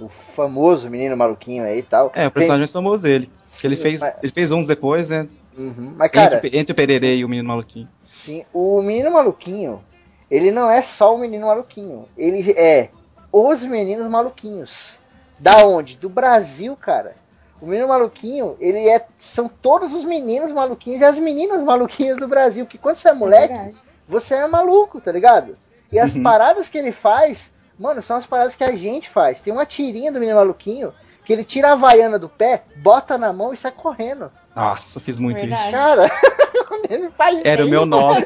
o 0.00 0.08
famoso 0.08 0.88
menino 0.88 1.16
maluquinho 1.16 1.64
aí 1.64 1.78
e 1.78 1.82
tal. 1.82 2.12
É, 2.14 2.26
o 2.26 2.30
personagem 2.30 2.66
fez... 2.66 2.72
famoso 2.72 3.02
dele. 3.02 3.30
Que 3.58 3.66
ele 3.66 3.76
fez, 3.76 4.00
mas... 4.00 4.14
ele 4.22 4.32
fez 4.32 4.52
uns 4.52 4.66
depois, 4.66 5.08
né? 5.08 5.26
Uhum. 5.56 5.94
Mas, 5.96 6.10
cara, 6.10 6.36
entre, 6.36 6.58
entre 6.58 6.72
o 6.72 6.74
Pererê 6.76 7.16
e 7.16 7.24
o 7.24 7.28
Menino 7.28 7.48
Maluquinho. 7.48 7.88
Sim, 8.24 8.44
o 8.52 8.82
Menino 8.82 9.10
Maluquinho, 9.10 9.82
ele 10.30 10.50
não 10.50 10.70
é 10.70 10.82
só 10.82 11.14
o 11.14 11.18
Menino 11.18 11.46
Maluquinho. 11.46 12.06
Ele 12.16 12.52
é 12.52 12.90
os 13.32 13.62
Meninos 13.62 14.08
Maluquinhos. 14.08 14.98
Da 15.38 15.66
onde? 15.66 15.96
Do 15.96 16.08
Brasil, 16.08 16.76
cara. 16.76 17.14
O 17.60 17.66
Menino 17.66 17.88
Maluquinho, 17.88 18.56
ele 18.60 18.88
é. 18.88 19.06
São 19.16 19.48
todos 19.48 19.92
os 19.92 20.04
meninos 20.04 20.52
maluquinhos 20.52 21.00
e 21.00 21.04
as 21.04 21.18
meninas 21.18 21.62
maluquinhas 21.62 22.18
do 22.18 22.28
Brasil. 22.28 22.66
Que 22.66 22.76
quando 22.76 22.96
você 22.96 23.08
é, 23.08 23.10
é 23.12 23.14
moleque, 23.14 23.54
é 23.54 23.72
você 24.06 24.34
é 24.34 24.46
maluco, 24.46 25.00
tá 25.00 25.10
ligado? 25.10 25.56
E 25.90 25.98
as 25.98 26.14
uhum. 26.14 26.22
paradas 26.22 26.68
que 26.68 26.76
ele 26.76 26.92
faz, 26.92 27.52
mano, 27.78 28.02
são 28.02 28.16
as 28.16 28.26
paradas 28.26 28.54
que 28.54 28.64
a 28.64 28.72
gente 28.72 29.08
faz. 29.08 29.40
Tem 29.40 29.52
uma 29.52 29.64
tirinha 29.64 30.12
do 30.12 30.20
Menino 30.20 30.38
Maluquinho 30.38 30.92
que 31.26 31.32
ele 31.32 31.44
tira 31.44 31.72
a 31.72 31.74
vaiana 31.74 32.20
do 32.20 32.28
pé, 32.28 32.62
bota 32.76 33.18
na 33.18 33.32
mão 33.32 33.52
e 33.52 33.56
sai 33.56 33.72
correndo. 33.72 34.30
Nossa, 34.54 35.00
fiz 35.00 35.18
muito 35.18 35.40
Verdade. 35.40 35.64
isso. 35.64 35.72
Cara, 35.72 36.08
ele 36.88 37.10
faz 37.10 37.44
Era 37.44 37.66
o 37.66 37.68
meu 37.68 37.84
nó. 37.84 38.14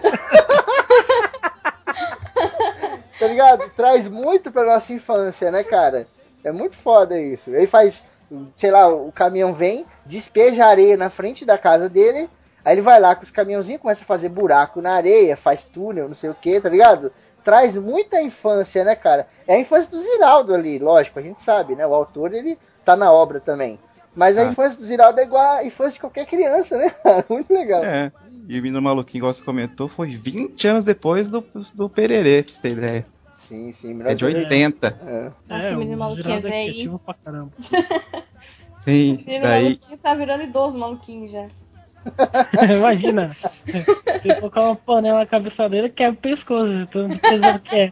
tá 3.19 3.27
ligado? 3.27 3.71
Traz 3.71 4.07
muito 4.07 4.53
pra 4.53 4.67
nossa 4.67 4.93
infância, 4.93 5.51
né, 5.51 5.65
cara? 5.65 6.07
É 6.45 6.53
muito 6.53 6.77
foda 6.77 7.19
isso. 7.19 7.49
Ele 7.49 7.67
faz, 7.67 8.05
sei 8.59 8.71
lá, 8.71 8.87
o 8.89 9.11
caminhão 9.11 9.55
vem, 9.55 9.87
despeja 10.05 10.67
areia 10.67 10.99
na 10.99 11.09
frente 11.09 11.47
da 11.47 11.57
casa 11.57 11.89
dele, 11.89 12.29
aí 12.63 12.75
ele 12.75 12.83
vai 12.83 13.01
lá 13.01 13.15
com 13.15 13.25
os 13.25 13.31
caminhãozinhos, 13.31 13.81
começa 13.81 14.03
a 14.03 14.07
fazer 14.07 14.29
buraco 14.29 14.83
na 14.83 14.93
areia, 14.93 15.39
faz 15.39 15.65
túnel, 15.65 16.07
não 16.07 16.15
sei 16.15 16.29
o 16.29 16.35
que, 16.35 16.61
tá 16.61 16.69
ligado? 16.69 17.11
Traz 17.51 17.77
muita 17.77 18.23
infância, 18.23 18.85
né, 18.85 18.95
cara? 18.95 19.27
É 19.45 19.57
a 19.57 19.59
infância 19.59 19.91
do 19.91 20.01
Ziraldo 20.01 20.55
ali, 20.55 20.79
lógico, 20.79 21.19
a 21.19 21.23
gente 21.23 21.43
sabe, 21.43 21.75
né? 21.75 21.85
O 21.85 21.93
autor, 21.93 22.33
ele 22.33 22.57
tá 22.85 22.95
na 22.95 23.13
obra 23.13 23.41
também. 23.41 23.77
Mas 24.15 24.39
a 24.39 24.43
ah. 24.43 24.53
infância 24.53 24.79
do 24.79 24.87
Ziraldo 24.87 25.19
é 25.19 25.25
igual 25.25 25.57
a 25.57 25.65
infância 25.65 25.95
de 25.95 25.99
qualquer 25.99 26.27
criança, 26.27 26.79
né? 26.79 26.95
Muito 27.29 27.53
legal. 27.53 27.83
É. 27.83 28.13
E 28.49 28.57
o 28.57 28.63
menino 28.63 28.81
maluquinho, 28.81 29.23
igual 29.23 29.33
você 29.33 29.43
comentou, 29.43 29.89
foi 29.89 30.15
20 30.15 30.65
anos 30.69 30.85
depois 30.85 31.29
do, 31.29 31.45
do 31.75 31.89
Pererê, 31.89 32.45
pra 32.45 32.55
você 32.55 32.61
ter 32.63 32.71
ideia. 32.71 33.07
Sim, 33.37 33.73
sim. 33.73 34.01
É 34.05 34.15
de 34.15 34.25
80. 34.25 34.87
É. 34.87 35.31
Nossa, 35.49 35.67
é, 35.67 35.75
o 35.75 35.79
menino 35.81 35.99
maluquinho 35.99 36.35
é 36.35 36.39
velho. 36.39 37.01
pra 37.01 37.15
caramba. 37.15 37.51
Sim, 38.85 39.15
o 39.15 39.27
menino 39.27 39.43
daí... 39.43 39.65
maluquinho 39.65 39.99
tá 39.99 40.15
virando 40.15 40.45
idoso 40.45 40.79
maluquinho 40.79 41.29
já. 41.29 41.49
Imagina, 42.77 43.29
você 43.29 44.35
colocar 44.39 44.63
uma 44.63 44.77
panela 44.77 45.21
na 45.21 45.27
cabeça 45.27 45.69
dele, 45.69 45.91
quebra 45.91 46.13
o 46.13 46.17
pescoço, 46.17 46.73
então 46.73 47.09
não 47.09 47.59
que 47.59 47.77
é. 47.77 47.91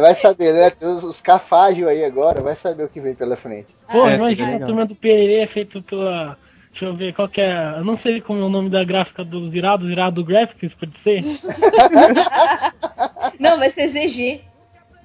Vai 0.00 0.14
saber, 0.14 0.54
né? 0.54 0.70
Tem 0.70 0.88
os, 0.88 1.04
os 1.04 1.20
cafágios 1.20 1.88
aí 1.88 2.04
agora, 2.04 2.40
vai 2.40 2.56
saber 2.56 2.84
o 2.84 2.88
que 2.88 3.00
vem 3.00 3.14
pela 3.14 3.36
frente. 3.36 3.68
Pô, 3.90 4.08
é, 4.08 4.16
imagina 4.16 4.56
a 4.56 4.60
turma 4.60 4.86
do 4.86 4.94
Pererê 4.94 5.40
é 5.40 5.46
feito 5.46 5.82
pela. 5.82 6.38
Deixa 6.70 6.86
eu 6.86 6.96
ver 6.96 7.14
qual 7.14 7.28
que 7.28 7.40
é. 7.40 7.74
Eu 7.76 7.84
não 7.84 7.96
sei 7.96 8.20
como 8.20 8.40
é 8.40 8.44
o 8.44 8.48
nome 8.48 8.68
da 8.68 8.82
gráfica 8.82 9.24
do 9.24 9.48
Zirado, 9.50 9.86
Zirado 9.86 10.24
Graphics, 10.24 10.74
pode 10.74 10.98
ser? 10.98 11.20
não, 13.38 13.58
vai 13.58 13.70
ser 13.70 13.88
ZG. 13.88 14.40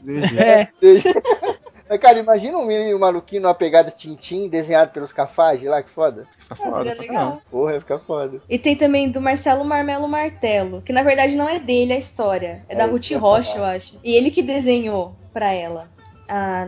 ZG. 0.03 0.39
É. 0.39 0.67
Mas, 1.89 1.99
cara, 1.99 2.19
imagina 2.19 2.55
um 2.55 2.67
menino 2.67 2.99
maluquinho 2.99 3.41
numa 3.41 3.55
pegada 3.55 3.89
Tintim 3.89 4.47
desenhado 4.47 4.91
pelos 4.91 5.11
Cafage 5.11 5.67
lá, 5.67 5.81
que 5.81 5.89
foda. 5.89 6.27
Fica 6.43 6.55
foda. 6.55 6.93
legal. 6.93 7.41
Porra, 7.49 7.73
ia 7.73 7.79
ficar 7.79 7.97
foda. 7.97 8.39
E 8.47 8.59
tem 8.59 8.75
também 8.75 9.09
do 9.09 9.19
Marcelo 9.19 9.65
Marmelo 9.65 10.07
Martelo, 10.07 10.83
que 10.83 10.93
na 10.93 11.01
verdade 11.01 11.35
não 11.35 11.49
é 11.49 11.57
dele 11.57 11.93
a 11.93 11.97
história, 11.97 12.63
é, 12.69 12.73
é 12.73 12.77
da 12.77 12.85
Ruth 12.85 13.09
Rocha, 13.13 13.57
eu 13.57 13.63
acho. 13.63 13.99
E 14.03 14.13
ele 14.13 14.29
que 14.29 14.43
desenhou 14.43 15.15
pra 15.33 15.51
ela 15.51 15.89
a, 16.27 16.67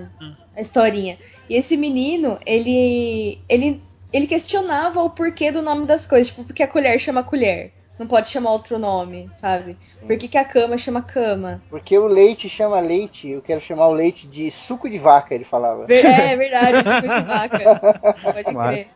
a 0.58 0.62
historinha. 0.62 1.20
E 1.48 1.54
esse 1.54 1.78
menino, 1.78 2.40
ele, 2.44 3.40
ele, 3.48 3.80
ele 4.12 4.26
questionava 4.26 5.04
o 5.04 5.10
porquê 5.12 5.52
do 5.52 5.62
nome 5.62 5.86
das 5.86 6.04
coisas, 6.08 6.30
tipo, 6.30 6.44
porque 6.44 6.64
a 6.64 6.68
colher 6.68 6.98
chama 6.98 7.24
colher 7.24 7.72
não 8.02 8.08
pode 8.08 8.30
chamar 8.30 8.52
outro 8.52 8.80
nome, 8.80 9.30
sabe? 9.36 9.78
Por 10.00 10.18
que, 10.18 10.28
que, 10.28 10.38
a 10.38 10.44
cama 10.44 10.76
chama 10.76 11.04
cama? 11.04 11.62
Porque 11.70 11.96
o 11.96 12.08
leite 12.08 12.50
chama 12.50 12.80
leite, 12.80 13.30
eu 13.30 13.44
quero 13.44 13.62
chamar 13.62 13.88
o 13.90 13.94
leite 13.94 14.28
de 14.28 14.50
suco 14.50 14.90
de 14.90 14.98
vaca, 14.98 15.36
ele 15.36 15.46
falava. 15.46 15.86
É, 15.88 16.34
é 16.34 16.36
verdade, 16.36 16.78
suco 16.84 17.02
de 17.02 17.22
vaca. 17.22 18.14
Pode 18.24 18.44
crer. 18.58 18.88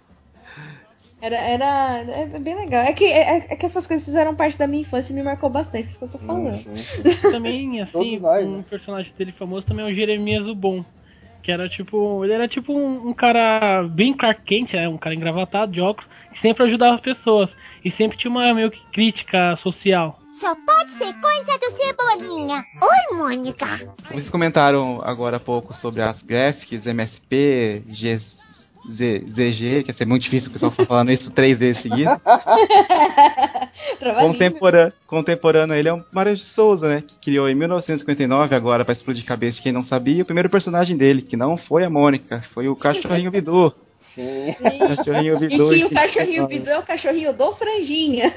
Era, 1.21 1.37
era 1.37 1.65
é 2.11 2.39
bem 2.39 2.55
legal. 2.55 2.83
É 2.83 2.93
que, 2.93 3.05
é, 3.05 3.37
é, 3.37 3.55
que 3.55 3.65
essas 3.65 3.85
coisas 3.85 4.03
fizeram 4.03 4.35
parte 4.35 4.57
da 4.57 4.65
minha 4.65 4.81
infância 4.81 5.13
e 5.13 5.15
me 5.15 5.23
marcou 5.23 5.49
bastante, 5.49 5.89
isso 5.89 5.99
que 5.99 6.03
eu 6.03 6.09
tô 6.09 6.17
falando. 6.17 6.55
Sim, 6.55 6.75
sim. 6.75 7.03
também, 7.31 7.81
assim, 7.81 8.19
nós, 8.19 8.45
um 8.45 8.57
né? 8.57 8.65
personagem 8.67 9.13
dele 9.15 9.31
famoso 9.31 9.67
também 9.67 9.85
é 9.85 9.89
o 9.89 9.93
Jeremias 9.93 10.47
o 10.47 10.55
Bom. 10.55 10.83
Que 11.43 11.51
era 11.51 11.69
tipo. 11.69 12.23
Ele 12.23 12.33
era 12.33 12.47
tipo 12.47 12.73
um, 12.73 13.09
um 13.09 13.13
cara 13.13 13.83
bem 13.83 14.17
Clark 14.17 14.41
Kent, 14.41 14.73
né? 14.73 14.89
Um 14.89 14.97
cara 14.97 15.13
engravatado 15.13 15.71
de 15.71 15.79
óculos, 15.79 16.09
que 16.31 16.39
sempre 16.39 16.63
ajudava 16.63 16.95
as 16.95 17.01
pessoas. 17.01 17.55
E 17.85 17.91
sempre 17.91 18.17
tinha 18.17 18.31
uma 18.31 18.51
meio 18.51 18.71
que 18.71 18.81
crítica 18.91 19.55
social. 19.57 20.17
Só 20.33 20.55
pode 20.55 20.89
ser 20.89 21.13
coisa 21.13 21.59
do 21.59 21.71
Cebolinha. 21.77 22.63
Oi, 22.81 23.17
Mônica. 23.17 23.67
Vocês 24.09 24.27
comentaram 24.27 25.01
agora 25.03 25.37
há 25.37 25.39
pouco 25.39 25.71
sobre 25.71 26.01
as 26.01 26.23
graphics, 26.23 26.87
MSP, 26.87 27.83
G, 27.87 28.19
Z, 28.89 29.23
ZG, 29.27 29.83
que 29.83 29.91
ia 29.91 29.93
ser 29.93 30.07
muito 30.07 30.23
difícil 30.23 30.49
o 30.49 30.53
pessoal 30.53 30.71
falando 30.71 31.11
isso 31.11 31.29
três 31.29 31.59
vezes 31.59 31.83
seguidas. 31.83 32.19
Contemporâneo, 34.19 34.93
contemporâneo 35.05 35.75
ele 35.75 35.89
é 35.89 35.93
o 35.93 36.03
Mário 36.11 36.35
de 36.35 36.43
Souza, 36.43 36.87
né? 36.89 37.03
Que 37.07 37.19
criou 37.19 37.47
em 37.47 37.53
1959, 37.53 38.55
agora 38.55 38.83
para 38.83 38.93
explodir 38.93 39.23
cabeça 39.23 39.57
de 39.57 39.61
quem 39.61 39.71
não 39.71 39.83
sabia, 39.83 40.23
o 40.23 40.25
primeiro 40.25 40.49
personagem 40.49 40.97
dele, 40.97 41.21
que 41.21 41.37
não 41.37 41.55
foi 41.55 41.83
a 41.83 41.89
Mônica, 41.89 42.41
foi 42.51 42.67
o 42.67 42.75
cachorrinho 42.75 43.29
Bidu. 43.29 43.71
Sim. 44.05 44.55
Cachorrinho 44.95 45.39
Bidu. 45.39 45.73
E 45.73 45.79
que 45.79 45.85
o 45.85 45.89
cachorrinho 45.89 46.47
Bidu 46.47 46.69
é 46.69 46.79
o 46.79 46.83
cachorrinho 46.83 47.33
do 47.33 47.53
Franjinha. 47.53 48.33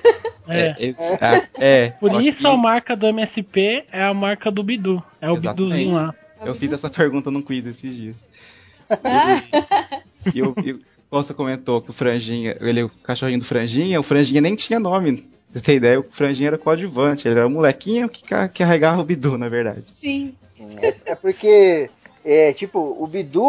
É. 0.49 0.75
É, 0.79 0.91
é, 1.21 1.49
é 1.59 1.91
Por 1.91 2.23
isso 2.23 2.39
que... 2.39 2.47
a 2.47 2.57
marca 2.57 2.97
do 2.97 3.07
MSP 3.07 3.85
é 3.93 4.03
a 4.03 4.15
marca 4.15 4.51
do 4.51 4.63
Bidu. 4.63 5.03
É 5.21 5.29
o 5.29 5.35
Exatamente. 5.35 5.57
Biduzinho 5.57 5.95
lá. 5.95 6.15
Eu 6.43 6.55
fiz 6.55 6.73
essa 6.73 6.89
pergunta 6.89 7.31
num 7.31 7.43
quiz 7.43 7.67
esses 7.67 7.95
dias. 7.95 8.17
e 10.35 10.43
o, 10.43 10.55
e, 10.65 10.81
você 11.11 11.35
comentou 11.35 11.83
que 11.83 11.91
o 11.91 11.93
Franjinha, 11.93 12.57
ele 12.61 12.81
é 12.81 12.85
o 12.85 12.89
cachorrinho 12.89 13.41
do 13.41 13.45
Franjinha, 13.45 14.01
o 14.01 14.03
Franjinha 14.03 14.41
nem 14.41 14.57
tinha 14.57 14.81
nome. 14.81 15.29
Você 15.51 15.61
tem 15.61 15.77
ideia? 15.77 16.01
O 16.01 16.03
Franjinha 16.03 16.49
era 16.49 16.59
coadjuvante, 16.59 17.27
ele 17.27 17.39
era 17.39 17.47
um 17.47 17.51
molequinho 17.51 18.09
que 18.09 18.23
carregava 18.55 19.01
o 19.01 19.05
Bidu, 19.05 19.39
na 19.39 19.49
verdade. 19.49 19.89
Sim. 19.89 20.35
É, 20.83 20.95
é 21.07 21.15
porque, 21.15 21.89
é, 22.25 22.53
tipo, 22.53 22.79
o 22.99 23.07
Bidu 23.07 23.43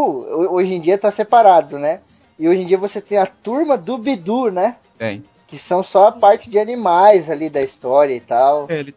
hoje 0.52 0.74
em 0.74 0.82
dia 0.82 0.98
tá 0.98 1.12
separado, 1.12 1.78
né? 1.78 2.02
E 2.38 2.48
hoje 2.48 2.62
em 2.62 2.66
dia 2.66 2.78
você 2.78 3.02
tem 3.02 3.18
a 3.18 3.26
turma 3.26 3.78
do 3.78 3.98
Bidu, 3.98 4.50
né? 4.50 4.78
Tem. 4.98 5.24
Que 5.48 5.58
são 5.58 5.84
só 5.84 6.08
a 6.08 6.12
parte 6.12 6.50
de 6.50 6.58
animais 6.60 7.30
ali 7.30 7.50
da 7.50 7.62
história 7.62 8.14
e 8.14 8.20
tal. 8.20 8.68
É, 8.70 8.80
ele, 8.80 8.96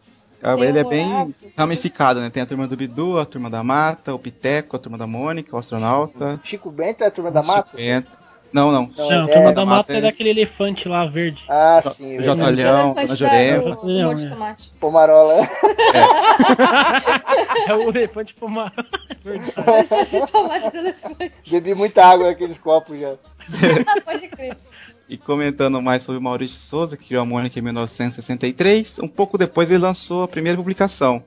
ele 0.58 0.78
é 0.78 0.84
bem 0.84 1.34
ramificado, 1.56 2.20
né? 2.20 2.30
Tem 2.30 2.42
a 2.42 2.46
turma 2.46 2.68
do 2.68 2.76
Bidu, 2.76 3.18
a 3.18 3.26
turma 3.26 3.48
da 3.48 3.62
Mata, 3.62 4.14
o 4.14 4.18
Piteco, 4.18 4.76
a 4.76 4.78
turma 4.78 4.98
da 4.98 5.06
Mônica, 5.06 5.54
o 5.54 5.58
astronauta. 5.58 6.40
Chico 6.44 6.70
Bento 6.70 7.02
é 7.02 7.06
a 7.06 7.10
turma 7.10 7.30
da 7.30 7.42
Mata? 7.42 7.70
Chico 7.70 7.76
Bento. 7.76 8.21
Não, 8.52 8.70
não. 8.70 8.90
Não, 8.96 9.10
não 9.10 9.24
a 9.24 9.28
turma 9.28 9.50
é, 9.50 9.52
da 9.52 9.64
mata 9.64 9.92
é, 9.94 10.00
daquele 10.00 10.30
elefante 10.30 10.88
lá 10.88 11.06
verde. 11.06 11.42
Ah, 11.48 11.80
sim. 11.94 12.18
O 12.18 12.22
J. 12.22 12.50
Leão, 12.50 12.94
a 12.96 13.06
Jurema. 13.06 14.56
Pomarola. 14.78 15.48
É. 17.66 17.72
é 17.72 17.74
o 17.74 17.88
elefante 17.88 18.34
pomarola. 18.34 18.72
tomate 20.30 20.70
do 20.70 20.78
elefante. 20.78 21.32
Bebi 21.50 21.74
muita 21.74 22.04
água 22.04 22.28
naqueles 22.28 22.58
copos 22.58 22.98
já. 22.98 23.14
Pode 24.04 24.28
crer. 24.28 24.56
E 25.08 25.16
comentando 25.16 25.80
mais 25.82 26.02
sobre 26.02 26.20
Maurício 26.20 26.60
Souza, 26.60 26.96
que 26.96 27.08
criou 27.08 27.22
a 27.22 27.26
Mônica 27.26 27.58
em 27.58 27.62
1963, 27.62 28.98
um 29.00 29.08
pouco 29.08 29.36
depois 29.36 29.70
ele 29.70 29.78
lançou 29.78 30.22
a 30.22 30.28
primeira 30.28 30.56
publicação. 30.56 31.22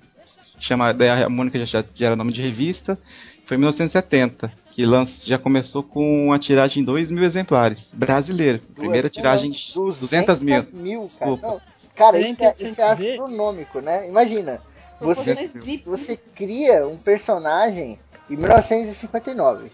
Chama, 0.60 0.90
a 0.90 1.30
Mônica 1.30 1.64
já, 1.66 1.84
já 1.94 2.08
era 2.08 2.16
nome 2.16 2.34
de 2.34 2.42
revista, 2.42 2.98
foi 3.46 3.58
em 3.58 3.60
1970, 3.60 4.52
que 4.76 4.86
lança, 4.86 5.26
já 5.26 5.40
começou 5.40 5.82
com 5.82 6.26
uma 6.26 6.38
tiragem 6.38 6.84
de 6.84 6.86
2 6.86 7.10
mil 7.10 7.24
exemplares. 7.24 7.94
Brasileiro. 7.94 8.60
Primeira 8.76 9.10
tiragem 9.10 9.50
200, 9.50 10.00
200 10.02 10.44
mil. 10.44 10.64
mil 10.74 11.06
Desculpa. 11.06 11.48
Não, 11.48 11.62
cara, 11.96 12.20
isso 12.20 12.44
é, 12.44 12.56
isso 12.60 12.82
é 12.82 12.84
astronômico, 12.84 13.80
né? 13.80 14.06
Imagina. 14.10 14.60
Você, 15.00 15.50
você 15.86 16.18
cria 16.18 16.86
um 16.86 16.98
personagem 16.98 17.98
em 18.30 18.36
1959. 18.36 19.72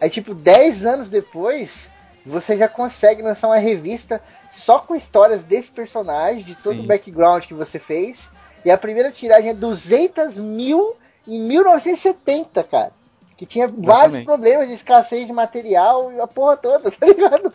Aí, 0.00 0.08
tipo, 0.10 0.32
10 0.32 0.86
anos 0.86 1.10
depois, 1.10 1.90
você 2.24 2.56
já 2.56 2.68
consegue 2.68 3.22
lançar 3.22 3.48
uma 3.48 3.58
revista 3.58 4.22
só 4.52 4.78
com 4.78 4.94
histórias 4.94 5.42
desse 5.42 5.72
personagem, 5.72 6.44
de 6.44 6.54
todo 6.54 6.76
Sim. 6.76 6.84
o 6.84 6.86
background 6.86 7.46
que 7.46 7.54
você 7.54 7.80
fez. 7.80 8.30
E 8.64 8.70
a 8.70 8.78
primeira 8.78 9.10
tiragem 9.10 9.50
é 9.50 9.54
200 9.54 10.38
mil 10.38 10.94
em 11.26 11.40
1970, 11.40 12.62
cara 12.62 12.95
que 13.36 13.44
tinha 13.44 13.68
vários 13.68 14.24
problemas 14.24 14.68
de 14.68 14.74
escassez 14.74 15.26
de 15.26 15.32
material 15.32 16.12
e 16.12 16.20
a 16.20 16.26
porra 16.26 16.56
toda, 16.56 16.90
tá 16.92 17.06
ligado? 17.06 17.52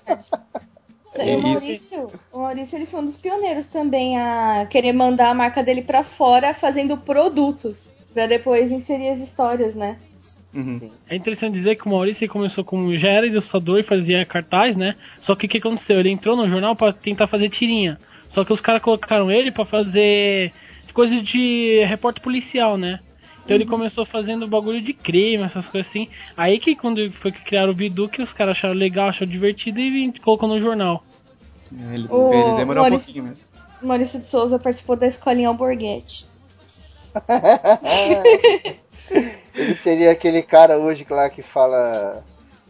É, 1.15 1.36
o 1.36 1.41
Maurício, 1.41 2.07
o 2.32 2.39
Maurício 2.39 2.77
ele 2.77 2.86
foi 2.86 3.01
um 3.01 3.05
dos 3.05 3.17
pioneiros 3.17 3.67
também 3.67 4.17
a 4.17 4.65
querer 4.69 4.93
mandar 4.93 5.29
a 5.29 5.34
marca 5.34 5.61
dele 5.61 5.82
para 5.82 6.03
fora 6.03 6.53
fazendo 6.53 6.97
produtos 6.97 7.93
para 8.13 8.27
depois 8.27 8.71
inserir 8.71 9.09
as 9.09 9.19
histórias, 9.19 9.75
né? 9.75 9.97
Uhum. 10.53 10.91
É 11.09 11.15
interessante 11.15 11.53
dizer 11.53 11.75
que 11.77 11.86
o 11.86 11.89
Maurício 11.89 12.27
começou 12.27 12.63
como 12.63 12.97
já 12.97 13.09
era 13.09 13.25
ilustrador 13.25 13.79
e 13.79 13.84
fazia 13.84 14.25
cartaz, 14.25 14.75
né? 14.75 14.95
Só 15.21 15.36
que 15.36 15.45
o 15.45 15.49
que 15.49 15.57
aconteceu? 15.57 15.99
Ele 15.99 16.11
entrou 16.11 16.36
no 16.36 16.47
jornal 16.47 16.75
para 16.75 16.93
tentar 16.93 17.27
fazer 17.27 17.49
tirinha. 17.49 17.97
Só 18.29 18.43
que 18.43 18.51
os 18.53 18.61
caras 18.61 18.82
colocaram 18.82 19.32
ele 19.32 19.51
para 19.51 19.65
fazer 19.65 20.51
coisas 20.93 21.21
de 21.23 21.84
repórter 21.86 22.21
policial, 22.21 22.77
né? 22.77 22.99
Então 23.52 23.62
ele 23.62 23.70
começou 23.70 24.06
fazendo 24.06 24.47
bagulho 24.47 24.82
de 24.82 24.93
crime, 24.93 25.43
essas 25.43 25.68
coisas 25.68 25.89
assim. 25.89 26.08
Aí 26.38 26.58
que 26.58 26.74
quando 26.74 27.12
foi 27.12 27.34
que 27.34 27.43
criaram 27.43 27.72
o 27.72 27.76
Bidu, 27.76 28.08
que 28.08 28.22
os 28.22 28.32
caras 28.32 28.56
acharam 28.56 28.74
legal, 28.74 29.10
acharam 29.10 29.30
divertido 29.30 29.82
e 29.82 30.18
colocou 30.20 30.47
no 30.47 30.58
jornal. 30.58 31.04
Ele, 31.70 32.08
o 32.10 32.34
ele 32.34 32.56
demorou 32.56 32.84
Maurício, 32.84 33.12
um 33.12 33.14
pouquinho 33.14 33.24
mesmo. 33.26 33.43
Maurício 33.82 34.20
de 34.22 34.26
Souza 34.26 34.58
participou 34.58 34.95
da 34.95 35.06
escolinha 35.06 35.49
Alborguete. 35.49 36.26
ele 39.54 39.76
seria 39.76 40.12
aquele 40.12 40.41
cara 40.41 40.78
hoje 40.78 41.06
lá 41.10 41.30
que 41.30 41.41
fala 41.41 42.24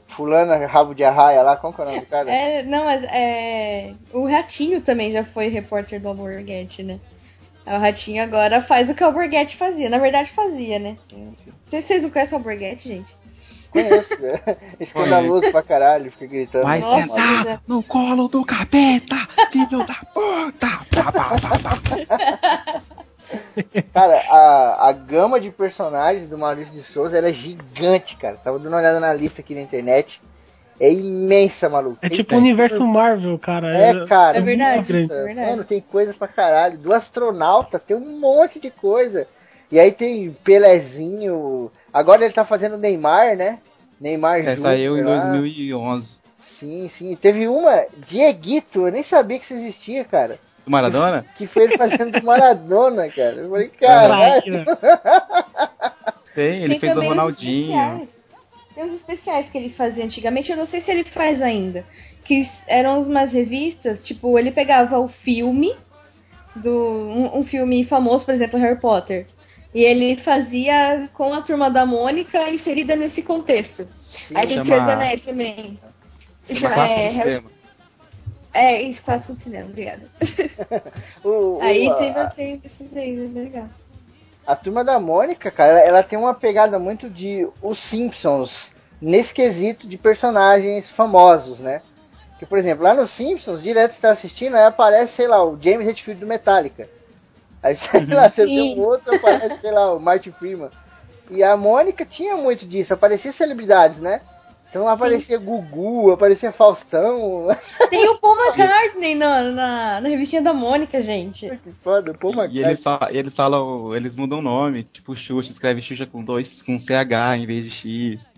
Fulana 0.08 0.66
Rabo 0.66 0.96
de 0.96 1.04
Arraia 1.04 1.44
lá, 1.44 1.56
qual 1.58 1.72
que 1.72 1.82
é 1.82 1.84
o 1.84 1.88
nome 1.88 2.00
do 2.00 2.08
cara? 2.08 2.32
É, 2.32 2.64
não, 2.64 2.86
mas 2.86 3.04
é. 3.04 3.94
O 4.12 4.28
Ratinho 4.28 4.82
também 4.82 5.12
já 5.12 5.24
foi 5.24 5.48
repórter 5.48 6.02
do 6.02 6.08
Alborguete, 6.08 6.82
né? 6.82 7.00
O 7.66 7.78
Ratinho 7.78 8.24
agora 8.24 8.62
faz 8.62 8.89
o 8.89 8.95
que 8.95 9.03
o 9.03 9.07
Alborguete 9.07 9.55
fazia. 9.55 9.89
Na 9.89 9.97
verdade, 9.97 10.32
fazia, 10.32 10.80
né? 10.80 10.97
Sim, 11.09 11.34
sim. 11.43 11.82
Vocês 11.82 12.01
não 12.01 12.09
conhecem 12.09 12.36
o 12.36 12.39
Alborguete, 12.39 12.88
gente? 12.88 13.16
Conheço, 13.72 14.20
né? 14.20 14.39
Escandaloso 14.80 15.49
pra 15.51 15.64
caralho, 15.64 16.12
fica 16.12 16.28
gritando. 16.28 16.66
Vai 16.66 16.80
Nossa, 16.80 17.07
sentar 17.07 17.47
é. 17.47 17.59
no 17.66 17.82
colo 17.82 18.28
do 18.28 18.43
capeta, 18.43 19.16
filho 19.51 19.86
da 19.86 19.95
puta! 20.14 20.68
cara, 23.93 24.22
a, 24.30 24.89
a 24.89 24.91
gama 24.91 25.39
de 25.39 25.49
personagens 25.51 26.28
do 26.28 26.38
Maurício 26.38 26.74
de 26.74 26.84
Souza 26.84 27.18
é 27.18 27.34
gigante, 27.34 28.18
cara. 28.18 28.36
Tava 28.36 28.59
dando 28.59 28.74
uma 28.74 28.80
olhada 28.80 28.99
na 28.99 29.14
lista 29.14 29.41
aqui 29.41 29.55
na 29.55 29.62
internet 29.62 30.22
é 30.82 30.92
imensa, 30.92 31.70
maluco. 31.70 32.00
É 32.02 32.10
tem 32.10 32.18
tipo 32.18 32.34
o 32.34 32.40
universo 32.40 32.84
Marvel, 32.84 33.38
cara. 33.38 33.78
É, 33.78 33.92
é 33.92 34.06
cara. 34.08 34.40
É 34.40 34.42
verdade, 34.42 34.92
é 34.92 35.24
verdade. 35.24 35.52
Mano, 35.52 35.64
tem 35.64 35.80
coisa 35.80 36.12
pra 36.12 36.28
caralho. 36.28 36.76
Do 36.76 36.92
astronauta 36.92 37.78
tem 37.78 37.96
um 37.96 38.20
monte 38.20 38.60
de 38.60 38.72
coisa. 38.72 39.28
E 39.72 39.80
aí 39.80 39.92
tem 39.92 40.36
Pelezinho. 40.44 41.72
Agora 41.94 42.26
ele 42.26 42.34
tá 42.34 42.44
fazendo 42.44 42.80
Neymar, 42.80 43.38
né? 43.38 43.60
Neymar 44.00 44.40
é, 44.40 44.58
saiu 44.58 44.98
em 44.98 45.04
2011. 45.04 46.14
Sim, 46.40 46.90
sim. 46.90 47.16
Teve 47.16 47.48
uma, 47.48 47.86
Dieguito, 47.98 48.88
eu 48.88 48.92
nem 48.92 49.04
sabia 49.04 49.38
que 49.38 49.46
isso 49.46 49.54
existia, 49.54 50.04
cara. 50.04 50.40
Do 50.66 50.72
Maradona? 50.72 51.24
Que, 51.38 51.46
que 51.46 51.48
foi 51.48 51.66
ele 51.66 51.78
fazendo 51.78 52.20
do 52.20 52.26
Maradona, 52.26 53.08
cara. 53.10 53.36
Eu 53.36 53.52
falei, 53.52 53.68
caralho. 53.68 54.66
Tem, 56.34 56.64
ele 56.64 56.70
tem 56.70 56.80
fez 56.80 56.98
o 56.98 57.02
Ronaldinho. 57.02 58.08
Tem 58.74 58.86
uns 58.86 58.94
especiais 58.94 59.50
que 59.50 59.58
ele 59.58 59.70
fazia 59.70 60.06
antigamente, 60.06 60.52
eu 60.52 60.58
não 60.58 60.66
sei 60.66 60.80
se 60.80 60.92
ele 60.92 61.04
faz 61.04 61.42
ainda. 61.42 61.86
Que 62.24 62.42
eram 62.68 63.00
umas 63.02 63.34
revistas, 63.34 64.04
tipo, 64.04 64.38
ele 64.40 64.52
pegava 64.52 64.98
o 65.00 65.08
filme, 65.08 65.76
do 66.56 66.72
um, 66.72 67.40
um 67.40 67.44
filme 67.44 67.84
famoso, 67.84 68.26
por 68.26 68.34
exemplo, 68.34 68.60
Harry 68.60 68.80
Potter. 68.80 69.26
E 69.74 69.84
ele 69.84 70.18
fazia 70.18 71.10
com 71.14 71.34
a 71.34 71.42
turma 71.42 71.70
da 71.70 71.86
Mônica 71.86 72.50
inserida 72.50 72.96
nesse 72.96 73.24
contexto. 73.24 73.88
Sim, 74.08 74.36
Aí 74.36 74.48
tem 74.48 74.66
Senhor 74.66 74.82
dos 74.82 74.90
Anéis 74.90 75.22
também. 75.22 75.80
Chama 76.54 76.88
é, 76.88 77.10
Harry... 77.10 77.46
é, 78.54 78.82
isso, 78.82 79.02
clássico 79.04 79.34
de 79.34 79.42
cinema, 79.42 79.68
obrigada. 79.68 80.02
o, 81.24 81.60
Aí 81.62 81.88
o, 81.88 81.96
tem, 81.96 82.14
tem 82.36 82.62
esses 82.66 82.98
aí, 82.98 83.16
é 83.16 83.40
legal. 83.40 83.70
A 84.46 84.56
turma 84.56 84.84
da 84.84 85.00
Mônica, 85.00 85.52
cara, 85.52 85.80
ela 85.80 86.04
tem 86.04 86.18
uma 86.18 86.34
pegada 86.34 86.80
muito 86.80 87.10
de 87.10 87.48
Os 87.62 87.80
Simpsons 87.80 88.72
nesse 89.02 89.34
quesito 89.34 89.88
de 89.88 89.98
personagens 89.98 90.89
famosos, 90.89 91.60
né? 91.60 91.82
Que, 92.39 92.46
por 92.46 92.58
exemplo, 92.58 92.84
lá 92.84 92.94
nos 92.94 93.12
Simpsons, 93.12 93.62
direto 93.62 93.92
você 93.92 94.02
tá 94.02 94.12
assistindo, 94.12 94.56
aí 94.56 94.64
aparece, 94.64 95.14
sei 95.14 95.28
lá, 95.28 95.44
o 95.44 95.58
James 95.62 95.88
Hetfield 95.88 96.20
do 96.20 96.28
Metallica. 96.28 96.89
Aí, 97.62 97.76
sei 97.76 98.06
lá, 98.08 98.30
você 98.30 98.46
vê 98.46 98.76
um 98.76 98.82
outro, 98.82 99.16
aparece, 99.16 99.62
sei 99.62 99.72
lá, 99.72 99.94
o 99.94 100.00
Martin 100.00 100.32
Freeman. 100.32 100.72
E 101.30 101.44
a 101.44 101.56
Mônica 101.56 102.04
tinha 102.04 102.36
muito 102.36 102.66
disso, 102.66 102.94
aparecia 102.94 103.32
celebridades, 103.32 104.00
né? 104.00 104.22
Então 104.72 104.88
aparecia 104.88 105.38
Sim. 105.38 105.44
Gugu, 105.44 106.12
aparecia 106.12 106.50
Faustão. 106.54 107.50
Tem 107.90 108.08
o 108.08 108.18
Paul 108.18 108.38
McCartney 108.48 109.16
na, 109.16 109.44
na, 109.44 110.02
na 110.02 110.10
revistinha 110.10 110.42
da 110.42 110.54
Mônica, 110.54 111.02
gente. 111.02 111.50
Que 111.58 111.72
foda, 111.72 112.14
o 112.14 112.18
Paul 112.18 112.32
McCartney. 112.32 112.62
E 112.62 112.66
eles, 112.66 112.82
falam, 112.82 113.10
eles 113.10 113.36
falam, 113.36 113.96
eles 113.96 114.16
mudam 114.16 114.40
o 114.40 114.42
nome, 114.42 114.84
tipo 114.84 115.14
Xuxa, 115.14 115.52
escreve 115.52 115.82
Xuxa 115.82 116.06
com 116.06 116.24
dois, 116.24 116.62
com 116.62 116.80
CH 116.80 117.36
em 117.38 117.46
vez 117.46 117.66
de 117.66 117.72
X. 117.72 118.32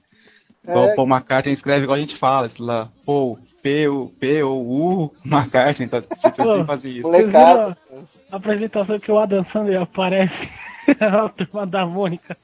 Igual 0.63 0.85
é. 0.85 0.95
Paul 0.95 1.07
McCartney 1.07 1.53
escreve 1.53 1.83
igual 1.83 1.97
a 1.97 2.01
gente 2.01 2.17
fala, 2.17 2.49
sei 2.49 2.65
lá, 2.65 2.89
Paul, 3.05 3.37
P, 3.61 3.87
U, 3.87 4.09
P, 4.19 4.41
O, 4.41 4.55
U, 4.55 5.13
McCartney, 5.23 5.87
tá, 5.87 6.01
tipo, 6.01 6.43
Pô, 6.43 6.65
fazer 6.65 6.89
isso. 6.89 7.07
A, 7.37 7.75
a 8.31 8.35
apresentação 8.35 8.99
que 8.99 9.11
o 9.11 9.19
Adam 9.19 9.43
Sandler 9.43 9.81
aparece, 9.81 10.49
a 10.99 11.29
turma 11.29 11.67
da 11.67 11.85
Mônica, 11.85 12.35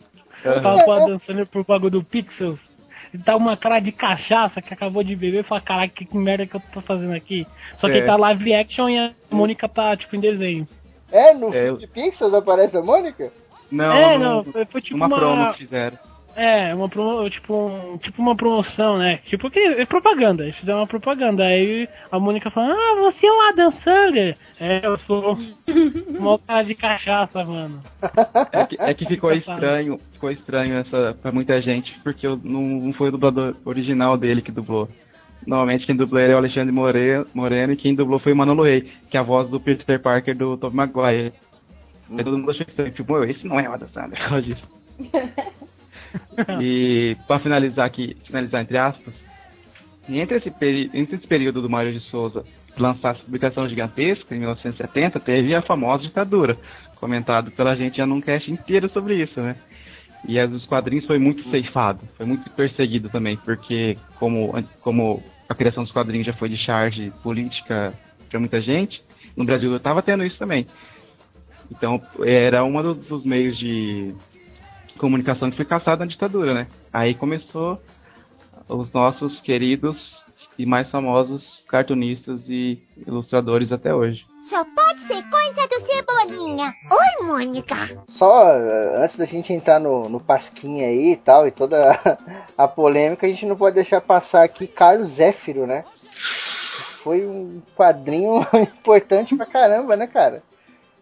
uhum. 0.45 0.61
tava 0.61 0.83
com 0.83 0.91
o 0.91 0.93
Adam 0.93 1.17
Sandler 1.17 1.47
por 1.47 1.65
bagulho 1.65 1.89
do 1.89 2.03
Pixels, 2.03 2.69
tá 3.17 3.35
uma 3.35 3.57
cara 3.57 3.79
de 3.79 3.91
cachaça 3.91 4.61
que 4.61 4.73
acabou 4.73 5.03
de 5.03 5.15
beber 5.15 5.39
e 5.39 5.43
fala, 5.43 5.61
caraca, 5.61 6.05
que 6.05 6.17
merda 6.17 6.45
que 6.45 6.55
eu 6.55 6.61
tô 6.71 6.81
fazendo 6.81 7.13
aqui. 7.15 7.47
Só 7.77 7.89
que 7.89 7.97
é. 7.97 8.05
tá 8.05 8.15
live 8.15 8.53
action 8.53 8.89
e 8.89 8.97
a 8.97 9.11
Mônica 9.31 9.67
tá, 9.67 9.95
tipo, 9.97 10.15
em 10.15 10.19
desenho. 10.19 10.67
É, 11.11 11.33
no 11.33 11.49
é, 11.49 11.63
filme 11.63 11.79
de 11.79 11.87
Pixels 11.87 12.33
aparece 12.33 12.77
a 12.77 12.81
Mônica? 12.81 13.31
Não, 13.71 13.91
é, 13.93 14.17
não, 14.17 14.43
foi, 14.43 14.65
foi 14.65 14.81
tipo 14.81 14.97
uma, 14.97 15.07
uma 15.07 15.17
promo 15.17 15.51
que 15.53 15.59
fizeram. 15.59 15.97
É, 16.39 16.73
uma 16.73 16.87
promo, 16.87 17.29
tipo, 17.29 17.53
um, 17.53 17.97
tipo 17.97 18.21
uma 18.21 18.33
promoção, 18.33 18.97
né? 18.97 19.17
Tipo 19.25 19.51
que 19.51 19.59
é 19.59 19.85
propaganda, 19.85 20.43
eles 20.43 20.55
fizeram 20.55 20.79
uma 20.79 20.87
propaganda. 20.87 21.43
Aí 21.43 21.85
a 22.09 22.17
Mônica 22.17 22.49
falou, 22.49 22.71
ah, 22.71 22.95
você 23.01 23.27
é 23.27 23.29
o 23.29 23.41
Adam 23.49 23.69
Sandler. 23.71 24.37
É, 24.57 24.85
eu 24.85 24.97
sou 24.97 25.37
uma 26.07 26.39
cara 26.39 26.63
de 26.63 26.75
cachaça, 26.75 27.43
mano. 27.43 27.83
É 28.53 28.65
que, 28.65 28.77
é 28.79 28.93
que 28.93 29.05
ficou 29.05 29.33
estranho, 29.33 29.99
ficou 30.13 30.31
estranho 30.31 30.77
essa 30.77 31.13
pra 31.21 31.29
muita 31.29 31.61
gente, 31.61 31.99
porque 32.05 32.25
eu, 32.25 32.39
não, 32.41 32.61
não 32.61 32.93
foi 32.93 33.09
o 33.09 33.11
dublador 33.11 33.57
original 33.65 34.15
dele 34.15 34.41
que 34.41 34.49
dublou. 34.51 34.87
Normalmente 35.45 35.85
quem 35.85 35.95
dublou 35.97 36.21
ele 36.21 36.31
é 36.31 36.35
o 36.35 36.39
Alexandre 36.39 36.71
Moreno, 36.71 37.25
Moreno 37.33 37.73
e 37.73 37.77
quem 37.77 37.93
dublou 37.93 38.17
foi 38.17 38.31
o 38.31 38.37
Manolo 38.37 38.63
Rey, 38.63 38.89
que 39.09 39.17
é 39.17 39.19
a 39.19 39.23
voz 39.23 39.49
do 39.49 39.59
Peter 39.59 40.01
Parker 40.01 40.37
do 40.37 40.55
Tobey 40.55 40.77
Maguire. 40.77 41.33
Hum. 42.09 42.15
todo 42.15 42.37
mundo 42.37 42.51
achou 42.51 42.65
estranho, 42.65 42.93
tipo, 42.93 43.25
esse 43.25 43.45
não 43.45 43.59
é 43.59 43.67
o 43.67 43.73
Adam 43.73 43.89
Sandler, 43.89 44.17
por 44.23 44.29
causa 44.29 44.41
disso. 44.41 44.69
e 46.61 47.15
para 47.27 47.39
finalizar 47.39 47.85
aqui, 47.85 48.15
finalizar 48.25 48.61
entre 48.61 48.77
aspas, 48.77 49.13
entre 50.07 50.37
esse, 50.37 50.49
entre 50.93 51.15
esse 51.17 51.27
período 51.27 51.61
do 51.61 51.69
Mário 51.69 51.91
de 51.91 51.99
Souza 51.99 52.43
lançar 52.77 53.15
essa 53.15 53.23
publicação 53.23 53.67
gigantesca, 53.67 54.33
em 54.33 54.39
1970, 54.39 55.19
teve 55.19 55.53
a 55.53 55.61
famosa 55.61 56.03
ditadura, 56.03 56.57
comentado 56.95 57.51
pela 57.51 57.75
gente 57.75 57.97
já 57.97 58.05
num 58.05 58.21
cast 58.21 58.49
inteiro 58.49 58.89
sobre 58.89 59.21
isso, 59.21 59.39
né? 59.41 59.55
E 60.27 60.41
os 60.43 60.65
quadrinhos 60.65 61.05
foi 61.05 61.17
muito 61.17 61.47
ceifado, 61.49 62.01
foi 62.15 62.25
muito 62.25 62.49
perseguido 62.51 63.09
também, 63.09 63.37
porque 63.37 63.97
como, 64.17 64.53
como 64.81 65.23
a 65.47 65.55
criação 65.55 65.83
dos 65.83 65.93
quadrinhos 65.93 66.27
já 66.27 66.33
foi 66.33 66.49
de 66.49 66.57
charge 66.57 67.11
política 67.23 67.93
para 68.29 68.39
muita 68.39 68.61
gente, 68.61 69.01
no 69.35 69.45
Brasil 69.45 69.71
eu 69.71 69.77
estava 69.77 70.01
tendo 70.01 70.23
isso 70.23 70.37
também. 70.37 70.67
Então 71.71 72.01
era 72.25 72.63
um 72.63 72.93
dos, 72.93 73.23
meios 73.23 73.57
de 73.57 74.13
comunicação 74.99 75.49
que 75.49 75.57
foi 75.57 75.65
caçada 75.65 76.05
na 76.05 76.11
ditadura, 76.11 76.53
né? 76.53 76.67
Aí 76.93 77.15
começou 77.15 77.81
os 78.67 78.91
nossos 78.91 79.41
queridos 79.41 80.23
e 80.57 80.65
mais 80.65 80.91
famosos 80.91 81.63
cartunistas 81.67 82.47
e 82.49 82.83
ilustradores 83.07 83.71
até 83.71 83.95
hoje. 83.95 84.25
Só 84.43 84.63
pode 84.63 84.99
ser 84.99 85.23
coisa 85.23 85.67
do 85.67 85.79
Cebolinha. 85.85 86.73
Oi, 86.91 87.25
Mônica. 87.25 87.75
Só 88.11 88.51
antes 88.97 89.17
da 89.17 89.25
gente 89.25 89.53
entrar 89.53 89.79
no, 89.79 90.09
no 90.09 90.19
Pasquinha 90.19 90.87
aí 90.87 91.13
e 91.13 91.17
tal, 91.17 91.47
e 91.47 91.51
toda 91.51 91.91
a, 92.57 92.63
a 92.63 92.67
polêmica, 92.67 93.25
a 93.25 93.29
gente 93.29 93.45
não 93.45 93.55
pode 93.55 93.75
deixar 93.75 94.01
passar 94.01 94.43
aqui 94.43 94.67
Carlos 94.67 95.11
Zéfiro, 95.11 95.65
né? 95.65 95.85
Foi 97.03 97.25
um 97.25 97.61
quadrinho 97.75 98.45
importante 98.53 99.35
pra 99.35 99.45
caramba, 99.45 99.95
né, 99.95 100.05
cara? 100.05 100.43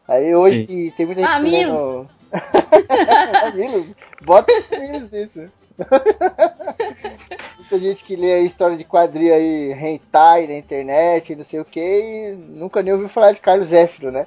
Aí 0.07 0.33
hoje 0.35 0.65
Sim. 0.67 0.93
tem 0.95 1.05
muita 1.05 1.21
gente 1.21 1.41
lendo... 1.41 2.07
Mamilos? 3.43 3.95
Bota 4.21 4.51
Mamilos 4.71 5.11
nisso. 5.11 5.51
Muita 7.57 7.79
gente 7.79 8.03
que 8.03 8.15
lê 8.15 8.33
a 8.33 8.41
história 8.41 8.75
de 8.75 8.83
quadrilha 8.83 9.35
aí, 9.35 9.73
hentai 9.73 10.47
na 10.47 10.55
internet, 10.55 11.35
não 11.35 11.45
sei 11.45 11.59
o 11.59 11.65
que, 11.65 11.79
e 11.79 12.35
nunca 12.35 12.81
nem 12.81 12.93
ouviu 12.93 13.09
falar 13.09 13.31
de 13.33 13.39
Carlos 13.39 13.69
Zéfiro, 13.69 14.11
né? 14.11 14.25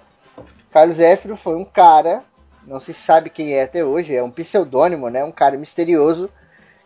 Carlos 0.70 0.96
Zéfiro 0.96 1.36
foi 1.36 1.56
um 1.56 1.64
cara, 1.64 2.22
não 2.66 2.80
se 2.80 2.94
sabe 2.94 3.30
quem 3.30 3.54
é 3.54 3.64
até 3.64 3.84
hoje, 3.84 4.14
é 4.14 4.22
um 4.22 4.30
pseudônimo, 4.30 5.08
né? 5.08 5.24
Um 5.24 5.32
cara 5.32 5.56
misterioso 5.56 6.30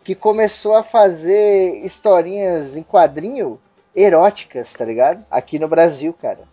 que 0.03 0.15
começou 0.15 0.75
a 0.75 0.83
fazer 0.83 1.83
historinhas 1.85 2.75
em 2.75 2.83
quadrinho 2.83 3.59
eróticas, 3.95 4.71
tá 4.73 4.85
ligado? 4.85 5.23
Aqui 5.29 5.57
no 5.59 5.67
Brasil, 5.67 6.13
cara. 6.13 6.43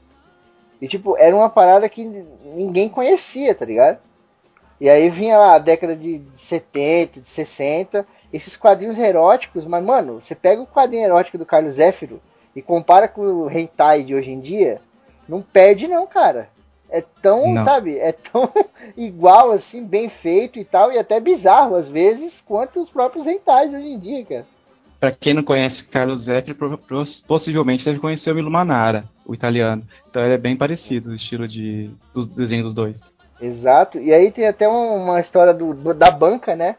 E 0.81 0.89
tipo, 0.89 1.17
era 1.17 1.35
uma 1.35 1.49
parada 1.49 1.89
que 1.89 2.05
ninguém 2.05 2.89
conhecia, 2.89 3.55
tá 3.55 3.65
ligado? 3.65 3.99
E 4.83 4.91
aí 4.91 5.09
vinha 5.11 5.39
lá 5.39 5.55
a 5.55 5.59
década 5.61 5.95
de 5.95 6.21
70, 6.35 7.21
de 7.21 7.29
60, 7.29 8.05
esses 8.33 8.57
quadrinhos 8.57 8.99
eróticos, 8.99 9.65
mas 9.65 9.85
mano, 9.85 10.21
você 10.21 10.35
pega 10.35 10.61
o 10.61 10.67
quadrinho 10.67 11.05
erótico 11.05 11.39
do 11.39 11.47
Carlos 11.47 11.75
Zéfiro 11.75 12.21
e 12.57 12.61
compara 12.61 13.07
com 13.07 13.23
o 13.23 13.49
hentai 13.49 14.03
de 14.03 14.13
hoje 14.13 14.33
em 14.33 14.41
dia, 14.41 14.81
não 15.29 15.41
perde 15.41 15.87
não, 15.87 16.05
cara. 16.05 16.49
É 16.91 17.01
tão, 17.01 17.55
não. 17.55 17.63
sabe, 17.63 17.97
é 17.97 18.11
tão 18.11 18.53
igual 18.99 19.53
assim, 19.53 19.85
bem 19.85 20.09
feito 20.09 20.59
e 20.59 20.65
tal, 20.65 20.91
e 20.91 20.99
até 20.99 21.21
bizarro 21.21 21.77
às 21.77 21.89
vezes, 21.89 22.41
quanto 22.41 22.83
os 22.83 22.91
próprios 22.91 23.25
hentais 23.25 23.71
de 23.71 23.77
hoje 23.77 23.87
em 23.87 24.01
dia, 24.01 24.25
cara. 24.25 24.47
Pra 24.99 25.13
quem 25.13 25.33
não 25.33 25.45
conhece 25.45 25.85
Carlos 25.85 26.23
Zéfiro, 26.23 26.81
possivelmente 27.29 27.85
deve 27.85 28.01
conhecer 28.01 28.33
o 28.33 28.35
Milo 28.35 28.51
Manara, 28.51 29.05
o 29.25 29.33
italiano. 29.33 29.85
Então 30.11 30.25
ele 30.25 30.35
é 30.35 30.39
bem 30.39 30.57
parecido, 30.57 31.11
o 31.11 31.15
estilo 31.15 31.47
de, 31.47 31.89
do 32.13 32.27
desenho 32.27 32.65
dos 32.65 32.75
dois. 32.75 33.12
Exato. 33.43 33.99
E 33.99 34.15
aí 34.15 34.31
tem 34.31 34.47
até 34.47 34.69
uma 34.69 35.21
história 35.21 35.53
do, 35.53 35.75
da 35.93 36.13
banca, 36.13 36.55
né? 36.55 36.77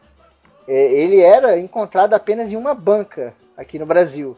É, 0.66 0.92
ele 0.94 1.20
era 1.20 1.58
encontrado 1.58 2.14
apenas 2.14 2.50
em 2.50 2.56
uma 2.56 2.74
banca 2.74 3.34
aqui 3.54 3.78
no 3.78 3.84
Brasil. 3.84 4.34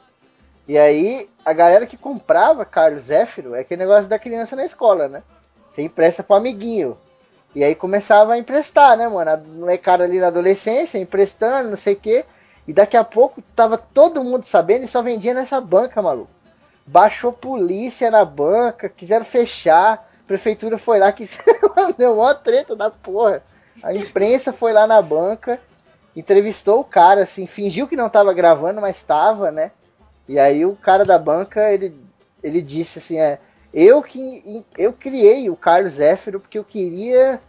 E 0.67 0.77
aí 0.77 1.31
a 1.45 1.53
galera 1.53 1.87
que 1.87 1.97
comprava 1.97 2.65
Carlos 2.65 3.05
Zéfiro 3.05 3.55
é 3.55 3.61
aquele 3.61 3.85
negócio 3.85 4.11
da 4.11 4.19
criança 4.19 4.57
na 4.57 4.67
escola, 4.67 5.09
né? 5.09 5.23
Você 5.71 5.83
empresta 5.83 6.25
pro 6.25 6.35
amiguinho. 6.35 6.99
E 7.55 7.63
aí 7.63 7.77
começava 7.77 8.33
a 8.33 8.39
emprestar, 8.39 8.97
né, 8.97 9.07
mano? 9.07 9.31
A 9.31 9.37
molecada 9.37 10.03
ali 10.03 10.19
na 10.19 10.27
adolescência, 10.27 10.99
emprestando, 10.99 11.71
não 11.71 11.79
sei 11.79 11.95
o 11.95 12.01
quê. 12.01 12.25
E 12.67 12.73
daqui 12.73 12.97
a 12.97 13.05
pouco 13.05 13.41
tava 13.55 13.79
todo 13.79 14.25
mundo 14.25 14.45
sabendo 14.45 14.85
e 14.85 14.89
só 14.89 15.01
vendia 15.01 15.33
nessa 15.33 15.61
banca, 15.61 16.03
maluco. 16.03 16.31
Baixou 16.85 17.33
polícia 17.33 18.11
na 18.11 18.25
banca, 18.25 18.89
quiseram 18.89 19.25
fechar 19.25 20.06
prefeitura 20.27 20.79
foi 20.79 20.99
lá 20.99 21.13
que 21.13 21.29
deu 21.97 22.15
uma 22.15 22.35
treta 22.35 22.75
da 22.75 22.91
porra. 22.91 23.43
A 23.83 23.95
imprensa 23.95 24.53
foi 24.53 24.73
lá 24.73 24.87
na 24.87 25.01
banca, 25.01 25.61
entrevistou 26.15 26.81
o 26.81 26.85
cara, 26.85 27.23
assim, 27.23 27.47
fingiu 27.47 27.87
que 27.87 27.97
não 27.97 28.09
tava 28.09 28.33
gravando, 28.33 28.81
mas 28.81 28.97
estava, 28.97 29.51
né? 29.51 29.71
E 30.29 30.39
aí 30.39 30.65
o 30.65 30.75
cara 30.75 31.05
da 31.05 31.19
banca, 31.19 31.73
ele, 31.73 31.95
ele 32.43 32.61
disse 32.61 32.99
assim, 32.99 33.19
é, 33.19 33.39
eu 33.73 34.03
que 34.03 34.65
eu 34.77 34.93
criei 34.93 35.49
o 35.51 35.57
Carlos 35.57 35.95
Zéfiro 35.95 36.41
porque 36.41 36.59
eu 36.59 36.65
queria 36.65 37.41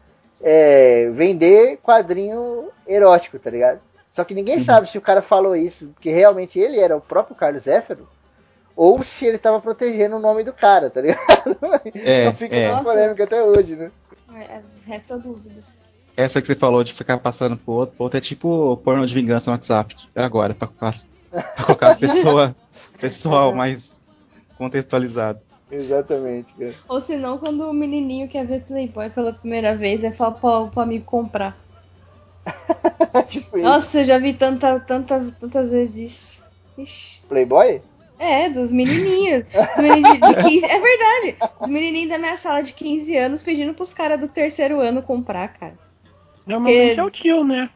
é, 0.42 1.10
vender 1.12 1.78
quadrinho 1.78 2.70
erótico, 2.86 3.40
tá 3.40 3.50
ligado? 3.50 3.80
Só 4.14 4.24
que 4.24 4.34
ninguém 4.34 4.58
uhum. 4.58 4.64
sabe 4.64 4.90
se 4.90 4.98
o 4.98 5.02
cara 5.02 5.22
falou 5.22 5.56
isso, 5.56 5.88
porque 5.94 6.10
realmente 6.10 6.60
ele 6.60 6.80
era 6.80 6.98
o 6.98 7.02
próprio 7.02 7.36
Carlos 7.36 7.64
Zéfiro, 7.64 8.08
ou 8.78 9.02
se 9.02 9.26
ele 9.26 9.40
tava 9.40 9.60
protegendo 9.60 10.18
o 10.18 10.20
nome 10.20 10.44
do 10.44 10.54
cara, 10.54 10.88
tá 10.88 11.02
ligado? 11.02 11.20
É, 11.96 12.22
então 12.22 12.34
fica 12.34 12.56
é. 12.56 12.72
uma 12.72 12.84
polêmica 12.84 13.24
até 13.24 13.44
hoje, 13.44 13.76
né? 13.76 13.92
É, 14.36 14.62
resta 14.86 15.16
é 15.16 15.18
dúvida. 15.18 15.64
Essa 16.16 16.40
que 16.40 16.48
você 16.48 16.56
falou 16.56 16.84
de 16.84 16.94
ficar 16.94 17.18
passando 17.18 17.58
pro 17.58 17.74
outro, 17.74 17.96
pro 17.96 18.04
outro 18.04 18.18
é 18.18 18.22
tipo 18.22 18.78
porno 18.78 19.06
de 19.08 19.14
vingança 19.14 19.50
no 19.50 19.58
WhatsApp. 19.58 19.96
É 20.16 20.24
agora, 20.24 20.54
pra, 20.54 20.68
pra, 20.68 20.94
pra 21.32 21.64
colocar 21.66 21.92
a 21.92 21.96
pessoa, 21.96 22.56
pessoal 23.02 23.54
mais 23.54 23.96
contextualizado. 24.58 25.40
Exatamente, 25.72 26.54
cara. 26.54 26.76
Ou 26.88 27.00
senão, 27.00 27.40
quando 27.40 27.68
o 27.68 27.74
menininho 27.74 28.28
quer 28.28 28.46
ver 28.46 28.64
Playboy 28.64 29.10
pela 29.10 29.34
primeira 29.34 29.76
vez, 29.76 30.04
é 30.04 30.12
falar 30.12 30.32
pro, 30.32 30.68
pro 30.68 30.82
amigo 30.82 31.06
comprar. 31.06 31.58
tipo 33.28 33.58
Nossa, 33.58 34.00
eu 34.00 34.06
já 34.06 34.20
vi 34.20 34.34
tanta, 34.34 34.80
tanta, 34.80 35.36
tantas 35.40 35.72
vezes 35.72 36.12
isso. 36.12 36.44
Ixi. 36.78 37.22
Playboy? 37.28 37.82
É, 38.20 38.50
dos 38.50 38.72
menininhos. 38.72 39.46
Dos 39.46 39.78
menininhos 39.78 40.20
de 40.20 40.44
15... 40.44 40.66
É 40.66 40.80
verdade. 40.80 41.38
Os 41.60 41.68
menininhos 41.68 42.10
da 42.10 42.18
minha 42.18 42.38
sala 42.38 42.62
de 42.62 42.74
15 42.74 43.16
anos 43.16 43.44
pedindo 43.44 43.74
pros 43.74 43.94
caras 43.94 44.20
do 44.20 44.28
terceiro 44.28 44.80
ano 44.80 45.02
comprar, 45.02 45.48
cara. 45.50 45.76
Normalmente 46.46 46.96
Porque... 46.96 47.00
é 47.00 47.04
o 47.04 47.12
tio, 47.12 47.44
né? 47.44 47.70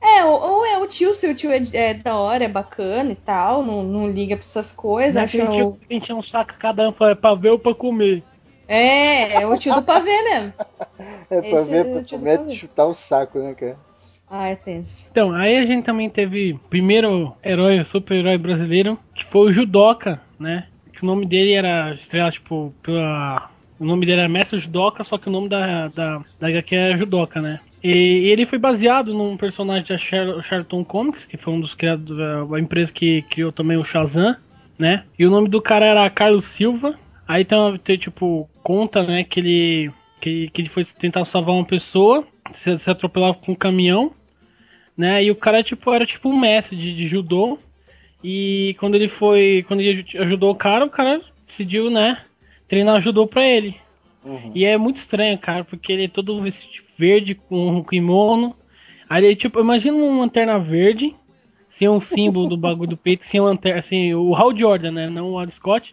É, 0.00 0.22
ou, 0.24 0.38
ou, 0.38 0.66
é 0.66 0.78
o 0.78 0.86
tio, 0.86 1.14
se 1.14 1.26
o 1.26 1.34
tio 1.34 1.50
é, 1.50 1.62
é, 1.72 1.94
da 1.94 2.16
hora, 2.16 2.44
é 2.44 2.48
bacana 2.48 3.12
e 3.12 3.14
tal, 3.14 3.64
não, 3.64 3.82
não 3.82 4.10
liga 4.10 4.36
pra 4.36 4.44
essas 4.44 4.70
coisas. 4.70 5.16
Acha 5.16 5.42
o... 5.50 5.78
tio 5.88 6.00
que 6.00 6.12
um 6.12 6.22
saco 6.22 6.52
cada 6.58 6.88
um 6.88 6.92
pra, 6.92 7.16
pra 7.16 7.34
ver 7.34 7.50
ou 7.50 7.58
pra 7.58 7.74
comer. 7.74 8.22
É, 8.68 9.42
é 9.42 9.46
o 9.46 9.56
tio 9.58 9.74
do 9.74 9.82
pavê 9.82 10.22
mesmo. 10.22 10.52
É 11.30 11.40
pra 11.40 11.60
Esse 11.60 11.70
ver, 11.70 11.86
é 11.86 11.92
pra 11.92 12.04
comer 12.18 12.40
e 12.46 12.56
chutar 12.56 12.86
o 12.86 12.94
saco, 12.94 13.38
né, 13.38 13.54
cara? 13.54 13.76
Ah, 14.28 14.48
é 14.48 14.56
tenso. 14.56 15.08
Então, 15.10 15.32
aí 15.32 15.56
a 15.56 15.66
gente 15.66 15.84
também 15.84 16.08
teve 16.10 16.58
primeiro 16.68 17.34
herói, 17.44 17.82
super-herói 17.84 18.38
brasileiro, 18.38 18.98
que 19.14 19.24
foi 19.26 19.48
o 19.48 19.52
Judoka, 19.52 20.20
né? 20.38 20.66
Que 20.92 21.02
o 21.02 21.06
nome 21.06 21.26
dele 21.26 21.52
era 21.52 21.94
estrela, 21.94 22.30
tipo, 22.30 22.74
pela. 22.82 23.50
O 23.78 23.84
nome 23.84 24.06
dele 24.06 24.20
era 24.20 24.28
Mestre 24.28 24.58
Judoka, 24.58 25.04
só 25.04 25.18
que 25.18 25.28
o 25.28 25.32
nome 25.32 25.48
da, 25.48 25.88
da, 25.88 26.22
da 26.38 26.48
HQ 26.48 26.74
era 26.74 26.96
Judoka, 26.96 27.42
né? 27.42 27.60
E 27.82 28.30
ele 28.30 28.46
foi 28.46 28.58
baseado 28.58 29.12
num 29.12 29.36
personagem 29.36 29.86
da 29.86 29.98
Charlton 29.98 30.82
Comics, 30.84 31.26
que 31.26 31.36
foi 31.36 31.52
um 31.52 31.60
dos 31.60 31.74
criados, 31.74 32.16
a 32.18 32.58
empresa 32.58 32.90
que 32.90 33.22
criou 33.22 33.52
também 33.52 33.76
o 33.76 33.84
Shazam, 33.84 34.36
né? 34.78 35.04
E 35.18 35.26
o 35.26 35.30
nome 35.30 35.48
do 35.48 35.60
cara 35.60 35.84
era 35.84 36.08
Carlos 36.08 36.44
Silva. 36.44 36.98
Aí 37.28 37.44
tem, 37.44 37.58
tem 37.78 37.98
tipo, 37.98 38.48
conta, 38.62 39.02
né, 39.02 39.24
que 39.24 39.40
ele, 39.40 39.90
que, 40.20 40.48
que 40.48 40.62
ele 40.62 40.68
foi 40.68 40.84
tentar 40.84 41.24
salvar 41.24 41.54
uma 41.54 41.64
pessoa, 41.64 42.26
se, 42.52 42.78
se 42.78 42.90
atropelava 42.90 43.34
com 43.34 43.52
um 43.52 43.56
caminhão, 43.56 44.12
né? 44.96 45.24
E 45.24 45.30
o 45.30 45.36
cara 45.36 45.62
tipo, 45.62 45.92
era 45.92 46.06
tipo 46.06 46.28
um 46.28 46.38
mestre 46.38 46.76
de, 46.76 46.94
de 46.94 47.06
judô. 47.06 47.58
E 48.22 48.74
quando 48.78 48.94
ele 48.94 49.08
foi. 49.08 49.64
Quando 49.68 49.80
ele 49.80 50.04
ajudou 50.18 50.50
o 50.52 50.56
cara, 50.56 50.84
o 50.84 50.90
cara 50.90 51.20
decidiu, 51.46 51.90
né? 51.90 52.22
Treinar 52.68 53.00
judô 53.00 53.26
pra 53.26 53.46
ele. 53.46 53.76
Uhum. 54.24 54.52
E 54.54 54.64
é 54.64 54.78
muito 54.78 54.96
estranho, 54.96 55.38
cara, 55.38 55.64
porque 55.64 55.92
ele 55.92 56.04
é 56.04 56.08
todo 56.08 56.42
verde 56.96 57.34
com 57.34 57.68
um 57.68 57.84
kimono. 57.84 58.56
Aí 59.08 59.24
ele, 59.24 59.36
tipo, 59.36 59.60
imagina 59.60 59.96
uma 59.96 60.20
lanterna 60.20 60.58
verde, 60.58 61.14
sem 61.68 61.88
um 61.88 62.00
símbolo 62.00 62.48
do 62.48 62.56
bagulho 62.56 62.90
do 62.90 62.96
peito, 62.96 63.24
sem 63.26 63.40
lanterna, 63.40 63.80
assim, 63.80 64.14
o 64.14 64.34
Hal 64.34 64.56
Jordan, 64.56 64.92
né? 64.92 65.10
Não 65.10 65.32
o 65.32 65.38
Al 65.38 65.50
Scott, 65.50 65.92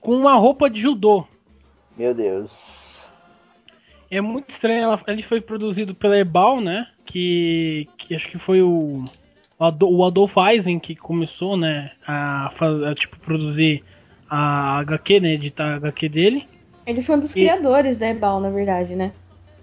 com 0.00 0.16
uma 0.16 0.34
roupa 0.36 0.70
de 0.70 0.80
judô. 0.80 1.26
Meu 1.96 2.14
Deus. 2.14 2.87
É 4.10 4.20
muito 4.20 4.50
estranho. 4.50 4.98
Ele 5.06 5.22
foi 5.22 5.40
produzido 5.40 5.94
pela 5.94 6.18
Ebal, 6.18 6.60
né? 6.60 6.86
Que, 7.04 7.88
que 7.96 8.14
acho 8.14 8.28
que 8.28 8.38
foi 8.38 8.62
o 8.62 9.04
o 9.58 10.04
Adolf 10.04 10.36
Eisen 10.36 10.78
que 10.78 10.94
começou, 10.94 11.56
né, 11.56 11.90
a, 12.06 12.46
a, 12.90 12.94
tipo 12.94 13.18
produzir 13.18 13.82
a 14.30 14.78
HQ, 14.78 15.20
né, 15.20 15.32
editar 15.34 15.72
a 15.72 15.76
HQ 15.76 16.08
dele. 16.08 16.46
Ele 16.86 17.02
foi 17.02 17.16
um 17.16 17.20
dos 17.20 17.34
e... 17.34 17.40
criadores 17.40 17.96
da 17.96 18.08
Ebal, 18.08 18.40
na 18.40 18.50
verdade, 18.50 18.94
né? 18.94 19.12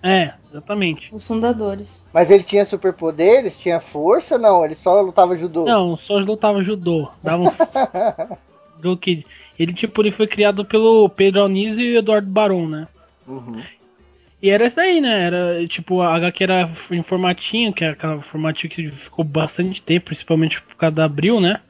É, 0.04 0.34
exatamente. 0.52 1.10
Os 1.12 1.26
fundadores. 1.26 2.08
Mas 2.14 2.30
ele 2.30 2.44
tinha 2.44 2.66
superpoderes, 2.66 3.58
tinha 3.58 3.80
força, 3.80 4.38
não? 4.38 4.64
Ele 4.64 4.76
só 4.76 5.02
lutava 5.02 5.36
judô? 5.36 5.66
Não, 5.66 5.98
só 5.98 6.18
lutava 6.18 6.62
judô. 6.62 7.10
Dava 7.24 7.44
um... 7.44 7.48
do 8.80 8.98
que 8.98 9.26
ele 9.58 9.74
tipo 9.74 10.02
ele 10.02 10.12
foi 10.12 10.28
criado 10.28 10.66
pelo 10.66 11.10
Pedro 11.10 11.42
Alniz 11.42 11.78
e 11.80 11.96
Eduardo 11.96 12.30
Baron, 12.30 12.68
né? 12.68 12.88
Uhum. 13.26 13.64
E 14.42 14.50
era 14.50 14.66
isso 14.66 14.76
daí, 14.76 15.02
né? 15.02 15.28
Era 15.28 15.68
tipo, 15.68 16.02
a 16.02 16.16
HQ 16.16 16.44
era 16.44 16.70
em 16.92 17.02
formatinho, 17.02 17.74
que 17.74 17.84
é 17.84 17.90
aquela 17.90 18.22
formatinho 18.22 18.72
que 18.72 18.88
ficou 18.90 19.24
bastante 19.24 19.82
tempo, 19.82 20.08
principalmente 20.08 20.62
por 20.62 20.76
causa 20.76 20.96
da 20.96 21.06
Abril, 21.06 21.40
né? 21.40 21.62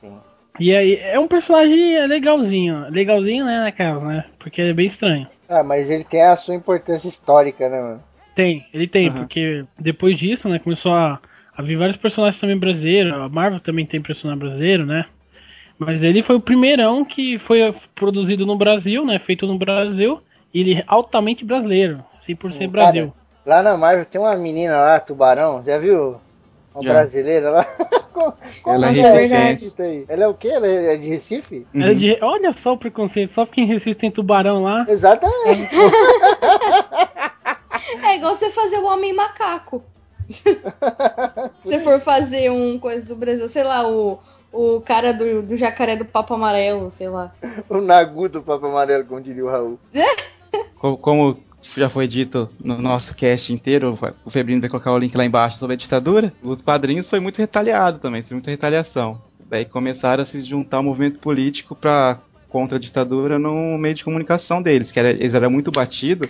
Sim. 0.00 0.18
E 0.58 0.74
aí 0.74 0.96
é 0.96 1.18
um 1.18 1.28
personagem 1.28 2.06
legalzinho. 2.06 2.90
Legalzinho, 2.90 3.44
né, 3.44 3.64
né, 3.64 3.72
cara, 3.72 4.00
né? 4.00 4.24
Porque 4.38 4.60
é 4.60 4.72
bem 4.72 4.86
estranho. 4.86 5.26
Ah, 5.48 5.62
mas 5.62 5.88
ele 5.88 6.04
tem 6.04 6.22
a 6.22 6.36
sua 6.36 6.54
importância 6.54 7.08
histórica, 7.08 7.68
né, 7.68 7.80
mano? 7.80 8.02
Tem, 8.34 8.66
ele 8.72 8.86
tem, 8.86 9.08
uhum. 9.08 9.14
porque 9.14 9.64
depois 9.78 10.18
disso, 10.18 10.48
né, 10.48 10.58
começou 10.58 10.92
a, 10.92 11.20
a 11.56 11.62
vir 11.62 11.76
vários 11.76 11.96
personagens 11.96 12.40
também 12.40 12.58
brasileiros. 12.58 13.12
A 13.12 13.28
Marvel 13.28 13.60
também 13.60 13.86
tem 13.86 14.02
personagem 14.02 14.38
brasileiro, 14.38 14.86
né? 14.86 15.06
Mas 15.78 16.04
ele 16.04 16.22
foi 16.22 16.36
o 16.36 16.40
primeirão 16.40 17.04
que 17.04 17.38
foi 17.38 17.60
produzido 17.94 18.44
no 18.44 18.56
Brasil, 18.56 19.04
né? 19.04 19.18
Feito 19.18 19.46
no 19.46 19.56
Brasil 19.56 20.20
ele 20.54 20.78
é 20.78 20.84
altamente 20.86 21.44
brasileiro, 21.44 22.02
100% 22.26 22.66
hum, 22.66 22.70
Brasil. 22.70 23.12
lá 23.44 23.62
na 23.62 23.76
Marvel 23.76 24.04
tem 24.04 24.20
uma 24.20 24.34
menina 24.36 24.76
lá, 24.76 25.00
Tubarão, 25.00 25.62
já 25.64 25.78
viu? 25.78 26.20
Uma 26.74 26.84
já. 26.84 26.92
brasileira 26.92 27.50
lá. 27.50 27.66
ela 28.66 28.88
é, 28.88 28.98
é 28.98 29.52
Recife. 29.52 30.04
Ela 30.08 30.24
é 30.24 30.28
o 30.28 30.34
quê? 30.34 30.48
Ela 30.48 30.66
é 30.66 30.96
de 30.96 31.08
Recife? 31.08 31.66
Uhum. 31.74 31.82
É 31.82 31.94
de... 31.94 32.18
Olha 32.22 32.52
só 32.52 32.74
o 32.74 32.78
preconceito, 32.78 33.32
só 33.32 33.44
porque 33.44 33.60
em 33.60 33.66
Recife 33.66 33.94
tem 33.94 34.10
tubarão 34.10 34.62
lá. 34.62 34.86
Exatamente. 34.88 35.74
é 38.04 38.16
igual 38.16 38.34
você 38.34 38.50
fazer 38.50 38.78
o 38.78 38.86
homem 38.86 39.12
macaco. 39.12 39.82
Se 40.30 40.60
você 41.62 41.80
for 41.80 41.98
fazer 41.98 42.50
um 42.50 42.78
coisa 42.78 43.04
do 43.04 43.16
Brasil, 43.16 43.48
sei 43.48 43.64
lá, 43.64 43.88
o, 43.88 44.20
o 44.52 44.80
cara 44.80 45.12
do, 45.12 45.42
do 45.42 45.56
jacaré 45.56 45.96
do 45.96 46.04
Papo 46.04 46.34
Amarelo, 46.34 46.90
sei 46.90 47.08
lá. 47.08 47.32
o 47.68 47.80
Nagu 47.80 48.28
do 48.28 48.40
Papo 48.40 48.66
Amarelo, 48.66 49.04
como 49.06 49.20
diria 49.20 49.44
o 49.44 49.50
Raul. 49.50 49.78
Como, 50.76 51.38
já 51.76 51.90
foi 51.90 52.08
dito 52.08 52.48
no 52.62 52.80
nosso 52.80 53.14
cast 53.14 53.52
inteiro, 53.52 53.98
o 54.24 54.30
Febrino 54.30 54.60
vai 54.60 54.70
colocar 54.70 54.92
o 54.92 54.98
link 54.98 55.14
lá 55.16 55.24
embaixo 55.24 55.58
sobre 55.58 55.74
a 55.74 55.76
ditadura, 55.76 56.32
os 56.42 56.62
quadrinhos 56.62 57.08
foi 57.08 57.20
muito 57.20 57.38
retaliado 57.38 57.98
também, 57.98 58.22
foi 58.22 58.34
muita 58.34 58.50
retaliação. 58.50 59.20
Daí 59.48 59.64
começaram 59.64 60.22
a 60.22 60.26
se 60.26 60.40
juntar 60.40 60.78
ao 60.78 60.82
movimento 60.82 61.18
político 61.18 61.74
para 61.74 62.20
contra 62.48 62.78
a 62.78 62.80
ditadura 62.80 63.38
no 63.38 63.78
meio 63.78 63.94
de 63.94 64.04
comunicação 64.04 64.60
deles, 64.60 64.90
que 64.90 64.98
era, 64.98 65.10
eles 65.10 65.34
eram 65.34 65.50
muito 65.50 65.70
batidos 65.70 66.28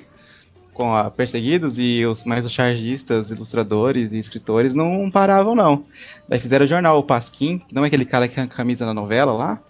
com 0.72 0.94
a 0.94 1.10
perseguidos 1.10 1.78
e 1.78 2.06
os 2.06 2.24
mais 2.24 2.46
os 2.46 2.52
chargistas, 2.52 3.30
ilustradores 3.30 4.12
e 4.12 4.18
escritores 4.18 4.74
não 4.74 5.10
paravam 5.10 5.54
não. 5.54 5.84
Daí 6.28 6.40
fizeram 6.40 6.64
o 6.64 6.68
jornal 6.68 6.98
o 6.98 7.02
Pasquim, 7.02 7.58
que 7.58 7.74
não 7.74 7.84
é 7.84 7.88
aquele 7.88 8.04
cara 8.04 8.28
que 8.28 8.38
arranca 8.38 8.56
camisa 8.56 8.86
na 8.86 8.94
novela 8.94 9.32
lá, 9.32 9.60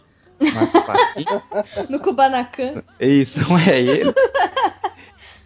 no 1.88 2.00
Kubanacan. 2.00 2.82
Isso, 2.98 3.38
não 3.40 3.58
é 3.58 3.80
ele. 3.80 4.14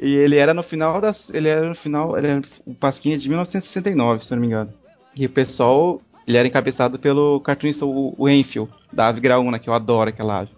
e 0.01 0.15
ele 0.15 0.37
era 0.37 0.55
no 0.55 0.63
final 0.63 1.01
das. 1.01 1.31
Ele 1.31 1.49
era 1.49 1.69
no 1.69 1.75
final. 1.75 2.17
Ele 2.17 2.29
era, 2.29 2.43
o 2.65 2.75
Pasquinha 2.75 3.19
de 3.19 3.29
1969, 3.29 4.25
se 4.25 4.31
não 4.33 4.41
me 4.41 4.47
engano. 4.47 4.73
E 5.15 5.27
o 5.27 5.31
pessoal. 5.31 6.01
Ele 6.27 6.39
era 6.39 6.49
encabeçado 6.49 6.99
pelo 6.99 7.39
cartunista 7.41 7.85
o, 7.85 8.15
o 8.17 8.27
Enfield, 8.27 8.73
da 8.91 9.09
Ave 9.09 9.21
Graúna, 9.21 9.59
que 9.59 9.69
eu 9.69 9.75
adoro 9.75 10.09
aquela 10.09 10.39
ave. 10.39 10.51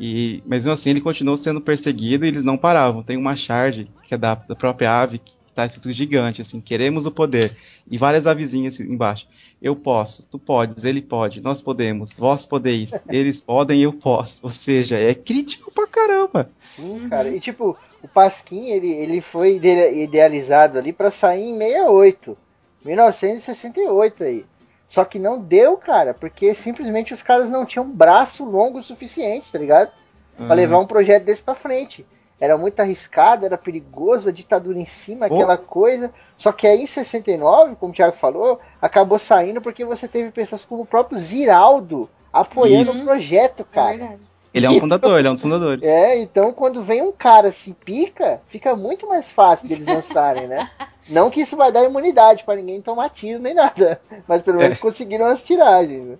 E, 0.00 0.42
mesmo 0.46 0.70
assim, 0.70 0.90
ele 0.90 1.00
continuou 1.00 1.36
sendo 1.36 1.60
perseguido 1.60 2.24
e 2.24 2.28
eles 2.28 2.42
não 2.42 2.56
paravam. 2.56 3.02
Tem 3.02 3.18
uma 3.18 3.36
charge, 3.36 3.90
que 4.04 4.14
é 4.14 4.18
da, 4.18 4.34
da 4.34 4.56
própria 4.56 5.02
ave, 5.02 5.18
que 5.18 5.32
está 5.48 5.66
escrito 5.66 5.92
gigante, 5.92 6.40
assim, 6.42 6.60
queremos 6.60 7.06
o 7.06 7.10
poder. 7.10 7.56
E 7.90 7.98
várias 7.98 8.26
avezinhas 8.26 8.80
embaixo. 8.80 9.26
Eu 9.62 9.76
posso, 9.76 10.26
tu 10.26 10.40
podes, 10.40 10.82
ele 10.82 11.00
pode, 11.00 11.40
nós 11.40 11.60
podemos, 11.62 12.16
vós 12.16 12.44
podeis, 12.44 12.90
eles 13.08 13.40
podem, 13.40 13.82
eu 13.82 13.92
posso. 13.92 14.40
Ou 14.44 14.50
seja, 14.50 14.96
é 14.96 15.14
crítico 15.14 15.70
pra 15.70 15.86
caramba. 15.86 16.50
Sim, 16.58 17.08
cara. 17.08 17.28
E 17.28 17.38
tipo, 17.38 17.76
o 18.02 18.08
Pasquim, 18.08 18.70
ele, 18.70 18.90
ele 18.90 19.20
foi 19.20 19.60
idealizado 19.94 20.78
ali 20.78 20.92
para 20.92 21.12
sair 21.12 21.44
em 21.44 21.58
68. 21.58 22.36
1968 22.84 24.24
aí. 24.24 24.44
Só 24.88 25.04
que 25.04 25.18
não 25.18 25.40
deu, 25.40 25.76
cara, 25.76 26.12
porque 26.12 26.54
simplesmente 26.54 27.14
os 27.14 27.22
caras 27.22 27.48
não 27.48 27.64
tinham 27.64 27.88
braço 27.88 28.44
longo 28.44 28.80
o 28.80 28.84
suficiente, 28.84 29.50
tá 29.50 29.58
ligado? 29.58 29.92
Pra 30.36 30.46
uhum. 30.46 30.54
levar 30.54 30.78
um 30.80 30.86
projeto 30.86 31.24
desse 31.24 31.40
pra 31.40 31.54
frente 31.54 32.04
era 32.42 32.58
muito 32.58 32.80
arriscado, 32.80 33.46
era 33.46 33.56
perigoso, 33.56 34.28
a 34.28 34.32
ditadura 34.32 34.76
em 34.76 34.84
cima, 34.84 35.28
oh. 35.30 35.32
aquela 35.32 35.56
coisa. 35.56 36.12
Só 36.36 36.50
que 36.50 36.66
aí 36.66 36.82
em 36.82 36.86
69, 36.88 37.76
como 37.76 37.92
o 37.92 37.94
Thiago 37.94 38.16
falou, 38.16 38.58
acabou 38.80 39.16
saindo 39.16 39.60
porque 39.60 39.84
você 39.84 40.08
teve 40.08 40.32
pessoas 40.32 40.64
como 40.64 40.82
o 40.82 40.86
próprio 40.86 41.20
Ziraldo 41.20 42.10
apoiando 42.32 42.90
Isso. 42.90 43.00
o 43.00 43.04
projeto, 43.04 43.64
cara. 43.64 44.02
É 44.04 44.16
ele 44.52 44.66
é 44.66 44.70
um 44.70 44.80
fundador, 44.80 45.20
ele 45.20 45.28
é 45.28 45.30
um 45.30 45.34
dos 45.34 45.42
fundadores. 45.42 45.84
É, 45.84 46.18
então 46.18 46.52
quando 46.52 46.82
vem 46.82 47.00
um 47.00 47.12
cara 47.12 47.50
assim 47.50 47.72
pica, 47.72 48.42
fica 48.48 48.74
muito 48.74 49.08
mais 49.08 49.30
fácil 49.30 49.68
deles 49.68 49.86
lançarem, 49.86 50.48
né? 50.48 50.68
Não 51.08 51.30
que 51.30 51.42
isso 51.42 51.56
vai 51.56 51.70
dar 51.70 51.84
imunidade 51.84 52.42
para 52.42 52.56
ninguém 52.56 52.82
tomar 52.82 53.08
tiro 53.10 53.38
nem 53.38 53.54
nada, 53.54 54.00
mas 54.26 54.42
pelo 54.42 54.58
menos 54.58 54.78
é. 54.78 54.80
conseguiram 54.80 55.26
as 55.26 55.44
tiragens. 55.44 56.08
Né? 56.08 56.16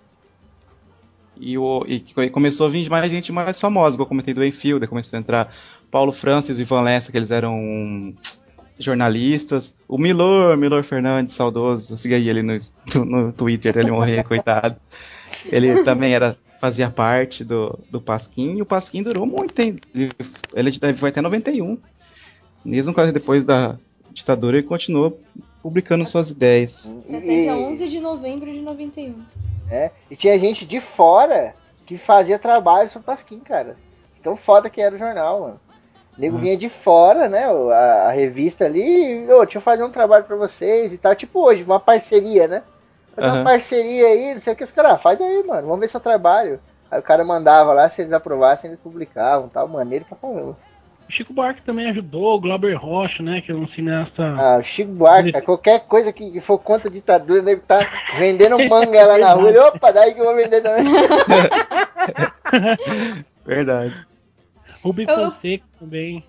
E, 1.36 1.59
o, 1.59 1.85
e 1.89 2.31
começou 2.31 2.69
a 2.69 2.70
vir 2.70 2.89
mais 2.89 3.11
gente 3.11 3.32
mais 3.32 3.59
famosa, 3.59 3.97
como 3.97 4.05
eu 4.05 4.09
comentei 4.09 4.32
do 4.32 4.44
Enfield, 4.44 4.86
começou 4.86 5.16
a 5.16 5.20
entrar 5.20 5.53
Paulo 5.93 6.10
Francis 6.10 6.59
e 6.59 6.62
Ivan 6.62 6.81
Lessa, 6.81 7.12
que 7.12 7.19
eles 7.19 7.31
eram 7.31 8.14
jornalistas. 8.78 9.74
O 9.86 9.98
Milor, 9.98 10.56
Milor 10.56 10.82
Fernandes, 10.82 11.35
saudoso, 11.35 11.93
eu 11.93 11.98
segui 11.98 12.14
ele 12.14 12.43
no, 12.43 12.59
no, 13.05 13.32
Twitter, 13.32 13.77
ele 13.77 13.90
morreu, 13.90 14.24
coitado. 14.24 14.77
Ele 15.44 15.85
também 15.85 16.14
era 16.14 16.36
fazia 16.59 16.89
parte 16.89 17.44
do, 17.44 17.78
do 17.90 18.01
Pasquim, 18.01 18.56
e 18.56 18.62
o 18.62 18.66
Pasquim 18.66 19.02
durou 19.02 19.27
muito 19.27 19.52
tempo. 19.52 19.86
Ele 20.55 20.73
foi 20.97 21.10
até 21.10 21.20
91. 21.20 21.77
Mesmo 22.64 22.94
quase 22.94 23.12
depois 23.12 23.44
da 23.44 23.77
ditadura, 24.12 24.56
ele 24.56 24.66
continuou 24.66 25.20
publicando 25.60 26.06
suas 26.06 26.31
ideias. 26.31 26.94
Até 27.06 27.20
dia 27.20 27.55
11 27.55 27.89
de 27.89 28.01
novembro 28.01 28.51
de 28.51 28.60
91. 28.60 29.23
É, 29.69 29.90
e 30.10 30.16
tinha 30.16 30.39
gente 30.39 30.64
de 30.64 30.81
fora 30.81 31.55
que 31.85 31.98
fazia 31.98 32.39
trabalho 32.39 32.89
sobre 32.89 33.05
o 33.05 33.12
Pasquim, 33.12 33.40
cara. 33.40 33.77
Tão 34.23 34.36
foda 34.36 34.70
que 34.70 34.81
era 34.81 34.94
o 34.94 34.98
jornal, 34.98 35.40
mano. 35.40 35.60
Nego 36.16 36.36
uhum. 36.36 36.43
vinha 36.43 36.56
de 36.56 36.68
fora, 36.68 37.28
né? 37.28 37.44
A, 37.44 38.09
a 38.09 38.10
revista 38.12 38.64
ali, 38.64 39.26
ô, 39.30 39.43
deixa 39.43 39.59
eu 39.59 39.62
fazer 39.62 39.82
um 39.82 39.90
trabalho 39.90 40.24
para 40.24 40.36
vocês 40.36 40.93
e 40.93 40.98
tal. 40.98 41.14
Tipo 41.14 41.40
hoje, 41.40 41.62
uma 41.62 41.80
parceria, 41.80 42.47
né? 42.47 42.62
Fazer 43.14 43.28
uhum. 43.28 43.34
uma 43.36 43.44
parceria 43.44 44.06
aí, 44.06 44.34
não 44.34 44.40
sei 44.40 44.52
o 44.52 44.56
que 44.56 44.64
os 44.64 44.72
caras, 44.72 44.93
ah, 44.93 44.98
faz 44.98 45.20
aí, 45.20 45.43
mano, 45.47 45.68
vamos 45.68 45.80
ver 45.80 45.90
seu 45.90 46.01
trabalho. 46.01 46.60
Aí 46.90 46.98
o 46.98 47.02
cara 47.02 47.24
mandava 47.24 47.72
lá, 47.72 47.89
se 47.89 48.02
eles 48.02 48.12
aprovassem, 48.12 48.70
eles 48.70 48.80
publicavam 48.80 49.48
tal, 49.48 49.66
maneiro 49.68 50.05
pra 50.05 50.16
caramba. 50.16 50.56
Chico 51.09 51.32
Buarque 51.34 51.60
também 51.62 51.90
ajudou, 51.90 52.36
o 52.36 52.40
Glauber 52.40 52.74
Rocha, 52.74 53.22
né, 53.22 53.43
que 53.43 53.52
é 53.52 53.55
um 53.55 53.68
cineasta... 53.68 54.22
Ah, 54.22 54.59
o 54.59 54.62
Chico 54.62 54.93
Buarque, 54.93 55.28
ele... 55.28 55.43
qualquer 55.43 55.80
coisa 55.80 56.10
que 56.10 56.40
for 56.40 56.59
contra 56.59 56.89
a 56.89 56.93
ditadura, 56.93 57.43
deve 57.43 57.60
estar 57.60 57.84
tá 57.84 58.18
vendendo 58.18 58.59
manga 58.66 59.06
lá 59.06 59.18
na 59.18 59.32
rua. 59.34 59.68
Opa, 59.68 59.93
daí 59.93 60.14
que 60.14 60.20
eu 60.20 60.24
vou 60.24 60.34
vender 60.34 60.62
também. 60.62 60.84
Verdade. 63.44 64.11
Ruby 64.82 65.06
eu... 65.09 65.30
Fonseca 65.30 65.64
também. 65.78 66.24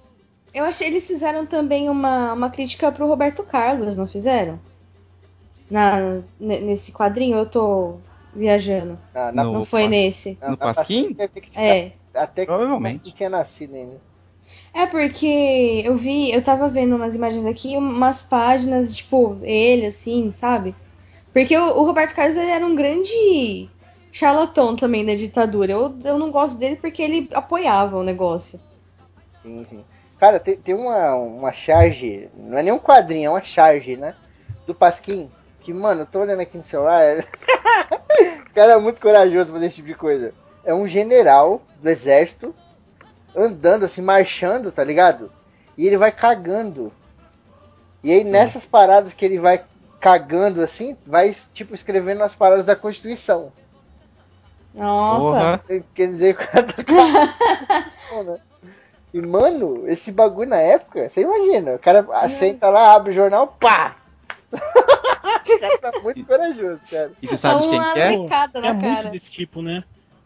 Eu 0.54 0.64
achei 0.66 0.88
eles 0.88 1.08
fizeram 1.08 1.46
também 1.46 1.90
uma, 1.90 2.34
uma 2.34 2.50
crítica 2.50 2.92
pro 2.92 3.08
Roberto 3.08 3.44
Carlos, 3.44 3.98
não 3.98 4.06
fizeram? 4.06 4.60
Na, 5.70 6.22
nesse 6.40 6.92
quadrinho 6.92 7.38
eu 7.38 7.46
tô 7.48 7.98
viajando. 8.36 9.00
Ah, 9.16 9.32
na, 9.32 9.44
não 9.44 9.66
foi 9.66 9.88
nesse. 9.88 10.38
No 10.48 10.56
Pasquim? 10.56 11.16
É. 11.56 11.92
Até 12.14 12.42
que 12.42 12.52
Provavelmente. 12.52 13.12
tinha 13.12 13.30
nascido 13.30 13.74
ainda. 13.74 14.00
É 14.72 14.86
porque 14.86 15.82
eu 15.84 15.96
vi, 15.96 16.32
eu 16.32 16.44
tava 16.44 16.70
vendo 16.70 16.96
umas 16.96 17.16
imagens 17.16 17.48
aqui, 17.48 17.76
umas 17.76 18.22
páginas, 18.22 18.94
tipo, 18.94 19.40
ele, 19.42 19.88
assim, 19.88 20.32
sabe? 20.36 20.76
Porque 21.32 21.58
o, 21.58 21.80
o 21.80 21.86
Roberto 21.86 22.14
Carlos 22.14 22.38
ele 22.38 22.52
era 22.52 22.66
um 22.66 22.76
grande 22.76 23.68
charlatão 24.14 24.76
também 24.76 25.04
da 25.04 25.16
ditadura. 25.16 25.74
Eu, 25.74 25.98
eu 26.06 26.20
não 26.20 26.32
gosto 26.32 26.58
dele 26.58 26.78
porque 26.78 27.02
ele 27.02 27.28
apoiava 27.34 27.98
o 27.98 28.04
negócio. 28.04 28.62
Sim, 29.42 29.66
sim. 29.68 29.84
Cara, 30.20 30.40
tem, 30.40 30.56
tem 30.56 30.76
uma, 30.76 31.16
uma 31.16 31.52
charge, 31.52 32.30
não 32.34 32.58
é 32.58 32.64
nem 32.64 32.72
um 32.72 32.80
quadrinho, 32.80 33.26
é 33.26 33.30
uma 33.32 33.44
charge, 33.44 33.98
né? 33.98 34.16
Do 34.66 34.74
Pasquim. 34.74 35.30
Que, 35.60 35.74
mano, 35.74 36.02
eu 36.02 36.06
tô 36.06 36.20
olhando 36.20 36.42
aqui 36.42 36.56
no 36.58 36.64
celular. 36.64 37.02
Esse 37.18 38.54
cara 38.54 38.74
é 38.74 38.78
muito 38.78 39.02
corajoso 39.02 39.46
pra 39.46 39.56
fazer 39.56 39.66
esse 39.66 39.78
tipo 39.78 39.88
de 39.88 39.96
coisa. 39.96 40.34
É 40.64 40.74
um 40.74 40.88
general 40.88 41.62
do 41.82 41.90
exército 41.90 42.56
andando 43.36 43.86
assim, 43.86 44.02
marchando, 44.02 44.72
tá 44.72 44.84
ligado? 44.84 45.32
E 45.76 45.88
ele 45.88 45.98
vai 45.98 46.12
cagando. 46.12 46.94
E 48.04 48.12
aí 48.12 48.24
nessas 48.24 48.64
paradas 48.64 49.14
que 49.14 49.26
ele 49.26 49.40
vai 49.40 49.64
cagando 50.00 50.62
assim, 50.62 50.96
vai 51.06 51.36
tipo 51.54 51.74
escrevendo 51.74 52.24
as 52.24 52.36
paradas 52.36 52.68
da 52.68 52.76
Constituição. 52.76 53.52
Nossa! 54.74 55.62
Quer 55.94 56.08
dizer, 56.08 56.34
o 56.36 56.38
cara 56.38 56.64
tá. 56.64 58.24
Né? 58.24 58.38
E 59.14 59.22
mano, 59.22 59.88
esse 59.88 60.12
bagulho 60.12 60.50
na 60.50 60.58
época, 60.58 61.10
você 61.10 61.22
imagina, 61.22 61.76
o 61.76 61.80
cara 61.80 62.06
senta 62.30 62.70
lá, 62.70 62.96
abre 62.96 63.12
o 63.12 63.16
jornal, 63.16 63.48
pá! 63.60 63.96
o 64.52 65.60
cara 65.60 65.78
tá 65.78 66.00
muito 66.02 66.26
corajoso, 66.26 66.82
cara. 66.90 67.12
E 67.22 67.28
você 67.28 67.38
sabe 67.38 67.70
quem 67.70 67.80
que 67.94 68.00
é? 68.00 68.14
É 68.14 68.74
muito 68.74 69.12
desse 69.12 69.30
tipo, 69.30 69.62
né? 69.62 69.84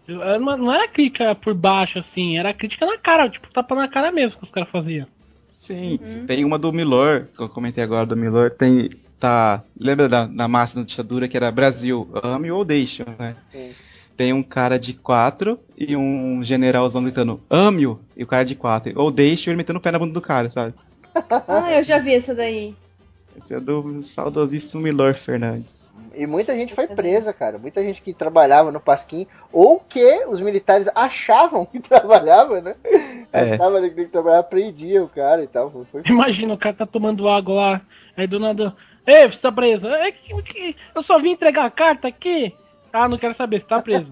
Não 0.08 0.74
era 0.74 0.88
crítica 0.88 1.36
por 1.36 1.54
baixo, 1.54 2.00
assim, 2.00 2.38
era 2.38 2.54
crítica 2.54 2.86
na 2.86 2.98
cara, 2.98 3.30
tipo, 3.30 3.52
tapa 3.52 3.76
na 3.76 3.90
cara 3.90 4.10
mesmo 4.10 4.40
que 4.40 4.46
os 4.46 4.52
caras 4.52 4.70
faziam. 4.70 5.06
Sim, 5.52 6.00
uhum. 6.02 6.26
tem 6.26 6.46
uma 6.46 6.58
do 6.58 6.72
Milor, 6.72 7.28
que 7.36 7.42
eu 7.42 7.50
comentei 7.50 7.84
agora 7.84 8.06
do 8.06 8.16
Milor, 8.16 8.52
tem. 8.52 8.90
Tá. 9.20 9.64
Lembra 9.78 10.08
da, 10.08 10.28
da 10.28 10.48
máxima 10.48 10.84
da 10.84 10.88
ditadura 10.88 11.28
que 11.28 11.36
era 11.36 11.52
Brasil, 11.52 12.08
ame 12.24 12.52
ou 12.52 12.64
deixa, 12.64 13.04
né? 13.18 13.36
Sim. 13.52 13.74
Tem 14.18 14.34
um 14.34 14.42
cara 14.42 14.80
de 14.80 14.94
quatro 14.94 15.60
e 15.78 15.96
um 15.96 16.44
generalzão 16.44 17.04
gritando 17.04 17.40
ame-o, 17.48 18.00
e 18.16 18.24
o 18.24 18.28
cara 18.28 18.44
de 18.44 18.56
quatro. 18.56 18.92
Ou 19.00 19.12
deixa 19.12 19.52
ele 19.52 19.58
metendo 19.58 19.78
o 19.78 19.82
pé 19.82 19.92
na 19.92 20.00
bunda 20.00 20.14
do 20.14 20.22
cara, 20.22 20.50
sabe? 20.50 20.74
ah, 21.48 21.72
eu 21.72 21.84
já 21.84 22.00
vi 22.00 22.16
essa 22.16 22.34
daí. 22.34 22.76
Esse 23.38 23.54
é 23.54 23.60
do 23.60 24.02
saudosíssimo 24.02 24.82
Milor 24.82 25.14
Fernandes. 25.14 25.94
E 26.16 26.26
muita 26.26 26.56
gente 26.56 26.74
foi 26.74 26.88
presa, 26.88 27.32
cara. 27.32 27.60
Muita 27.60 27.84
gente 27.84 28.02
que 28.02 28.12
trabalhava 28.12 28.72
no 28.72 28.80
Pasquim, 28.80 29.28
ou 29.54 29.80
que 29.80 30.26
os 30.26 30.42
militares 30.42 30.88
achavam 30.96 31.64
que 31.64 31.78
trabalhava, 31.80 32.60
né? 32.60 32.76
É. 33.32 33.54
Achava 33.54 33.80
que 33.82 33.92
tem 33.92 34.06
que 34.06 34.12
trabalhar, 34.12 34.42
prendia 34.44 35.04
o 35.04 35.10
cara 35.10 35.44
e 35.44 35.48
tal. 35.48 35.70
Foi... 35.92 36.02
Imagina, 36.08 36.56
o 36.56 36.58
cara 36.58 36.76
tá 36.76 36.86
tomando 36.88 37.30
água 37.30 37.54
lá, 37.54 37.82
aí 38.16 38.26
do 38.26 38.40
nada. 38.40 38.76
Ei, 39.06 39.30
você 39.30 39.38
tá 39.38 39.52
preso? 39.52 39.86
É 39.88 40.12
que, 40.12 40.76
eu 40.96 41.04
só 41.04 41.20
vim 41.20 41.32
entregar 41.32 41.66
a 41.66 41.72
carta 41.72 42.08
aqui. 42.08 42.54
Ah, 42.92 43.08
não 43.08 43.18
quero 43.18 43.36
saber, 43.36 43.62
você 43.62 43.68
tá 43.68 43.82
preso. 43.82 44.08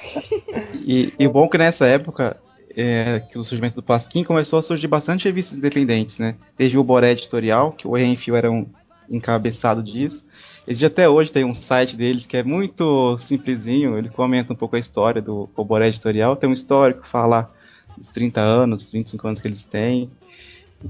e, 0.84 1.12
e 1.18 1.28
bom 1.28 1.48
que 1.48 1.58
nessa 1.58 1.86
época 1.86 2.36
é, 2.76 3.20
que 3.20 3.38
o 3.38 3.44
surgimento 3.44 3.76
do 3.76 3.82
Pasquim 3.82 4.24
começou 4.24 4.58
a 4.58 4.62
surgir 4.62 4.86
bastante 4.86 5.24
revistas 5.24 5.58
independentes, 5.58 6.18
né? 6.18 6.36
Desde 6.56 6.78
o 6.78 6.84
Boré 6.84 7.12
Editorial, 7.12 7.72
que 7.72 7.86
o 7.86 7.94
Renfio 7.94 8.36
era 8.36 8.50
um 8.50 8.66
encabeçado 9.08 9.82
disso, 9.82 10.24
Existe 10.66 10.86
até 10.86 11.08
hoje, 11.08 11.30
tem 11.30 11.44
um 11.44 11.52
site 11.52 11.94
deles 11.94 12.24
que 12.24 12.38
é 12.38 12.42
muito 12.42 13.18
simplesinho, 13.18 13.98
ele 13.98 14.08
comenta 14.08 14.52
um 14.52 14.56
pouco 14.56 14.76
a 14.76 14.78
história 14.78 15.20
do 15.20 15.46
Coboré 15.54 15.88
Editorial, 15.88 16.36
tem 16.36 16.48
um 16.48 16.54
histórico, 16.54 17.06
fala 17.06 17.52
dos 17.96 18.08
30 18.08 18.40
anos, 18.40 18.90
25 18.90 19.26
anos 19.26 19.40
que 19.40 19.46
eles 19.46 19.64
têm. 19.64 20.10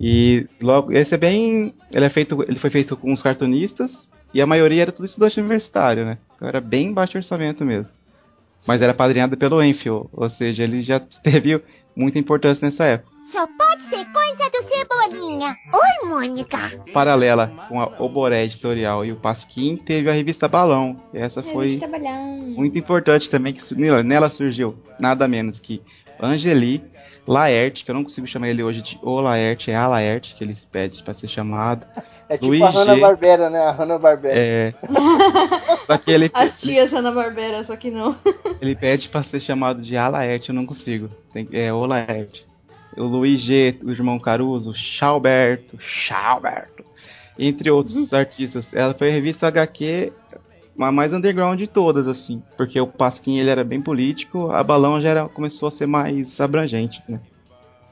E 0.00 0.46
logo, 0.60 0.92
esse 0.92 1.14
é 1.14 1.18
bem, 1.18 1.74
ele 1.92 2.04
é 2.04 2.08
feito, 2.08 2.40
ele 2.44 2.58
foi 2.58 2.70
feito 2.70 2.96
com 2.96 3.12
os 3.12 3.20
cartunistas 3.20 4.08
e 4.32 4.40
a 4.40 4.46
maioria 4.46 4.82
era 4.82 4.92
tudo 4.92 5.06
estudante 5.06 5.40
universitário, 5.40 6.04
né? 6.04 6.18
Então 6.44 6.48
era 6.48 6.60
bem 6.60 6.92
baixo 6.92 7.16
orçamento 7.16 7.64
mesmo. 7.64 7.96
Mas 8.66 8.82
era 8.82 8.92
padrinhado 8.92 9.34
pelo 9.36 9.62
Enfield, 9.62 10.08
ou 10.12 10.28
seja, 10.28 10.62
ele 10.62 10.82
já 10.82 11.00
teve 11.24 11.62
muita 11.96 12.18
importância 12.18 12.66
nessa 12.66 12.84
época. 12.84 13.10
Só 13.24 13.46
pode 13.46 13.82
ser 13.82 14.04
coisa 14.12 14.50
do 14.50 14.62
Cebolinha. 14.68 15.56
Oi, 15.72 16.08
Mônica. 16.08 16.58
Paralela 16.92 17.50
com 17.68 17.80
a 17.80 17.86
Oboré 17.98 18.44
Editorial 18.44 19.06
e 19.06 19.12
o 19.12 19.16
Pasquim, 19.16 19.76
teve 19.76 20.10
a 20.10 20.12
revista 20.12 20.46
Balão. 20.46 21.00
E 21.14 21.18
essa 21.18 21.42
foi 21.42 21.78
muito 22.54 22.78
importante 22.78 23.30
também, 23.30 23.54
que 23.54 23.74
nela 24.04 24.28
surgiu 24.28 24.76
nada 24.98 25.26
menos 25.26 25.58
que 25.58 25.80
Angeli, 26.20 26.84
Laerte, 27.26 27.84
que 27.84 27.90
eu 27.90 27.94
não 27.94 28.04
consigo 28.04 28.26
chamar 28.26 28.48
ele 28.48 28.62
hoje 28.62 28.82
de 28.82 28.98
O 29.02 29.20
Laerte, 29.20 29.70
é 29.70 29.76
a 29.76 29.86
Laerte 29.86 30.34
que 30.34 30.44
ele 30.44 30.56
pede 30.70 31.02
para 31.02 31.14
ser 31.14 31.28
chamado. 31.28 31.86
É 32.26 32.38
tipo 32.38 32.46
Luiz 32.46 32.62
a 32.62 32.70
Hanna-Barbera, 32.70 33.50
né? 33.50 33.60
A 33.60 33.70
Hanna-Barbera. 33.70 34.34
É. 34.34 34.74
ele, 36.06 36.30
As 36.32 36.58
tias 36.58 36.90
Hanna-Barbera, 36.90 37.62
só 37.62 37.76
que 37.76 37.90
não. 37.90 38.16
ele 38.62 38.74
pede 38.74 39.10
para 39.10 39.22
ser 39.22 39.40
chamado 39.40 39.82
de 39.82 39.94
A 39.94 40.08
Laerte, 40.08 40.48
eu 40.48 40.54
não 40.54 40.64
consigo. 40.64 41.10
Tem, 41.34 41.46
é 41.52 41.70
O 41.70 41.84
Laerte. 41.84 42.46
O 42.96 43.02
Luiz 43.02 43.42
G, 43.42 43.78
o 43.82 43.90
irmão 43.90 44.18
Caruso, 44.18 44.72
Chalberto, 44.72 45.76
Chalberto, 45.78 46.82
entre 47.38 47.70
outros 47.70 48.10
uhum. 48.10 48.18
artistas. 48.18 48.72
Ela 48.72 48.94
foi 48.94 49.10
a 49.10 49.12
revista 49.12 49.46
HQ 49.46 50.10
a 50.78 50.92
mais 50.92 51.12
underground 51.12 51.58
de 51.58 51.66
todas, 51.66 52.06
assim. 52.08 52.42
Porque 52.56 52.80
o 52.80 52.86
Pasquim 52.86 53.38
ele 53.38 53.50
era 53.50 53.64
bem 53.64 53.80
político, 53.80 54.50
a 54.50 54.62
Balão 54.62 55.00
já 55.00 55.10
era, 55.10 55.28
começou 55.28 55.68
a 55.68 55.72
ser 55.72 55.86
mais 55.86 56.40
abrangente, 56.40 57.02
né? 57.08 57.20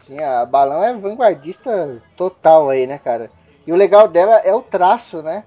Sim, 0.06 0.18
a 0.18 0.44
Balão 0.44 0.82
é 0.82 0.92
vanguardista 0.94 2.02
total 2.16 2.68
aí, 2.68 2.86
né, 2.86 2.98
cara? 2.98 3.30
E 3.66 3.72
o 3.72 3.76
legal 3.76 4.09
dela 4.09 4.36
é 4.38 4.54
o 4.54 4.60
traço, 4.60 5.22
né? 5.22 5.44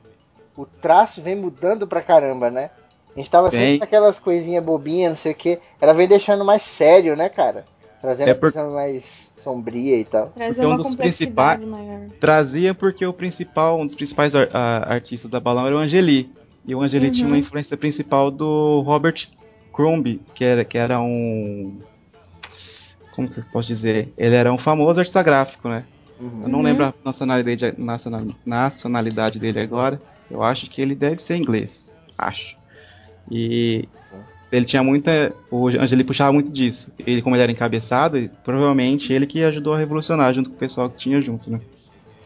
O 0.55 0.65
traço 0.65 1.21
vem 1.21 1.35
mudando 1.35 1.85
pra 1.85 2.01
caramba, 2.01 2.49
né? 2.49 2.69
A 3.15 3.19
gente 3.19 3.31
tava 3.31 3.49
sempre 3.49 3.83
aquelas 3.83 4.19
coisinhas 4.19 4.63
bobinhas, 4.63 5.09
não 5.09 5.17
sei 5.17 5.31
o 5.31 5.35
que. 5.35 5.59
Ela 5.79 5.93
vem 5.93 6.07
deixando 6.07 6.43
mais 6.43 6.63
sério, 6.63 7.15
né, 7.15 7.29
cara? 7.29 7.65
Trazendo 8.01 8.29
é 8.29 8.33
por... 8.33 8.51
coisa 8.51 8.69
mais 8.69 9.31
sombria 9.41 9.97
e 9.97 10.05
tal. 10.05 10.27
Trazer 10.35 10.65
um 10.65 10.77
dos 10.77 10.95
principais 10.95 11.61
maior. 11.61 12.09
Trazia 12.19 12.73
porque 12.73 13.05
o 13.05 13.13
principal, 13.13 13.79
um 13.79 13.85
dos 13.85 13.95
principais 13.95 14.33
ar 14.35 14.47
artistas 14.91 15.29
da 15.29 15.39
Balão 15.39 15.65
era 15.65 15.75
o 15.75 15.79
Angeli. 15.79 16.29
E 16.67 16.73
o 16.73 16.81
Angeli 16.81 17.07
uhum. 17.07 17.11
tinha 17.11 17.27
uma 17.27 17.37
influência 17.37 17.77
principal 17.77 18.31
do 18.31 18.81
Robert 18.81 19.27
Crumb, 19.71 20.19
que 20.33 20.43
era, 20.43 20.65
que 20.65 20.77
era 20.77 20.99
um. 20.99 21.79
Como 23.11 23.29
que 23.29 23.39
eu 23.39 23.45
posso 23.51 23.67
dizer? 23.67 24.11
Ele 24.17 24.35
era 24.35 24.51
um 24.51 24.57
famoso 24.57 24.99
artista 24.99 25.21
gráfico, 25.21 25.69
né? 25.69 25.85
Uhum. 26.19 26.43
Eu 26.43 26.49
não 26.49 26.61
lembro 26.61 26.85
a 26.85 26.93
nacionalidade, 27.03 27.75
nacionalidade 28.45 29.39
dele 29.39 29.59
agora. 29.59 30.01
Eu 30.29 30.43
acho 30.43 30.69
que 30.69 30.81
ele 30.81 30.95
deve 30.95 31.21
ser 31.21 31.35
inglês. 31.35 31.91
Acho. 32.17 32.57
E 33.29 33.87
ele 34.51 34.65
tinha 34.65 34.83
muita. 34.83 35.33
O 35.51 35.67
Angeli 35.67 36.03
puxava 36.03 36.31
muito 36.31 36.51
disso. 36.51 36.91
Ele, 36.97 37.21
como 37.21 37.35
ele 37.35 37.43
era 37.43 37.51
encabeçado, 37.51 38.29
provavelmente 38.43 39.11
ele 39.11 39.25
que 39.25 39.43
ajudou 39.43 39.73
a 39.73 39.77
revolucionar 39.77 40.33
junto 40.33 40.49
com 40.49 40.55
o 40.55 40.59
pessoal 40.59 40.89
que 40.89 40.97
tinha 40.97 41.21
junto, 41.21 41.51
né? 41.51 41.59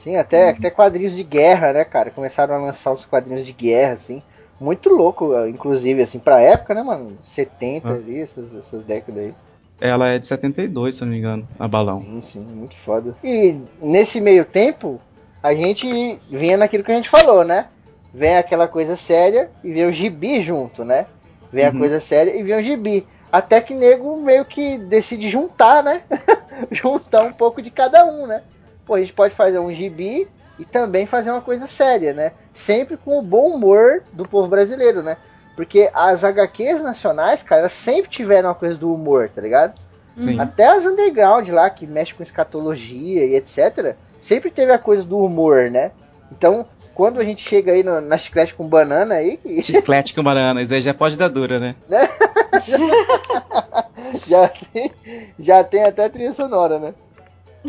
Sim, 0.04 0.16
até, 0.16 0.50
até 0.50 0.70
quadrinhos 0.70 1.14
de 1.14 1.24
guerra, 1.24 1.74
né, 1.74 1.84
cara? 1.84 2.10
Começaram 2.10 2.56
a 2.56 2.58
lançar 2.58 2.94
os 2.94 3.06
quadrinhos 3.06 3.46
de 3.46 3.52
guerra, 3.52 3.94
assim. 3.94 4.22
Muito 4.60 4.90
louco, 4.90 5.34
inclusive, 5.48 6.02
assim, 6.02 6.20
pra 6.20 6.42
época, 6.42 6.74
né, 6.74 6.84
mano? 6.84 7.18
70 7.22 7.88
ah. 7.88 7.92
ali, 7.92 8.20
essas, 8.20 8.54
essas 8.54 8.84
décadas 8.84 9.24
aí. 9.24 9.36
Ela 9.80 10.10
é 10.10 10.20
de 10.20 10.26
72, 10.26 10.96
se 10.96 11.02
não 11.02 11.10
me 11.10 11.18
engano, 11.18 11.48
a 11.58 11.68
balão. 11.68 12.02
Sim, 12.02 12.22
sim, 12.22 12.40
muito 12.40 12.76
foda. 12.78 13.16
E 13.24 13.58
nesse 13.82 14.20
meio 14.20 14.44
tempo, 14.44 15.00
a 15.42 15.54
gente 15.54 16.20
vinha 16.30 16.58
naquilo 16.58 16.84
que 16.84 16.92
a 16.92 16.96
gente 16.96 17.10
falou, 17.10 17.46
né? 17.46 17.68
Vem 18.14 18.36
aquela 18.36 18.68
coisa 18.68 18.98
séria 18.98 19.50
e 19.64 19.72
vem 19.72 19.86
o 19.86 19.94
gibi 19.94 20.42
junto, 20.42 20.84
né? 20.84 21.06
Vem 21.52 21.66
uhum. 21.66 21.76
a 21.76 21.78
coisa 21.78 22.00
séria 22.00 22.38
e 22.38 22.44
vem 22.44 22.58
o 22.58 22.64
gibi. 22.64 23.08
Até 23.32 23.62
que 23.62 23.74
nego 23.74 24.18
meio 24.18 24.44
que 24.44 24.78
decide 24.78 25.30
juntar, 25.30 25.84
né? 25.84 26.02
juntar 26.72 27.24
um 27.24 27.34
pouco 27.34 27.62
de 27.62 27.70
cada 27.70 28.06
um, 28.06 28.28
né? 28.28 28.42
Pô, 28.90 28.96
a 28.96 29.02
gente 29.02 29.14
pode 29.14 29.36
fazer 29.36 29.60
um 29.60 29.72
gibi 29.72 30.28
e 30.58 30.66
também 30.66 31.06
fazer 31.06 31.30
uma 31.30 31.42
coisa 31.42 31.68
séria, 31.68 32.12
né? 32.12 32.32
Sempre 32.56 32.98
com 32.98 33.20
o 33.20 33.22
bom 33.22 33.54
humor 33.54 34.02
do 34.12 34.28
povo 34.28 34.48
brasileiro, 34.48 35.04
né? 35.04 35.16
Porque 35.56 35.92
as 35.94 36.24
HQs 36.24 36.82
nacionais, 36.82 37.44
cara, 37.44 37.62
elas 37.62 37.72
sempre 37.72 38.10
tiveram 38.10 38.50
uma 38.50 38.56
coisa 38.56 38.74
do 38.74 38.92
humor, 38.92 39.30
tá 39.30 39.44
ligado? 39.44 39.80
Sim. 40.18 40.40
Até 40.40 40.66
as 40.66 40.88
underground 40.88 41.48
lá, 41.50 41.70
que 41.70 41.86
mexe 41.86 42.16
com 42.16 42.24
escatologia 42.24 43.26
e 43.26 43.36
etc., 43.36 43.96
sempre 44.20 44.50
teve 44.50 44.72
a 44.72 44.80
coisa 44.80 45.04
do 45.04 45.20
humor, 45.20 45.70
né? 45.70 45.92
Então, 46.32 46.66
quando 46.96 47.20
a 47.20 47.24
gente 47.24 47.48
chega 47.48 47.74
aí 47.74 47.84
no, 47.84 48.02
na 48.02 48.18
chiclete 48.18 48.56
com 48.56 48.68
banana 48.68 49.16
aí. 49.16 49.38
Que... 49.38 49.62
Chiclete 49.62 50.16
com 50.16 50.24
banana, 50.24 50.64
isso 50.64 50.74
aí 50.74 50.82
já 50.82 50.96
pode 50.96 51.16
dar 51.16 51.28
dura, 51.28 51.60
né? 51.60 51.76
já, 54.28 54.48
tem, 54.48 54.92
já 55.38 55.64
tem 55.64 55.84
até 55.84 56.10
trilha 56.10 56.34
sonora, 56.34 56.80
né? 56.80 56.96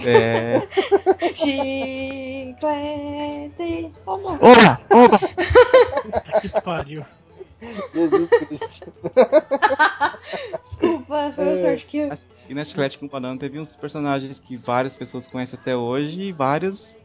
É. 0.06 0.62
Chiclete. 2.60 3.92
Oba! 4.06 4.32
Oba! 4.40 4.80
Oba! 4.90 5.18
Que 6.40 6.48
pariu. 6.62 7.04
Jesus 7.94 8.30
Cristo. 8.30 8.92
Desculpa, 10.64 11.32
foi 11.34 11.44
uma 11.44 11.58
sorte 11.60 11.86
que 11.86 11.98
eu. 11.98 12.10
E 12.48 12.54
na 12.54 12.64
Chiclete 12.64 12.98
com 12.98 13.06
Banana 13.08 13.38
teve 13.38 13.58
uns 13.60 13.76
personagens 13.76 14.40
que 14.40 14.56
várias 14.56 14.96
pessoas 14.96 15.28
conhecem 15.28 15.58
até 15.60 15.76
hoje 15.76 16.22
e 16.22 16.32
vários 16.32 16.98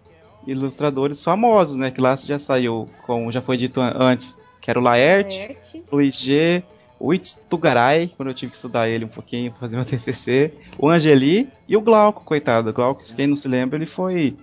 ilustradores 0.47 1.23
famosos, 1.23 1.75
né? 1.75 1.91
Que 1.91 1.99
lá 2.01 2.15
já 2.15 2.39
saiu, 2.39 2.87
como 3.05 3.31
já 3.31 3.41
foi 3.41 3.57
dito 3.57 3.81
an- 3.81 3.95
antes, 3.99 4.37
que 4.61 4.69
era 4.69 4.79
o 4.79 4.83
Laerte, 4.83 5.37
Laerte. 5.39 5.83
Luiz 5.91 6.15
G, 6.15 6.63
o 7.05 7.13
Itz 7.13 7.39
Tugaray, 7.49 8.07
quando 8.17 8.29
eu 8.29 8.33
tive 8.35 8.49
que 8.51 8.55
estudar 8.55 8.87
ele 8.89 9.05
um 9.05 9.09
pouquinho 9.09 9.51
pra 9.51 9.59
fazer 9.61 9.75
meu 9.75 9.85
TCC, 9.89 10.53
o 10.79 10.89
Angeli 10.89 11.49
e 11.67 11.77
o 11.77 11.81
Glauco, 11.81 12.23
coitado. 12.23 12.69
O 12.69 12.73
Glauco, 12.73 13.03
quem 13.15 13.27
não 13.27 13.35
se 13.35 13.47
lembra, 13.47 13.77
ele 13.77 13.85
foi 13.85 14.35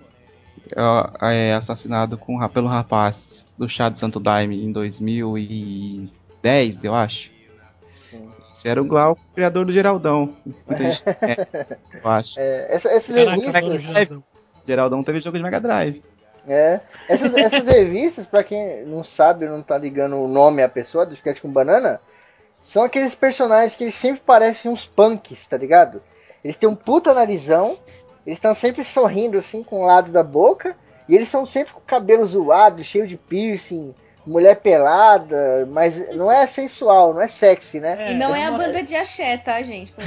ó, 0.77 1.09
é, 1.29 1.53
assassinado 1.53 2.17
com, 2.17 2.45
pelo 2.49 2.67
rapaz 2.67 3.45
do 3.57 3.67
chá 3.69 3.89
de 3.89 3.99
Santo 3.99 4.19
Daime 4.19 4.63
em 4.63 4.71
2010, 4.71 6.83
eu 6.83 6.95
acho. 6.95 7.31
Esse 8.53 8.67
era 8.67 8.81
o 8.81 8.85
Glauco, 8.85 9.21
criador 9.33 9.65
do 9.65 9.71
Geraldão. 9.71 10.35
Muita 10.45 10.77
gente 10.83 11.03
conhece, 11.19 11.67
eu 12.03 12.09
acho. 12.09 12.39
É, 12.39 12.67
essa- 12.75 12.89
essas 12.89 13.15
revistas. 13.15 13.81
Geraldão. 13.83 14.23
Geraldão 14.65 15.03
teve 15.03 15.19
jogo 15.19 15.37
de 15.37 15.43
Mega 15.43 15.59
Drive. 15.59 16.01
É. 16.47 16.79
Essas, 17.09 17.35
essas 17.35 17.65
revistas, 17.65 18.27
pra 18.27 18.43
quem 18.43 18.85
não 18.85 19.03
sabe, 19.03 19.45
não 19.47 19.61
tá 19.61 19.77
ligando 19.77 20.17
o 20.17 20.27
nome 20.27 20.61
à 20.61 20.69
pessoa 20.69 21.05
do 21.05 21.13
Sketch 21.13 21.41
com 21.41 21.49
Banana, 21.51 21.99
são 22.63 22.83
aqueles 22.83 23.13
personagens 23.13 23.75
que 23.75 23.83
eles 23.83 23.95
sempre 23.95 24.21
parecem 24.25 24.71
uns 24.71 24.85
punks, 24.85 25.45
tá 25.45 25.57
ligado? 25.57 26.01
Eles 26.43 26.57
têm 26.57 26.67
um 26.69 26.75
puta 26.75 27.13
narizão, 27.13 27.77
eles 28.25 28.37
estão 28.37 28.55
sempre 28.55 28.83
sorrindo 28.83 29.37
assim 29.37 29.63
com 29.63 29.81
o 29.81 29.85
lado 29.85 30.11
da 30.11 30.23
boca, 30.23 30.75
e 31.07 31.15
eles 31.15 31.27
são 31.29 31.45
sempre 31.45 31.73
com 31.73 31.79
o 31.79 31.83
cabelo 31.83 32.25
zoado, 32.25 32.83
cheio 32.83 33.07
de 33.07 33.17
piercing, 33.17 33.93
mulher 34.25 34.55
pelada, 34.61 35.67
mas 35.69 36.15
não 36.15 36.31
é 36.31 36.47
sensual, 36.47 37.13
não 37.13 37.21
é 37.21 37.27
sexy, 37.27 37.81
né? 37.81 38.11
E 38.11 38.15
não 38.15 38.33
é 38.33 38.45
a 38.45 38.51
banda 38.51 38.81
de 38.81 38.95
axé, 38.95 39.35
tá, 39.37 39.61
gente? 39.61 39.93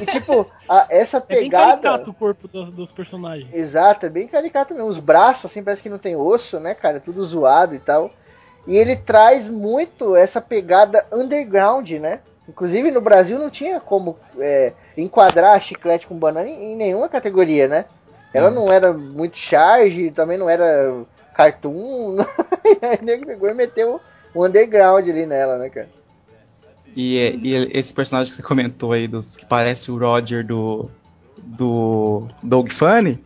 E 0.00 0.06
tipo, 0.06 0.46
a- 0.68 0.86
essa 0.90 1.16
É 1.16 1.20
bem 1.20 1.38
pegada. 1.44 1.80
caricato 1.82 2.10
o 2.10 2.14
corpo 2.14 2.46
dos, 2.48 2.70
dos 2.72 2.92
personagens. 2.92 3.48
Exato, 3.52 4.06
é 4.06 4.08
bem 4.10 4.28
caricato 4.28 4.74
mesmo. 4.74 4.88
Os 4.88 4.98
braços, 5.00 5.46
assim, 5.50 5.62
parece 5.62 5.82
que 5.82 5.88
não 5.88 5.98
tem 5.98 6.16
osso, 6.16 6.60
né, 6.60 6.74
cara? 6.74 7.00
Tudo 7.00 7.24
zoado 7.24 7.74
e 7.74 7.78
tal. 7.78 8.10
E 8.66 8.76
ele 8.76 8.96
traz 8.96 9.48
muito 9.48 10.14
essa 10.14 10.40
pegada 10.40 11.06
underground, 11.12 11.90
né? 11.92 12.20
Inclusive 12.48 12.90
no 12.90 13.00
Brasil 13.00 13.38
não 13.38 13.50
tinha 13.50 13.80
como 13.80 14.18
é, 14.38 14.72
enquadrar 14.96 15.56
a 15.56 15.60
chiclete 15.60 16.06
com 16.06 16.16
banana 16.16 16.48
em, 16.48 16.72
em 16.72 16.76
nenhuma 16.76 17.08
categoria, 17.08 17.68
né? 17.68 17.84
Ela 18.32 18.50
não 18.50 18.70
era 18.70 18.92
muito 18.92 19.36
charge, 19.36 20.10
também 20.12 20.38
não 20.38 20.48
era 20.48 21.04
cartoon. 21.34 22.18
Aí 22.82 22.98
nego 23.02 23.26
pegou 23.26 23.48
e 23.48 23.54
meteu 23.54 24.00
o 24.34 24.44
underground 24.44 25.08
ali 25.08 25.26
nela, 25.26 25.58
né, 25.58 25.68
cara? 25.68 25.88
E, 26.94 27.38
e 27.42 27.70
esse 27.72 27.92
personagem 27.94 28.32
que 28.32 28.36
você 28.36 28.42
comentou 28.42 28.92
aí, 28.92 29.06
dos 29.06 29.36
que 29.36 29.46
parece 29.46 29.90
o 29.90 29.98
Roger 29.98 30.44
do. 30.44 30.90
do. 31.38 32.26
Dog 32.42 32.72
Funny, 32.74 33.22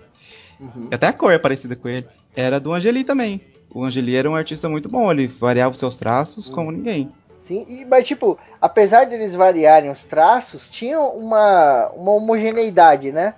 Uhum. 0.61 0.89
até 0.93 1.09
a 1.09 1.13
cor 1.13 1.33
é 1.33 1.39
parecida 1.39 1.75
com 1.75 1.89
ele, 1.89 2.07
era 2.35 2.61
do 2.61 2.73
Angeli 2.73 3.05
também. 3.05 3.41
O 3.75 3.85
Angeli 3.85 4.15
era 4.15 4.31
um 4.31 4.37
artista 4.37 4.69
muito 4.69 4.89
bom, 4.89 5.11
ele 5.11 5.27
variava 5.27 5.73
os 5.73 5.81
seus 5.81 5.97
traços 5.97 6.49
como 6.49 6.71
ninguém. 6.71 7.11
Sim, 7.43 7.67
e, 7.69 7.85
mas 7.85 8.07
tipo, 8.07 8.39
apesar 8.61 9.05
de 9.05 9.15
eles 9.15 9.35
variarem 9.35 9.91
os 9.91 10.05
traços, 10.05 10.71
tinham 10.71 11.09
uma, 11.09 11.91
uma 11.91 12.13
homogeneidade, 12.13 13.11
né? 13.11 13.35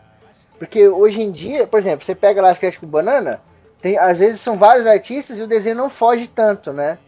Porque 0.59 0.87
hoje 0.87 1.23
em 1.23 1.33
dia, 1.33 1.67
por 1.67 1.79
exemplo, 1.79 2.05
você 2.05 2.15
pega 2.15 2.43
lá 2.43 2.51
a 2.51 2.53
sketch 2.53 2.79
com 2.79 2.87
banana, 2.87 3.41
tem, 3.81 3.99
às 3.99 4.19
vezes 4.19 4.41
são 4.43 4.59
vários 4.59 4.87
artistas 4.87 5.39
e 5.39 5.43
o 5.43 5.47
desenho 5.47 5.77
não 5.77 5.89
foge 5.89 6.27
tanto, 6.29 6.71
né? 6.71 6.99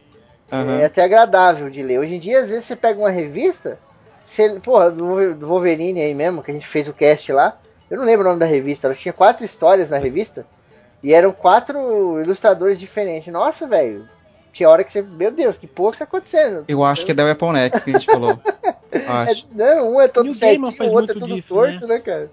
Aham. 0.51 0.81
É 0.81 0.87
até 0.87 1.05
agradável 1.05 1.69
de 1.69 1.83
ler. 1.83 1.99
Hoje 1.99 2.15
em 2.15 2.21
dia, 2.21 2.41
às 2.41 2.49
vezes 2.49 2.65
você 2.65 2.75
pega 2.75 2.99
uma 2.99 3.11
revista, 3.11 3.79
você, 4.25 4.59
porra, 4.59 4.91
do 4.91 5.47
Wolverine 5.47 6.01
aí 6.01 6.15
mesmo, 6.15 6.43
que 6.43 6.51
a 6.51 6.55
gente 6.55 6.67
fez 6.67 6.89
o 6.89 6.95
cast 6.95 7.31
lá, 7.31 7.59
eu 7.91 7.99
não 7.99 8.05
lembro 8.05 8.25
o 8.25 8.29
nome 8.29 8.41
da 8.41 8.47
revista, 8.47 8.87
ela 8.87 8.95
tinha 8.95 9.13
quatro 9.13 9.45
histórias 9.45 9.91
na 9.91 9.99
revista, 9.99 10.47
e 11.03 11.13
eram 11.13 11.33
quatro 11.33 12.21
ilustradores 12.21 12.79
diferentes. 12.81 13.33
Nossa, 13.33 13.67
velho, 13.67 14.09
tinha 14.53 14.69
hora 14.69 14.83
que 14.85 14.93
você, 14.93 15.03
meu 15.03 15.31
Deus, 15.31 15.57
que 15.59 15.67
porra 15.67 15.93
que 15.93 15.99
tá 15.99 16.05
acontecendo? 16.05 16.65
Eu 16.69 16.85
acho 16.85 17.05
que 17.05 17.13
é 17.13 17.15
da 17.15 17.25
Weapon 17.25 17.55
X 17.57 17.83
que 17.83 17.91
a 17.91 17.93
gente 17.99 18.07
falou. 18.07 18.41
Eu 18.91 19.03
acho. 19.13 19.47
É, 19.59 19.75
não, 19.77 19.95
um 19.95 20.01
é 20.01 20.09
todo 20.09 20.33
certinho, 20.33 20.67
o 20.67 20.93
outro 20.93 21.17
é 21.17 21.21
tudo 21.21 21.35
disso, 21.35 21.49
torto, 21.49 21.87
né, 21.87 21.99
cara? 22.01 22.31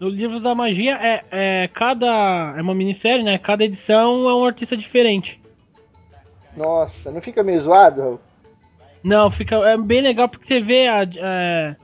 No 0.00 0.08
livro 0.08 0.40
da 0.40 0.54
magia 0.54 0.94
é, 1.00 1.24
é 1.30 1.68
cada. 1.68 2.54
É 2.56 2.60
uma 2.60 2.74
minissérie, 2.74 3.22
né? 3.22 3.38
Cada 3.38 3.64
edição 3.64 4.28
é 4.28 4.34
um 4.34 4.44
artista 4.44 4.76
diferente. 4.76 5.40
Nossa, 6.56 7.10
não 7.10 7.20
fica 7.20 7.42
meio 7.42 7.60
zoado, 7.60 8.00
Raul? 8.00 8.20
Não, 9.02 9.30
fica. 9.30 9.56
É 9.56 9.76
bem 9.76 10.00
legal 10.00 10.28
porque 10.28 10.46
você 10.46 10.60
vê 10.60 10.86
a, 10.88 11.02
é, 11.16 11.76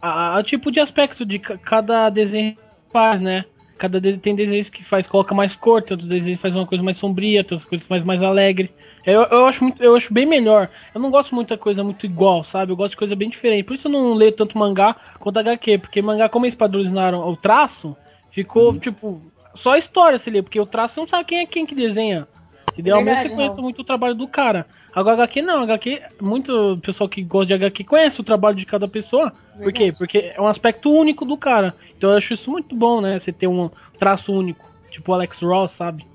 a, 0.00 0.36
a- 0.36 0.38
o 0.40 0.42
tipo 0.42 0.70
de 0.70 0.80
aspecto 0.80 1.24
de 1.24 1.38
ca- 1.38 1.56
cada 1.58 2.08
desenho 2.10 2.52
que 2.54 2.60
faz, 2.92 3.20
né? 3.20 3.44
Cada 3.78 4.00
de, 4.00 4.18
tem 4.18 4.34
desenhos 4.34 4.68
que 4.68 4.84
faz, 4.84 5.06
coloca 5.06 5.34
mais 5.34 5.54
cor, 5.56 5.80
tem 5.82 5.94
outros 5.94 6.08
desenhos 6.08 6.38
que 6.38 6.42
faz 6.42 6.54
uma 6.54 6.66
coisa 6.66 6.82
mais 6.82 6.96
sombria, 6.96 7.40
outras 7.40 7.64
coisas 7.64 7.88
mais, 7.88 8.02
mais 8.02 8.22
alegre. 8.22 8.70
Eu, 9.06 9.22
eu, 9.22 9.46
acho 9.46 9.64
muito, 9.64 9.82
eu 9.82 9.94
acho 9.94 10.12
bem 10.12 10.26
melhor. 10.26 10.68
Eu 10.94 11.00
não 11.00 11.10
gosto 11.10 11.34
muito 11.34 11.48
da 11.48 11.56
coisa 11.56 11.82
muito 11.82 12.04
igual, 12.04 12.44
sabe? 12.44 12.72
Eu 12.72 12.76
gosto 12.76 12.90
de 12.90 12.98
coisa 12.98 13.16
bem 13.16 13.30
diferente. 13.30 13.64
Por 13.64 13.74
isso 13.74 13.88
eu 13.88 13.92
não 13.92 14.14
leio 14.14 14.32
tanto 14.32 14.58
mangá 14.58 14.96
quanto 15.18 15.38
HQ. 15.38 15.78
Porque 15.78 16.02
mangá, 16.02 16.28
como 16.28 16.44
eles 16.44 16.54
padronizaram 16.54 17.26
o 17.26 17.36
traço, 17.36 17.96
ficou, 18.30 18.78
tipo, 18.78 19.22
só 19.54 19.72
a 19.72 19.78
história 19.78 20.18
se 20.18 20.28
lê. 20.28 20.42
Porque 20.42 20.60
o 20.60 20.66
traço 20.66 20.94
você 20.94 21.00
não 21.00 21.08
sabe 21.08 21.24
quem 21.24 21.38
é 21.38 21.46
quem 21.46 21.64
que 21.64 21.74
desenha. 21.74 22.28
Entendeu? 22.72 22.96
Menos 22.96 23.06
Verdade, 23.06 23.28
você 23.28 23.34
conhece 23.34 23.60
muito 23.60 23.80
o 23.80 23.84
trabalho 23.84 24.14
do 24.14 24.28
cara. 24.28 24.66
Agora 24.94 25.16
HQ 25.16 25.42
não, 25.42 25.62
HQ, 25.62 26.02
muito 26.20 26.78
pessoal 26.82 27.08
que 27.08 27.22
gosta 27.22 27.46
de 27.46 27.54
HQ 27.54 27.84
conhece 27.84 28.20
o 28.20 28.24
trabalho 28.24 28.56
de 28.56 28.66
cada 28.66 28.88
pessoa. 28.88 29.32
Por 29.62 29.72
quê? 29.72 29.92
Porque 29.96 30.32
é 30.34 30.40
um 30.40 30.46
aspecto 30.46 30.90
único 30.90 31.24
do 31.24 31.36
cara. 31.36 31.74
Então 31.96 32.10
eu 32.10 32.16
acho 32.16 32.34
isso 32.34 32.50
muito 32.50 32.74
bom, 32.74 33.00
né? 33.00 33.18
Você 33.18 33.32
ter 33.32 33.46
um 33.46 33.70
traço 33.98 34.32
único. 34.32 34.64
Tipo 34.90 35.12
o 35.12 35.14
Alex 35.14 35.38
Ross, 35.40 35.72
sabe? 35.72 36.06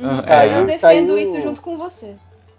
Ah, 0.00 0.22
Tá 0.22 0.46
eu 0.46 0.60
aí- 0.60 0.66
defendo 0.66 1.08
tá 1.08 1.14
o- 1.14 1.18
isso 1.18 1.40
junto 1.40 1.60
com 1.60 1.76
você. 1.76 2.14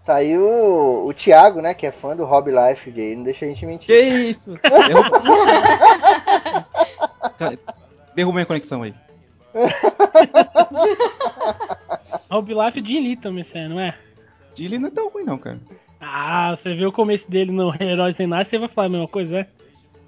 Tá 0.06 0.15
aí 0.15 0.35
o, 0.38 1.06
o 1.07 1.14
Thiago, 1.14 1.61
né, 1.61 1.73
que 1.76 1.85
é 1.85 1.91
fã 1.91 2.15
do 2.15 2.26
Hobby 2.26 2.52
Life, 2.52 2.91
aí 2.95 3.15
não 3.15 3.23
deixa 3.23 3.45
a 3.45 3.48
gente 3.48 3.65
mentir. 3.65 3.88
Que 3.88 3.99
isso? 4.02 4.56
Derruba... 4.61 5.22
Tá, 7.38 7.53
Derruba 8.15 8.35
minha 8.35 8.45
conexão 8.45 8.84
aí. 8.84 8.93
Rob 12.30 12.53
Life 12.53 12.81
de 12.81 12.99
Lee 12.99 13.15
também, 13.15 13.43
sério, 13.43 13.69
não 13.69 13.80
é? 13.80 13.95
Dilly 14.62 14.78
não 14.78 14.90
é 14.90 14.92
tão 14.92 15.10
ruim 15.10 15.24
não, 15.24 15.38
cara. 15.38 15.60
Ah, 16.00 16.56
você 16.56 16.74
viu 16.76 16.90
o 16.90 16.94
começo 16.94 17.30
dele 17.30 17.52
no 17.52 17.74
Heróis 17.82 18.16
Sem 18.16 18.28
Lar, 18.28 18.46
você 18.46 18.60
vai 18.60 18.70
falar 18.70 18.88
a 18.88 18.92
mesma 18.92 19.08
coisa, 19.08 19.40
é? 19.40 19.48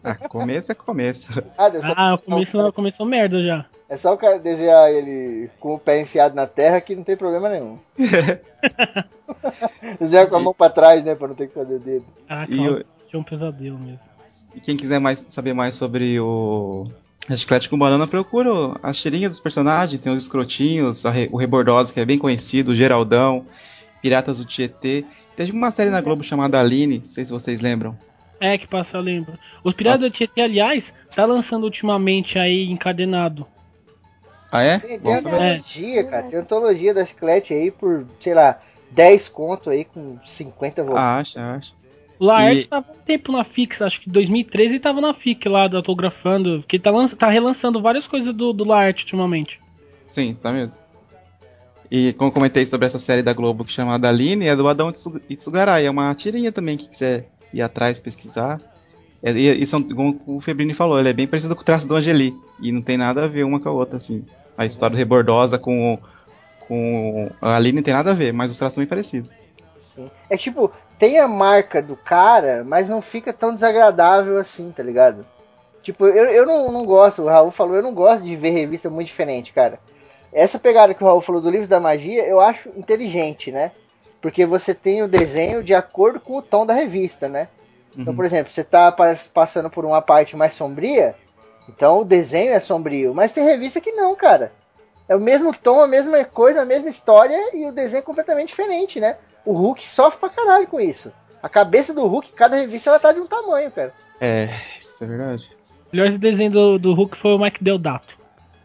Ah, 0.03 0.15
começo 0.15 0.71
é 0.71 0.75
começo. 0.75 1.31
Ah, 1.57 1.71
Ah, 1.95 2.13
o 2.15 2.17
começo 2.19 2.71
começou 2.73 3.05
merda 3.05 3.41
já. 3.43 3.65
É 3.89 3.97
só 3.97 4.13
o 4.13 4.17
cara 4.17 4.39
desenhar 4.39 4.89
ele 4.91 5.49
com 5.59 5.75
o 5.75 5.79
pé 5.79 5.99
enfiado 6.01 6.35
na 6.35 6.45
terra 6.47 6.79
que 6.81 6.95
não 6.95 7.03
tem 7.03 7.15
problema 7.17 7.49
nenhum. 7.49 7.77
Desenhar 9.99 10.27
com 10.27 10.35
a 10.35 10.39
mão 10.39 10.53
pra 10.53 10.69
trás, 10.69 11.03
né, 11.03 11.15
pra 11.15 11.27
não 11.27 11.35
ter 11.35 11.47
que 11.47 11.53
fazer 11.53 11.79
dedo. 11.79 12.05
Ah, 12.29 12.45
E 12.49 12.67
o- 12.67 12.83
tinha 13.09 13.19
um 13.19 13.23
pesadelo 13.23 13.77
mesmo. 13.77 13.99
E 14.55 14.59
quem 14.59 14.75
quiser 14.77 14.99
mais 14.99 15.23
saber 15.29 15.53
mais 15.53 15.75
sobre 15.75 16.19
o 16.19 16.87
Chiclete 17.35 17.69
com 17.69 17.77
Banana, 17.77 18.05
procura 18.07 18.49
as 18.83 18.97
tirinhas 18.97 19.31
dos 19.31 19.39
personagens, 19.39 19.99
tem 20.01 20.11
os 20.11 20.21
escrotinhos, 20.23 21.03
Re- 21.05 21.29
o 21.31 21.37
Rebordosa, 21.37 21.91
que 21.93 21.99
é 21.99 22.05
bem 22.05 22.17
conhecido, 22.19 22.71
o 22.71 22.75
Geraldão, 22.75 23.45
Piratas 24.03 24.37
do 24.37 24.45
Tietê. 24.45 25.05
Teve 25.33 25.53
uma 25.53 25.71
série 25.71 25.89
na 25.89 26.01
Globo 26.01 26.23
chamada 26.25 26.59
Aline, 26.59 26.99
não 26.99 27.09
sei 27.09 27.23
se 27.25 27.31
vocês 27.31 27.61
lembram. 27.61 27.97
É, 28.39 28.57
que 28.57 28.67
passa, 28.67 28.97
eu 28.97 29.01
lembro. 29.01 29.39
Os 29.63 29.73
Piratas 29.73 30.01
Nossa. 30.01 30.11
do 30.11 30.15
Tietê, 30.17 30.41
aliás, 30.41 30.93
tá 31.15 31.23
lançando 31.25 31.63
ultimamente 31.63 32.37
aí 32.37 32.69
encadenado. 32.69 33.47
Ah, 34.51 34.61
é? 34.61 34.77
Tem, 34.79 34.99
tem 34.99 35.13
saber. 35.21 35.35
antologia, 35.35 36.03
cara. 36.03 36.23
Tem 36.23 36.39
antologia 36.39 36.93
da 36.93 37.05
Chiclete 37.05 37.53
aí 37.53 37.71
por, 37.71 38.05
sei 38.19 38.33
lá, 38.33 38.59
10 38.91 39.29
conto 39.29 39.69
aí 39.69 39.85
com 39.85 40.17
50 40.25 40.83
volumes. 40.83 41.01
Ah, 41.01 41.17
acho, 41.19 41.39
acho. 41.39 41.73
O 42.19 42.25
Laerte 42.25 42.61
E- 42.63 42.67
tava 42.67 42.91
um 42.91 43.03
tempo 43.05 43.31
na 43.31 43.43
Fix, 43.45 43.81
acho 43.81 44.01
que 44.01 44.09
2013 44.09 44.75
ele 44.75 44.79
tava 44.79 44.99
na 45.01 45.13
FIC 45.13 45.47
lá, 45.47 45.63
autografando, 45.73 46.59
porque 46.59 46.77
tá, 46.77 46.91
lança- 46.91 47.15
tá 47.15 47.29
relançando 47.29 47.81
várias 47.81 48.05
coisas 48.05 48.33
do, 48.35 48.51
do 48.53 48.65
Laerte 48.65 49.03
ultimamente. 49.05 49.59
Sim, 50.09 50.35
tá 50.35 50.51
mesmo. 50.51 50.82
E 51.95 52.11
como 52.13 52.31
comentei 52.31 52.65
sobre 52.65 52.87
essa 52.87 52.97
série 52.97 53.21
da 53.21 53.33
Globo 53.33 53.63
que 53.63 53.71
é 53.71 53.75
chamada 53.75 54.09
Aline, 54.09 54.47
é 54.47 54.55
do 54.55 54.67
Adão 54.67 54.89
Itsu- 54.89 55.21
Itsugarai. 55.29 55.85
É 55.85 55.91
uma 55.91 56.15
tirinha 56.15 56.51
também 56.51 56.75
que 56.75 56.89
quiser 56.89 57.27
ir 57.53 57.61
atrás 57.61 57.99
pesquisar. 57.99 58.59
É, 59.21 59.31
e, 59.31 59.61
e 59.61 59.67
são, 59.67 59.83
como 59.83 60.19
o 60.25 60.41
Febrini 60.41 60.73
falou, 60.73 60.99
ele 60.99 61.09
é 61.09 61.13
bem 61.13 61.27
parecido 61.27 61.55
com 61.55 61.61
o 61.61 61.63
traço 61.63 61.85
do 61.85 61.95
Angeli. 61.95 62.35
E 62.59 62.71
não 62.71 62.81
tem 62.81 62.97
nada 62.97 63.25
a 63.25 63.27
ver 63.27 63.43
uma 63.43 63.59
com 63.59 63.69
a 63.69 63.71
outra, 63.71 63.97
assim. 63.97 64.25
A 64.57 64.65
história 64.65 64.95
do 64.95 64.97
Rebordosa 64.97 65.59
com, 65.59 65.99
com 66.67 67.29
a 67.39 67.55
Aline 67.55 67.83
tem 67.83 67.93
nada 67.93 68.09
a 68.09 68.15
ver, 68.15 68.33
mas 68.33 68.49
os 68.49 68.57
traços 68.57 68.73
são 68.73 68.81
bem 68.81 68.89
parecidos. 68.89 69.29
Sim. 69.95 70.09
É 70.31 70.35
tipo, 70.35 70.71
tem 70.97 71.19
a 71.19 71.27
marca 71.27 71.79
do 71.79 71.95
cara, 71.95 72.63
mas 72.65 72.89
não 72.89 73.03
fica 73.03 73.31
tão 73.31 73.53
desagradável 73.53 74.39
assim, 74.39 74.71
tá 74.71 74.81
ligado? 74.81 75.23
Tipo, 75.83 76.07
eu, 76.07 76.25
eu 76.25 76.45
não, 76.47 76.71
não 76.71 76.85
gosto, 76.87 77.21
o 77.21 77.27
Raul 77.27 77.51
falou, 77.51 77.75
eu 77.75 77.83
não 77.83 77.93
gosto 77.93 78.23
de 78.23 78.35
ver 78.35 78.49
revista 78.49 78.89
muito 78.89 79.09
diferente, 79.09 79.53
cara. 79.53 79.77
Essa 80.33 80.57
pegada 80.59 80.93
que 80.93 81.03
o 81.03 81.07
Raul 81.07 81.21
falou 81.21 81.41
do 81.41 81.49
livro 81.49 81.67
da 81.67 81.79
magia, 81.79 82.25
eu 82.25 82.39
acho 82.39 82.69
inteligente, 82.75 83.51
né? 83.51 83.71
Porque 84.21 84.45
você 84.45 84.73
tem 84.73 85.03
o 85.03 85.07
desenho 85.07 85.63
de 85.63 85.73
acordo 85.73 86.19
com 86.19 86.37
o 86.37 86.41
tom 86.41 86.65
da 86.65 86.73
revista, 86.73 87.27
né? 87.29 87.47
Então, 87.95 88.11
Uhum. 88.11 88.15
por 88.15 88.25
exemplo, 88.25 88.51
você 88.51 88.63
tá 88.63 88.91
passando 89.33 89.69
por 89.69 89.85
uma 89.85 90.01
parte 90.01 90.35
mais 90.35 90.55
sombria, 90.55 91.15
então 91.69 92.01
o 92.01 92.05
desenho 92.05 92.51
é 92.51 92.59
sombrio. 92.59 93.13
Mas 93.13 93.33
tem 93.33 93.43
revista 93.43 93.79
que 93.79 93.91
não, 93.91 94.15
cara. 94.15 94.51
É 95.07 95.15
o 95.15 95.19
mesmo 95.19 95.53
tom, 95.53 95.81
a 95.81 95.87
mesma 95.87 96.23
coisa, 96.23 96.61
a 96.61 96.65
mesma 96.65 96.89
história 96.89 97.37
e 97.53 97.65
o 97.67 97.71
desenho 97.71 97.99
é 97.99 98.03
completamente 98.03 98.47
diferente, 98.49 98.99
né? 98.99 99.17
O 99.45 99.51
Hulk 99.51 99.87
sofre 99.87 100.19
pra 100.19 100.29
caralho 100.29 100.65
com 100.67 100.79
isso. 100.79 101.11
A 101.41 101.49
cabeça 101.49 101.93
do 101.93 102.07
Hulk, 102.07 102.31
cada 102.31 102.55
revista 102.55 102.89
ela 102.89 102.99
tá 102.99 103.11
de 103.11 103.19
um 103.19 103.27
tamanho, 103.27 103.69
cara. 103.69 103.93
É, 104.19 104.49
isso 104.79 105.03
é 105.03 105.07
verdade. 105.07 105.49
O 105.91 105.95
melhor 105.95 106.17
desenho 106.17 106.49
do, 106.49 106.79
do 106.79 106.93
Hulk 106.93 107.17
foi 107.17 107.33
o 107.35 107.37
Mike 107.37 107.61
Deodato. 107.63 108.22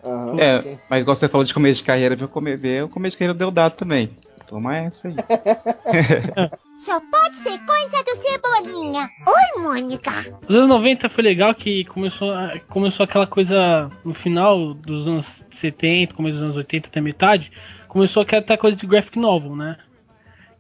Uhum, 0.09 0.40
É, 0.40 0.60
sim. 0.62 0.78
mas 0.89 1.02
igual 1.02 1.14
você 1.16 1.28
falou 1.28 1.44
de 1.44 1.52
começo 1.55 1.80
de 1.80 1.85
carreira, 1.86 2.16
ver 2.16 2.24
o 2.24 2.28
come- 2.28 2.56
ver 2.56 2.85
o 2.85 2.89
começo 2.89 3.12
de 3.12 3.18
carreira 3.18 3.39
deu 3.39 3.51
dado 3.51 3.74
também. 3.74 4.10
Toma 4.47 4.76
essa 4.76 5.09
aí. 5.09 5.14
Só 6.78 6.98
pode 7.01 7.36
ser 7.36 7.59
coisa 7.59 8.02
do 8.05 8.16
Cebolinha. 8.22 9.09
Oi, 9.26 9.62
Mônica. 9.62 10.10
Os 10.48 10.55
anos 10.55 10.68
90 10.68 11.09
foi 11.09 11.24
legal 11.24 11.55
que 11.55 11.85
começou, 11.86 12.32
começou 12.68 13.05
aquela 13.05 13.26
coisa 13.26 13.90
no 14.05 14.14
final 14.14 14.72
dos 14.74 15.06
anos 15.06 15.44
70, 15.51 16.14
começo 16.14 16.36
dos 16.36 16.44
anos 16.44 16.56
80 16.56 16.89
até 16.89 17.01
metade, 17.01 17.51
começou 17.89 18.22
aquela 18.22 18.56
coisa 18.56 18.76
de 18.76 18.86
graphic 18.86 19.18
novel, 19.18 19.55
né? 19.56 19.76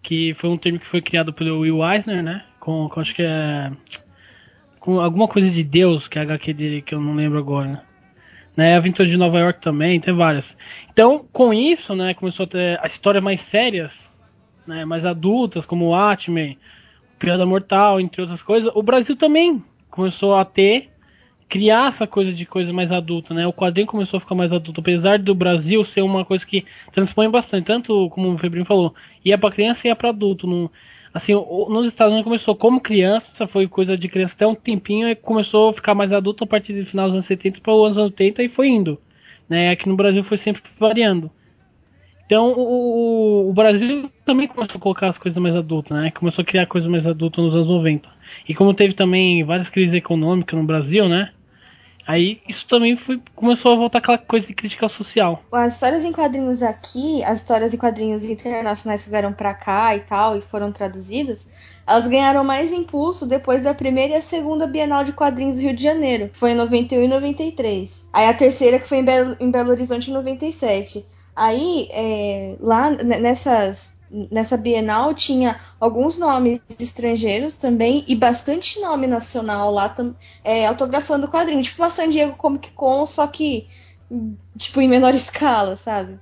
Que 0.02 0.34
foi 0.34 0.50
um 0.50 0.58
termo 0.58 0.78
que 0.78 0.86
foi 0.86 1.00
criado 1.00 1.32
pelo 1.32 1.60
Will 1.60 1.82
Eisner, 1.82 2.22
né? 2.22 2.44
Com, 2.60 2.88
com 2.88 3.00
acho 3.00 3.14
que 3.14 3.22
é 3.22 3.70
com 4.80 5.00
alguma 5.00 5.28
coisa 5.28 5.50
de 5.50 5.62
Deus, 5.64 6.08
que 6.08 6.18
é 6.18 6.22
a 6.22 6.24
HQ 6.24 6.52
dele 6.52 6.82
que 6.82 6.94
eu 6.94 7.00
não 7.00 7.14
lembro 7.14 7.38
agora, 7.38 7.68
né? 7.68 7.80
Né? 8.58 8.74
Aventura 8.76 9.08
de 9.08 9.16
Nova 9.16 9.38
York 9.38 9.60
também, 9.60 10.00
tem 10.00 10.12
várias. 10.12 10.56
Então, 10.90 11.24
com 11.32 11.54
isso, 11.54 11.94
né, 11.94 12.12
começou 12.12 12.42
a 12.42 12.48
ter 12.48 12.80
as 12.82 12.90
histórias 12.90 13.22
mais 13.22 13.40
sérias, 13.40 14.10
né, 14.66 14.84
mais 14.84 15.06
adultas, 15.06 15.64
como 15.64 15.86
o 15.86 15.94
Atman, 15.94 16.56
Piada 17.20 17.46
Mortal, 17.46 18.00
entre 18.00 18.20
outras 18.20 18.42
coisas. 18.42 18.68
O 18.74 18.82
Brasil 18.82 19.14
também 19.14 19.62
começou 19.88 20.34
a 20.34 20.44
ter, 20.44 20.90
criar 21.48 21.86
essa 21.86 22.04
coisa 22.04 22.32
de 22.32 22.44
coisa 22.44 22.72
mais 22.72 22.90
adulta, 22.90 23.32
né? 23.32 23.46
O 23.46 23.52
quadrinho 23.52 23.86
começou 23.86 24.18
a 24.18 24.20
ficar 24.20 24.34
mais 24.34 24.52
adulto, 24.52 24.80
apesar 24.80 25.20
do 25.20 25.36
Brasil 25.36 25.84
ser 25.84 26.02
uma 26.02 26.24
coisa 26.24 26.44
que 26.44 26.66
transpõe 26.92 27.30
bastante, 27.30 27.64
tanto 27.64 28.10
como 28.10 28.32
o 28.32 28.38
Febrinho 28.38 28.66
falou, 28.66 28.92
ia 29.24 29.38
para 29.38 29.52
criança 29.52 29.86
e 29.86 29.88
ia 29.88 29.94
para 29.94 30.08
adulto. 30.08 30.48
No, 30.48 30.68
assim, 31.12 31.32
nos 31.34 31.86
Estados 31.88 32.12
Unidos 32.12 32.24
começou 32.24 32.54
como 32.56 32.80
criança, 32.80 33.46
foi 33.46 33.66
coisa 33.68 33.96
de 33.96 34.08
criança 34.08 34.34
até 34.34 34.46
um 34.46 34.54
tempinho, 34.54 35.08
e 35.08 35.14
começou 35.14 35.70
a 35.70 35.72
ficar 35.72 35.94
mais 35.94 36.12
adulto 36.12 36.44
a 36.44 36.46
partir 36.46 36.72
do 36.72 36.86
final 36.86 37.06
dos 37.06 37.14
anos 37.14 37.26
70 37.26 37.60
para 37.60 37.72
os 37.72 37.96
anos 37.98 38.10
80 38.10 38.42
e 38.42 38.48
foi 38.48 38.68
indo. 38.68 39.00
Né? 39.48 39.70
Aqui 39.70 39.88
no 39.88 39.96
Brasil 39.96 40.22
foi 40.22 40.36
sempre 40.36 40.62
variando. 40.78 41.30
Então 42.26 42.52
o- 42.52 43.48
o 43.48 43.52
Brasil 43.54 44.10
também 44.24 44.46
começou 44.46 44.76
a 44.78 44.80
colocar 44.82 45.08
as 45.08 45.16
coisas 45.16 45.42
mais 45.42 45.56
adultas, 45.56 45.96
né? 45.96 46.10
Começou 46.10 46.42
a 46.42 46.44
criar 46.44 46.66
coisas 46.66 46.90
mais 46.90 47.06
adultas 47.06 47.42
nos 47.42 47.54
anos 47.54 47.68
90. 47.68 48.10
E 48.46 48.54
como 48.54 48.74
teve 48.74 48.92
também 48.92 49.42
várias 49.44 49.70
crises 49.70 49.94
econômicas 49.94 50.58
no 50.58 50.66
Brasil, 50.66 51.08
né? 51.08 51.30
Aí 52.08 52.40
isso 52.48 52.66
também 52.66 52.96
foi, 52.96 53.20
começou 53.36 53.70
a 53.70 53.76
voltar 53.76 53.98
aquela 53.98 54.16
coisa 54.16 54.46
de 54.46 54.54
crítica 54.54 54.88
social. 54.88 55.42
As 55.52 55.74
histórias 55.74 56.06
em 56.06 56.10
quadrinhos 56.10 56.62
aqui, 56.62 57.22
as 57.22 57.42
histórias 57.42 57.74
em 57.74 57.76
quadrinhos 57.76 58.24
internacionais 58.24 59.04
que 59.04 59.10
vieram 59.10 59.30
pra 59.30 59.52
cá 59.52 59.94
e 59.94 60.00
tal 60.00 60.38
e 60.38 60.40
foram 60.40 60.72
traduzidas, 60.72 61.52
elas 61.86 62.08
ganharam 62.08 62.42
mais 62.42 62.72
impulso 62.72 63.26
depois 63.26 63.62
da 63.62 63.74
primeira 63.74 64.14
e 64.14 64.16
a 64.16 64.22
segunda 64.22 64.66
Bienal 64.66 65.04
de 65.04 65.12
Quadrinhos 65.12 65.56
do 65.56 65.64
Rio 65.64 65.76
de 65.76 65.82
Janeiro. 65.82 66.30
Foi 66.32 66.52
em 66.52 66.54
91 66.54 67.02
e 67.02 67.08
93. 67.08 68.08
Aí 68.10 68.26
a 68.26 68.32
terceira 68.32 68.78
que 68.78 68.88
foi 68.88 68.98
em 68.98 69.04
Belo, 69.04 69.36
em 69.38 69.50
Belo 69.50 69.70
Horizonte 69.70 70.10
em 70.10 70.14
97. 70.14 71.06
Aí, 71.36 71.88
é, 71.92 72.56
lá 72.58 72.90
nessas, 72.90 73.97
nessa 74.10 74.56
Bienal 74.56 75.14
tinha 75.14 75.56
alguns 75.80 76.18
nomes 76.18 76.60
estrangeiros 76.78 77.56
também 77.56 78.04
e 78.08 78.14
bastante 78.14 78.80
nome 78.80 79.06
nacional 79.06 79.70
lá 79.70 79.94
é, 80.44 80.66
autografando 80.66 81.26
o 81.26 81.30
quadrinho. 81.30 81.62
Tipo 81.62 81.82
a 81.82 81.90
San 81.90 82.08
Diego 82.08 82.36
Comic 82.36 82.70
Con, 82.72 83.06
só 83.06 83.26
que 83.26 83.68
tipo 84.56 84.80
em 84.80 84.88
menor 84.88 85.14
escala, 85.16 85.76
sabe? 85.76 86.18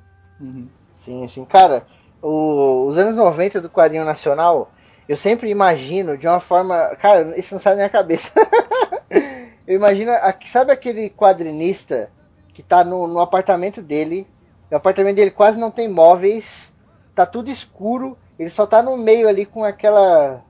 Sim, 1.05 1.29
sim. 1.29 1.45
Cara, 1.45 1.87
o- 2.23 2.87
os 2.89 2.99
anos 2.99 3.15
90 3.17 3.61
do 3.61 3.71
quadrinho 3.71 4.05
nacional, 4.05 4.73
eu 5.09 5.17
sempre 5.17 5.49
imagino 5.51 6.19
de 6.19 6.27
uma 6.27 6.41
forma. 6.41 6.95
Cara, 6.97 7.39
isso 7.39 7.55
não 7.55 7.61
sai 7.61 7.75
da 7.75 7.77
minha 7.77 7.89
cabeça. 7.89 8.33
eu 9.67 9.77
imagino. 9.77 10.11
Sabe 10.47 10.73
aquele 10.73 11.11
quadrinista 11.11 12.11
que 12.53 12.63
tá 12.63 12.83
no, 12.83 13.07
no 13.07 13.21
apartamento 13.21 13.81
dele? 13.81 14.27
O 14.71 14.77
apartamento 14.77 15.17
dele 15.17 15.31
quase 15.31 15.59
não 15.61 15.71
tem 15.71 15.89
móveis, 15.89 16.73
tá 17.17 17.25
tudo 17.25 17.51
escuro, 17.51 18.17
ele 18.39 18.51
só 18.51 18.67
tá 18.67 18.83
no 18.83 18.95
meio 18.95 19.27
ali 19.27 19.47
com 19.47 19.65
aquela 19.65 20.45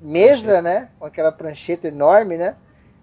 mesa, 0.00 0.62
né? 0.62 0.88
Com 0.98 1.04
aquela 1.04 1.30
prancheta 1.30 1.86
enorme, 1.86 2.38
né? 2.38 2.56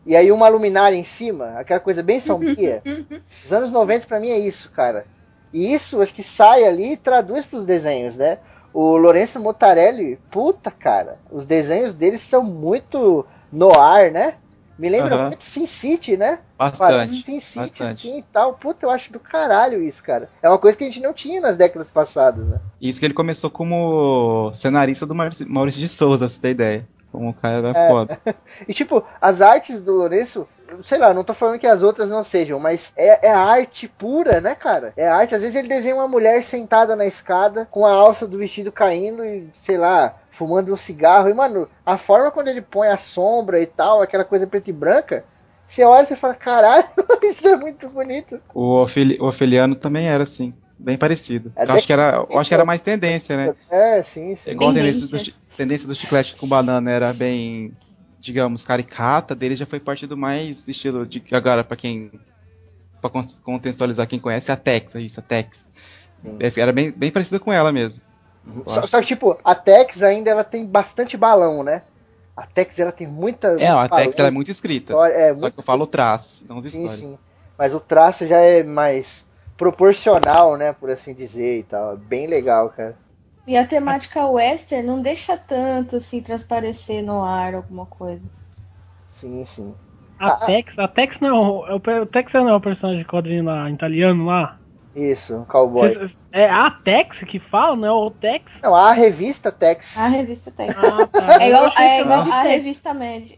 E 0.07 0.15
aí 0.15 0.32
uma 0.32 0.48
luminária 0.48 0.95
em 0.95 1.03
cima, 1.03 1.53
aquela 1.60 1.80
coisa 1.80 2.02
bem 2.02 2.19
sombria. 2.19 2.82
Os 3.45 3.53
anos 3.53 3.69
90 3.69 4.07
pra 4.07 4.19
mim 4.19 4.30
é 4.30 4.40
isso, 4.40 4.72
cara. 4.72 5.06
E 5.53 5.72
isso 5.72 6.02
acho 6.02 6.14
que 6.14 6.23
sai 6.23 6.64
ali 6.64 6.94
e 6.94 6.98
traduz 6.98 7.45
pros 7.45 7.64
desenhos, 7.64 8.18
né? 8.18 8.40
O 8.73 8.98
Lourenço 8.98 9.40
Motarelli, 9.40 10.19
puta 10.32 10.72
cara, 10.72 11.19
os 11.32 11.45
desenhos 11.45 11.94
dele 11.94 12.18
são 12.18 12.44
muito 12.44 13.26
no 13.52 13.80
ar, 13.80 14.10
né? 14.11 14.36
Me 14.77 14.89
lembra 14.89 15.15
Aham. 15.15 15.27
muito 15.30 15.45
Sin 15.45 15.65
City, 15.65 16.18
né? 16.18 16.39
Bastante, 16.57 17.22
Sin 17.22 17.39
City, 17.39 17.60
bastante. 17.60 18.07
assim 18.07 18.19
e 18.19 18.23
tal. 18.23 18.53
Puta, 18.53 18.85
eu 18.85 18.89
acho 18.89 19.11
do 19.11 19.19
caralho 19.19 19.81
isso, 19.81 20.03
cara. 20.03 20.30
É 20.41 20.49
uma 20.49 20.57
coisa 20.57 20.77
que 20.77 20.84
a 20.84 20.88
gente 20.88 21.02
não 21.02 21.14
tinha 21.14 21.39
nas 21.39 21.57
décadas 21.57 21.89
passadas, 21.89 22.47
né? 22.47 22.60
Isso 22.81 22.99
que 22.99 23.06
ele 23.06 23.14
começou 23.14 23.49
como 23.49 24.52
cenarista 24.53 25.06
do 25.06 25.15
Maurício 25.15 25.47
Maurício 25.49 25.81
de 25.81 25.88
Souza, 25.88 26.26
pra 26.26 26.30
você 26.30 26.39
ter 26.39 26.49
ideia. 26.49 26.88
Como 27.16 27.30
o 27.30 27.34
cara 27.34 27.70
era 27.70 27.78
É. 27.80 27.90
foda. 27.90 28.20
E 28.68 28.74
tipo, 28.74 29.04
as 29.22 29.42
artes 29.42 29.80
do 29.82 29.94
Lourenço, 29.94 30.48
sei 30.84 30.98
lá, 30.98 31.14
não 31.14 31.24
tô 31.24 31.34
falando 31.34 31.60
que 31.60 31.68
as 31.68 31.82
outras 31.84 32.10
não 32.10 32.24
sejam, 32.24 32.60
mas 32.60 32.92
é, 32.96 33.28
é 33.28 33.32
arte 33.32 33.88
pura, 33.88 34.42
né, 34.42 34.56
cara? 34.56 34.94
É 34.98 35.08
arte. 35.08 35.36
Às 35.36 35.42
vezes 35.42 35.56
ele 35.56 35.68
desenha 35.68 35.96
uma 35.96 36.08
mulher 36.08 36.44
sentada 36.44 36.96
na 36.96 37.06
escada, 37.06 37.66
com 37.70 37.86
a 37.86 37.92
alça 37.92 38.28
do 38.28 38.38
vestido 38.38 38.72
caindo 38.72 39.24
e, 39.26 39.50
sei 39.54 39.78
lá, 39.78 40.16
fumando 40.32 40.74
um 40.74 40.78
cigarro. 40.78 41.30
E, 41.30 41.34
mano, 41.34 41.68
a 41.86 41.98
forma 41.98 42.32
quando 42.32 42.48
ele 42.50 42.62
põe 42.62 42.88
a 42.90 42.98
sombra 42.98 43.60
e 43.62 43.66
tal, 43.66 44.02
aquela 44.02 44.26
coisa 44.26 44.46
preta 44.48 44.70
e 44.70 44.74
branca, 44.74 45.24
você 45.68 45.84
olha 45.84 46.04
e 46.04 46.06
você 46.08 46.16
fala, 46.16 46.34
caralho, 46.36 46.88
isso 47.24 47.48
é 47.48 47.56
muito 47.56 47.90
bonito. 47.90 48.40
O, 48.54 48.82
Ofeli- 48.84 49.18
o 49.20 49.28
Ofeliano 49.28 49.76
também 49.76 50.08
era 50.08 50.24
assim, 50.24 50.54
bem 50.78 50.98
parecido. 50.98 51.52
É 51.56 51.64
eu 51.66 51.72
acho 51.72 51.88
que 51.88 51.94
era, 51.94 52.26
eu 52.30 52.40
acho 52.40 52.48
que 52.50 52.54
era 52.54 52.66
mais 52.66 52.82
tendência, 52.82 53.36
né? 53.36 53.56
É, 53.70 54.04
sim, 54.04 54.36
sim. 54.36 54.52
Igual 54.52 54.74
tendência 54.74 55.02
do, 55.02 55.10
Tendência. 55.10 55.34
Tendência 55.56 55.88
do 55.88 55.95
chiclete 55.95 56.36
com 56.36 56.48
banana 56.48 56.91
era 56.91 57.14
bem, 57.14 57.72
digamos, 58.19 58.64
caricata, 58.64 59.34
dele 59.36 59.56
já 59.56 59.65
foi 59.65 59.80
partido 59.80 60.15
mais 60.18 60.68
estilo 60.68 61.06
de 61.06 61.23
agora 61.32 61.64
pra 61.64 61.77
quem 61.77 62.11
pra 63.02 63.10
con- 63.10 63.26
contextualizar 63.44 64.07
quem 64.07 64.19
conhece 64.19 64.52
a 64.52 64.57
Tex, 64.57 64.95
é 64.95 65.02
isso, 65.02 65.19
a 65.19 65.23
Tex. 65.23 65.69
Sim. 66.23 66.38
É, 66.40 66.60
Era 66.60 66.72
bem, 66.72 66.91
bem 66.91 67.11
parecida 67.11 67.40
com 67.40 67.52
ela 67.53 67.72
mesmo. 67.72 68.02
Só, 68.68 68.86
só 68.88 68.99
que, 68.99 69.07
tipo, 69.07 69.38
a 69.44 69.56
Tex 69.56 70.02
ainda 70.03 70.30
ela 70.32 70.44
tem 70.44 70.65
bastante 70.65 71.18
balão, 71.18 71.64
né? 71.64 71.82
A 72.38 72.45
Tex 72.45 72.77
ela 72.80 72.91
tem 72.91 73.07
muita. 73.07 73.56
É, 73.60 73.68
a 73.68 73.88
Tex 73.90 74.18
ela 74.19 74.27
é 74.27 74.32
muito 74.32 74.52
escrita. 74.52 74.94
história, 74.94 75.14
é, 75.14 75.34
só 75.34 75.41
muito- 75.41 75.53
que 75.53 75.60
eu 75.60 75.64
falo 75.64 75.88
traço, 75.88 76.44
não 76.48 76.57
as 76.60 76.65
Sim, 76.65 76.86
histórias. 76.86 76.99
sim. 76.99 77.18
Mas 77.57 77.73
o 77.73 77.80
traço 77.80 78.27
já 78.27 78.38
é 78.40 78.61
mais 78.64 79.26
proporcional, 79.57 80.57
né? 80.57 80.73
Por 80.73 80.90
assim 80.90 81.14
dizer 81.14 81.60
e 81.60 81.64
tal. 81.64 81.94
É 81.94 81.98
bem 81.98 82.27
legal, 82.27 82.69
cara. 82.69 82.95
E 83.48 83.56
a 83.58 83.66
temática 83.68 84.26
western 84.28 84.86
não 84.88 85.02
deixa 85.02 85.38
tanto 85.38 85.96
assim 85.98 86.22
transparecer 86.22 87.04
no 87.04 87.24
ar 87.24 87.56
alguma 87.56 87.86
coisa. 87.86 88.24
Sim, 89.20 89.46
sim. 89.46 89.74
A 90.20 90.28
Ah, 90.28 90.38
ah. 90.42 90.46
Tex, 90.46 90.78
a 90.80 90.88
Tex 90.88 91.20
não, 91.20 91.68
é 91.68 91.74
o, 91.74 91.80
per- 91.80 92.02
o 92.02 92.06
Tex 92.06 92.34
não 92.34 92.50
é 92.50 92.56
o 92.56 92.62
personagem 92.62 93.02
de 93.04 93.08
quadrinho 93.08 93.44
lá, 93.46 93.70
italiano 93.70 94.26
lá. 94.26 94.58
Isso, 94.96 95.36
um 95.36 95.46
cowboy. 95.46 95.94
É 96.32 96.50
a 96.50 96.72
Tex 96.72 97.20
que 97.26 97.38
fala, 97.40 97.76
não 97.76 97.88
é 97.88 97.92
o 97.92 98.12
Tex? 98.12 98.62
Não, 98.64 98.74
a 98.74 98.94
revista 98.94 99.52
Tex. 99.52 99.96
A 99.98 100.08
revista 100.08 100.52
tem. 100.52 100.70
Ah, 100.70 101.06
tá. 101.08 101.38
É 101.44 101.50
igual, 101.50 101.72
é 101.78 102.02
igual 102.02 102.22
a 102.22 102.26
Tex. 102.44 102.50
revista 102.50 102.94
Mad. 102.94 103.30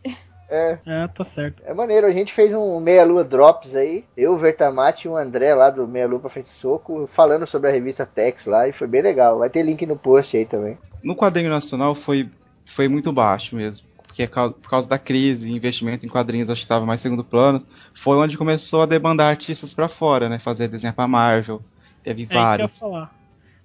É, 0.49 0.77
É, 0.85 1.07
tá 1.07 1.23
certo. 1.23 1.61
é 1.65 1.73
maneiro. 1.73 2.07
A 2.07 2.11
gente 2.11 2.33
fez 2.33 2.53
um 2.53 2.79
Meia 2.79 3.03
Lua 3.03 3.23
Drops 3.23 3.75
aí. 3.75 4.05
Eu, 4.15 4.33
o 4.33 4.37
Vertamate 4.37 5.07
e 5.07 5.09
o 5.11 5.15
André 5.17 5.53
lá 5.53 5.69
do 5.69 5.87
Meia 5.87 6.07
Lua 6.07 6.19
pra 6.19 6.29
Frente 6.29 6.49
Soco, 6.49 7.07
falando 7.13 7.45
sobre 7.45 7.69
a 7.69 7.73
revista 7.73 8.05
Tex 8.05 8.45
lá. 8.45 8.67
E 8.67 8.71
foi 8.73 8.87
bem 8.87 9.01
legal. 9.01 9.39
Vai 9.39 9.49
ter 9.49 9.61
link 9.63 9.85
no 9.85 9.97
post 9.97 10.37
aí 10.37 10.45
também. 10.45 10.77
No 11.03 11.15
quadrinho 11.15 11.49
nacional 11.49 11.93
foi, 11.95 12.29
foi 12.65 12.87
muito 12.87 13.11
baixo 13.11 13.55
mesmo. 13.55 13.85
Porque 14.05 14.23
é 14.23 14.27
por 14.27 14.69
causa 14.69 14.87
da 14.89 14.97
crise, 14.97 15.51
investimento 15.51 16.05
em 16.05 16.09
quadrinhos 16.09 16.49
acho 16.49 16.61
que 16.61 16.65
estava 16.65 16.85
mais 16.85 17.01
segundo 17.01 17.23
plano. 17.23 17.63
Foi 17.93 18.15
onde 18.17 18.37
começou 18.37 18.81
a 18.81 18.85
debandar 18.87 19.29
artistas 19.29 19.73
pra 19.73 19.87
fora, 19.89 20.27
né? 20.29 20.39
Fazer 20.39 20.67
desenho 20.67 20.93
pra 20.93 21.07
Marvel. 21.07 21.61
Teve 22.03 22.23
É 22.23 22.25
que 22.25 22.33
eu 22.33 22.37
ia 22.37 22.43
vários. 22.43 22.79
falar. 22.79 23.13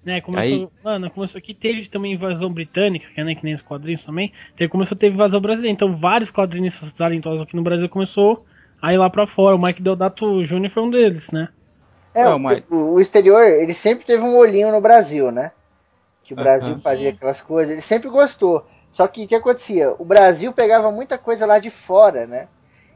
Né, 0.04 0.20
começou, 0.20 0.58
Aí- 0.58 0.68
mano, 0.82 1.10
começou 1.10 1.38
aqui, 1.38 1.54
teve 1.54 1.88
também 1.88 2.14
invasão 2.14 2.52
britânica, 2.52 3.06
que 3.14 3.20
é 3.20 3.24
né, 3.24 3.34
que 3.34 3.44
nem 3.44 3.54
os 3.54 3.62
quadrinhos 3.62 4.04
também. 4.04 4.32
Teve, 4.56 4.68
começou 4.68 4.96
a 4.96 4.98
ter 4.98 5.12
invasão 5.12 5.40
brasileira. 5.40 5.72
Então 5.72 5.96
vários 5.96 6.30
quadrinistas 6.30 6.92
talentosos 6.92 7.42
aqui 7.42 7.54
no 7.54 7.62
Brasil 7.62 7.88
começou 7.88 8.44
aí 8.80 8.98
lá 8.98 9.08
pra 9.08 9.26
fora. 9.26 9.54
O 9.54 9.62
Mike 9.62 9.80
Deodato 9.80 10.44
Jr. 10.44 10.70
foi 10.70 10.82
um 10.82 10.90
deles, 10.90 11.30
né? 11.30 11.48
É, 12.14 12.28
o, 12.28 12.92
o, 12.94 13.00
exterior, 13.00 13.42
ele 13.42 13.72
sempre 13.72 14.04
teve 14.04 14.22
um 14.22 14.36
olhinho 14.36 14.70
no 14.70 14.80
Brasil, 14.80 15.30
né? 15.30 15.52
Que 16.22 16.34
o 16.34 16.36
Brasil 16.36 16.78
fazia 16.78 17.10
aquelas 17.10 17.40
coisas, 17.40 17.72
ele 17.72 17.80
sempre 17.80 18.08
gostou. 18.10 18.66
Só 18.92 19.06
que 19.08 19.24
o 19.24 19.28
que 19.28 19.34
acontecia? 19.34 19.94
O 19.98 20.04
Brasil 20.04 20.52
pegava 20.52 20.92
muita 20.92 21.16
coisa 21.16 21.46
lá 21.46 21.58
de 21.58 21.70
fora, 21.70 22.26
né? 22.26 22.48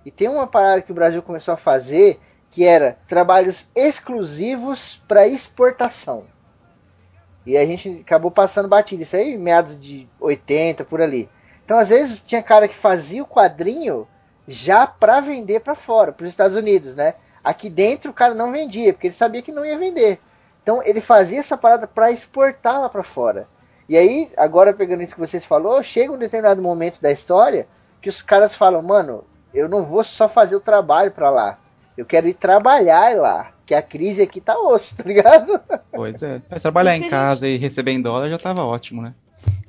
E 0.04 0.10
tem 0.10 0.28
uma 0.28 0.46
parada 0.46 0.82
que 0.82 0.92
o 0.92 0.94
Brasil 0.94 1.22
começou 1.22 1.54
a 1.54 1.56
fazer 1.56 2.20
que 2.50 2.64
era 2.64 2.98
trabalhos 3.08 3.66
exclusivos 3.74 5.02
para 5.08 5.26
exportação. 5.26 6.24
E 7.46 7.56
a 7.56 7.64
gente 7.64 8.00
acabou 8.04 8.30
passando 8.30 8.68
batido. 8.68 9.02
Isso 9.02 9.14
aí, 9.14 9.38
meados 9.38 9.80
de 9.80 10.08
80, 10.20 10.84
por 10.84 11.00
ali. 11.00 11.30
Então, 11.64 11.78
às 11.78 11.88
vezes, 11.88 12.20
tinha 12.20 12.42
cara 12.42 12.66
que 12.66 12.76
fazia 12.76 13.22
o 13.22 13.26
quadrinho 13.26 14.06
já 14.48 14.86
para 14.86 15.20
vender 15.20 15.60
para 15.60 15.76
fora, 15.76 16.12
para 16.12 16.24
os 16.24 16.30
Estados 16.30 16.56
Unidos, 16.56 16.96
né? 16.96 17.14
Aqui 17.42 17.70
dentro 17.70 18.10
o 18.10 18.14
cara 18.14 18.34
não 18.34 18.50
vendia, 18.50 18.92
porque 18.92 19.06
ele 19.06 19.14
sabia 19.14 19.42
que 19.42 19.52
não 19.52 19.64
ia 19.64 19.78
vender. 19.78 20.20
Então, 20.62 20.82
ele 20.82 21.00
fazia 21.00 21.38
essa 21.38 21.56
parada 21.56 21.86
para 21.86 22.10
exportar 22.10 22.80
lá 22.80 22.88
para 22.88 23.04
fora. 23.04 23.48
E 23.88 23.96
aí, 23.96 24.30
agora 24.36 24.74
pegando 24.74 25.02
isso 25.02 25.14
que 25.14 25.20
vocês 25.20 25.44
falou, 25.44 25.80
chega 25.82 26.12
um 26.12 26.18
determinado 26.18 26.60
momento 26.60 27.00
da 27.00 27.12
história 27.12 27.68
que 28.02 28.08
os 28.08 28.20
caras 28.20 28.54
falam, 28.54 28.82
mano, 28.82 29.24
eu 29.54 29.68
não 29.68 29.84
vou 29.84 30.02
só 30.02 30.28
fazer 30.28 30.56
o 30.56 30.60
trabalho 30.60 31.12
para 31.12 31.30
lá. 31.30 31.58
Eu 31.96 32.04
quero 32.04 32.26
ir 32.26 32.34
trabalhar 32.34 33.16
lá. 33.16 33.52
Que 33.66 33.74
a 33.74 33.82
crise 33.82 34.22
aqui 34.22 34.40
tá 34.40 34.56
osso, 34.56 34.96
tá 34.96 35.02
ligado? 35.04 35.60
Pois 35.92 36.22
é. 36.22 36.38
Trabalhar 36.60 36.96
em 36.96 37.08
casa 37.08 37.46
gente... 37.46 37.56
e 37.56 37.58
receber 37.58 37.90
em 37.90 38.00
dólar 38.00 38.30
já 38.30 38.38
tava 38.38 38.64
ótimo, 38.64 39.02
né? 39.02 39.12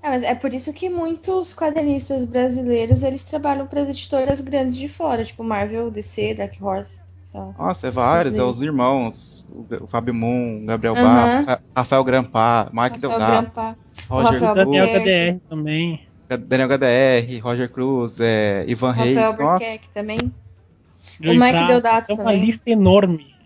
É, 0.01 0.09
mas 0.09 0.23
é 0.23 0.35
por 0.35 0.53
isso 0.53 0.71
que 0.71 0.89
muitos 0.89 1.53
quadrinistas 1.53 2.23
brasileiros 2.23 3.03
eles 3.03 3.23
trabalham 3.23 3.67
para 3.67 3.81
as 3.81 3.89
editoras 3.89 4.39
grandes 4.39 4.77
de 4.77 4.87
fora, 4.87 5.25
tipo 5.25 5.43
Marvel, 5.43 5.91
DC, 5.91 6.35
Dark 6.35 6.53
Horse. 6.61 7.01
Só. 7.25 7.53
Nossa, 7.57 7.87
é 7.87 7.91
vários, 7.91 8.37
é 8.37 8.43
os 8.43 8.61
irmãos, 8.61 9.45
o 9.81 9.87
Fábio 9.87 10.13
Moon, 10.13 10.63
Gabriel 10.65 10.93
uhum. 10.93 11.03
Bar, 11.03 11.61
Rafael 11.75 12.03
Grampar, 12.05 12.69
Mike 12.71 12.99
Delgado, 12.99 13.51
Roger 14.07 14.31
Rafael 14.31 14.55
Daniel 14.55 14.85
HDR 14.85 15.39
também. 15.49 16.07
Daniel 16.29 16.69
HDR, 16.69 17.39
Roger 17.41 17.69
Cruz, 17.69 18.19
é, 18.21 18.63
Ivan 18.67 18.91
Rafael 18.91 19.05
Reis. 19.05 19.17
Rafael 19.17 19.79
também. 19.93 20.17
o 21.19 21.33
Mike 21.33 21.67
Deodato 21.67 22.07
também. 22.07 22.21
É 22.21 22.29
uma 22.29 22.45
lista 22.45 22.69
enorme. 22.69 23.36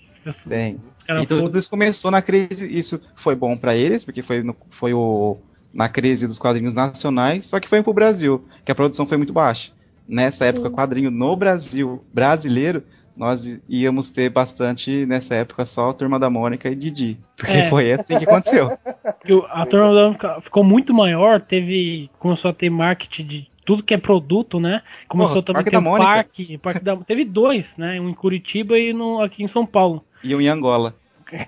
Tem. 0.47 0.79
E 1.09 1.25
tudo 1.25 1.57
isso 1.57 1.69
começou 1.69 2.11
na 2.11 2.21
crise, 2.21 2.67
isso 2.67 3.01
foi 3.15 3.35
bom 3.35 3.57
para 3.57 3.75
eles, 3.75 4.03
porque 4.03 4.21
foi, 4.21 4.43
no, 4.43 4.55
foi 4.69 4.93
o, 4.93 5.37
na 5.73 5.89
crise 5.89 6.27
dos 6.27 6.39
quadrinhos 6.39 6.73
nacionais, 6.73 7.45
só 7.47 7.59
que 7.59 7.67
foi 7.67 7.83
pro 7.83 7.93
Brasil, 7.93 8.45
que 8.63 8.71
a 8.71 8.75
produção 8.75 9.05
foi 9.05 9.17
muito 9.17 9.33
baixa. 9.33 9.71
Nessa 10.07 10.45
época, 10.45 10.69
Sim. 10.69 10.75
quadrinho 10.75 11.11
no 11.11 11.35
Brasil 11.35 12.03
brasileiro 12.13 12.83
nós 13.15 13.59
íamos 13.67 14.09
ter 14.09 14.29
bastante 14.29 15.05
nessa 15.05 15.35
época 15.35 15.65
só 15.65 15.89
a 15.89 15.93
Turma 15.93 16.17
da 16.17 16.29
Mônica 16.29 16.69
e 16.69 16.75
Didi. 16.75 17.19
Porque 17.35 17.51
é. 17.51 17.69
foi 17.69 17.91
assim 17.91 18.17
que 18.17 18.23
aconteceu. 18.23 18.67
a 19.51 19.65
Turma 19.65 19.93
da 19.93 20.03
Mônica 20.05 20.41
ficou 20.41 20.63
muito 20.63 20.93
maior, 20.93 21.41
teve. 21.41 22.09
começou 22.17 22.51
a 22.51 22.53
ter 22.53 22.69
marketing 22.69 23.25
de 23.25 23.51
tudo 23.65 23.83
que 23.83 23.93
é 23.93 23.97
produto, 23.97 24.59
né? 24.59 24.81
Começou 25.07 25.43
Porra, 25.43 25.61
também 25.61 25.61
a 25.61 25.63
ter 25.65 25.77
um 25.77 25.97
parque, 25.97 26.57
parque 26.57 26.83
da, 26.83 26.97
teve 26.97 27.25
dois, 27.25 27.77
né? 27.77 27.99
Um 27.99 28.09
em 28.09 28.13
Curitiba 28.13 28.77
e 28.77 28.93
no, 28.93 29.21
aqui 29.21 29.43
em 29.43 29.47
São 29.47 29.65
Paulo. 29.65 30.03
E 30.23 30.35
um 30.35 30.41
em 30.41 30.47
Angola. 30.47 30.95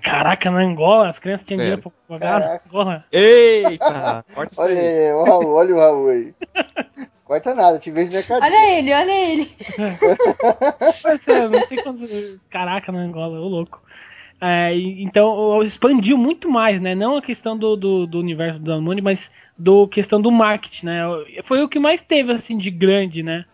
Caraca, 0.02 0.50
na 0.50 0.60
Angola, 0.60 1.10
as 1.10 1.18
crianças 1.18 1.46
tinham 1.46 1.58
dinheiro 1.58 1.82
pra 1.82 2.18
pagar. 2.18 2.60
Angola. 2.66 3.04
Eita! 3.12 4.24
olha 4.56 4.80
aí, 4.80 5.12
o 5.12 5.24
Raul, 5.24 5.52
olha 5.52 5.74
o 5.74 5.78
Raul 5.78 6.08
aí. 6.08 6.34
Corta 7.24 7.54
nada, 7.54 7.78
te 7.78 7.90
vejo 7.90 8.12
mercadinho. 8.12 8.46
Olha 8.46 8.78
ele, 8.78 8.92
olha 8.92 9.32
ele. 9.32 9.52
Mas, 11.04 11.28
é, 11.28 11.48
não 11.48 11.66
sei 11.66 11.82
quantos. 11.82 12.10
Caraca, 12.50 12.92
na 12.92 13.00
Angola, 13.00 13.40
ô 13.40 13.48
louco. 13.48 13.82
É, 14.40 14.74
então 14.98 15.62
expandiu 15.62 16.18
muito 16.18 16.50
mais, 16.50 16.80
né? 16.80 16.94
Não 16.94 17.16
a 17.16 17.22
questão 17.22 17.56
do, 17.56 17.76
do, 17.76 18.06
do 18.06 18.18
universo 18.18 18.58
do 18.58 18.64
Danone, 18.66 19.00
mas 19.00 19.30
do 19.56 19.88
questão 19.88 20.20
do 20.20 20.30
marketing, 20.30 20.86
né? 20.86 21.02
Foi 21.44 21.62
o 21.62 21.68
que 21.68 21.78
mais 21.78 22.02
teve 22.02 22.32
assim 22.32 22.58
de 22.58 22.70
grande, 22.70 23.22
né? 23.22 23.44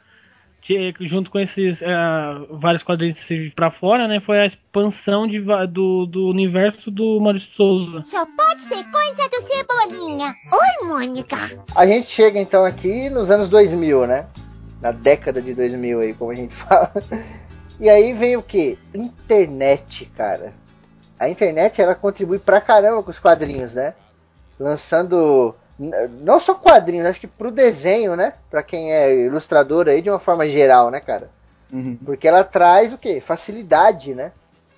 Junto 1.00 1.30
com 1.30 1.38
esses 1.38 1.80
uh, 1.80 2.58
vários 2.58 2.82
quadrinhos 2.82 3.18
para 3.54 3.70
fora, 3.70 4.06
né? 4.06 4.20
Foi 4.20 4.40
a 4.40 4.46
expansão 4.46 5.26
de, 5.26 5.40
do, 5.68 6.06
do 6.06 6.28
universo 6.28 6.90
do 6.90 7.20
Maurício 7.20 7.52
Souza. 7.52 8.02
Só 8.04 8.26
pode 8.26 8.60
ser 8.62 8.84
coisa 8.84 9.28
do 9.28 9.40
Cebolinha. 9.42 10.34
Oi, 10.52 10.88
Mônica. 10.88 11.36
A 11.74 11.86
gente 11.86 12.10
chega 12.10 12.38
então 12.38 12.64
aqui 12.64 13.08
nos 13.10 13.30
anos 13.30 13.48
2000, 13.48 14.06
né? 14.06 14.26
Na 14.80 14.92
década 14.92 15.40
de 15.42 15.54
2000 15.54 16.00
aí, 16.00 16.14
como 16.14 16.30
a 16.30 16.34
gente 16.34 16.54
fala. 16.66 16.92
E 17.78 17.88
aí 17.88 18.12
vem 18.12 18.36
o 18.36 18.42
que? 18.42 18.78
Internet, 18.94 20.04
cara. 20.16 20.52
A 21.18 21.28
internet 21.28 21.80
ela 21.80 21.94
contribui 21.94 22.38
pra 22.38 22.60
caramba 22.60 23.02
com 23.02 23.10
os 23.10 23.18
quadrinhos, 23.18 23.74
né? 23.74 23.94
Lançando 24.58 25.54
não 26.22 26.38
só 26.38 26.54
quadrinhos, 26.54 27.06
acho 27.06 27.20
que 27.20 27.26
pro 27.26 27.50
desenho, 27.50 28.14
né? 28.14 28.34
Pra 28.50 28.62
quem 28.62 28.92
é 28.92 29.26
ilustrador 29.26 29.88
aí, 29.88 30.02
de 30.02 30.10
uma 30.10 30.18
forma 30.18 30.48
geral, 30.48 30.90
né, 30.90 31.00
cara? 31.00 31.30
Uhum. 31.72 31.96
Porque 32.04 32.28
ela 32.28 32.44
traz 32.44 32.92
o 32.92 32.98
quê? 32.98 33.20
Facilidade, 33.20 34.14
né? 34.14 34.32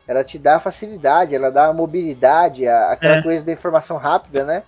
Ela 0.06 0.22
te 0.22 0.38
dá 0.38 0.60
facilidade, 0.60 1.34
ela 1.34 1.50
dá 1.50 1.72
mobilidade, 1.72 2.68
a, 2.68 2.92
aquela 2.92 3.16
é. 3.16 3.22
coisa 3.22 3.44
da 3.44 3.52
informação 3.52 3.96
rápida, 3.96 4.44
né? 4.44 4.62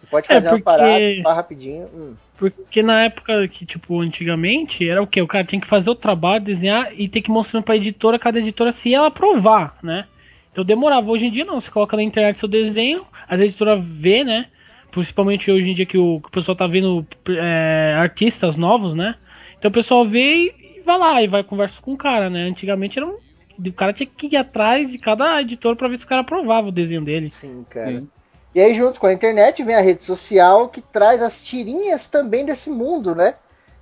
Você 0.00 0.06
pode 0.06 0.26
é, 0.30 0.34
fazer 0.34 0.46
é 0.46 0.50
porque... 0.50 0.62
uma 0.62 0.78
parada 0.78 1.34
rapidinho. 1.34 1.88
Hum. 1.94 2.14
Porque 2.36 2.82
na 2.82 3.04
época 3.04 3.48
que, 3.48 3.66
tipo, 3.66 4.00
antigamente, 4.00 4.88
era 4.88 5.02
o 5.02 5.06
quê? 5.06 5.20
O 5.20 5.26
cara 5.26 5.44
tinha 5.44 5.60
que 5.60 5.66
fazer 5.66 5.90
o 5.90 5.94
trabalho, 5.94 6.44
desenhar 6.44 6.92
e 6.98 7.08
ter 7.08 7.20
que 7.20 7.30
mostrar 7.30 7.62
pra 7.62 7.76
editora, 7.76 8.18
cada 8.18 8.38
editora 8.38 8.70
se 8.70 8.94
ela 8.94 9.08
aprovar, 9.08 9.76
né? 9.82 10.06
Então 10.52 10.64
demorava. 10.64 11.10
Hoje 11.10 11.26
em 11.26 11.30
dia 11.30 11.44
não, 11.44 11.60
você 11.60 11.70
coloca 11.70 11.96
na 11.96 12.02
internet 12.02 12.38
seu 12.38 12.48
desenho, 12.48 13.04
as 13.28 13.40
editoras 13.40 13.80
vê, 13.84 14.22
né? 14.22 14.46
Principalmente 14.90 15.50
hoje 15.50 15.70
em 15.70 15.74
dia 15.74 15.86
que 15.86 15.98
o, 15.98 16.20
que 16.20 16.28
o 16.28 16.32
pessoal 16.32 16.56
tá 16.56 16.66
vendo 16.66 17.06
é, 17.28 17.94
artistas 17.98 18.56
novos, 18.56 18.94
né? 18.94 19.14
Então 19.58 19.70
o 19.70 19.74
pessoal 19.74 20.06
vê 20.06 20.54
e 20.58 20.80
vai 20.84 20.98
lá 20.98 21.22
e 21.22 21.26
vai 21.26 21.42
conversar 21.42 21.80
com 21.82 21.92
o 21.92 21.98
cara, 21.98 22.30
né? 22.30 22.48
Antigamente 22.48 22.98
era 22.98 23.06
um, 23.06 23.18
o 23.58 23.72
cara 23.72 23.92
tinha 23.92 24.06
que 24.06 24.26
ir 24.26 24.36
atrás 24.36 24.90
de 24.90 24.98
cada 24.98 25.40
editor 25.40 25.76
para 25.76 25.88
ver 25.88 25.98
se 25.98 26.04
o 26.04 26.08
cara 26.08 26.20
aprovava 26.20 26.68
o 26.68 26.72
desenho 26.72 27.02
dele. 27.02 27.30
Sim, 27.30 27.64
cara. 27.68 28.00
Sim. 28.00 28.08
E 28.54 28.60
aí 28.60 28.74
junto 28.74 28.98
com 28.98 29.06
a 29.06 29.12
internet 29.12 29.62
vem 29.62 29.74
a 29.74 29.80
rede 29.80 30.02
social 30.02 30.68
que 30.68 30.80
traz 30.80 31.22
as 31.22 31.40
tirinhas 31.42 32.08
também 32.08 32.44
desse 32.44 32.70
mundo, 32.70 33.14
né? 33.14 33.34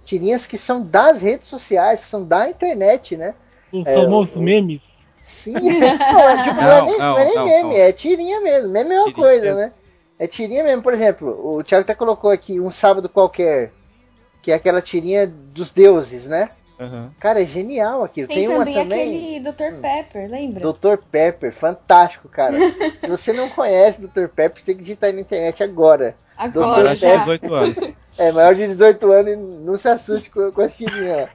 Tirinhas 0.04 0.46
que 0.46 0.58
são 0.58 0.82
das 0.82 1.20
redes 1.20 1.48
sociais, 1.48 2.02
que 2.02 2.10
são 2.10 2.24
da 2.24 2.48
internet, 2.48 3.16
né? 3.16 3.34
Os 3.72 3.86
é, 3.86 3.94
famosos 3.94 4.36
o... 4.36 4.40
memes. 4.40 4.82
Sim, 5.22 5.52
não, 5.58 6.28
é, 6.28 6.44
tipo, 6.44 6.60
não, 6.60 6.62
não, 6.62 6.72
é 6.72 6.82
nem, 6.84 6.98
não, 6.98 7.12
não 7.12 7.18
é 7.18 7.24
nem 7.24 7.44
meme, 7.44 7.76
é 7.76 7.92
tirinha 7.92 8.40
mesmo. 8.40 8.70
Meme 8.70 8.94
é 8.94 9.00
uma 9.00 9.08
tirinha, 9.08 9.26
coisa, 9.26 9.54
né? 9.54 9.72
É 10.18 10.26
tirinha 10.26 10.64
mesmo, 10.64 10.82
por 10.82 10.94
exemplo, 10.94 11.56
o 11.56 11.62
Thiago 11.62 11.82
até 11.82 11.94
colocou 11.94 12.30
aqui 12.30 12.58
um 12.58 12.70
sábado 12.70 13.08
qualquer, 13.08 13.72
que 14.40 14.50
é 14.50 14.54
aquela 14.54 14.80
tirinha 14.80 15.26
dos 15.26 15.72
deuses, 15.72 16.26
né? 16.26 16.50
Uhum. 16.78 17.10
Cara, 17.18 17.42
é 17.42 17.44
genial 17.44 18.04
aquilo. 18.04 18.28
Tem, 18.28 18.46
Tem 18.46 18.48
também 18.48 18.74
uma 18.74 18.82
também. 18.82 19.38
aquele 19.38 19.40
Dr. 19.40 19.76
Hum. 19.76 19.80
Pepper, 19.80 20.30
lembra? 20.30 20.72
Dr. 20.72 20.96
Pepper, 21.10 21.52
fantástico, 21.52 22.28
cara. 22.28 22.54
Se 23.00 23.08
você 23.08 23.32
não 23.32 23.48
conhece 23.48 24.00
Dr. 24.00 24.28
Pepper, 24.28 24.60
você 24.60 24.66
tem 24.66 24.76
que 24.76 24.82
digitar 24.82 25.08
aí 25.08 25.14
na 25.14 25.22
internet 25.22 25.62
agora. 25.62 26.14
Agora, 26.36 26.90
Dr. 26.90 26.96
já. 26.96 27.16
18 27.16 27.54
anos. 27.54 27.78
É, 28.18 28.32
maior 28.32 28.54
de 28.54 28.66
18 28.66 29.12
anos 29.12 29.32
e 29.34 29.36
não 29.36 29.76
se 29.76 29.88
assuste 29.90 30.30
com, 30.30 30.50
com 30.50 30.62
a 30.62 30.68
tirinha. 30.70 31.28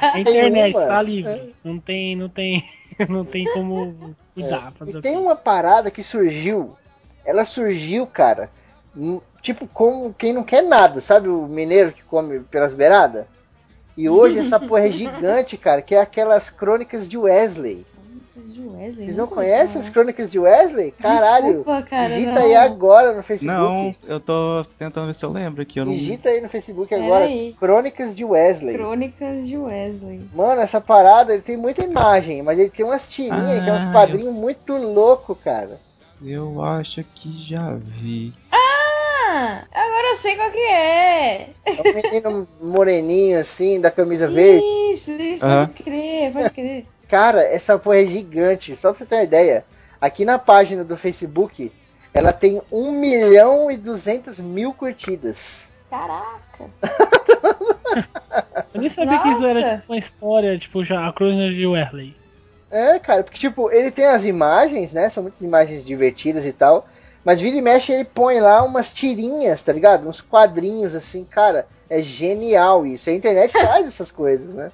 A 0.00 0.14
internet 0.20 0.72
tá 0.72 1.02
livre. 1.02 1.52
Não 1.64 1.80
tem, 1.80 2.14
não 2.14 2.28
tem, 2.28 2.64
não 3.08 3.24
tem 3.24 3.44
como 3.52 4.14
cuidar. 4.32 4.72
É. 4.86 4.90
E 4.90 5.00
tem 5.00 5.16
uma 5.16 5.34
parada 5.34 5.90
que 5.90 6.04
surgiu 6.04 6.76
ela 7.24 7.44
surgiu, 7.44 8.06
cara, 8.06 8.50
tipo 9.40 9.66
como 9.66 10.14
quem 10.14 10.32
não 10.32 10.42
quer 10.42 10.62
nada, 10.62 11.00
sabe 11.00 11.28
o 11.28 11.46
mineiro 11.46 11.92
que 11.92 12.02
come 12.02 12.40
pelas 12.40 12.72
beiradas? 12.72 13.26
E 13.96 14.08
hoje 14.08 14.40
essa 14.40 14.58
porra 14.58 14.86
é 14.86 14.90
gigante, 14.90 15.56
cara, 15.56 15.80
que 15.80 15.94
é 15.94 16.00
aquelas 16.00 16.50
crônicas 16.50 17.08
de 17.08 17.16
Wesley. 17.16 17.86
De 18.36 18.60
Wesley, 18.60 19.04
Vocês 19.04 19.16
não 19.16 19.28
conhecem 19.28 19.80
as 19.80 19.88
crônicas 19.88 20.28
de 20.28 20.38
Wesley? 20.38 20.90
Caralho! 20.90 21.46
Desculpa, 21.46 21.82
cara, 21.82 22.08
digita 22.08 22.32
não. 22.32 22.42
aí 22.42 22.56
agora 22.56 23.14
no 23.14 23.22
Facebook. 23.22 23.56
Não, 23.56 23.94
eu 24.06 24.18
tô 24.18 24.66
tentando 24.76 25.06
ver 25.06 25.14
se 25.14 25.24
eu 25.24 25.30
lembro 25.30 25.62
aqui. 25.62 25.78
Eu 25.78 25.84
não... 25.84 25.92
Digita 25.92 26.28
aí 26.28 26.40
no 26.40 26.48
Facebook 26.48 26.92
agora. 26.92 27.26
Aí. 27.26 27.54
Crônicas 27.58 28.14
de 28.14 28.24
Wesley. 28.24 28.74
Crônicas 28.76 29.46
de 29.46 29.56
Wesley. 29.56 30.28
Mano, 30.34 30.60
essa 30.60 30.80
parada 30.80 31.32
ele 31.32 31.42
tem 31.42 31.56
muita 31.56 31.84
imagem, 31.84 32.42
mas 32.42 32.58
ele 32.58 32.70
tem 32.70 32.84
umas 32.84 33.08
tirinhas, 33.08 33.60
ah, 33.60 33.62
que 33.62 33.70
é 33.70 33.72
uns 33.72 33.92
quadrinhos 33.92 34.34
eu... 34.34 34.40
muito 34.40 34.72
louco, 34.72 35.36
cara. 35.36 35.78
Eu 36.22 36.62
acho 36.62 37.02
que 37.14 37.32
já 37.48 37.74
vi. 37.74 38.32
Ah! 38.50 39.64
Agora 39.72 40.08
eu 40.12 40.16
sei 40.16 40.36
qual 40.36 40.50
que 40.50 40.58
é. 40.58 41.50
É 41.66 41.90
um 41.90 41.94
menino 41.94 42.48
moreninho 42.60 43.38
assim, 43.40 43.80
da 43.80 43.90
camisa 43.90 44.28
verde. 44.28 44.64
Isso, 44.92 45.10
isso, 45.10 45.44
pode 45.44 45.82
crer, 45.82 46.32
pode 46.32 46.50
crer. 46.50 46.86
Cara, 47.08 47.42
essa 47.42 47.78
porra 47.78 48.02
é 48.02 48.06
gigante. 48.06 48.76
Só 48.76 48.90
pra 48.90 48.98
você 48.98 49.06
ter 49.06 49.16
uma 49.16 49.24
ideia. 49.24 49.64
Aqui 50.00 50.24
na 50.24 50.38
página 50.38 50.84
do 50.84 50.96
Facebook, 50.96 51.72
ela 52.12 52.32
tem 52.32 52.62
1 52.70 52.92
milhão 52.92 53.70
e 53.70 53.76
200 53.76 54.38
mil 54.38 54.72
curtidas. 54.72 55.68
Caraca! 55.90 56.70
Eu 58.74 58.80
nem 58.80 58.88
sabia 58.88 59.12
Nossa. 59.12 59.22
que 59.22 59.28
isso 59.30 59.44
era 59.46 59.76
tipo, 59.78 59.92
uma 59.92 59.98
história, 59.98 60.58
tipo, 60.58 60.84
já 60.84 61.08
a 61.08 61.12
crônica 61.12 61.54
de 61.54 61.66
Werley. 61.66 62.16
É, 62.74 62.98
cara, 62.98 63.22
porque 63.22 63.38
tipo, 63.38 63.70
ele 63.70 63.92
tem 63.92 64.04
as 64.06 64.24
imagens, 64.24 64.92
né? 64.92 65.08
São 65.08 65.22
muitas 65.22 65.40
imagens 65.40 65.84
divertidas 65.84 66.44
e 66.44 66.52
tal. 66.52 66.88
Mas 67.24 67.40
vira 67.40 67.56
e 67.56 67.62
mexe 67.62 67.92
ele 67.92 68.04
põe 68.04 68.40
lá 68.40 68.64
umas 68.64 68.92
tirinhas, 68.92 69.62
tá 69.62 69.72
ligado? 69.72 70.08
Uns 70.08 70.20
quadrinhos 70.20 70.92
assim, 70.92 71.24
cara. 71.24 71.68
É 71.88 72.02
genial 72.02 72.84
isso. 72.84 73.08
A 73.08 73.12
internet 73.12 73.52
faz 73.64 73.86
essas 73.86 74.10
coisas, 74.10 74.52
né? 74.52 74.72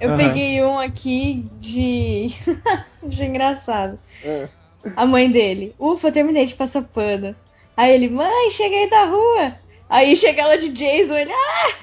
Eu 0.00 0.12
uhum. 0.12 0.16
peguei 0.16 0.64
um 0.64 0.78
aqui 0.78 1.46
de. 1.60 2.28
de 3.04 3.24
engraçado. 3.26 3.98
Uhum. 4.24 4.48
A 4.96 5.04
mãe 5.04 5.30
dele. 5.30 5.74
Ufa, 5.78 6.10
terminei 6.10 6.46
de 6.46 6.54
passar 6.54 6.80
pano. 6.82 7.36
Aí 7.76 7.92
ele, 7.92 8.08
mãe, 8.08 8.50
cheguei 8.50 8.88
da 8.88 9.04
rua. 9.04 9.54
Aí 9.90 10.16
chega 10.16 10.40
ela 10.40 10.56
de 10.56 10.70
Jason, 10.70 11.18
ele. 11.18 11.32
Ah! 11.32 11.74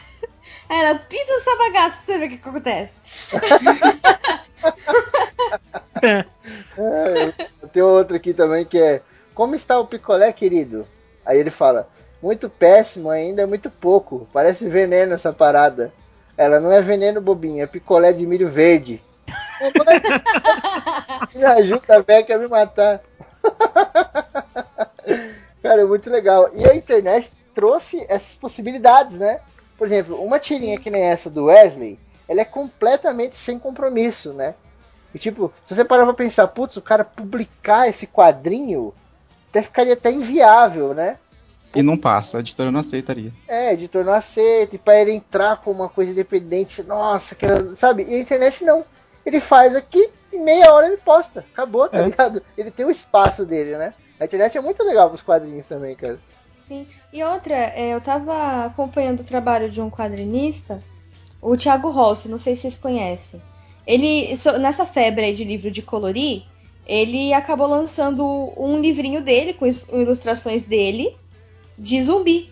Aí 0.67 0.79
ela 0.79 0.95
pisa 0.95 1.31
essa 1.31 1.55
bagaça 1.57 1.97
pra 1.97 2.05
você 2.05 2.17
ver 2.17 2.25
o 2.25 2.29
que, 2.29 2.37
que 2.37 2.49
acontece. 2.49 2.91
é, 6.77 7.33
tem 7.71 7.83
outro 7.83 8.15
aqui 8.15 8.33
também 8.33 8.65
que 8.65 8.77
é 8.77 9.01
Como 9.33 9.55
está 9.55 9.79
o 9.79 9.87
picolé, 9.87 10.31
querido? 10.31 10.87
Aí 11.25 11.37
ele 11.37 11.49
fala, 11.49 11.87
muito 12.21 12.49
péssimo 12.49 13.09
ainda, 13.09 13.43
é 13.43 13.45
muito 13.45 13.69
pouco. 13.69 14.27
Parece 14.33 14.67
veneno 14.67 15.13
essa 15.13 15.31
parada. 15.31 15.93
Ela 16.37 16.59
não 16.59 16.71
é 16.71 16.81
veneno, 16.81 17.21
bobinho, 17.21 17.61
é 17.61 17.67
picolé 17.67 18.13
de 18.13 18.25
milho 18.25 18.49
verde. 18.49 19.01
me 21.35 21.43
ajuda 21.43 21.97
a 21.97 22.01
Beck 22.01 22.31
a 22.31 22.37
me 22.37 22.47
matar. 22.47 23.01
Cara, 25.61 25.81
é 25.81 25.85
muito 25.85 26.09
legal. 26.09 26.49
E 26.53 26.65
a 26.65 26.73
internet 26.73 27.29
trouxe 27.53 28.05
essas 28.07 28.33
possibilidades, 28.35 29.17
né? 29.17 29.41
Por 29.77 29.87
exemplo, 29.87 30.21
uma 30.21 30.39
tirinha 30.39 30.79
que 30.79 30.89
nem 30.89 31.03
essa 31.03 31.29
do 31.29 31.45
Wesley, 31.45 31.99
ela 32.29 32.41
é 32.41 32.45
completamente 32.45 33.35
sem 33.35 33.57
compromisso, 33.57 34.31
né? 34.31 34.53
E 35.13 35.17
tipo, 35.17 35.51
se 35.67 35.73
você 35.73 35.83
parar 35.83 36.05
pra 36.05 36.13
pensar, 36.13 36.47
putz, 36.47 36.77
o 36.77 36.81
cara 36.81 37.03
publicar 37.03 37.89
esse 37.89 38.05
quadrinho, 38.05 38.93
até 39.49 39.63
ficaria 39.63 39.93
até 39.93 40.11
inviável, 40.11 40.93
né? 40.93 41.17
E 41.73 41.81
não 41.81 41.97
passa, 41.97 42.37
a 42.37 42.39
editora 42.39 42.71
não 42.71 42.81
aceitaria. 42.81 43.31
É, 43.47 43.69
a 43.69 43.73
editora 43.73 44.05
não 44.05 44.13
aceita, 44.13 44.75
e 44.75 44.79
pra 44.79 45.01
ele 45.01 45.11
entrar 45.11 45.57
com 45.57 45.71
uma 45.71 45.89
coisa 45.89 46.11
independente, 46.11 46.83
nossa, 46.83 47.33
que 47.33 47.47
sabe? 47.75 48.05
E 48.07 48.15
a 48.15 48.19
internet 48.19 48.63
não. 48.63 48.85
Ele 49.25 49.39
faz 49.39 49.75
aqui, 49.75 50.09
em 50.31 50.39
meia 50.39 50.71
hora 50.71 50.87
ele 50.87 50.97
posta. 50.97 51.43
Acabou, 51.51 51.89
tá 51.89 51.97
é. 51.97 52.03
ligado? 52.03 52.43
Ele 52.55 52.69
tem 52.69 52.85
o 52.85 52.91
espaço 52.91 53.43
dele, 53.43 53.75
né? 53.75 53.93
A 54.19 54.25
internet 54.25 54.55
é 54.55 54.61
muito 54.61 54.83
legal 54.83 55.09
pros 55.09 55.23
quadrinhos 55.23 55.67
também, 55.67 55.95
cara. 55.95 56.19
Sim. 56.63 56.87
E 57.11 57.23
outra, 57.23 57.55
é, 57.55 57.93
eu 57.93 58.01
tava 58.01 58.65
acompanhando 58.65 59.21
o 59.21 59.25
trabalho 59.25 59.69
de 59.69 59.81
um 59.81 59.89
quadrinista, 59.89 60.83
o 61.41 61.55
Thiago 61.55 61.89
Rossi, 61.89 62.29
não 62.29 62.37
sei 62.37 62.55
se 62.55 62.63
vocês 62.63 62.77
conhecem. 62.77 63.41
Ele, 63.85 64.33
nessa 64.59 64.85
febre 64.85 65.25
aí 65.25 65.33
de 65.33 65.43
livro 65.43 65.71
de 65.71 65.81
colorir, 65.81 66.43
ele 66.85 67.33
acabou 67.33 67.67
lançando 67.67 68.23
um 68.57 68.79
livrinho 68.79 69.21
dele, 69.21 69.53
com 69.53 69.65
ilustrações 69.65 70.65
dele, 70.65 71.15
de 71.77 72.01
zumbi. 72.01 72.51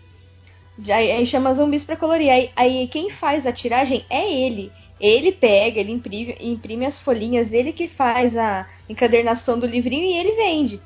Aí, 0.89 1.25
chama 1.25 1.53
zumbis 1.53 1.83
para 1.83 1.97
colorir. 1.97 2.29
Aí, 2.29 2.51
aí, 2.55 2.87
quem 2.87 3.09
faz 3.09 3.45
a 3.45 3.51
tiragem 3.51 4.05
é 4.09 4.31
ele. 4.31 4.71
Ele 4.99 5.31
pega, 5.31 5.79
ele 5.79 5.91
imprime, 5.91 6.35
imprime 6.39 6.85
as 6.85 6.99
folhinhas, 6.99 7.53
ele 7.53 7.71
que 7.71 7.87
faz 7.87 8.35
a 8.35 8.67
encadernação 8.89 9.59
do 9.59 9.65
livrinho 9.65 10.05
e 10.05 10.17
ele 10.17 10.31
vende. 10.31 10.81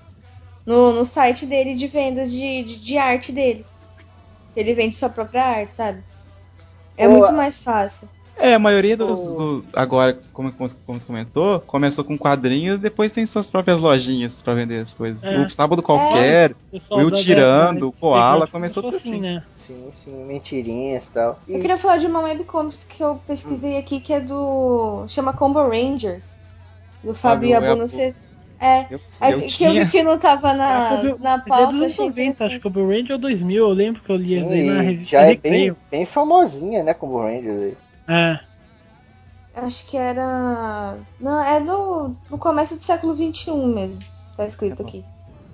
No, 0.65 0.93
no 0.93 1.05
site 1.05 1.45
dele 1.45 1.75
de 1.75 1.87
vendas 1.87 2.31
de, 2.31 2.63
de, 2.63 2.77
de 2.77 2.97
arte 2.97 3.31
dele. 3.31 3.65
Ele 4.55 4.73
vende 4.73 4.95
sua 4.95 5.09
própria 5.09 5.43
arte, 5.43 5.75
sabe? 5.75 6.03
É 7.03 7.07
muito 7.07 7.31
mais 7.33 7.61
fácil. 7.61 8.07
É, 8.41 8.55
a 8.55 8.59
maioria 8.59 8.97
dos. 8.97 9.19
Do, 9.35 9.63
agora, 9.71 10.19
como, 10.33 10.51
como, 10.51 10.69
como 10.85 10.99
você 10.99 11.05
comentou, 11.05 11.59
começou 11.59 12.03
com 12.03 12.17
quadrinhos, 12.17 12.79
depois 12.79 13.11
tem 13.11 13.23
suas 13.25 13.49
próprias 13.49 13.79
lojinhas 13.79 14.41
para 14.41 14.55
vender 14.55 14.81
as 14.81 14.93
coisas. 14.93 15.23
É. 15.23 15.39
O 15.41 15.49
Sábado 15.49 15.83
Qualquer, 15.83 16.55
é. 16.73 16.77
o 16.89 16.97
Will 16.97 17.11
Tirando, 17.11 17.89
o 17.89 17.91
Koala, 17.91 18.47
começou 18.47 18.81
tudo 18.81 18.97
assim. 18.97 19.11
assim. 19.11 19.21
Né? 19.21 19.43
Sim, 19.55 19.89
sim, 19.93 20.25
mentirinhas 20.25 21.07
e 21.07 21.11
tal. 21.11 21.39
Eu 21.47 21.61
queria 21.61 21.77
falar 21.77 21.97
de 21.97 22.07
uma 22.07 22.19
webcomics 22.21 22.83
que 22.83 23.03
eu 23.03 23.21
pesquisei 23.27 23.77
aqui, 23.77 23.99
que 23.99 24.11
é 24.11 24.19
do. 24.19 25.05
chama 25.07 25.33
Combo 25.33 25.61
Rangers. 25.67 26.39
Do 27.03 27.13
Fábio 27.13 27.49
Yabu, 27.49 27.81
você. 27.81 28.15
É, 28.61 28.85
eu, 28.91 28.99
é 29.19 29.33
eu 29.33 29.41
que 29.41 29.47
tinha... 29.47 29.69
eu 29.69 29.85
vi 29.85 29.91
que 29.91 30.03
não 30.03 30.19
tava 30.19 30.53
na, 30.53 30.89
ah, 30.89 31.03
na 31.19 31.39
pauta. 31.39 31.75
É 31.77 31.79
dos 31.79 31.97
90, 31.97 32.45
acho 32.45 32.59
que 32.59 32.67
o 32.67 32.71
Combo 32.71 32.87
Ranger 32.87 33.15
é 33.15 33.17
2000, 33.17 33.57
eu 33.57 33.73
lembro 33.73 34.03
que 34.03 34.11
eu 34.11 34.15
li 34.15 34.39
Sim, 34.39 34.69
na 34.69 34.81
revista. 34.81 35.09
Já 35.09 35.21
é 35.21 35.35
bem, 35.35 35.75
bem 35.89 36.05
famosinha, 36.05 36.83
né, 36.83 36.93
Combo 36.93 37.23
Rangers 37.23 37.59
aí. 37.59 37.77
É. 38.07 38.39
Acho 39.55 39.85
que 39.87 39.97
era. 39.97 40.97
Não, 41.19 41.43
é 41.43 41.59
no, 41.59 42.15
no 42.29 42.37
começo 42.37 42.75
do 42.75 42.83
século 42.83 43.15
XXI 43.15 43.51
mesmo. 43.51 43.99
Tá 44.37 44.45
escrito 44.45 44.83
aqui. 44.83 45.03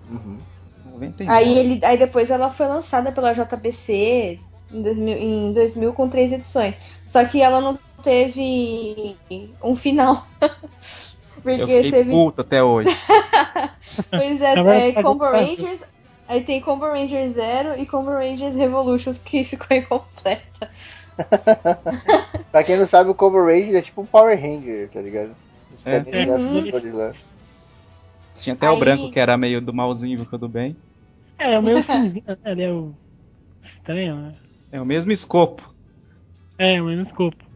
Uhum. 0.10 0.40
Aí, 1.28 1.58
ele, 1.58 1.80
aí 1.86 1.98
depois 1.98 2.30
ela 2.30 2.50
foi 2.50 2.68
lançada 2.68 3.12
pela 3.12 3.34
JBC 3.34 4.40
em 4.72 4.82
2000, 4.82 5.18
em 5.18 5.54
2000 5.54 5.94
com 5.94 6.10
três 6.10 6.34
edições. 6.34 6.78
Só 7.06 7.24
que 7.24 7.42
ela 7.42 7.62
não 7.62 7.80
teve 8.04 9.16
um 9.64 9.76
final. 9.76 10.28
Porque 11.42 11.62
Eu 11.62 11.68
fiquei 11.68 11.92
teve. 11.92 12.12
Puta 12.12 12.42
até 12.42 12.64
hoje. 12.64 12.90
pois 14.10 14.42
é, 14.42 14.90
é 14.90 15.04
Combo 15.04 15.24
Rangers. 15.24 15.84
Aí 16.28 16.44
tem 16.44 16.60
Combo 16.60 16.86
Rangers 16.86 17.32
Zero 17.32 17.80
e 17.80 17.86
Combo 17.86 18.12
Rangers 18.12 18.56
Revolutions 18.56 19.18
que 19.18 19.44
ficou 19.44 19.76
incompleta. 19.78 20.70
pra 22.52 22.64
quem 22.64 22.78
não 22.78 22.86
sabe, 22.86 23.10
o 23.10 23.16
Combo 23.16 23.44
Ranger 23.44 23.76
é 23.76 23.82
tipo 23.82 24.02
um 24.02 24.06
Power 24.06 24.40
Ranger, 24.40 24.90
tá 24.90 25.02
ligado? 25.02 25.32
É. 25.86 25.96
É. 25.98 26.04
Tinha 28.42 28.54
até 28.54 28.68
Aí... 28.68 28.76
o 28.76 28.80
branco 28.80 29.12
que 29.12 29.20
era 29.20 29.38
meio 29.38 29.62
do 29.62 29.74
malzinho 29.74 30.20
ficou 30.20 30.38
do 30.38 30.48
bem. 30.48 30.76
É, 31.40 31.54
é 31.54 31.60
o 31.60 31.64
meio 31.64 31.82
cinzinho, 31.84 32.24
né? 32.28 32.38
Ele 32.46 32.64
é 32.64 32.72
o. 32.72 32.94
Estranho, 33.62 34.16
né? 34.16 34.36
É 34.72 34.82
o 34.82 34.86
mesmo 34.86 35.12
escopo. 35.12 35.74
É, 36.58 36.82
o 36.82 36.86
mesmo 36.86 37.04
escopo. 37.04 37.47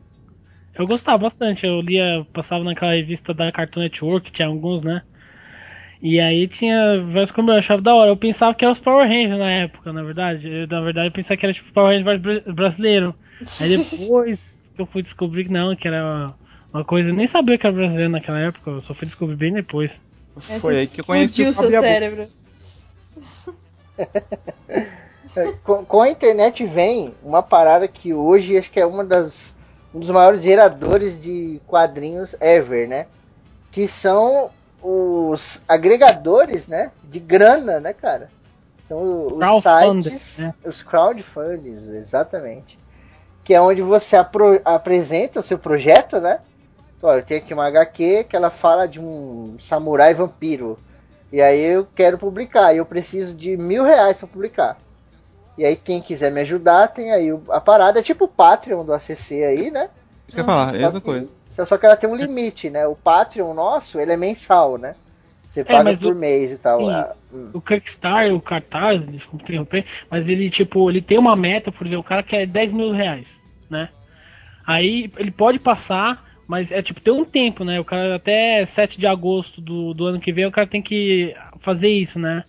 Eu 0.82 0.88
gostava 0.88 1.18
bastante, 1.20 1.66
eu 1.66 1.80
lia, 1.80 2.26
passava 2.34 2.64
naquela 2.64 2.94
revista 2.94 3.34
da 3.34 3.52
Cartoon 3.52 3.82
Network, 3.82 4.32
tinha 4.32 4.48
alguns, 4.48 4.82
né? 4.82 5.04
E 6.02 6.20
aí 6.20 6.48
tinha 6.48 7.00
vários 7.04 7.32
como 7.32 7.52
eu 7.52 7.58
achava 7.58 7.80
da 7.80 7.94
hora. 7.94 8.10
Eu 8.10 8.18
pensava 8.18 8.56
que 8.56 8.66
era 8.66 8.72
os 8.72 8.80
Power 8.80 9.08
Rangers 9.08 9.38
na 9.38 9.52
época, 9.52 9.94
na 9.94 10.02
verdade. 10.02 10.50
Eu, 10.50 10.68
na 10.68 10.82
verdade, 10.82 11.10
eu 11.10 11.12
pensava 11.12 11.38
que 11.38 11.46
era 11.46 11.54
tipo 11.54 11.72
Power 11.72 12.04
Rangers 12.04 12.44
brasileiro. 12.56 13.14
Aí 13.60 13.78
depois 13.78 14.40
que 14.76 14.82
eu 14.82 14.88
fui 14.88 15.04
descobrir 15.04 15.46
que 15.46 15.52
não, 15.52 15.76
que 15.76 15.88
era 15.88 16.04
uma, 16.04 16.36
uma 16.74 16.84
coisa. 16.84 17.12
Eu 17.12 17.16
nem 17.16 17.28
sabia 17.28 17.60
que 17.60 17.68
era 17.68 17.76
brasileiro 17.76 18.12
naquela 18.12 18.40
época, 18.40 18.72
eu 18.72 18.82
só 18.82 18.96
fui 18.96 19.06
descobrir 19.06 19.36
bem 19.36 19.54
depois. 19.54 19.92
Foi 20.60 20.80
aí 20.80 20.88
que 20.88 21.02
eu 21.02 21.06
conheci 21.06 21.44
o 21.44 21.54
seu 21.54 21.70
cérebro. 21.70 22.28
com, 25.64 25.86
com, 25.86 26.02
a 26.02 26.10
internet 26.10 26.66
vem 26.66 27.14
uma 27.22 27.44
parada 27.44 27.88
que 27.88 28.14
hoje 28.14 28.58
acho 28.58 28.72
que 28.72 28.80
é 28.80 28.86
uma 28.86 29.06
das 29.06 29.54
um 29.94 30.00
dos 30.00 30.10
maiores 30.10 30.42
geradores 30.42 31.22
de 31.22 31.62
quadrinhos 31.68 32.36
ever, 32.40 32.88
né? 32.88 33.08
Que 33.72 33.88
são 33.88 34.50
os 34.82 35.62
agregadores, 35.68 36.68
né? 36.68 36.92
De 37.04 37.20
grana, 37.20 37.80
né, 37.80 37.94
cara? 37.94 38.30
São 38.88 39.28
os 39.28 39.64
sites, 40.04 40.38
né? 40.38 40.54
os 40.66 40.82
crowdfundings, 40.84 41.88
exatamente 41.90 42.80
que 43.44 43.54
é 43.54 43.62
onde 43.62 43.82
você 43.82 44.16
apro- 44.16 44.62
apresenta 44.64 45.40
o 45.40 45.44
seu 45.44 45.58
projeto, 45.58 46.20
né? 46.20 46.40
Olha, 47.02 47.20
eu 47.20 47.26
tenho 47.26 47.42
aqui 47.42 47.54
uma 47.54 47.66
HQ 47.66 48.26
que 48.30 48.36
ela 48.36 48.52
fala 48.52 48.88
de 48.88 49.00
um 49.00 49.58
samurai 49.60 50.14
vampiro. 50.14 50.78
E 51.32 51.42
aí 51.42 51.60
eu 51.60 51.88
quero 51.96 52.18
publicar, 52.18 52.74
e 52.74 52.78
eu 52.78 52.86
preciso 52.86 53.34
de 53.34 53.58
mil 53.58 53.84
reais 53.84 54.18
para 54.18 54.28
publicar. 54.28 54.78
E 55.58 55.66
aí 55.66 55.76
quem 55.76 56.02
quiser 56.02 56.32
me 56.32 56.42
ajudar, 56.42 56.88
tem 56.90 57.12
aí 57.12 57.30
a 57.50 57.60
parada, 57.60 58.00
é 58.00 58.04
tipo 58.04 58.26
o 58.26 58.28
Patreon 58.28 58.86
do 58.86 58.94
ACC 58.94 59.44
aí, 59.44 59.72
né? 59.72 59.90
Isso 60.28 60.38
que 60.38 60.42
eu 60.42 60.44
ia 60.44 60.46
falar, 60.46 60.76
é 60.76 60.86
outra 60.86 61.02
coisa. 61.02 61.34
Só 61.68 61.78
que 61.78 61.86
ela 61.86 61.98
tem 61.98 62.10
um 62.10 62.16
limite, 62.16 62.70
né? 62.70 62.88
O 62.88 62.96
Patreon 62.96 63.54
nosso, 63.54 64.00
ele 64.00 64.14
é 64.14 64.18
mensal, 64.18 64.78
né? 64.78 64.96
Você 65.50 65.62
é, 65.62 65.64
paga 65.66 65.98
por 65.98 66.14
o, 66.14 66.16
mês 66.16 66.54
e 66.54 66.58
tal. 66.58 66.80
Sim, 66.80 66.90
ah, 66.90 67.14
hum. 67.32 67.52
O 67.54 67.62
Kickstarter, 67.62 68.34
o 68.34 68.42
cartaz, 68.42 69.06
desculpa 69.06 69.44
interromper, 69.44 69.86
mas 70.10 70.30
ele, 70.30 70.50
tipo, 70.50 70.90
ele 70.90 71.02
tem 71.02 71.20
uma 71.20 71.36
meta, 71.36 71.72
por 71.72 71.86
exemplo, 71.86 72.02
o 72.02 72.08
cara 72.08 72.24
quer 72.24 72.48
10 72.48 72.72
mil 72.72 72.92
reais, 72.92 73.28
né? 73.70 73.90
Aí 74.66 75.12
ele 75.18 75.32
pode 75.32 75.60
passar, 75.60 76.24
mas 76.48 76.72
é 76.72 76.82
tipo, 76.82 77.02
tem 77.02 77.14
um 77.14 77.26
tempo, 77.26 77.66
né? 77.66 77.80
O 77.82 77.86
cara 77.86 78.16
até 78.16 78.66
7 78.66 78.98
de 78.98 79.06
agosto 79.06 79.60
do, 79.60 79.94
do 79.94 80.06
ano 80.06 80.22
que 80.22 80.32
vem, 80.32 80.46
o 80.46 80.52
cara 80.52 80.68
tem 80.68 80.82
que 80.82 81.36
fazer 81.60 81.90
isso, 81.90 82.18
né? 82.18 82.46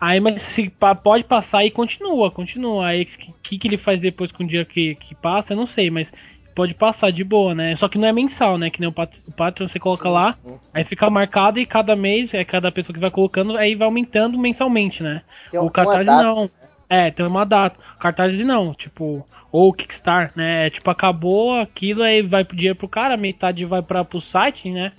Aí, 0.00 0.20
mas 0.20 0.42
se 0.42 0.70
pode 1.02 1.24
passar 1.24 1.64
e 1.64 1.70
continua, 1.70 2.30
continua. 2.30 2.88
Aí, 2.88 3.02
o 3.02 3.32
que, 3.42 3.58
que 3.58 3.66
ele 3.68 3.78
faz 3.78 4.00
depois 4.00 4.30
com 4.30 4.44
o 4.44 4.46
dia 4.46 4.64
que, 4.64 4.94
que 4.96 5.14
passa, 5.14 5.54
eu 5.54 5.56
não 5.56 5.66
sei, 5.66 5.90
mas 5.90 6.12
pode 6.54 6.74
passar 6.74 7.10
de 7.10 7.22
boa, 7.22 7.54
né? 7.54 7.76
Só 7.76 7.88
que 7.88 7.98
não 7.98 8.08
é 8.08 8.12
mensal, 8.12 8.56
né? 8.56 8.70
Que 8.70 8.80
nem 8.80 8.88
o, 8.88 8.92
Pat 8.92 9.14
o 9.26 9.32
Patreon 9.32 9.68
você 9.68 9.78
coloca 9.78 10.08
sim, 10.08 10.14
lá, 10.14 10.32
sim. 10.32 10.58
aí 10.72 10.84
fica 10.84 11.08
marcado 11.10 11.58
e 11.58 11.66
cada 11.66 11.94
mês, 11.94 12.32
é 12.32 12.44
cada 12.44 12.72
pessoa 12.72 12.94
que 12.94 13.00
vai 13.00 13.10
colocando, 13.10 13.56
aí 13.56 13.74
vai 13.74 13.86
aumentando 13.86 14.38
mensalmente, 14.38 15.02
né? 15.02 15.22
Tem 15.50 15.60
o 15.60 15.70
cartaz 15.70 16.06
data, 16.06 16.22
não. 16.22 16.44
Né? 16.44 16.50
É, 16.88 17.10
tem 17.10 17.26
uma 17.26 17.44
data. 17.44 17.78
Cartaz 17.98 18.38
não, 18.38 18.72
tipo, 18.72 19.26
ou 19.52 19.72
Kickstar, 19.72 20.32
né? 20.34 20.66
É, 20.66 20.70
tipo, 20.70 20.90
acabou 20.90 21.58
aquilo, 21.60 22.02
aí 22.02 22.22
vai 22.22 22.44
pro 22.44 22.56
dinheiro 22.56 22.76
pro 22.76 22.88
cara, 22.88 23.16
metade 23.16 23.64
vai 23.64 23.82
para 23.82 24.04
pro 24.04 24.20
site, 24.20 24.70
né? 24.70 24.92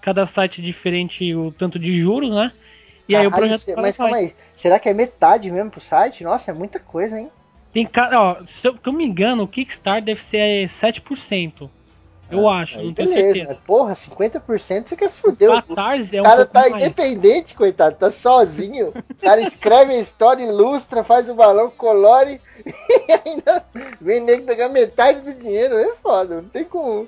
Cada 0.00 0.26
site 0.26 0.60
é 0.60 0.64
diferente 0.64 1.34
o 1.34 1.50
tanto 1.52 1.78
de 1.78 1.96
juros, 1.98 2.30
né? 2.30 2.52
E 3.08 3.14
aí 3.14 3.24
ah, 3.24 3.28
o 3.28 3.30
projeto. 3.30 3.68
Aí, 3.68 3.76
mas 3.76 3.96
calma 3.96 4.16
aí, 4.16 4.34
será 4.56 4.78
que 4.78 4.88
é 4.88 4.94
metade 4.94 5.50
mesmo 5.50 5.70
pro 5.70 5.80
site? 5.80 6.24
Nossa, 6.24 6.50
é 6.50 6.54
muita 6.54 6.78
coisa, 6.78 7.18
hein? 7.18 7.30
Tem 7.72 7.86
cara, 7.86 8.20
ó, 8.20 8.46
se 8.46 8.66
eu, 8.66 8.72
se 8.74 8.80
eu 8.84 8.92
me 8.92 9.04
engano, 9.04 9.42
o 9.42 9.48
Kickstar 9.48 10.02
deve 10.02 10.22
ser 10.22 10.68
7%. 10.68 11.68
Eu 12.30 12.48
ah, 12.48 12.60
acho, 12.60 12.80
não 12.80 12.94
tenho 12.94 13.08
certeza. 13.08 13.58
Porra, 13.66 13.94
50% 13.94 14.88
você 14.88 14.96
quer 14.96 15.10
foder. 15.10 15.50
O 15.50 15.62
Catarse 15.62 16.16
é 16.16 16.20
um 16.20 16.24
cara 16.24 16.46
tá 16.46 16.70
mais. 16.70 16.82
independente, 16.82 17.54
coitado, 17.54 17.96
tá 17.96 18.10
sozinho. 18.10 18.88
O 18.88 19.14
cara 19.16 19.40
escreve 19.42 19.92
a 19.92 19.98
história, 19.98 20.42
ilustra, 20.42 21.04
faz 21.04 21.28
o 21.28 21.34
balão, 21.34 21.70
colore 21.70 22.40
e 22.64 23.28
ainda 23.28 23.64
vem 24.00 24.20
nego 24.20 24.46
pegar 24.46 24.68
metade 24.68 25.20
do 25.20 25.34
dinheiro. 25.34 25.74
É 25.74 25.94
foda, 25.96 26.42
não 26.42 26.48
tem 26.48 26.64
como. 26.64 27.06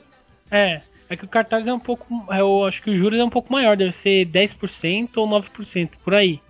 É, 0.50 0.82
é 1.08 1.16
que 1.16 1.24
o 1.24 1.28
Catarse 1.28 1.68
é 1.68 1.74
um 1.74 1.80
pouco. 1.80 2.06
Eu 2.30 2.64
acho 2.64 2.82
que 2.82 2.90
o 2.90 2.96
juros 2.96 3.18
é 3.18 3.24
um 3.24 3.30
pouco 3.30 3.52
maior, 3.52 3.76
deve 3.76 3.92
ser 3.92 4.26
10% 4.26 5.10
ou 5.16 5.28
9% 5.28 5.90
por 6.04 6.14
aí. 6.14 6.40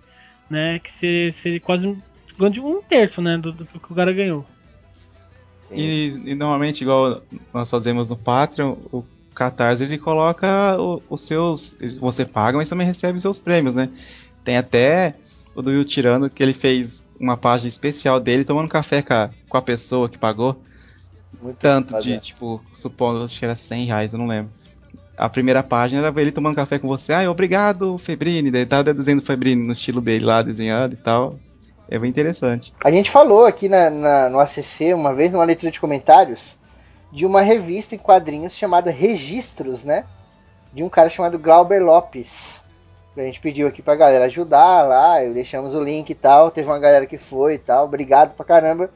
Né? 0.49 0.79
Que 0.79 1.31
seria 1.31 1.59
quase 1.59 1.87
um 1.87 2.81
terço 2.81 3.21
né, 3.21 3.37
do, 3.37 3.51
do 3.51 3.65
que 3.65 3.91
o 3.91 3.95
cara 3.95 4.13
ganhou. 4.13 4.45
E, 5.71 6.21
e, 6.25 6.35
normalmente, 6.35 6.81
igual 6.81 7.21
nós 7.53 7.69
fazemos 7.69 8.09
no 8.09 8.15
Patreon, 8.15 8.77
o 8.91 9.03
Catarse 9.35 9.83
ele 9.83 9.97
coloca 9.97 10.77
os 11.09 11.21
seus. 11.21 11.75
Você 11.99 12.25
paga, 12.25 12.57
mas 12.57 12.69
também 12.69 12.87
recebe 12.87 13.17
os 13.17 13.21
seus 13.21 13.39
prêmios, 13.39 13.75
né? 13.75 13.89
Tem 14.43 14.57
até 14.57 15.15
o 15.53 15.61
do 15.61 15.71
Will 15.71 15.83
Tirano 15.83 16.29
que 16.29 16.41
ele 16.41 16.53
fez 16.53 17.05
uma 17.19 17.35
página 17.35 17.67
especial 17.67 18.19
dele 18.19 18.45
tomando 18.45 18.69
café 18.69 19.01
com 19.01 19.13
a, 19.13 19.29
com 19.49 19.57
a 19.57 19.61
pessoa 19.61 20.09
que 20.09 20.17
pagou. 20.17 20.61
Muito 21.41 21.57
Tanto 21.57 21.99
de, 21.99 22.19
tipo, 22.19 22.61
supondo, 22.73 23.23
acho 23.23 23.37
que 23.37 23.45
era 23.45 23.55
100 23.55 23.85
reais, 23.85 24.13
eu 24.13 24.19
não 24.19 24.25
lembro. 24.25 24.51
A 25.17 25.27
primeira 25.27 25.63
página 25.63 26.05
era 26.05 26.21
ele 26.21 26.31
tomando 26.31 26.55
café 26.55 26.77
com 26.77 26.87
você. 26.87 27.11
Ah, 27.11 27.29
obrigado, 27.29 27.97
Febrini. 27.97 28.51
Daí 28.51 28.65
tava 28.65 28.93
desenhando 28.93 29.25
Febrini 29.25 29.63
no 29.63 29.71
estilo 29.71 29.99
dele 29.99 30.23
lá, 30.23 30.43
desenhando 30.43 30.93
e 30.93 30.97
tal. 30.97 31.39
É 31.89 31.97
bem 31.97 32.09
interessante. 32.09 32.73
A 32.83 32.91
gente 32.91 33.09
falou 33.09 33.45
aqui 33.45 33.67
na, 33.67 33.89
na, 33.89 34.29
no 34.29 34.39
ACC, 34.39 34.93
uma 34.93 35.15
vez, 35.15 35.31
numa 35.31 35.43
leitura 35.43 35.71
de 35.71 35.79
comentários, 35.79 36.55
de 37.11 37.25
uma 37.25 37.41
revista 37.41 37.95
em 37.95 37.97
quadrinhos 37.97 38.55
chamada 38.55 38.91
Registros, 38.91 39.83
né? 39.83 40.05
De 40.71 40.83
um 40.83 40.89
cara 40.89 41.09
chamado 41.09 41.39
Glauber 41.39 41.83
Lopes. 41.83 42.61
A 43.15 43.21
gente 43.21 43.39
pediu 43.39 43.67
aqui 43.67 43.81
pra 43.81 43.95
galera 43.95 44.25
ajudar 44.25 44.83
lá, 44.83 45.19
deixamos 45.33 45.73
o 45.73 45.81
link 45.81 46.09
e 46.09 46.15
tal. 46.15 46.51
Teve 46.51 46.67
uma 46.67 46.77
galera 46.77 47.07
que 47.07 47.17
foi 47.17 47.55
e 47.55 47.59
tal. 47.59 47.85
Obrigado 47.85 48.35
pra 48.35 48.45
caramba. 48.45 48.91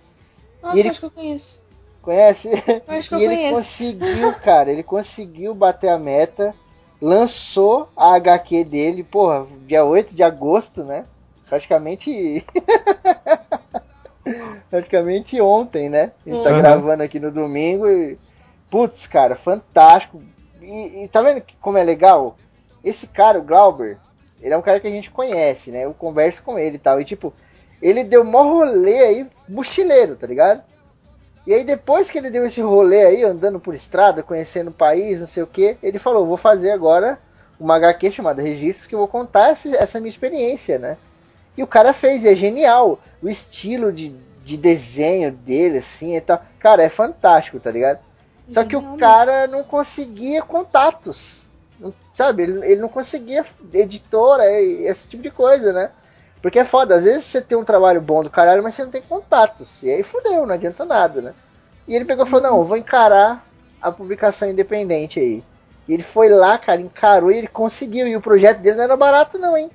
Nossa, 0.62 0.78
e 0.78 0.80
ele... 0.80 0.90
acho 0.90 1.00
que 1.00 1.06
eu 1.08 1.12
conheço. 1.12 1.60
Conhece? 2.02 2.50
Acho 2.88 3.10
que 3.10 3.16
e 3.16 3.24
ele 3.24 3.36
conheço. 3.36 3.56
conseguiu, 3.56 4.34
cara, 4.34 4.72
ele 4.72 4.84
conseguiu 4.84 5.54
bater 5.54 5.90
a 5.90 5.98
meta. 6.00 6.54
Lançou 7.02 7.90
a 7.98 8.14
HQ 8.16 8.64
dele, 8.64 9.04
porra, 9.04 9.48
dia 9.66 9.84
8 9.84 10.14
de 10.14 10.22
agosto, 10.22 10.84
né? 10.84 11.06
praticamente. 11.52 12.46
praticamente 14.72 15.42
ontem, 15.42 15.90
né? 15.90 16.14
A 16.26 16.30
gente 16.30 16.44
tá 16.44 16.52
uhum. 16.52 16.60
gravando 16.60 17.04
aqui 17.04 17.20
no 17.20 17.30
domingo 17.30 17.90
e. 17.90 18.18
Putz, 18.70 19.06
cara, 19.06 19.36
fantástico. 19.36 20.22
E, 20.62 21.04
e, 21.04 21.08
tá 21.10 21.22
vendo 21.22 21.44
como 21.60 21.78
é 21.78 21.84
legal? 21.84 22.38
Esse 22.82 23.06
cara, 23.06 23.38
o 23.38 23.44
Glauber, 23.44 23.98
ele 24.40 24.54
é 24.54 24.58
um 24.58 24.62
cara 24.62 24.80
que 24.80 24.88
a 24.88 24.92
gente 24.92 25.12
conhece, 25.12 25.72
né? 25.72 25.84
Eu 25.84 25.94
converso 25.94 26.42
com 26.42 26.58
ele 26.58 26.78
e 26.78 26.80
tal. 26.80 27.02
E 27.02 27.04
tipo, 27.04 27.34
ele 27.82 28.02
deu 28.06 28.24
mó 28.24 28.44
rolê 28.44 29.00
aí, 29.00 29.28
mochileiro, 29.50 30.16
tá 30.16 30.26
ligado? 30.26 30.64
E 31.52 31.54
aí 31.54 31.66
depois 31.66 32.10
que 32.10 32.18
ele 32.18 32.30
deu 32.30 32.46
esse 32.46 32.62
rolê 32.62 33.04
aí, 33.04 33.24
andando 33.26 33.60
por 33.60 33.76
estrada, 33.76 34.24
conhecendo 34.24 34.70
o 34.70 34.74
país, 34.74 35.20
não 35.20 35.28
sei 35.28 35.44
o 35.44 35.48
que, 35.48 35.76
ele 35.84 36.00
falou, 36.00 36.26
vou 36.26 36.38
fazer 36.38 36.72
agora 36.72 37.20
uma 37.60 37.76
HQ 37.76 38.10
chamada 38.10 38.42
Registros 38.42 38.88
que 38.88 38.96
eu 38.96 39.00
vou 39.00 39.08
contar 39.10 39.50
essa, 39.50 39.68
essa 39.76 40.00
minha 40.00 40.10
experiência, 40.10 40.80
né? 40.80 40.96
E 41.58 41.62
o 41.62 41.68
cara 41.68 41.92
fez, 41.92 42.24
e 42.24 42.30
é 42.30 42.36
genial. 42.38 43.02
O 43.22 43.28
estilo 43.28 43.92
de, 43.92 44.16
de 44.46 44.56
desenho 44.56 45.30
dele, 45.30 45.80
assim, 45.80 46.16
e 46.16 46.22
tal. 46.22 46.42
Cara, 46.58 46.84
é 46.84 46.90
fantástico, 46.90 47.60
tá 47.60 47.70
ligado? 47.70 48.00
Só 48.48 48.64
que 48.64 48.78
o 48.78 48.96
cara 48.96 49.46
não 49.46 49.66
conseguia 49.66 50.42
contatos. 50.42 51.46
sabe? 52.14 52.44
Ele, 52.44 52.66
ele 52.66 52.80
não 52.82 52.88
conseguia 52.88 53.46
editora 53.74 54.50
e 54.50 54.88
esse 54.88 55.06
tipo 55.06 55.22
de 55.22 55.32
coisa, 55.32 55.74
né? 55.74 55.92
Porque 56.42 56.60
é 56.60 56.66
foda, 56.66 56.96
às 56.96 57.04
vezes 57.04 57.26
você 57.26 57.40
tem 57.40 57.58
um 57.58 57.64
trabalho 57.64 58.02
bom 58.02 58.24
do 58.24 58.30
caralho, 58.30 58.64
mas 58.64 58.76
você 58.76 58.84
não 58.84 58.92
tem 58.92 59.02
contatos. 59.02 59.68
E 59.84 59.90
aí 59.90 60.02
fudeu, 60.02 60.46
não 60.46 60.56
adianta 60.56 60.84
nada, 60.84 61.22
né? 61.22 61.34
E 61.88 61.96
ele 61.96 62.06
pegou 62.06 62.26
e 62.26 62.30
falou, 62.30 62.50
não, 62.50 62.58
eu 62.58 62.64
vou 62.64 62.78
encarar 62.78 63.46
a 63.82 63.92
publicação 63.92 64.50
independente 64.50 65.20
aí. 65.20 65.44
E 65.88 65.94
ele 65.94 66.04
foi 66.04 66.30
lá, 66.30 66.58
cara, 66.58 66.82
encarou 66.82 67.32
e 67.32 67.38
ele 67.38 67.48
conseguiu. 67.48 68.08
E 68.08 68.16
o 68.16 68.22
projeto 68.22 68.60
dele 68.60 68.78
não 68.78 68.84
era 68.84 68.98
barato 68.98 69.38
não, 69.38 69.56
hein? 69.56 69.70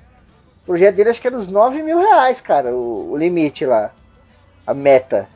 O 0.63 0.65
projeto 0.65 0.95
dele 0.95 1.09
acho 1.09 1.21
que 1.21 1.27
era 1.27 1.37
uns 1.37 1.47
9 1.47 1.81
mil 1.83 1.99
reais, 1.99 2.41
cara, 2.41 2.73
o, 2.75 3.11
o 3.11 3.17
limite 3.17 3.65
lá. 3.65 3.91
A 4.65 4.73
meta. 4.73 5.29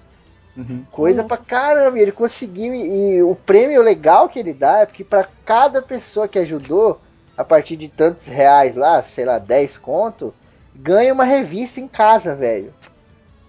Uhum. 0.58 0.86
Coisa 0.92 1.22
uhum. 1.22 1.28
pra 1.28 1.38
caramba, 1.38 1.98
e 1.98 2.02
ele 2.02 2.12
conseguiu. 2.12 2.74
E, 2.74 3.16
e 3.16 3.24
o 3.24 3.36
prêmio 3.36 3.82
legal 3.82 4.28
que 4.28 4.40
ele 4.40 4.54
dá 4.54 4.80
é 4.80 4.86
porque 4.86 5.04
para 5.04 5.28
cada 5.46 5.82
pessoa 5.82 6.28
que 6.28 6.40
ajudou, 6.40 7.00
a 7.38 7.44
partir 7.44 7.78
de 7.78 7.88
tantos 7.88 8.26
reais 8.26 8.76
lá, 8.76 9.02
sei 9.04 9.24
lá, 9.24 9.40
10 9.40 9.78
conto, 9.78 10.34
ganha 10.76 11.14
uma 11.14 11.24
revista 11.24 11.80
em 11.80 11.88
casa, 11.88 12.36
velho. 12.36 12.74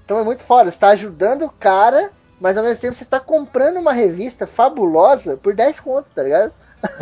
Então 0.04 0.18
é 0.18 0.24
muito 0.24 0.42
foda. 0.42 0.70
Você 0.70 0.78
tá 0.78 0.88
ajudando 0.88 1.44
o 1.44 1.50
cara, 1.50 2.10
mas 2.40 2.56
ao 2.56 2.64
mesmo 2.64 2.80
tempo 2.80 2.94
você 2.94 3.04
tá 3.04 3.20
comprando 3.20 3.78
uma 3.78 3.92
revista 3.92 4.46
fabulosa 4.46 5.36
por 5.36 5.54
10 5.54 5.80
conto, 5.80 6.06
tá 6.14 6.22
ligado? 6.22 6.52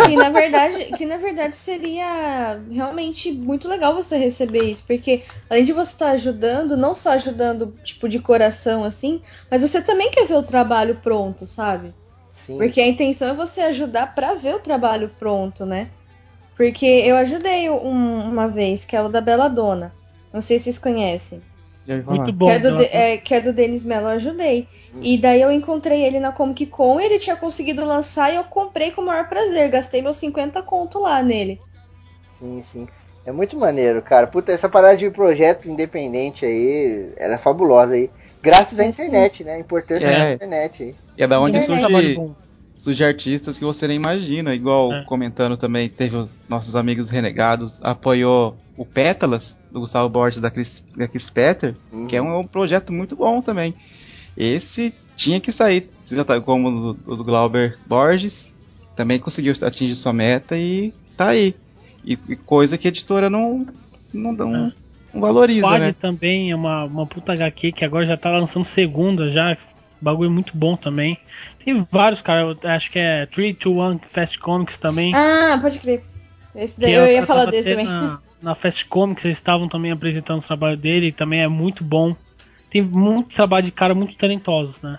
Que 0.07 0.15
na 0.15 0.29
verdade, 0.29 0.85
que 0.97 1.07
na 1.07 1.17
verdade 1.17 1.57
seria 1.57 2.61
realmente 2.71 3.33
muito 3.33 3.67
legal 3.67 3.95
você 3.95 4.19
receber 4.19 4.65
isso, 4.65 4.85
porque 4.87 5.23
além 5.49 5.65
de 5.65 5.73
você 5.73 5.93
estar 5.93 6.07
tá 6.07 6.13
ajudando, 6.13 6.77
não 6.77 6.95
só 6.95 7.13
ajudando 7.13 7.75
tipo 7.83 8.07
de 8.07 8.19
coração 8.19 8.85
assim, 8.85 9.23
mas 9.51 9.63
você 9.63 9.81
também 9.81 10.11
quer 10.11 10.27
ver 10.27 10.35
o 10.35 10.43
trabalho 10.43 10.97
pronto, 11.03 11.47
sabe? 11.47 11.95
Sim. 12.31 12.59
Porque 12.59 12.81
a 12.81 12.87
intenção 12.87 13.29
é 13.29 13.35
você 13.35 13.63
ajudar 13.63 14.15
para 14.15 14.35
ver 14.35 14.55
o 14.55 14.61
trabalho 14.61 15.11
pronto, 15.19 15.65
né? 15.65 15.89
Porque 16.57 16.87
eu 16.87 17.17
ajudei 17.17 17.71
um, 17.71 18.19
uma 18.29 18.47
vez, 18.47 18.85
que 18.85 18.95
é 18.95 19.03
o 19.03 19.09
da 19.09 19.23
Bela 19.23 19.49
Dona. 19.49 19.95
Não 20.33 20.41
sei 20.41 20.59
se 20.59 20.65
vocês 20.65 20.79
conhecem. 20.79 21.43
Muito 22.07 22.33
bom. 22.33 22.47
Que 22.47 22.53
é 22.53 22.59
do, 22.59 22.83
é, 22.83 23.17
que 23.17 23.35
é 23.35 23.41
do 23.41 23.53
Denis 23.53 23.85
Mello, 23.85 24.07
eu 24.07 24.11
ajudei. 24.11 24.69
Hum. 24.95 25.01
E 25.03 25.19
daí 25.19 25.41
eu 25.41 25.51
encontrei 25.51 26.03
ele 26.03 26.21
na 26.21 26.31
Comic 26.31 26.67
Con, 26.67 27.01
ele 27.01 27.19
tinha 27.19 27.37
conseguido 27.37 27.85
lançar 27.85 28.33
e 28.33 28.37
eu 28.37 28.45
comprei 28.45 28.93
com 28.93 29.01
o 29.01 29.07
maior 29.07 29.29
prazer. 29.29 29.69
Gastei 29.69 30.03
meus 30.03 30.17
50 30.19 30.63
conto 30.63 31.01
lá 31.01 31.23
nele. 31.23 31.61
Sim, 32.39 32.63
sim. 32.63 32.89
É 33.25 33.33
muito 33.33 33.57
maneiro, 33.57 34.01
cara. 34.03 34.27
Puta, 34.27 34.53
essa 34.53 34.69
parada 34.69 34.97
de 34.97 35.11
projeto 35.11 35.69
independente 35.69 36.45
aí, 36.45 37.13
ela 37.17 37.35
é 37.35 37.39
fabulosa 37.39 37.95
aí. 37.95 38.11
Graças 38.43 38.79
à 38.79 38.85
internet, 38.85 39.45
né? 39.45 39.55
A 39.55 39.59
importância 39.59 40.07
é. 40.07 40.19
da 40.19 40.33
internet 40.33 40.83
aí. 40.83 40.95
E 41.19 41.23
é 41.23 41.27
da 41.27 41.41
onde 41.41 41.61
surge, 41.63 42.17
surge 42.81 43.05
artistas 43.05 43.59
que 43.59 43.65
você 43.65 43.87
nem 43.87 43.97
imagina. 43.97 44.55
Igual 44.55 44.93
é. 44.93 45.05
comentando 45.05 45.57
também, 45.57 45.89
teve 45.89 46.17
os 46.17 46.29
nossos 46.49 46.75
amigos 46.75 47.11
renegados, 47.11 47.79
apoiou 47.83 48.57
o 48.77 48.85
Pétalas, 48.87 49.57
do 49.71 49.81
Gustavo 49.81 50.09
Borges 50.09 50.41
da 50.41 50.51
Chris, 50.51 50.83
da 50.97 51.07
Chris 51.07 51.29
Petter, 51.29 51.77
uhum. 51.93 52.09
que 52.09 52.17
é 52.17 52.23
um, 52.23 52.41
um, 52.41 52.47
projeto 52.47 52.93
muito 52.93 53.15
bom 53.15 53.43
também. 53.43 53.75
Esse 54.37 54.95
tinha 55.15 55.39
que 55.39 55.53
sair, 55.53 55.91
tá, 56.27 56.41
como 56.41 56.95
do, 56.95 57.17
do 57.17 57.25
Glauber 57.25 57.79
Borges, 57.87 58.53
também 58.97 59.19
conseguiu 59.19 59.53
atingir 59.63 59.95
sua 59.95 60.13
meta 60.13 60.57
e 60.57 60.93
tá 61.17 61.29
aí. 61.29 61.55
E, 62.03 62.19
e 62.29 62.35
coisa 62.35 62.79
que 62.79 62.89
a 62.89 62.91
editora 62.91 63.29
não, 63.29 63.67
não, 64.13 64.33
não, 64.33 64.57
é. 64.57 64.73
não 65.13 65.21
valoriza, 65.21 65.67
Quad 65.67 65.81
né? 65.81 65.93
também 65.93 66.51
é 66.51 66.57
uma, 66.57 66.85
uma 66.85 67.07
puta 67.07 67.35
HQ 67.35 67.73
que 67.73 67.85
agora 67.85 68.07
já 68.07 68.17
tá 68.17 68.31
lançando 68.31 68.65
segunda 68.65 69.31
já, 69.31 69.55
bagulho 70.01 70.31
muito 70.31 70.57
bom 70.57 70.77
também. 70.77 71.19
Tem 71.65 71.87
vários, 71.91 72.21
cara, 72.21 72.57
eu 72.63 72.71
acho 72.71 72.91
que 72.91 72.99
é 72.99 73.27
3 73.27 73.57
to 73.57 73.81
1 73.81 74.01
Fast 74.11 74.39
Comics 74.39 74.79
também. 74.79 75.15
Ah, 75.15 75.59
pode 75.61 75.79
crer. 75.79 76.03
Esse 76.55 76.81
daí 76.81 76.95
eu 76.95 77.07
ia 77.07 77.25
falar 77.25 77.47
desse 77.47 77.69
também. 77.69 77.87
Na, 77.87 78.19
na 78.43 78.55
Fast 78.55 78.87
Comics 78.87 79.25
eles 79.25 79.37
estavam 79.37 79.69
também 79.69 79.93
apresentando 79.93 80.39
o 80.39 80.47
trabalho 80.47 80.77
dele, 80.77 81.13
também 81.13 81.43
é 81.43 81.49
muito 81.49 81.85
bom. 81.85 82.17
Tem 82.71 82.83
muito 82.83 83.35
trabalho 83.35 83.67
de 83.67 83.73
cara 83.73 83.95
muito 83.95 84.17
talentosos, 84.17 84.81
né? 84.81 84.99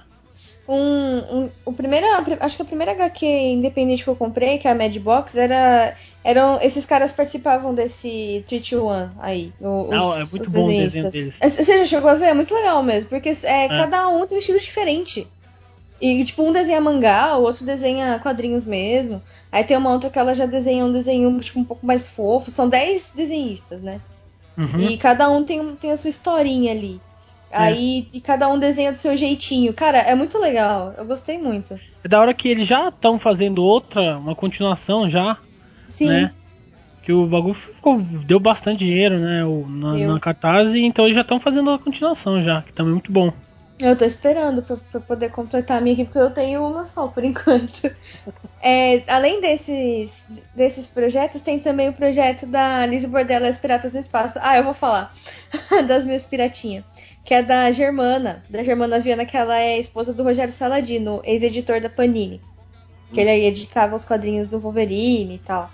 Um, 0.68 1.18
um, 1.18 1.50
o 1.66 1.74
primeiro, 1.74 2.06
acho 2.40 2.56
que 2.56 2.62
a 2.62 2.66
primeira 2.66 2.92
HQ 2.94 3.26
independente 3.26 4.04
que 4.04 4.10
eu 4.10 4.16
comprei, 4.16 4.58
que 4.58 4.68
é 4.68 4.72
a 4.72 4.76
Mad 4.76 4.96
Box, 5.00 5.38
era. 5.38 5.96
Eram, 6.24 6.60
esses 6.62 6.86
caras 6.86 7.12
participavam 7.12 7.74
desse 7.74 8.44
3 8.48 8.74
1 8.74 9.10
aí. 9.20 9.52
Os, 9.60 9.90
Não, 9.90 10.18
é 10.18 10.24
muito 10.24 10.52
bom 10.52 10.66
o 10.66 10.68
desenho 10.68 11.10
deles. 11.10 11.34
Você 11.42 11.80
já 11.80 11.86
chegou 11.86 12.10
a 12.10 12.14
ver? 12.14 12.28
É 12.28 12.34
muito 12.34 12.54
legal 12.54 12.82
mesmo, 12.84 13.10
porque 13.10 13.30
é, 13.44 13.66
é. 13.66 13.68
cada 13.68 14.08
um 14.08 14.26
tem 14.28 14.38
um 14.38 14.40
estilo 14.40 14.60
diferente. 14.60 15.28
E, 16.02 16.24
tipo, 16.24 16.42
um 16.42 16.52
desenha 16.52 16.82
mangá, 16.82 17.38
o 17.38 17.44
outro 17.44 17.64
desenha 17.64 18.18
quadrinhos 18.18 18.64
mesmo. 18.64 19.22
Aí 19.52 19.64
tem 19.64 19.78
uma 19.78 19.92
outra 19.92 20.10
que 20.10 20.18
ela 20.18 20.34
já 20.34 20.48
desenha 20.48 20.84
um 20.84 20.92
desenho, 20.92 21.40
tipo, 21.40 21.60
um 21.60 21.64
pouco 21.64 21.86
mais 21.86 22.10
fofo. 22.10 22.50
São 22.50 22.68
10 22.68 23.14
desenhistas, 23.16 23.82
né? 23.82 24.02
Uhum. 24.58 24.80
E 24.80 24.98
cada 24.98 25.30
um 25.30 25.44
tem, 25.44 25.76
tem 25.76 25.92
a 25.92 25.98
sua 25.98 26.10
historinha 26.10 26.72
ali. 26.72 27.00
Aí 27.52 28.08
e 28.14 28.22
cada 28.22 28.48
um 28.48 28.58
desenha 28.58 28.92
do 28.92 28.98
seu 28.98 29.16
jeitinho. 29.16 29.74
Cara, 29.74 30.00
é 30.00 30.16
muito 30.16 30.38
legal. 30.38 30.94
Eu 30.98 31.06
gostei 31.06 31.38
muito. 31.38 31.78
É 32.04 32.08
da 32.08 32.20
hora 32.20 32.34
que 32.34 32.48
eles 32.48 32.68
já 32.68 32.88
estão 32.88 33.20
fazendo 33.20 33.62
outra, 33.62 34.18
uma 34.18 34.34
continuação 34.34 35.10
já. 35.10 35.38
Sim. 35.86 36.08
Né? 36.08 36.34
Que 37.04 37.12
o 37.12 37.28
bagulho 37.28 37.54
ficou, 37.54 38.00
deu 38.00 38.40
bastante 38.40 38.80
dinheiro, 38.80 39.20
né? 39.20 39.44
O, 39.44 39.68
na, 39.68 39.98
na 39.98 40.20
Catarse, 40.20 40.80
então 40.80 41.06
eles 41.06 41.16
já 41.16 41.22
estão 41.22 41.40
fazendo 41.40 41.72
a 41.72 41.80
continuação 41.80 42.42
já, 42.42 42.62
que 42.62 42.72
também 42.72 42.92
é 42.92 42.94
muito 42.94 43.12
bom. 43.12 43.34
Eu 43.80 43.98
tô 43.98 44.06
esperando 44.06 44.62
pra, 44.62 44.78
pra, 44.78 45.00
poder 45.00 45.32
completar 45.32 45.78
a 45.78 45.82
minha 45.82 45.94
equipe, 45.94 46.12
porque 46.12 46.20
eu 46.20 46.32
tenho 46.32 46.66
uma 46.66 46.86
só 46.86 47.08
por 47.08 47.24
enquanto. 47.26 47.92
É, 48.62 49.04
além 49.08 49.42
desses, 49.42 50.24
desses 50.56 50.88
projetos, 50.88 51.42
tem 51.42 51.60
também 51.60 51.90
o 51.90 51.94
projeto 51.94 52.46
da 52.46 52.86
Liz 52.86 53.04
Bordella 53.06 53.48
e 53.48 53.50
as 53.50 53.58
Piratas 53.58 53.92
do 53.92 53.98
Espaço. 53.98 54.38
Ah, 54.42 54.58
eu 54.58 54.64
vou 54.64 54.74
falar 54.74 55.12
das 55.88 56.06
minhas 56.06 56.26
piratinhas. 56.26 56.84
Que 57.24 57.34
é 57.34 57.42
da 57.42 57.72
Germana, 57.72 58.44
da 58.50 58.64
Germana 58.64 59.00
Viana, 59.00 59.26
que 59.26 59.38
ela 59.38 59.58
é 59.58 59.80
esposa 59.80 60.14
do 60.14 60.24
Rogério 60.24 60.54
Saladino, 60.54 61.22
ex-editor 61.24 61.82
da 61.82 61.90
Panini. 61.90 62.42
Que 63.14 63.22
ele 63.22 63.30
aí 63.30 63.46
editava 63.46 63.96
os 63.96 64.06
quadrinhos 64.06 64.48
do 64.48 64.60
Wolverine 64.60 65.36
e 65.36 65.40
tal. 65.40 65.70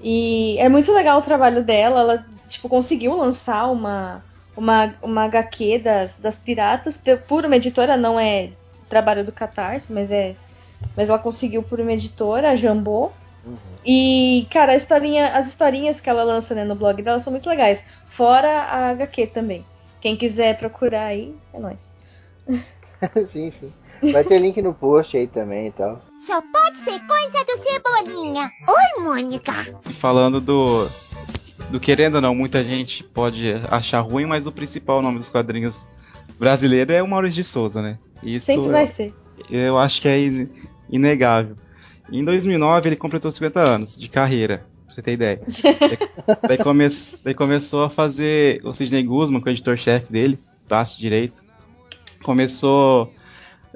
E 0.00 0.56
é 0.58 0.68
muito 0.68 0.92
legal 0.92 1.18
o 1.18 1.22
trabalho 1.22 1.62
dela. 1.62 2.00
Ela, 2.00 2.26
tipo, 2.48 2.68
conseguiu 2.68 3.16
lançar 3.16 3.70
uma 3.70 4.24
uma, 4.56 4.94
uma 5.02 5.24
HQ 5.24 5.78
das, 5.78 6.16
das 6.16 6.36
piratas 6.36 7.00
por 7.26 7.44
uma 7.44 7.56
editora, 7.56 7.96
não 7.96 8.18
é 8.18 8.50
trabalho 8.88 9.24
do 9.24 9.32
Catarse, 9.32 9.92
mas 9.92 10.12
é. 10.12 10.36
Mas 10.96 11.08
ela 11.08 11.18
conseguiu 11.18 11.62
por 11.62 11.80
uma 11.80 11.92
editora, 11.92 12.50
a 12.50 12.56
Jambô. 12.56 13.10
Uhum. 13.44 13.56
E, 13.84 14.46
cara, 14.50 14.72
a 14.72 14.76
historinha, 14.76 15.28
as 15.28 15.46
historinhas 15.46 16.00
que 16.00 16.10
ela 16.10 16.22
lança 16.24 16.54
né, 16.54 16.64
no 16.64 16.74
blog 16.74 17.00
dela 17.02 17.20
são 17.20 17.30
muito 17.30 17.48
legais. 17.48 17.84
Fora 18.06 18.48
a 18.48 18.90
HQ 18.90 19.28
também. 19.28 19.64
Quem 20.00 20.16
quiser 20.16 20.58
procurar 20.58 21.06
aí, 21.06 21.34
é 21.54 21.58
nóis. 21.58 21.92
sim, 23.28 23.50
sim. 23.50 23.72
Vai 24.12 24.24
ter 24.24 24.38
link 24.38 24.60
no 24.60 24.74
post 24.74 25.16
aí 25.16 25.28
também 25.28 25.68
e 25.68 25.72
tal. 25.72 26.02
Só 26.26 26.42
pode 26.42 26.76
ser 26.78 27.00
coisa 27.06 27.44
do 27.44 27.62
Cebolinha. 27.62 28.50
Oi, 28.68 29.04
Mônica. 29.04 29.52
E 29.88 29.94
falando 29.94 30.40
do, 30.40 30.88
do 31.72 31.80
querendo 31.80 32.16
ou 32.16 32.20
não, 32.20 32.34
muita 32.34 32.62
gente 32.62 33.02
pode 33.02 33.50
achar 33.70 34.00
ruim, 34.00 34.26
mas 34.26 34.46
o 34.46 34.52
principal 34.52 35.00
nome 35.00 35.18
dos 35.18 35.30
quadrinhos 35.30 35.88
brasileiro 36.38 36.92
é 36.92 37.02
o 37.02 37.08
Maurício 37.08 37.42
de 37.42 37.48
Souza, 37.48 37.80
né? 37.80 37.98
Isso 38.22 38.46
Sempre 38.46 38.68
vai 38.68 38.86
ser. 38.86 39.14
Eu 39.50 39.78
acho 39.78 40.00
que 40.00 40.06
é 40.06 40.18
inegável. 40.90 41.56
Em 42.12 42.22
2009 42.22 42.90
ele 42.90 42.96
completou 42.96 43.32
50 43.32 43.58
anos 43.58 43.98
de 43.98 44.08
carreira, 44.08 44.66
pra 44.84 44.94
você 44.94 45.02
ter 45.02 45.12
ideia. 45.12 45.40
daí, 46.46 46.58
come 46.58 46.88
daí, 47.24 47.34
começou 47.34 47.84
a 47.84 47.90
fazer 47.90 48.60
o 48.64 48.74
Sidney 48.74 49.02
Guzman, 49.02 49.40
que 49.40 49.48
é 49.48 49.52
o 49.52 49.54
editor-chefe 49.54 50.12
dele, 50.12 50.38
braço 50.68 51.00
direito. 51.00 51.42
Começou 52.22 53.10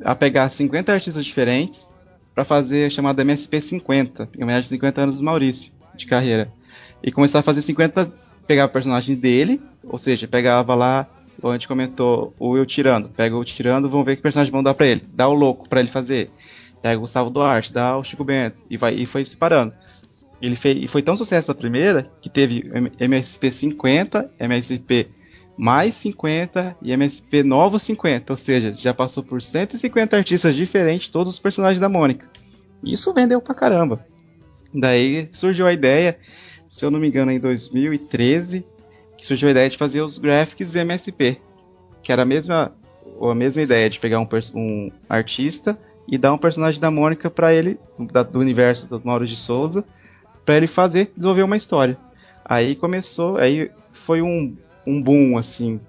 a 0.05 0.15
pegar 0.15 0.51
50 0.51 0.93
artistas 0.93 1.25
diferentes 1.25 1.91
para 2.35 2.45
fazer 2.45 2.87
a 2.87 2.91
chamada 2.91 3.23
MSP 3.23 3.59
50, 3.59 4.29
em 4.37 4.43
homenagem 4.43 4.67
aos 4.67 4.69
50 4.69 5.01
anos 5.01 5.19
do 5.19 5.25
Maurício 5.25 5.73
de 5.97 6.05
carreira 6.05 6.53
e 7.03 7.13
começar 7.13 7.41
a 7.41 7.43
fazer 7.43 7.63
50. 7.63 8.13
Pegava 8.47 8.71
personagens 8.71 9.19
dele, 9.19 9.61
ou 9.83 9.99
seja, 9.99 10.29
pegava 10.29 10.75
lá, 10.77 11.09
a 11.43 11.53
gente 11.53 11.67
comentou, 11.67 12.33
o 12.39 12.51
Will 12.51 12.65
tirando. 12.65 13.09
Pega 13.09 13.37
o 13.37 13.45
tirando, 13.45 13.89
vamos 13.89 14.07
ver 14.07 14.17
que 14.17 14.23
personagem 14.23 14.53
vão 14.53 14.63
dar 14.63 14.75
pra 14.75 14.87
ele. 14.87 15.03
Dá 15.13 15.29
o 15.29 15.35
louco 15.35 15.69
pra 15.69 15.81
ele 15.81 15.89
fazer. 15.89 16.31
Pega 16.81 16.97
o 16.97 17.01
Gustavo 17.01 17.31
Duarte, 17.31 17.73
dá 17.73 17.97
o 17.97 18.05
Chico 18.05 18.23
Bento. 18.23 18.63
E, 18.71 18.77
vai, 18.77 18.95
e 18.95 19.05
foi 19.05 19.25
se 19.25 19.37
parando. 19.37 19.73
Ele 20.41 20.55
fez, 20.55 20.85
e 20.85 20.87
foi 20.87 21.03
tão 21.03 21.17
sucesso 21.17 21.51
a 21.51 21.55
primeira 21.55 22.11
que 22.21 22.29
teve 22.29 22.71
MSP 23.01 23.51
50, 23.51 24.31
MSP 24.39 25.09
mais 25.57 25.97
50 25.97 26.77
e 26.83 26.93
MSP 26.93 27.43
novos 27.43 27.83
50, 27.83 28.33
ou 28.33 28.37
seja, 28.37 28.75
já 28.75 28.93
passou 28.93 29.23
por 29.23 29.43
150 29.43 30.17
artistas 30.17 30.55
diferentes, 30.55 31.09
todos 31.09 31.35
os 31.35 31.39
personagens 31.39 31.81
da 31.81 31.89
Mônica. 31.89 32.29
Isso 32.85 33.15
vendeu 33.15 33.41
pra 33.41 33.55
caramba. 33.55 34.05
Daí 34.73 35.29
surgiu 35.33 35.67
a 35.67 35.73
ideia 35.73 36.19
se 36.69 36.85
eu 36.85 36.91
não 36.91 36.99
me 36.99 37.09
engano, 37.09 37.31
em 37.31 37.41
2013, 37.41 38.65
que 39.17 39.27
surgiu 39.27 39.49
a 39.49 39.51
ideia 39.51 39.71
de 39.71 39.79
fazer 39.79 40.01
os 40.01 40.19
graphics 40.19 40.75
MSP, 40.75 41.41
que 42.03 42.13
era 42.13 42.23
a 42.23 42.27
mesma, 42.27 42.73
a 43.21 43.35
mesma 43.35 43.63
ideia 43.63 43.89
de 43.89 43.99
pegar 43.99 44.21
um, 44.21 44.29
um 44.55 44.91
artista 45.09 45.79
e 46.07 46.17
dar 46.17 46.33
um 46.33 46.39
personagem 46.39 46.81
da 46.81 46.91
Mônica 46.91 47.31
para 47.31 47.53
ele, 47.55 47.79
do 48.31 48.39
universo 48.39 48.89
do 48.89 49.01
Mauro 49.05 49.27
de 49.27 49.37
Souza, 49.37 49.85
para 50.45 50.57
ele 50.57 50.67
fazer, 50.67 51.11
desenvolver 51.17 51.43
uma 51.43 51.57
história. 51.57 51.99
Aí 52.45 52.77
começou, 52.77 53.39
aí 53.39 53.71
foi 54.05 54.23
um, 54.23 54.57
um 54.87 55.03
boom, 55.03 55.37
assim, 55.37 55.81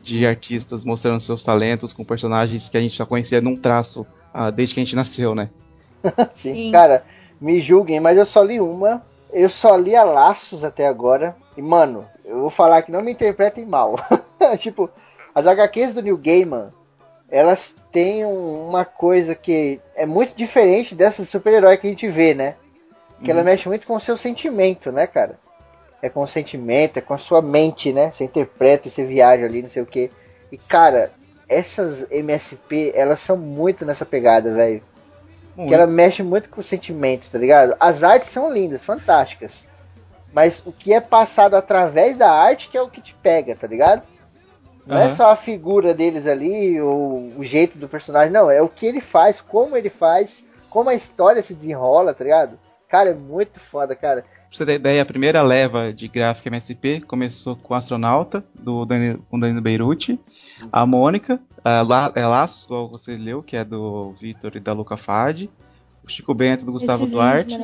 de 0.00 0.26
artistas 0.26 0.84
mostrando 0.84 1.20
seus 1.20 1.42
talentos 1.42 1.92
com 1.92 2.04
personagens 2.04 2.68
que 2.68 2.76
a 2.76 2.80
gente 2.80 2.96
já 2.96 3.04
conhecia 3.04 3.40
num 3.40 3.56
traço 3.56 4.06
ah, 4.32 4.50
desde 4.50 4.74
que 4.74 4.80
a 4.80 4.84
gente 4.84 4.94
nasceu, 4.94 5.34
né? 5.34 5.50
Sim. 6.36 6.54
Sim. 6.54 6.72
Cara, 6.72 7.04
me 7.40 7.60
julguem, 7.60 7.98
mas 7.98 8.16
eu 8.16 8.26
só 8.26 8.42
li 8.42 8.60
uma 8.60 9.02
eu 9.34 9.48
só 9.48 9.76
li 9.76 9.96
a 9.96 10.04
Laços 10.04 10.64
até 10.64 10.86
agora. 10.86 11.36
E, 11.56 11.60
mano, 11.60 12.08
eu 12.24 12.40
vou 12.40 12.50
falar 12.50 12.82
que 12.82 12.92
não 12.92 13.02
me 13.02 13.12
interpretem 13.12 13.66
mal. 13.66 13.96
tipo, 14.58 14.88
as 15.34 15.46
HQs 15.46 15.92
do 15.92 16.02
New 16.02 16.16
Gaiman, 16.16 16.68
elas 17.28 17.76
têm 17.90 18.24
uma 18.24 18.84
coisa 18.84 19.34
que 19.34 19.80
é 19.96 20.06
muito 20.06 20.34
diferente 20.34 20.94
dessa 20.94 21.24
super-herói 21.24 21.76
que 21.76 21.86
a 21.88 21.90
gente 21.90 22.08
vê, 22.08 22.32
né? 22.32 22.54
Que 23.22 23.30
ela 23.30 23.40
uhum. 23.40 23.46
mexe 23.46 23.68
muito 23.68 23.86
com 23.86 23.96
o 23.96 24.00
seu 24.00 24.16
sentimento, 24.16 24.92
né, 24.92 25.06
cara? 25.06 25.38
É 26.00 26.08
com 26.08 26.22
o 26.22 26.28
sentimento, 26.28 26.98
é 26.98 27.00
com 27.00 27.14
a 27.14 27.18
sua 27.18 27.42
mente, 27.42 27.92
né? 27.92 28.12
Você 28.14 28.24
interpreta, 28.24 28.88
você 28.88 29.04
viaja 29.04 29.44
ali, 29.44 29.62
não 29.62 29.70
sei 29.70 29.82
o 29.82 29.86
que. 29.86 30.10
E, 30.52 30.58
cara, 30.58 31.10
essas 31.48 32.08
MSP, 32.10 32.92
elas 32.94 33.18
são 33.20 33.36
muito 33.36 33.84
nessa 33.84 34.06
pegada, 34.06 34.52
velho. 34.54 34.82
Muito. 35.56 35.68
Que 35.68 35.74
ela 35.74 35.86
mexe 35.86 36.22
muito 36.22 36.48
com 36.48 36.60
os 36.60 36.66
sentimentos, 36.66 37.28
tá 37.28 37.38
ligado? 37.38 37.76
As 37.78 38.02
artes 38.02 38.30
são 38.30 38.52
lindas, 38.52 38.84
fantásticas. 38.84 39.66
Mas 40.32 40.62
o 40.66 40.72
que 40.72 40.92
é 40.92 41.00
passado 41.00 41.54
através 41.54 42.16
da 42.16 42.30
arte 42.30 42.68
que 42.68 42.76
é 42.76 42.82
o 42.82 42.90
que 42.90 43.00
te 43.00 43.14
pega, 43.22 43.54
tá 43.54 43.66
ligado? 43.66 44.02
Não 44.86 44.96
uhum. 44.96 45.02
é 45.02 45.14
só 45.14 45.30
a 45.30 45.36
figura 45.36 45.94
deles 45.94 46.26
ali, 46.26 46.80
ou 46.80 47.32
o 47.38 47.44
jeito 47.44 47.78
do 47.78 47.88
personagem, 47.88 48.32
não. 48.32 48.50
É 48.50 48.60
o 48.60 48.68
que 48.68 48.84
ele 48.84 49.00
faz, 49.00 49.40
como 49.40 49.76
ele 49.76 49.88
faz, 49.88 50.44
como 50.68 50.90
a 50.90 50.94
história 50.94 51.42
se 51.42 51.54
desenrola, 51.54 52.12
tá 52.12 52.24
ligado? 52.24 52.58
Cara, 52.88 53.10
é 53.10 53.14
muito 53.14 53.58
foda, 53.58 53.94
cara. 53.96 54.24
Pra 54.54 54.58
você 54.58 54.66
ter 54.66 54.74
ideia, 54.76 55.02
a 55.02 55.06
primeira 55.06 55.42
leva 55.42 55.92
de 55.92 56.06
gráfica 56.06 56.48
MSP 56.48 57.00
começou 57.00 57.56
com 57.56 57.74
o 57.74 57.76
Astronauta, 57.76 58.44
do 58.54 58.84
Danilo, 58.84 59.18
com 59.28 59.36
Danilo 59.36 59.60
Beirute, 59.60 60.16
a 60.70 60.86
Mônica, 60.86 61.40
a 61.64 61.82
La, 61.82 62.12
é 62.14 62.24
Laços, 62.24 62.62
igual 62.62 62.88
você 62.88 63.16
leu, 63.16 63.42
que 63.42 63.56
é 63.56 63.64
do 63.64 64.12
Vitor 64.12 64.52
e 64.54 64.60
da 64.60 64.72
Luca 64.72 64.96
Fadi, 64.96 65.50
o 66.04 66.08
Chico 66.08 66.32
Bento 66.32 66.64
do 66.64 66.70
Gustavo 66.70 67.04
Duarte. 67.04 67.58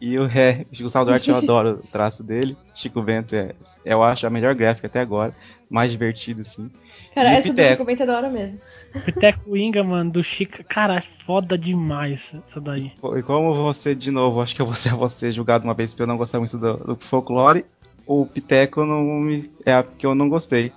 E 0.00 0.16
o, 0.20 0.26
é, 0.26 0.64
o 0.72 0.82
Gustavo 0.84 1.06
Duarte 1.06 1.30
eu 1.30 1.36
adoro 1.36 1.70
o 1.72 1.86
traço 1.88 2.22
dele. 2.22 2.56
Chico 2.74 3.02
Bento 3.02 3.34
é, 3.34 3.52
eu 3.84 4.00
acho 4.04 4.24
a 4.24 4.30
melhor 4.30 4.54
gráfica 4.54 4.86
até 4.86 5.00
agora. 5.00 5.34
Mais 5.68 5.90
divertido, 5.90 6.42
assim. 6.42 6.70
Cara, 7.14 7.32
e 7.32 7.36
essa 7.36 7.52
do 7.52 7.62
Chico 7.62 7.84
Bento 7.84 8.02
é 8.02 8.06
da 8.06 8.16
hora 8.16 8.28
mesmo. 8.28 8.60
Piteco 9.04 9.56
Inga, 9.56 9.82
mano, 9.82 10.10
do 10.10 10.22
Chico. 10.22 10.62
Cara, 10.64 10.98
é 10.98 11.02
foda 11.26 11.58
demais 11.58 12.32
essa 12.46 12.60
daí. 12.60 12.92
E 13.16 13.22
como 13.22 13.54
você, 13.54 13.94
de 13.94 14.10
novo, 14.10 14.40
acho 14.40 14.54
que 14.54 14.62
eu 14.62 14.66
vou 14.66 14.74
ser 14.74 14.94
você 14.94 15.32
julgado 15.32 15.64
uma 15.64 15.74
vez 15.74 15.92
porque 15.92 16.02
eu 16.02 16.06
não 16.06 16.16
gostar 16.16 16.38
muito 16.38 16.56
do, 16.56 16.76
do 16.76 16.96
folclore. 16.96 17.64
O 18.06 18.26
Piteco 18.26 18.84
não 18.84 19.02
me, 19.02 19.50
é 19.64 19.74
a 19.74 19.82
que 19.82 20.06
eu 20.06 20.14
não 20.14 20.28
gostei. 20.28 20.72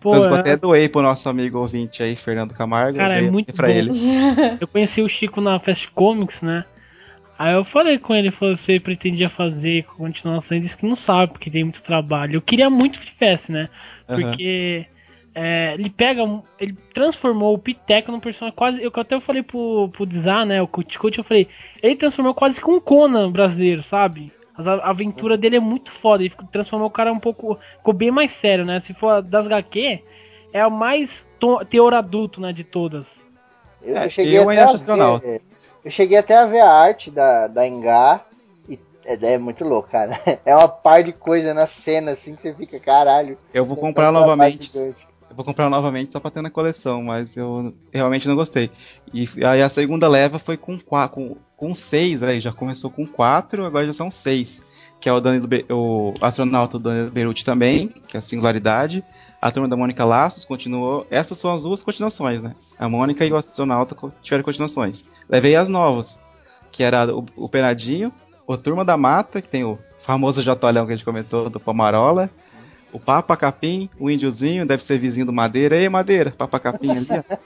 Pô, 0.00 0.12
Tanto 0.12 0.34
é... 0.34 0.38
até 0.38 0.56
doei 0.56 0.88
pro 0.88 1.02
nosso 1.02 1.28
amigo 1.28 1.58
ouvinte 1.58 2.02
aí, 2.02 2.14
Fernando 2.16 2.54
Camargo. 2.54 2.98
Cara, 2.98 3.18
é 3.18 3.30
muito 3.30 3.52
pra 3.52 3.68
bom. 3.68 3.74
ele. 3.74 3.90
Eu 4.60 4.68
conheci 4.68 5.02
o 5.02 5.08
Chico 5.08 5.40
na 5.40 5.58
Fast 5.58 5.90
Comics, 5.90 6.42
né? 6.42 6.64
Aí 7.38 7.54
eu 7.54 7.64
falei 7.64 7.98
com 7.98 8.12
ele, 8.12 8.32
falou, 8.32 8.56
você 8.56 8.80
pretendia 8.80 9.30
fazer 9.30 9.84
continuação, 9.84 10.56
ele 10.56 10.64
disse 10.64 10.76
que 10.76 10.84
não 10.84 10.96
sabe, 10.96 11.32
porque 11.32 11.48
tem 11.48 11.62
muito 11.62 11.80
trabalho. 11.80 12.34
Eu 12.34 12.42
queria 12.42 12.68
muito 12.68 12.98
que 12.98 13.06
tivesse, 13.12 13.52
né? 13.52 13.68
Porque 14.08 14.84
uhum. 14.88 14.97
É, 15.34 15.74
ele 15.74 15.90
pega, 15.90 16.22
ele 16.58 16.76
transformou 16.92 17.54
o 17.54 17.58
Piteco 17.58 18.10
num 18.10 18.20
personagem 18.20 18.56
quase, 18.56 18.82
eu 18.82 18.90
até 18.94 19.20
falei 19.20 19.42
pro, 19.42 19.88
pro 19.90 20.06
Dizar, 20.06 20.44
né, 20.44 20.60
o 20.60 20.66
Kut 20.66 21.18
eu 21.18 21.24
falei, 21.24 21.48
ele 21.82 21.96
transformou 21.96 22.34
quase 22.34 22.60
que 22.60 22.70
um 22.70 22.80
Conan 22.80 23.30
brasileiro, 23.30 23.82
sabe? 23.82 24.32
A 24.58 24.90
aventura 24.90 25.36
dele 25.36 25.56
é 25.56 25.60
muito 25.60 25.92
foda. 25.92 26.24
Ele 26.24 26.34
transformou 26.50 26.88
o 26.88 26.90
cara 26.90 27.12
um 27.12 27.20
pouco. 27.20 27.56
Ficou 27.76 27.94
bem 27.94 28.10
mais 28.10 28.32
sério, 28.32 28.64
né? 28.64 28.80
Se 28.80 28.92
for 28.92 29.22
das 29.22 29.46
HQ, 29.46 30.02
é 30.52 30.66
o 30.66 30.70
mais 30.70 31.24
teor 31.70 31.94
adulto, 31.94 32.40
né? 32.40 32.52
De 32.52 32.64
todas. 32.64 33.06
Eu, 33.80 33.96
é, 33.96 34.10
cheguei 34.10 34.36
eu 34.36 34.50
até 34.50 34.62
a 34.62 35.16
ver, 35.18 35.42
Eu 35.84 35.90
cheguei 35.92 36.18
até 36.18 36.36
a 36.36 36.46
ver 36.46 36.58
a 36.58 36.72
arte 36.72 37.08
da, 37.08 37.46
da 37.46 37.68
Engar. 37.68 38.26
E 38.68 38.76
é, 39.04 39.34
é 39.34 39.38
muito 39.38 39.64
louco, 39.64 39.90
cara. 39.90 40.18
É 40.44 40.56
uma 40.56 40.68
par 40.68 41.04
de 41.04 41.12
coisa 41.12 41.54
na 41.54 41.66
cena, 41.66 42.10
assim, 42.10 42.34
que 42.34 42.42
você 42.42 42.52
fica, 42.52 42.80
caralho. 42.80 43.38
Eu 43.54 43.64
vou 43.64 43.76
comprar 43.76 44.10
novamente. 44.10 44.72
Eu 45.30 45.36
vou 45.36 45.44
comprar 45.44 45.68
novamente 45.68 46.12
só 46.12 46.20
pra 46.20 46.30
ter 46.30 46.42
na 46.42 46.50
coleção, 46.50 47.02
mas 47.02 47.36
eu 47.36 47.74
realmente 47.92 48.26
não 48.26 48.34
gostei. 48.34 48.70
E 49.12 49.28
aí 49.44 49.62
a 49.62 49.68
segunda 49.68 50.08
leva 50.08 50.38
foi 50.38 50.56
com, 50.56 50.78
com, 50.78 51.36
com 51.56 51.74
seis, 51.74 52.22
aí 52.22 52.40
já 52.40 52.52
começou 52.52 52.90
com 52.90 53.06
quatro, 53.06 53.64
agora 53.64 53.86
já 53.86 53.92
são 53.92 54.10
seis. 54.10 54.62
que 55.00 55.08
é 55.08 55.12
o, 55.12 55.20
Danilo 55.20 55.46
Be 55.46 55.64
o 55.70 56.14
astronauta 56.20 56.78
Danilo 56.78 57.10
Beruti 57.10 57.44
também, 57.44 57.88
que 58.06 58.16
é 58.16 58.20
a 58.20 58.22
singularidade. 58.22 59.04
A 59.40 59.52
turma 59.52 59.68
da 59.68 59.76
Mônica 59.76 60.04
Laços 60.04 60.44
continuou. 60.44 61.06
Essas 61.10 61.38
são 61.38 61.54
as 61.54 61.62
duas 61.62 61.82
continuações, 61.82 62.42
né? 62.42 62.54
A 62.78 62.88
Mônica 62.88 63.24
e 63.24 63.32
o 63.32 63.36
astronauta 63.36 63.96
tiveram 64.22 64.42
continuações. 64.42 65.04
Levei 65.28 65.54
as 65.54 65.68
novas, 65.68 66.18
que 66.72 66.82
era 66.82 67.14
o, 67.14 67.24
o 67.36 67.48
Penadinho, 67.48 68.12
o 68.46 68.56
Turma 68.56 68.84
da 68.84 68.96
Mata, 68.96 69.40
que 69.40 69.48
tem 69.48 69.62
o 69.62 69.78
famoso 70.04 70.42
Jatolhão 70.42 70.86
que 70.86 70.92
a 70.92 70.96
gente 70.96 71.04
comentou, 71.04 71.48
do 71.48 71.60
Pomarola. 71.60 72.30
O 72.98 73.00
Papa 73.00 73.36
Capim, 73.36 73.88
o 73.96 74.10
índiozinho, 74.10 74.66
deve 74.66 74.84
ser 74.84 74.98
vizinho 74.98 75.24
do 75.24 75.32
Madeira. 75.32 75.76
Ei, 75.76 75.88
Madeira, 75.88 76.32
Papa 76.36 76.58
Capim 76.58 76.90
ali, 76.90 77.06
ó. 77.10 77.36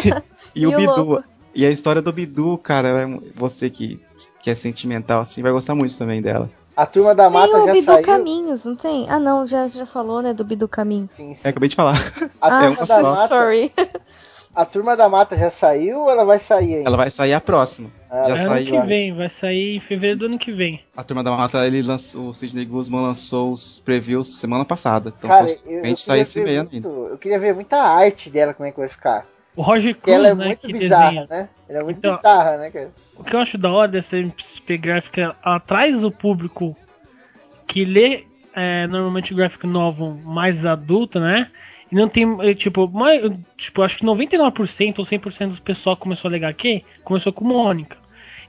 e, 0.56 0.62
e 0.62 0.66
o 0.66 0.74
Bidu. 0.74 1.02
Louco. 1.02 1.24
E 1.54 1.66
a 1.66 1.70
história 1.70 2.00
do 2.00 2.10
Bidu, 2.10 2.56
cara, 2.56 2.88
é, 3.02 3.18
você 3.34 3.68
que, 3.68 4.00
que 4.42 4.48
é 4.48 4.54
sentimental 4.54 5.20
assim, 5.20 5.42
vai 5.42 5.52
gostar 5.52 5.74
muito 5.74 5.98
também 5.98 6.22
dela. 6.22 6.50
A 6.74 6.86
turma 6.86 7.14
da 7.14 7.28
mata 7.28 7.52
tem 7.52 7.60
o 7.60 7.66
já 7.66 7.72
Bidu 7.74 7.84
saiu. 7.84 8.06
Caminhos, 8.06 8.64
não 8.64 8.74
tem? 8.74 9.06
Ah, 9.10 9.18
não, 9.18 9.46
já, 9.46 9.68
já 9.68 9.84
falou, 9.84 10.22
né, 10.22 10.32
do 10.32 10.44
Bidu 10.44 10.66
Caminhos. 10.66 11.10
Sim, 11.10 11.34
sim. 11.34 11.42
É, 11.44 11.50
acabei 11.50 11.68
de 11.68 11.76
falar. 11.76 11.98
A 12.40 12.46
ah, 12.46 12.60
turma 12.62 12.86
da 12.86 13.02
mata, 13.04 13.28
sorry. 13.28 13.70
A 14.54 14.64
turma 14.64 14.96
da 14.96 15.08
mata 15.08 15.36
já 15.36 15.48
saiu 15.48 16.00
ou 16.00 16.10
ela 16.10 16.24
vai 16.24 16.40
sair 16.40 16.76
ainda? 16.76 16.88
Ela 16.88 16.96
vai 16.96 17.10
sair 17.10 17.32
a 17.32 17.40
próxima. 17.40 17.90
Ah, 18.10 18.28
já 18.28 18.34
ano 18.34 18.48
saiu. 18.48 18.80
que 18.80 18.86
vem, 18.86 19.14
vai 19.14 19.28
sair 19.30 19.76
em 19.76 19.80
fevereiro 19.80 20.18
do 20.18 20.26
ano 20.26 20.38
que 20.38 20.50
vem. 20.50 20.80
A 20.96 21.04
turma 21.04 21.22
da 21.22 21.30
mata, 21.30 21.64
ele 21.64 21.80
lançou, 21.82 22.30
o 22.30 22.34
Sidney 22.34 22.64
Guzman 22.64 23.00
lançou 23.00 23.52
os 23.52 23.78
previews 23.84 24.38
semana 24.38 24.64
passada. 24.64 25.14
Então, 25.16 25.30
Cara, 25.30 25.46
eu, 25.64 25.84
eu, 25.84 25.96
sair 25.96 26.22
esse 26.22 26.42
meio 26.42 26.68
muito, 26.70 26.88
eu 26.88 27.16
queria 27.16 27.38
ver 27.38 27.54
muita 27.54 27.76
arte 27.76 28.28
dela, 28.28 28.52
como 28.52 28.68
é 28.68 28.72
que 28.72 28.80
vai 28.80 28.88
ficar. 28.88 29.24
O 29.54 29.62
Roger 29.62 29.94
Cruz, 29.94 30.16
ela 30.16 30.28
é 30.28 30.34
né, 30.34 30.46
muito 30.46 30.66
bizarra, 30.66 31.10
desenha. 31.10 31.26
né? 31.30 31.48
Ela 31.68 31.78
é 31.78 31.82
muito 31.82 31.98
então, 31.98 32.16
bizarra, 32.16 32.56
né, 32.56 32.70
cara? 32.70 32.90
O 33.16 33.24
que 33.24 33.36
eu 33.36 33.40
acho 33.40 33.56
da 33.56 33.70
hora 33.70 33.88
dessa 33.88 34.16
MSP 34.16 34.78
gráfica, 34.78 35.36
ela 35.44 35.60
traz 35.60 36.02
o 36.02 36.10
público 36.10 36.76
que 37.66 37.84
lê 37.84 38.24
é, 38.54 38.86
normalmente 38.88 39.32
o 39.32 39.36
gráfico 39.36 39.66
novo 39.66 40.14
mais 40.24 40.66
adulto, 40.66 41.20
né? 41.20 41.50
E 41.90 41.94
não 41.94 42.08
tem, 42.08 42.24
é, 42.40 42.54
tipo, 42.54 42.88
mais, 42.88 43.20
tipo, 43.56 43.82
acho 43.82 43.98
que 43.98 44.04
99% 44.04 44.98
ou 44.98 45.04
100% 45.04 45.48
dos 45.48 45.58
pessoal 45.58 45.96
que 45.96 46.02
começou 46.02 46.28
a 46.28 46.32
ler 46.32 46.44
HQ 46.44 46.82
começou 47.02 47.32
com 47.32 47.44
Mônica. 47.44 47.96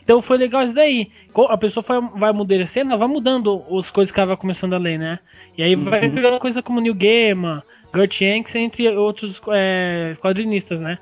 Então 0.04 0.22
foi 0.22 0.38
legal 0.38 0.64
isso 0.64 0.76
daí. 0.76 1.10
A 1.50 1.58
pessoa 1.58 1.84
foi, 1.84 2.00
vai 2.16 2.30
amadurecendo, 2.30 2.92
ela 2.92 3.00
vai 3.00 3.08
mudando 3.08 3.64
as 3.78 3.90
coisas 3.90 4.14
que 4.14 4.20
ela 4.20 4.28
vai 4.28 4.38
começando 4.38 4.74
a 4.74 4.78
ler, 4.78 4.98
né? 4.98 5.20
E 5.58 5.64
aí 5.64 5.76
vai 5.76 6.06
uhum. 6.06 6.16
pegando 6.16 6.40
coisa 6.40 6.62
como 6.62 6.80
New 6.80 6.94
Gaiman, 6.94 7.62
Gert 7.94 8.22
Yanks, 8.22 8.56
entre 8.56 8.90
outros 8.90 9.42
é, 9.50 10.16
quadrinistas, 10.22 10.80
né? 10.80 10.98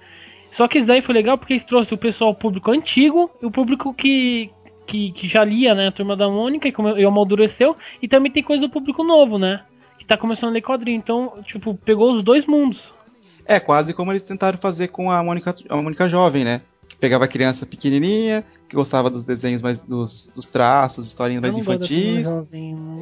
Só 0.51 0.67
que 0.67 0.79
isso 0.79 0.87
daí 0.87 1.01
foi 1.01 1.13
legal 1.13 1.37
porque 1.37 1.53
isso 1.53 1.67
trouxe 1.67 1.93
o 1.93 1.97
pessoal 1.97 2.31
o 2.31 2.35
público 2.35 2.71
antigo 2.71 3.29
e 3.41 3.45
o 3.45 3.51
público 3.51 3.93
que, 3.93 4.49
que, 4.87 5.11
que 5.11 5.27
já 5.27 5.43
lia, 5.43 5.75
né? 5.75 5.87
A 5.87 5.91
Turma 5.91 6.15
da 6.15 6.27
Mônica 6.29 6.67
e, 6.67 6.73
e 7.01 7.05
amadureceu. 7.05 7.75
E 8.01 8.07
também 8.07 8.31
tem 8.31 8.43
coisa 8.43 8.61
do 8.61 8.71
público 8.71 9.03
novo, 9.03 9.37
né? 9.37 9.61
Que 10.09 10.15
tá 10.15 10.17
começando 10.17 10.49
a 10.49 10.53
ler 10.53 10.63
quadrinho. 10.63 10.97
Então, 10.97 11.33
tipo, 11.43 11.75
pegou 11.75 12.11
os 12.11 12.23
dois 12.23 12.47
mundos. 12.47 12.91
É, 13.45 13.59
quase 13.59 13.93
como 13.93 14.11
eles 14.11 14.23
tentaram 14.23 14.57
fazer 14.57 14.87
com 14.87 15.11
a 15.11 15.21
Mônica, 15.23 15.53
a 15.69 15.75
Mônica 15.75 16.09
jovem, 16.09 16.43
né? 16.43 16.61
pegava 16.99 17.25
a 17.25 17.27
criança 17.27 17.65
pequenininha, 17.65 18.43
que 18.67 18.75
gostava 18.75 19.09
dos 19.09 19.23
desenhos 19.23 19.61
mais 19.61 19.79
dos, 19.79 20.31
dos 20.35 20.47
traços, 20.47 21.07
historinhas 21.07 21.41
mais 21.41 21.55
infantis. 21.55 22.27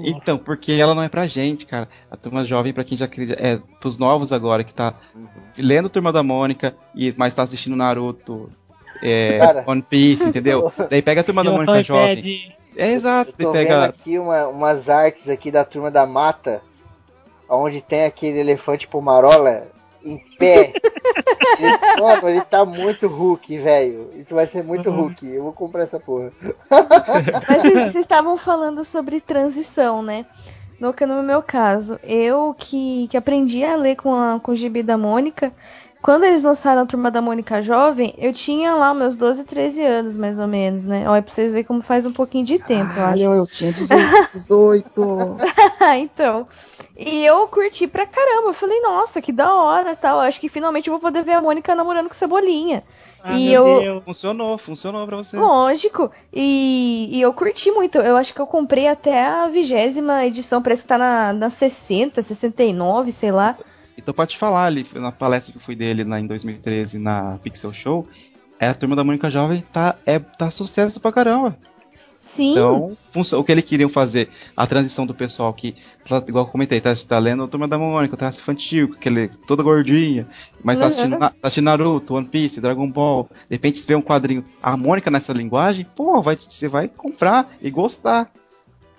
então, 0.03 0.37
porque 0.37 0.73
ela 0.73 0.93
não 0.93 1.01
é 1.01 1.09
pra 1.09 1.25
gente, 1.25 1.65
cara. 1.65 1.87
A 2.11 2.17
turma 2.17 2.45
jovem 2.45 2.73
para 2.73 2.83
quem 2.83 2.97
já 2.97 3.09
é 3.37 3.57
pros 3.79 3.97
novos 3.97 4.31
agora 4.31 4.63
que 4.63 4.73
tá 4.73 4.93
uhum. 5.15 5.27
lendo 5.57 5.89
Turma 5.89 6.11
da 6.11 6.21
Mônica 6.21 6.75
e 6.93 7.11
mais 7.17 7.33
tá 7.33 7.41
assistindo 7.41 7.75
Naruto, 7.75 8.51
é, 9.01 9.39
cara, 9.39 9.63
One 9.65 9.81
Piece, 9.81 10.25
entendeu? 10.25 10.71
Daí 10.91 11.01
pega 11.01 11.21
a 11.21 11.23
Turma 11.23 11.43
da 11.43 11.51
Mônica 11.51 11.81
jovem. 11.81 12.53
É 12.75 12.91
exato, 12.91 13.33
eu 13.39 13.47
tô 13.47 13.51
pega 13.53 13.79
vendo 13.79 13.89
aqui 13.89 14.19
uma, 14.19 14.47
umas 14.49 14.87
artes 14.87 15.27
aqui 15.27 15.49
da 15.49 15.65
Turma 15.65 15.89
da 15.89 16.05
Mata, 16.05 16.61
onde 17.49 17.81
tem 17.81 18.05
aquele 18.05 18.39
elefante 18.39 18.87
pomarola 18.87 19.67
em 20.03 20.17
pé. 20.37 20.73
ele, 21.59 22.01
mano, 22.01 22.29
ele 22.29 22.41
tá 22.41 22.65
muito 22.65 23.07
Hulk, 23.07 23.57
velho. 23.57 24.09
Isso 24.15 24.33
vai 24.33 24.47
ser 24.47 24.63
muito 24.63 24.89
uhum. 24.89 25.03
Hulk. 25.03 25.27
Eu 25.27 25.43
vou 25.43 25.53
comprar 25.53 25.83
essa 25.83 25.99
porra. 25.99 26.31
Mas 27.47 27.63
vocês 27.63 27.95
estavam 27.95 28.37
falando 28.37 28.83
sobre 28.83 29.19
transição, 29.19 30.01
né? 30.01 30.25
No, 30.79 30.93
no 31.07 31.23
meu 31.23 31.41
caso, 31.41 31.99
eu 32.03 32.53
que, 32.57 33.07
que 33.07 33.17
aprendi 33.17 33.63
a 33.63 33.75
ler 33.75 33.95
com, 33.95 34.13
a, 34.13 34.39
com 34.39 34.51
o 34.51 34.55
gibi 34.55 34.83
da 34.83 34.95
Mônica, 34.95 35.51
quando 36.07 36.23
eles 36.23 36.41
lançaram 36.41 36.83
a 36.83 36.85
Turma 36.85 37.11
da 37.11 37.21
Mônica 37.21 37.61
Jovem, 37.61 38.13
eu 38.17 38.31
tinha 38.31 38.73
lá 38.75 38.93
meus 38.93 39.13
12, 39.17 39.43
13 39.43 39.83
anos, 39.83 40.15
mais 40.15 40.39
ou 40.39 40.47
menos, 40.47 40.85
né? 40.85 41.03
Olha, 41.05 41.21
pra 41.21 41.33
vocês 41.33 41.51
verem 41.51 41.65
como 41.65 41.81
faz 41.81 42.05
um 42.05 42.13
pouquinho 42.13 42.45
de 42.45 42.57
tempo, 42.59 42.93
Ai, 42.95 43.19
eu, 43.19 43.33
eu 43.33 43.45
tinha 43.45 43.73
18. 43.73 44.31
18. 44.31 45.37
então. 45.99 46.47
E 46.95 47.25
eu 47.25 47.45
curti 47.49 47.87
pra 47.87 48.05
caramba. 48.05 48.47
Eu 48.47 48.53
falei, 48.53 48.79
nossa, 48.79 49.21
que 49.21 49.33
da 49.33 49.53
hora 49.53 49.97
tal. 49.97 50.21
Acho 50.21 50.39
que 50.39 50.47
finalmente 50.47 50.87
eu 50.87 50.93
vou 50.93 51.01
poder 51.01 51.25
ver 51.25 51.33
a 51.33 51.41
Mônica 51.41 51.75
namorando 51.75 52.07
com 52.07 52.13
Cebolinha. 52.13 52.85
Ah, 53.21 53.37
e 53.37 53.51
eu. 53.51 53.65
Deus. 53.65 54.03
Funcionou, 54.05 54.57
funcionou 54.57 55.05
pra 55.05 55.17
você. 55.17 55.35
Lógico. 55.35 56.09
E, 56.31 57.09
e 57.11 57.21
eu 57.21 57.33
curti 57.33 57.69
muito. 57.69 57.97
Eu 57.97 58.15
acho 58.15 58.33
que 58.33 58.39
eu 58.39 58.47
comprei 58.47 58.87
até 58.87 59.25
a 59.25 59.47
vigésima 59.49 60.25
edição. 60.25 60.61
Parece 60.61 60.83
que 60.83 60.87
tá 60.87 60.97
na, 60.97 61.33
na 61.33 61.49
60, 61.49 62.21
69, 62.21 63.11
sei 63.11 63.33
lá. 63.33 63.57
Então, 63.97 64.13
pra 64.13 64.27
te 64.27 64.37
falar 64.37 64.65
ali, 64.65 64.85
na 64.93 65.11
palestra 65.11 65.51
que 65.51 65.57
eu 65.57 65.63
fui 65.63 65.75
dele 65.75 66.03
lá 66.03 66.19
em 66.19 66.27
2013 66.27 66.99
na 66.99 67.39
Pixel 67.43 67.73
Show, 67.73 68.07
é 68.59 68.67
a 68.67 68.73
turma 68.73 68.95
da 68.95 69.03
Mônica 69.03 69.29
Jovem 69.29 69.63
tá, 69.73 69.95
é, 70.05 70.19
tá 70.19 70.49
sucesso 70.51 70.99
pra 70.99 71.11
caramba. 71.11 71.57
Sim. 72.27 72.51
Então, 72.51 72.97
o 73.39 73.43
que 73.43 73.51
eles 73.51 73.63
queriam 73.63 73.89
fazer, 73.89 74.29
a 74.55 74.67
transição 74.67 75.05
do 75.05 75.13
pessoal 75.13 75.53
que, 75.53 75.75
tá, 76.03 76.21
igual 76.27 76.45
eu 76.45 76.51
comentei, 76.51 76.81
tá, 76.81 76.93
tá 77.07 77.17
lendo 77.17 77.43
a 77.43 77.47
Turma 77.47 77.67
da 77.69 77.77
Mônica, 77.77 78.17
tá 78.17 78.27
infantil, 78.27 78.93
aquele, 78.97 79.29
toda 79.47 79.63
gordinha, 79.63 80.27
mas 80.61 80.77
tá 80.77 80.83
uhum. 80.83 80.89
assistindo, 80.89 81.19
tá 81.19 81.33
assistindo 81.41 81.65
Naruto, 81.65 82.15
One 82.15 82.27
Piece, 82.27 82.59
Dragon 82.59 82.91
Ball, 82.91 83.29
de 83.49 83.55
repente 83.55 83.79
você 83.79 83.87
vê 83.87 83.95
um 83.95 84.01
quadrinho 84.01 84.43
a 84.61 84.75
Mônica 84.75 85.09
nessa 85.09 85.31
linguagem, 85.31 85.85
pô, 85.95 86.21
vai, 86.21 86.35
você 86.35 86.67
vai 86.67 86.89
comprar 86.89 87.49
e 87.61 87.71
gostar. 87.71 88.29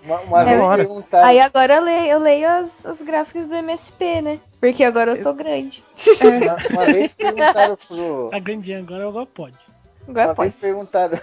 Uma, 0.09 0.21
uma 0.21 0.49
é, 0.49 0.77
vez 0.77 1.05
Aí 1.13 1.39
agora 1.39 1.75
eu 1.75 1.83
leio, 1.83 2.05
eu 2.07 2.19
leio 2.19 2.47
as, 2.47 2.85
as 2.85 3.01
gráficas 3.01 3.45
do 3.45 3.55
MSP, 3.55 4.21
né? 4.21 4.39
Porque 4.59 4.83
agora 4.83 5.11
eu 5.11 5.23
tô 5.23 5.33
grande. 5.33 5.83
É, 6.19 6.45
uma, 6.45 6.57
uma, 6.71 6.85
vez 6.85 7.11
perguntaram 7.11 7.77
pro. 7.87 8.29
Tá 8.31 8.39
grandinho 8.39 8.79
agora, 8.79 9.07
agora 9.07 9.25
pode. 9.27 9.57
Agora 10.07 10.27
uma 10.29 10.35
pode. 10.35 10.49
Vez 10.49 10.61
perguntaram, 10.61 11.19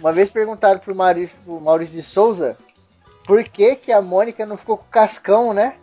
uma 0.00 0.12
vez 0.12 0.30
perguntaram 0.30 0.80
pro 0.80 0.94
Maurício, 0.94 1.36
pro 1.44 1.60
Maurício 1.60 1.94
de 1.94 2.02
Souza 2.02 2.56
por 3.24 3.44
que, 3.44 3.76
que 3.76 3.92
a 3.92 4.00
Mônica 4.00 4.44
não 4.44 4.56
ficou 4.56 4.76
com 4.76 4.84
o 4.84 4.90
Cascão, 4.90 5.52
né? 5.52 5.76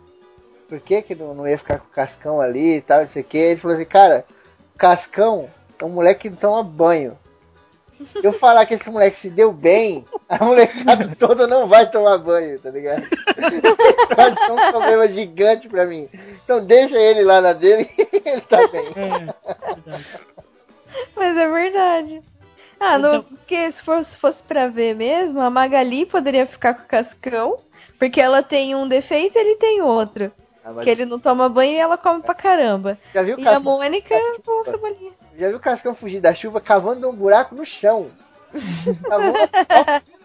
Por 0.68 0.80
que, 0.80 1.02
que 1.02 1.14
não, 1.14 1.34
não 1.34 1.48
ia 1.48 1.58
ficar 1.58 1.78
com 1.78 1.86
o 1.86 1.90
Cascão 1.90 2.40
ali 2.40 2.76
e 2.76 2.80
tal, 2.80 3.00
não 3.02 3.08
sei 3.08 3.22
o 3.22 3.24
que. 3.24 3.38
Ele 3.38 3.60
falou 3.60 3.76
assim, 3.76 3.86
cara, 3.86 4.24
Cascão 4.76 5.50
é 5.78 5.84
um 5.84 5.88
moleque 5.88 6.22
que 6.22 6.30
não 6.30 6.36
toma 6.36 6.62
banho. 6.62 7.18
Eu 8.22 8.32
falar 8.32 8.66
que 8.66 8.74
esse 8.74 8.88
moleque 8.90 9.16
se 9.16 9.30
deu 9.30 9.52
bem, 9.52 10.04
a 10.28 10.44
molecada 10.44 11.14
toda 11.18 11.46
não 11.46 11.66
vai 11.66 11.90
tomar 11.90 12.18
banho, 12.18 12.58
tá 12.58 12.70
ligado? 12.70 13.06
Pode 14.14 14.40
ser 14.40 14.52
um 14.52 14.70
problema 14.70 15.08
gigante 15.08 15.68
pra 15.68 15.86
mim. 15.86 16.08
Então 16.44 16.64
deixa 16.64 16.96
ele 16.96 17.22
lá 17.22 17.40
na 17.40 17.52
dele 17.52 17.90
ele 18.24 18.40
tá 18.42 18.66
bem. 18.68 18.82
É, 18.96 19.98
Mas 21.14 21.36
é 21.36 21.48
verdade. 21.48 22.22
Ah, 22.78 22.96
então... 22.98 23.12
não, 23.12 23.22
porque 23.22 23.70
se 23.70 23.82
fosse, 23.82 24.16
fosse 24.16 24.42
pra 24.42 24.66
ver 24.68 24.94
mesmo, 24.94 25.40
a 25.40 25.50
Magali 25.50 26.06
poderia 26.06 26.46
ficar 26.46 26.74
com 26.74 26.84
o 26.84 26.86
Cascão, 26.88 27.58
porque 27.98 28.20
ela 28.20 28.42
tem 28.42 28.74
um 28.74 28.88
defeito 28.88 29.36
e 29.36 29.40
ele 29.40 29.56
tem 29.56 29.82
outro. 29.82 30.32
Ah, 30.64 30.72
mas... 30.72 30.84
Que 30.84 30.90
ele 30.90 31.04
não 31.04 31.18
toma 31.18 31.48
banho 31.48 31.72
e 31.72 31.78
ela 31.78 31.98
come 31.98 32.22
pra 32.22 32.34
caramba. 32.34 32.98
Já 33.14 33.22
viu 33.22 33.38
e 33.38 33.46
a 33.46 33.60
Mônica 33.60 34.14
com 34.44 34.64
cebolinha. 34.64 35.12
Já 35.38 35.48
viu 35.48 35.56
o 35.56 35.60
Cascão 35.60 35.94
fugir 35.94 36.20
da 36.20 36.34
chuva 36.34 36.60
cavando 36.60 37.08
um 37.08 37.14
buraco 37.14 37.54
no 37.54 37.64
chão? 37.64 38.10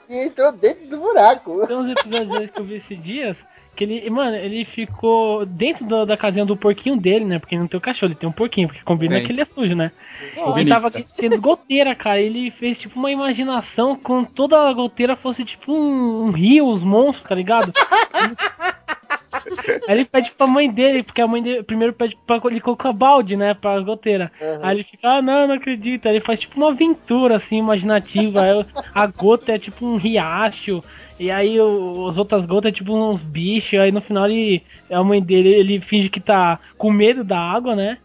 e 0.10 0.18
entrou 0.26 0.52
dentro 0.52 0.88
do 0.88 0.98
buraco. 1.00 1.66
Tem 1.68 1.78
uns 1.78 1.90
episódios 1.90 2.52
que 2.52 2.60
eu 2.60 2.66
vi 2.66 2.76
esses 2.76 3.02
dias 3.02 3.46
que 3.76 3.84
ele, 3.84 4.10
mano, 4.10 4.36
ele 4.38 4.64
ficou 4.64 5.46
dentro 5.46 5.86
do, 5.86 6.06
da 6.06 6.16
casinha 6.16 6.46
do 6.46 6.56
porquinho 6.56 6.96
dele, 6.96 7.26
né? 7.26 7.38
Porque 7.38 7.58
não 7.58 7.68
tem 7.68 7.78
o 7.78 7.82
cachorro, 7.82 8.12
ele 8.12 8.20
tem 8.20 8.28
um 8.28 8.32
porquinho, 8.32 8.70
porque 8.70 8.82
combina 8.84 9.20
que 9.20 9.32
ele 9.32 9.42
é 9.42 9.46
sujo, 9.46 9.76
né? 9.76 9.92
Ele 10.56 10.70
tava 10.70 10.88
tendo 11.18 11.40
goteira, 11.42 11.94
cara. 11.94 12.22
Ele 12.22 12.50
fez 12.50 12.80
tipo 12.80 12.98
uma 12.98 13.12
imaginação 13.12 13.96
com 13.96 14.24
toda 14.24 14.58
a 14.58 14.74
goteira 14.74 15.16
fosse 15.16 15.44
tipo 15.44 15.74
um, 15.74 16.28
um 16.28 16.32
rio, 16.32 16.66
os 16.68 16.84
monstros, 16.84 17.28
tá 17.28 17.36
ligado? 17.36 17.74
Aí 19.88 19.96
ele 19.96 20.06
pede 20.06 20.32
pra 20.32 20.48
mãe 20.48 20.70
dele, 20.70 21.04
porque 21.04 21.22
a 21.22 21.28
mãe 21.28 21.42
dele 21.42 21.64
primeiro 21.64 21.94
pede 21.94 22.18
pra 22.26 22.40
ele 22.46 22.62
colocar 22.62 22.92
balde, 22.92 23.36
né, 23.36 23.54
pra 23.54 23.80
goteira. 23.80 24.32
Uhum. 24.42 24.60
Aí 24.62 24.76
ele 24.76 24.84
fica, 24.84 25.08
ah, 25.08 25.22
não, 25.22 25.48
não 25.48 25.56
acredito. 25.56 26.08
Aí 26.08 26.14
ele 26.14 26.26
faz 26.26 26.40
tipo 26.40 26.58
uma 26.58 26.72
aventura, 26.72 27.36
assim, 27.36 27.58
imaginativa. 27.58 28.42
Aí 28.42 28.66
a 28.94 29.08
gota 29.08 29.54
é 29.54 29.60
tipo 29.60 29.86
um 29.86 29.98
riacho. 29.98 30.84
E 31.20 31.32
aí 31.32 31.60
o, 31.60 32.08
as 32.08 32.18
outras 32.18 32.46
gotas 32.46 32.72
é 32.72 32.76
tipo 32.76 32.94
uns 32.94 33.22
bichos. 33.22 33.80
Aí 33.80 33.92
no 33.92 34.02
final 34.02 34.30
ele, 34.30 34.64
a 34.92 35.04
mãe 35.04 35.22
dele, 35.22 35.50
ele 35.50 35.80
finge 35.80 36.10
que 36.10 36.20
tá 36.20 36.60
com 36.78 36.92
medo 36.92 37.24
da 37.24 37.40
água, 37.40 37.76
né? 37.76 37.98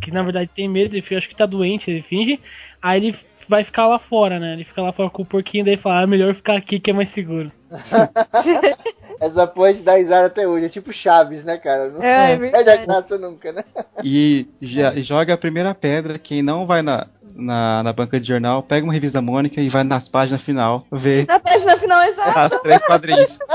Que 0.00 0.10
na 0.10 0.22
verdade 0.22 0.50
tem 0.54 0.68
medo, 0.68 0.94
ele 0.94 1.16
acho 1.16 1.28
que 1.28 1.36
tá 1.36 1.46
doente, 1.46 1.90
ele 1.90 2.02
finge. 2.02 2.40
Aí 2.80 2.98
ele 2.98 3.16
vai 3.48 3.64
ficar 3.64 3.86
lá 3.86 3.98
fora, 3.98 4.38
né? 4.38 4.52
Ele 4.52 4.64
fica 4.64 4.82
lá 4.82 4.92
fora 4.92 5.10
com 5.10 5.22
o 5.22 5.26
porquinho, 5.26 5.64
daí 5.64 5.76
fala, 5.76 6.02
ah, 6.02 6.06
melhor 6.06 6.34
ficar 6.34 6.56
aqui 6.56 6.78
que 6.78 6.90
é 6.90 6.94
mais 6.94 7.08
seguro. 7.08 7.50
Essa 9.20 9.46
porra 9.46 9.74
de 9.74 9.82
dar 9.82 9.96
risada 9.96 10.26
até 10.28 10.46
hoje, 10.46 10.66
é 10.66 10.68
tipo 10.68 10.92
Chaves, 10.92 11.44
né, 11.44 11.56
cara? 11.58 11.88
Não 11.88 12.02
é, 12.02 12.32
é 12.32 12.36
perde 12.36 12.70
a 12.70 12.76
graça 12.76 13.18
nunca, 13.18 13.52
né? 13.52 13.64
E 14.02 14.46
já, 14.62 14.94
joga 14.96 15.34
a 15.34 15.38
primeira 15.38 15.74
pedra, 15.74 16.18
quem 16.18 16.42
não 16.42 16.66
vai 16.66 16.82
na, 16.82 17.06
na, 17.34 17.82
na, 17.82 17.92
banca 17.92 18.20
de 18.20 18.28
jornal, 18.28 18.62
pega 18.62 18.84
uma 18.86 18.92
revista 18.92 19.18
da 19.18 19.22
Mônica 19.22 19.60
e 19.60 19.68
vai 19.68 19.82
nas 19.82 20.08
páginas 20.08 20.42
final 20.42 20.86
ver. 20.92 21.26
Na 21.26 21.40
página 21.40 21.76
final, 21.76 22.02
exato. 22.04 22.38
As 22.38 22.60
três 22.60 22.84
quadrinhos. 22.84 23.38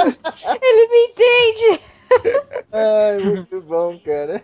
Ele 0.62 0.88
me 0.88 1.08
entende. 1.12 1.82
Ai, 2.72 3.18
muito 3.20 3.62
bom, 3.62 3.98
cara. 4.04 4.42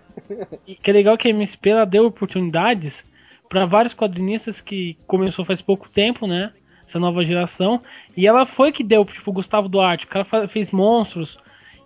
E 0.66 0.76
que 0.76 0.90
é 0.90 0.94
legal 0.94 1.18
que 1.18 1.28
a 1.28 1.32
MSP 1.32 1.70
ela 1.70 1.86
deu 1.86 2.06
oportunidades 2.06 3.04
para 3.50 3.66
vários 3.66 3.94
quadrinistas 3.94 4.62
que 4.62 4.98
começou 5.08 5.44
faz 5.44 5.62
pouco 5.62 5.90
tempo, 5.90 6.28
né? 6.28 6.54
Essa 6.90 7.00
nova 7.00 7.24
geração. 7.24 7.82
E 8.18 8.28
ela 8.28 8.48
foi 8.48 8.72
que 8.72 8.84
deu, 8.84 9.06
tipo, 9.06 9.30
o 9.30 9.34
Gustavo 9.34 9.70
Duarte. 9.70 10.06
O 10.06 10.10
cara 10.10 10.26
fez 10.48 10.72
monstros. 10.72 11.38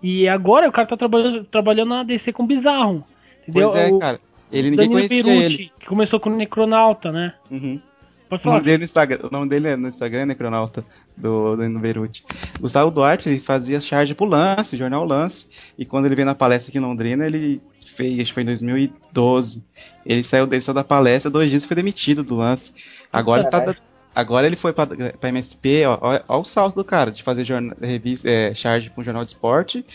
E 0.02 0.30
agora 0.30 0.70
o 0.70 0.72
cara 0.72 0.88
tá 0.88 0.96
trabalhando, 0.96 1.44
trabalhando 1.44 1.90
na 1.90 2.04
DC 2.04 2.32
com 2.32 2.48
Bizarro. 2.48 3.04
Entendeu? 3.46 3.70
Pois 3.70 3.84
é, 3.84 3.92
o, 3.92 4.00
cara. 4.00 4.20
Ele 4.50 4.70
ninguém 4.70 4.88
Danilo 4.88 5.08
conhecia 5.10 5.24
Beruti, 5.24 5.46
ele. 5.46 5.72
que 5.78 5.86
começou 5.86 6.20
com 6.20 6.30
o 6.30 6.36
Necronauta, 6.36 7.12
né? 7.12 7.34
Uhum. 7.52 7.82
Pode 8.30 8.44
falar. 8.44 8.56
O 8.56 8.58
nome, 8.58 8.66
dele 8.66 8.78
no 8.78 8.84
Instagram, 8.86 9.20
o 9.24 9.32
nome 9.32 9.50
dele 9.50 9.68
é 9.68 9.76
no 9.76 9.88
Instagram 9.90 10.22
é 10.22 10.26
Necronauta, 10.26 10.86
do, 11.18 11.56
do 11.56 11.80
Beruti. 11.80 12.24
Gustavo 12.62 12.92
Duarte 12.92 13.40
fazia 13.40 13.82
charge 13.82 14.16
pro 14.16 14.26
Lance, 14.26 14.78
jornal 14.78 15.04
Lance. 15.04 15.48
E 15.78 15.86
quando 15.86 16.06
ele 16.06 16.16
veio 16.16 16.26
na 16.26 16.36
palestra 16.36 16.70
aqui 16.70 16.78
em 16.78 16.82
Londrina, 16.82 17.26
ele 17.26 17.62
fez, 17.96 18.20
acho 18.20 18.28
que 18.28 18.34
foi 18.34 18.44
em 18.44 18.48
2012. 18.48 19.64
Ele 20.06 20.24
saiu 20.24 20.48
dele 20.48 20.62
só 20.62 20.72
da 20.72 20.84
palestra, 20.84 21.30
dois 21.30 21.50
dias 21.50 21.66
foi 21.66 21.76
demitido 21.76 22.24
do 22.24 22.36
lance. 22.36 22.72
Agora 23.12 23.42
ele 23.42 23.52
tá. 23.52 23.76
Agora 24.16 24.46
ele 24.46 24.56
foi 24.56 24.74
pra, 24.74 24.86
pra 24.86 25.30
MSP, 25.30 25.86
ó, 25.86 25.98
ó, 26.02 26.20
ó, 26.28 26.40
o 26.40 26.46
salto 26.46 26.76
do 26.76 26.84
cara, 26.84 27.12
de 27.12 27.24
fazer 27.24 27.44
jornal, 27.44 27.76
revista, 27.82 28.30
é, 28.30 28.54
charge 28.54 28.90
pra 28.90 29.02
um 29.02 29.04
jornal 29.04 29.24
de 29.24 29.32
esporte, 29.32 29.86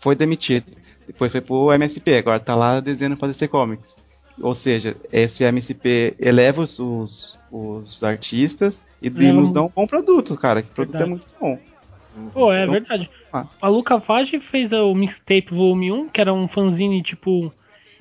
foi 0.00 0.14
demitido. 0.14 0.66
Depois 1.06 1.32
foi 1.32 1.40
pro 1.40 1.72
MSP, 1.72 2.14
agora 2.16 2.40
tá 2.40 2.54
lá 2.54 2.80
desenhando 2.80 3.16
fazer 3.16 3.34
C 3.34 3.48
Comics. 3.48 3.96
Ou 4.40 4.54
seja, 4.54 4.96
esse 5.12 5.44
MSP 5.44 6.14
eleva 6.18 6.62
os, 6.62 6.78
os, 6.78 7.38
os 7.52 8.02
artistas 8.02 8.82
e 9.00 9.08
nos 9.10 9.50
dá 9.50 9.62
um 9.62 9.68
bom 9.68 9.86
produto, 9.86 10.36
cara. 10.36 10.62
Que 10.62 10.70
produto 10.70 10.96
é 10.96 10.98
verdade. 10.98 11.10
é 11.10 11.10
muito 11.10 11.26
bom. 11.40 12.30
Pô, 12.32 12.52
é 12.52 12.62
então, 12.62 12.72
verdade. 12.72 13.10
Ah. 13.32 13.46
A 13.60 13.68
Luca 13.68 14.00
Fage 14.00 14.38
fez 14.40 14.72
o 14.72 14.94
Mixtape 14.94 15.48
Volume 15.50 15.92
1, 15.92 16.08
que 16.08 16.20
era 16.20 16.32
um 16.32 16.48
fanzine 16.48 17.02
tipo 17.02 17.52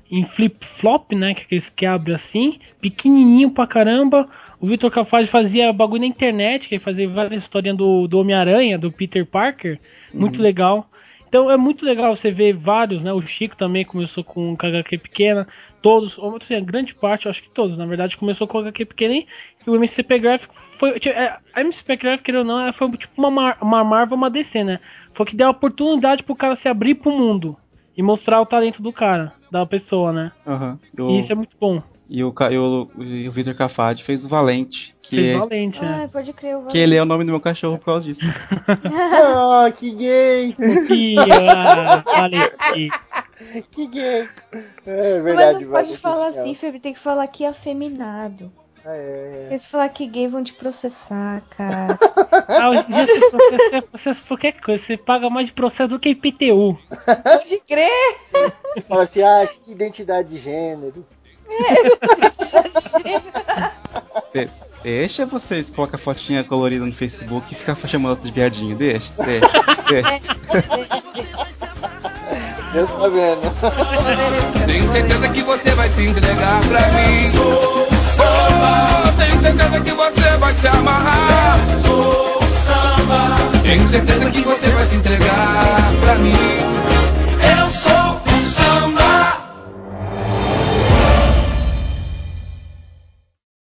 em 0.10 0.24
flip-flop, 0.26 1.14
né? 1.14 1.34
Que, 1.34 1.60
que 1.72 1.86
abre 1.86 2.14
assim, 2.14 2.60
pequenininho 2.80 3.52
pra 3.52 3.66
caramba. 3.66 4.30
O 4.64 4.66
Victor 4.66 4.90
Cafage 4.90 5.28
fazia 5.28 5.74
bagulho 5.74 6.04
na 6.04 6.08
internet, 6.08 6.70
que 6.70 6.80
fazia 6.80 7.06
várias 7.10 7.42
histórias 7.42 7.76
do, 7.76 8.08
do 8.08 8.18
Homem-Aranha, 8.18 8.80
do 8.80 8.90
Peter 8.90 9.26
Parker. 9.26 9.78
Muito 10.14 10.38
uhum. 10.38 10.42
legal. 10.42 10.90
Então 11.28 11.52
é 11.52 11.58
muito 11.58 11.86
legal 11.86 12.16
você 12.16 12.32
ver 12.32 12.54
vários, 12.54 13.04
né? 13.04 13.12
O 13.12 13.20
Chico 13.20 13.58
também 13.58 13.84
começou 13.84 14.24
com 14.24 14.56
HQ 14.58 15.00
pequena. 15.00 15.46
Todos, 15.82 16.18
ou 16.18 16.38
assim, 16.38 16.56
a 16.56 16.62
grande 16.62 16.96
parte, 16.96 17.28
acho 17.28 17.44
que 17.44 17.50
todos, 17.50 17.78
na 17.78 17.86
verdade, 17.86 18.16
começou 18.16 18.48
com 18.48 18.58
HQ 18.60 18.86
pequena 18.86 19.16
e 19.16 19.26
o 19.70 19.76
MCP 19.76 20.18
Graphic 20.20 20.54
foi. 20.78 20.98
É, 21.08 21.36
a 21.54 21.60
MCP 21.60 21.98
Graphic, 21.98 22.32
ou 22.32 22.46
não, 22.46 22.72
foi 22.72 22.90
tipo 22.92 23.22
uma, 23.22 23.58
uma 23.60 23.84
Marvel, 23.84 24.16
uma 24.16 24.30
DC, 24.30 24.64
né? 24.64 24.80
Foi 25.14 25.26
que 25.26 25.36
deu 25.36 25.48
a 25.48 25.52
oportunidade 25.52 26.24
pro 26.24 26.38
cara 26.38 26.56
se 26.56 26.70
abrir 26.70 26.96
pro 26.96 27.12
mundo 27.12 27.58
e 27.98 28.02
mostrar 28.02 28.40
o 28.40 28.46
talento 28.46 28.82
do 28.82 28.94
cara, 28.94 29.34
da 29.52 29.66
pessoa, 29.66 30.14
né? 30.14 30.32
Uhum. 30.48 30.80
Eu... 30.98 31.10
E 31.10 31.18
isso 31.18 31.34
é 31.34 31.36
muito 31.36 31.58
bom. 31.60 31.84
E 32.14 32.24
o, 32.24 32.30
o, 32.30 32.82
o 33.28 33.32
Victor 33.32 33.56
Cafade 33.56 34.04
fez 34.04 34.24
o 34.24 34.28
Valente. 34.28 34.96
Que 35.02 35.16
fez 35.16 35.36
é, 35.36 35.40
Valente, 35.40 35.82
né? 35.82 36.04
Ah, 36.04 36.08
pode 36.08 36.32
crer, 36.32 36.58
o 36.58 36.60
Valente. 36.60 36.72
Que 36.72 36.78
ele 36.78 36.96
é 36.96 37.02
o 37.02 37.06
nome 37.06 37.26
do 37.26 37.32
meu 37.32 37.42
cachorro 37.42 37.80
por 37.80 37.86
causa 37.86 38.06
disso. 38.06 38.22
oh, 39.36 39.66
que 39.74 39.90
gay! 39.96 40.54
Que, 40.88 41.16
Valente. 42.06 42.92
Que 43.72 43.88
gay! 43.88 44.30
É 44.86 45.22
verdade, 45.22 45.54
Mas 45.54 45.60
não 45.62 45.72
pode 45.72 45.98
falar 45.98 46.28
assim, 46.28 46.54
Felipe, 46.54 46.82
tem 46.82 46.94
que 46.94 47.00
falar 47.00 47.26
que 47.26 47.46
é 47.46 47.48
afeminado. 47.48 48.52
Ah, 48.86 48.94
é. 48.94 49.40
Porque 49.42 49.58
se 49.58 49.68
falar 49.68 49.90
que 49.90 50.06
gay 50.06 50.28
vão 50.28 50.44
te 50.44 50.54
processar, 50.54 51.42
cara. 51.50 51.98
ah, 52.48 52.84
você 52.88 53.30
processa, 53.32 53.82
processa 53.82 54.22
qualquer 54.28 54.62
coisa, 54.62 54.84
você 54.84 54.98
paga 54.98 55.32
mais 55.32 55.48
de 55.48 55.54
processo 55.54 55.90
do 55.90 56.00
que 56.00 56.10
IPTU. 56.10 56.78
Pode 57.24 57.60
crer! 57.68 58.20
Fala 58.88 59.04
assim, 59.04 59.24
ah, 59.24 59.50
que 59.66 59.72
identidade 59.72 60.30
de 60.30 60.38
gênero. 60.38 61.04
De 64.34 64.50
deixa 64.84 65.26
vocês 65.26 65.70
colocar 65.70 65.98
fotinha 65.98 66.44
colorida 66.44 66.86
no 66.86 66.94
Facebook 66.94 67.54
e 67.54 67.56
ficar 67.56 67.76
chamando 67.88 68.12
outros 68.12 68.28
de 68.30 68.34
viadinho. 68.34 68.76
Deixa, 68.76 69.14
deixa, 69.24 69.48
deixa. 69.90 70.22
Deus 72.74 72.90
tá 72.90 73.08
vendo. 73.08 74.66
Tenho 74.66 74.92
certeza 74.92 75.30
que 75.30 75.42
você 75.44 75.76
vai 75.76 75.90
se 75.90 76.02
entregar 76.04 76.60
pra 76.68 76.82
mim. 76.90 77.32
Sou 77.32 77.88
samba. 78.00 79.14
Tenho 79.18 79.42
certeza 79.42 79.80
que 79.80 79.92
você 79.92 80.38
vai 80.38 80.54
se 80.54 80.68
amarrar. 80.68 81.60
Sou 81.86 82.42
samba. 82.50 83.38
Tenho 83.62 83.88
certeza 83.88 84.32
que 84.32 84.42
você 84.42 84.70
vai 84.72 84.88
se 84.88 84.96
entregar 84.96 85.94
pra 86.02 86.16
mim. 86.16 86.84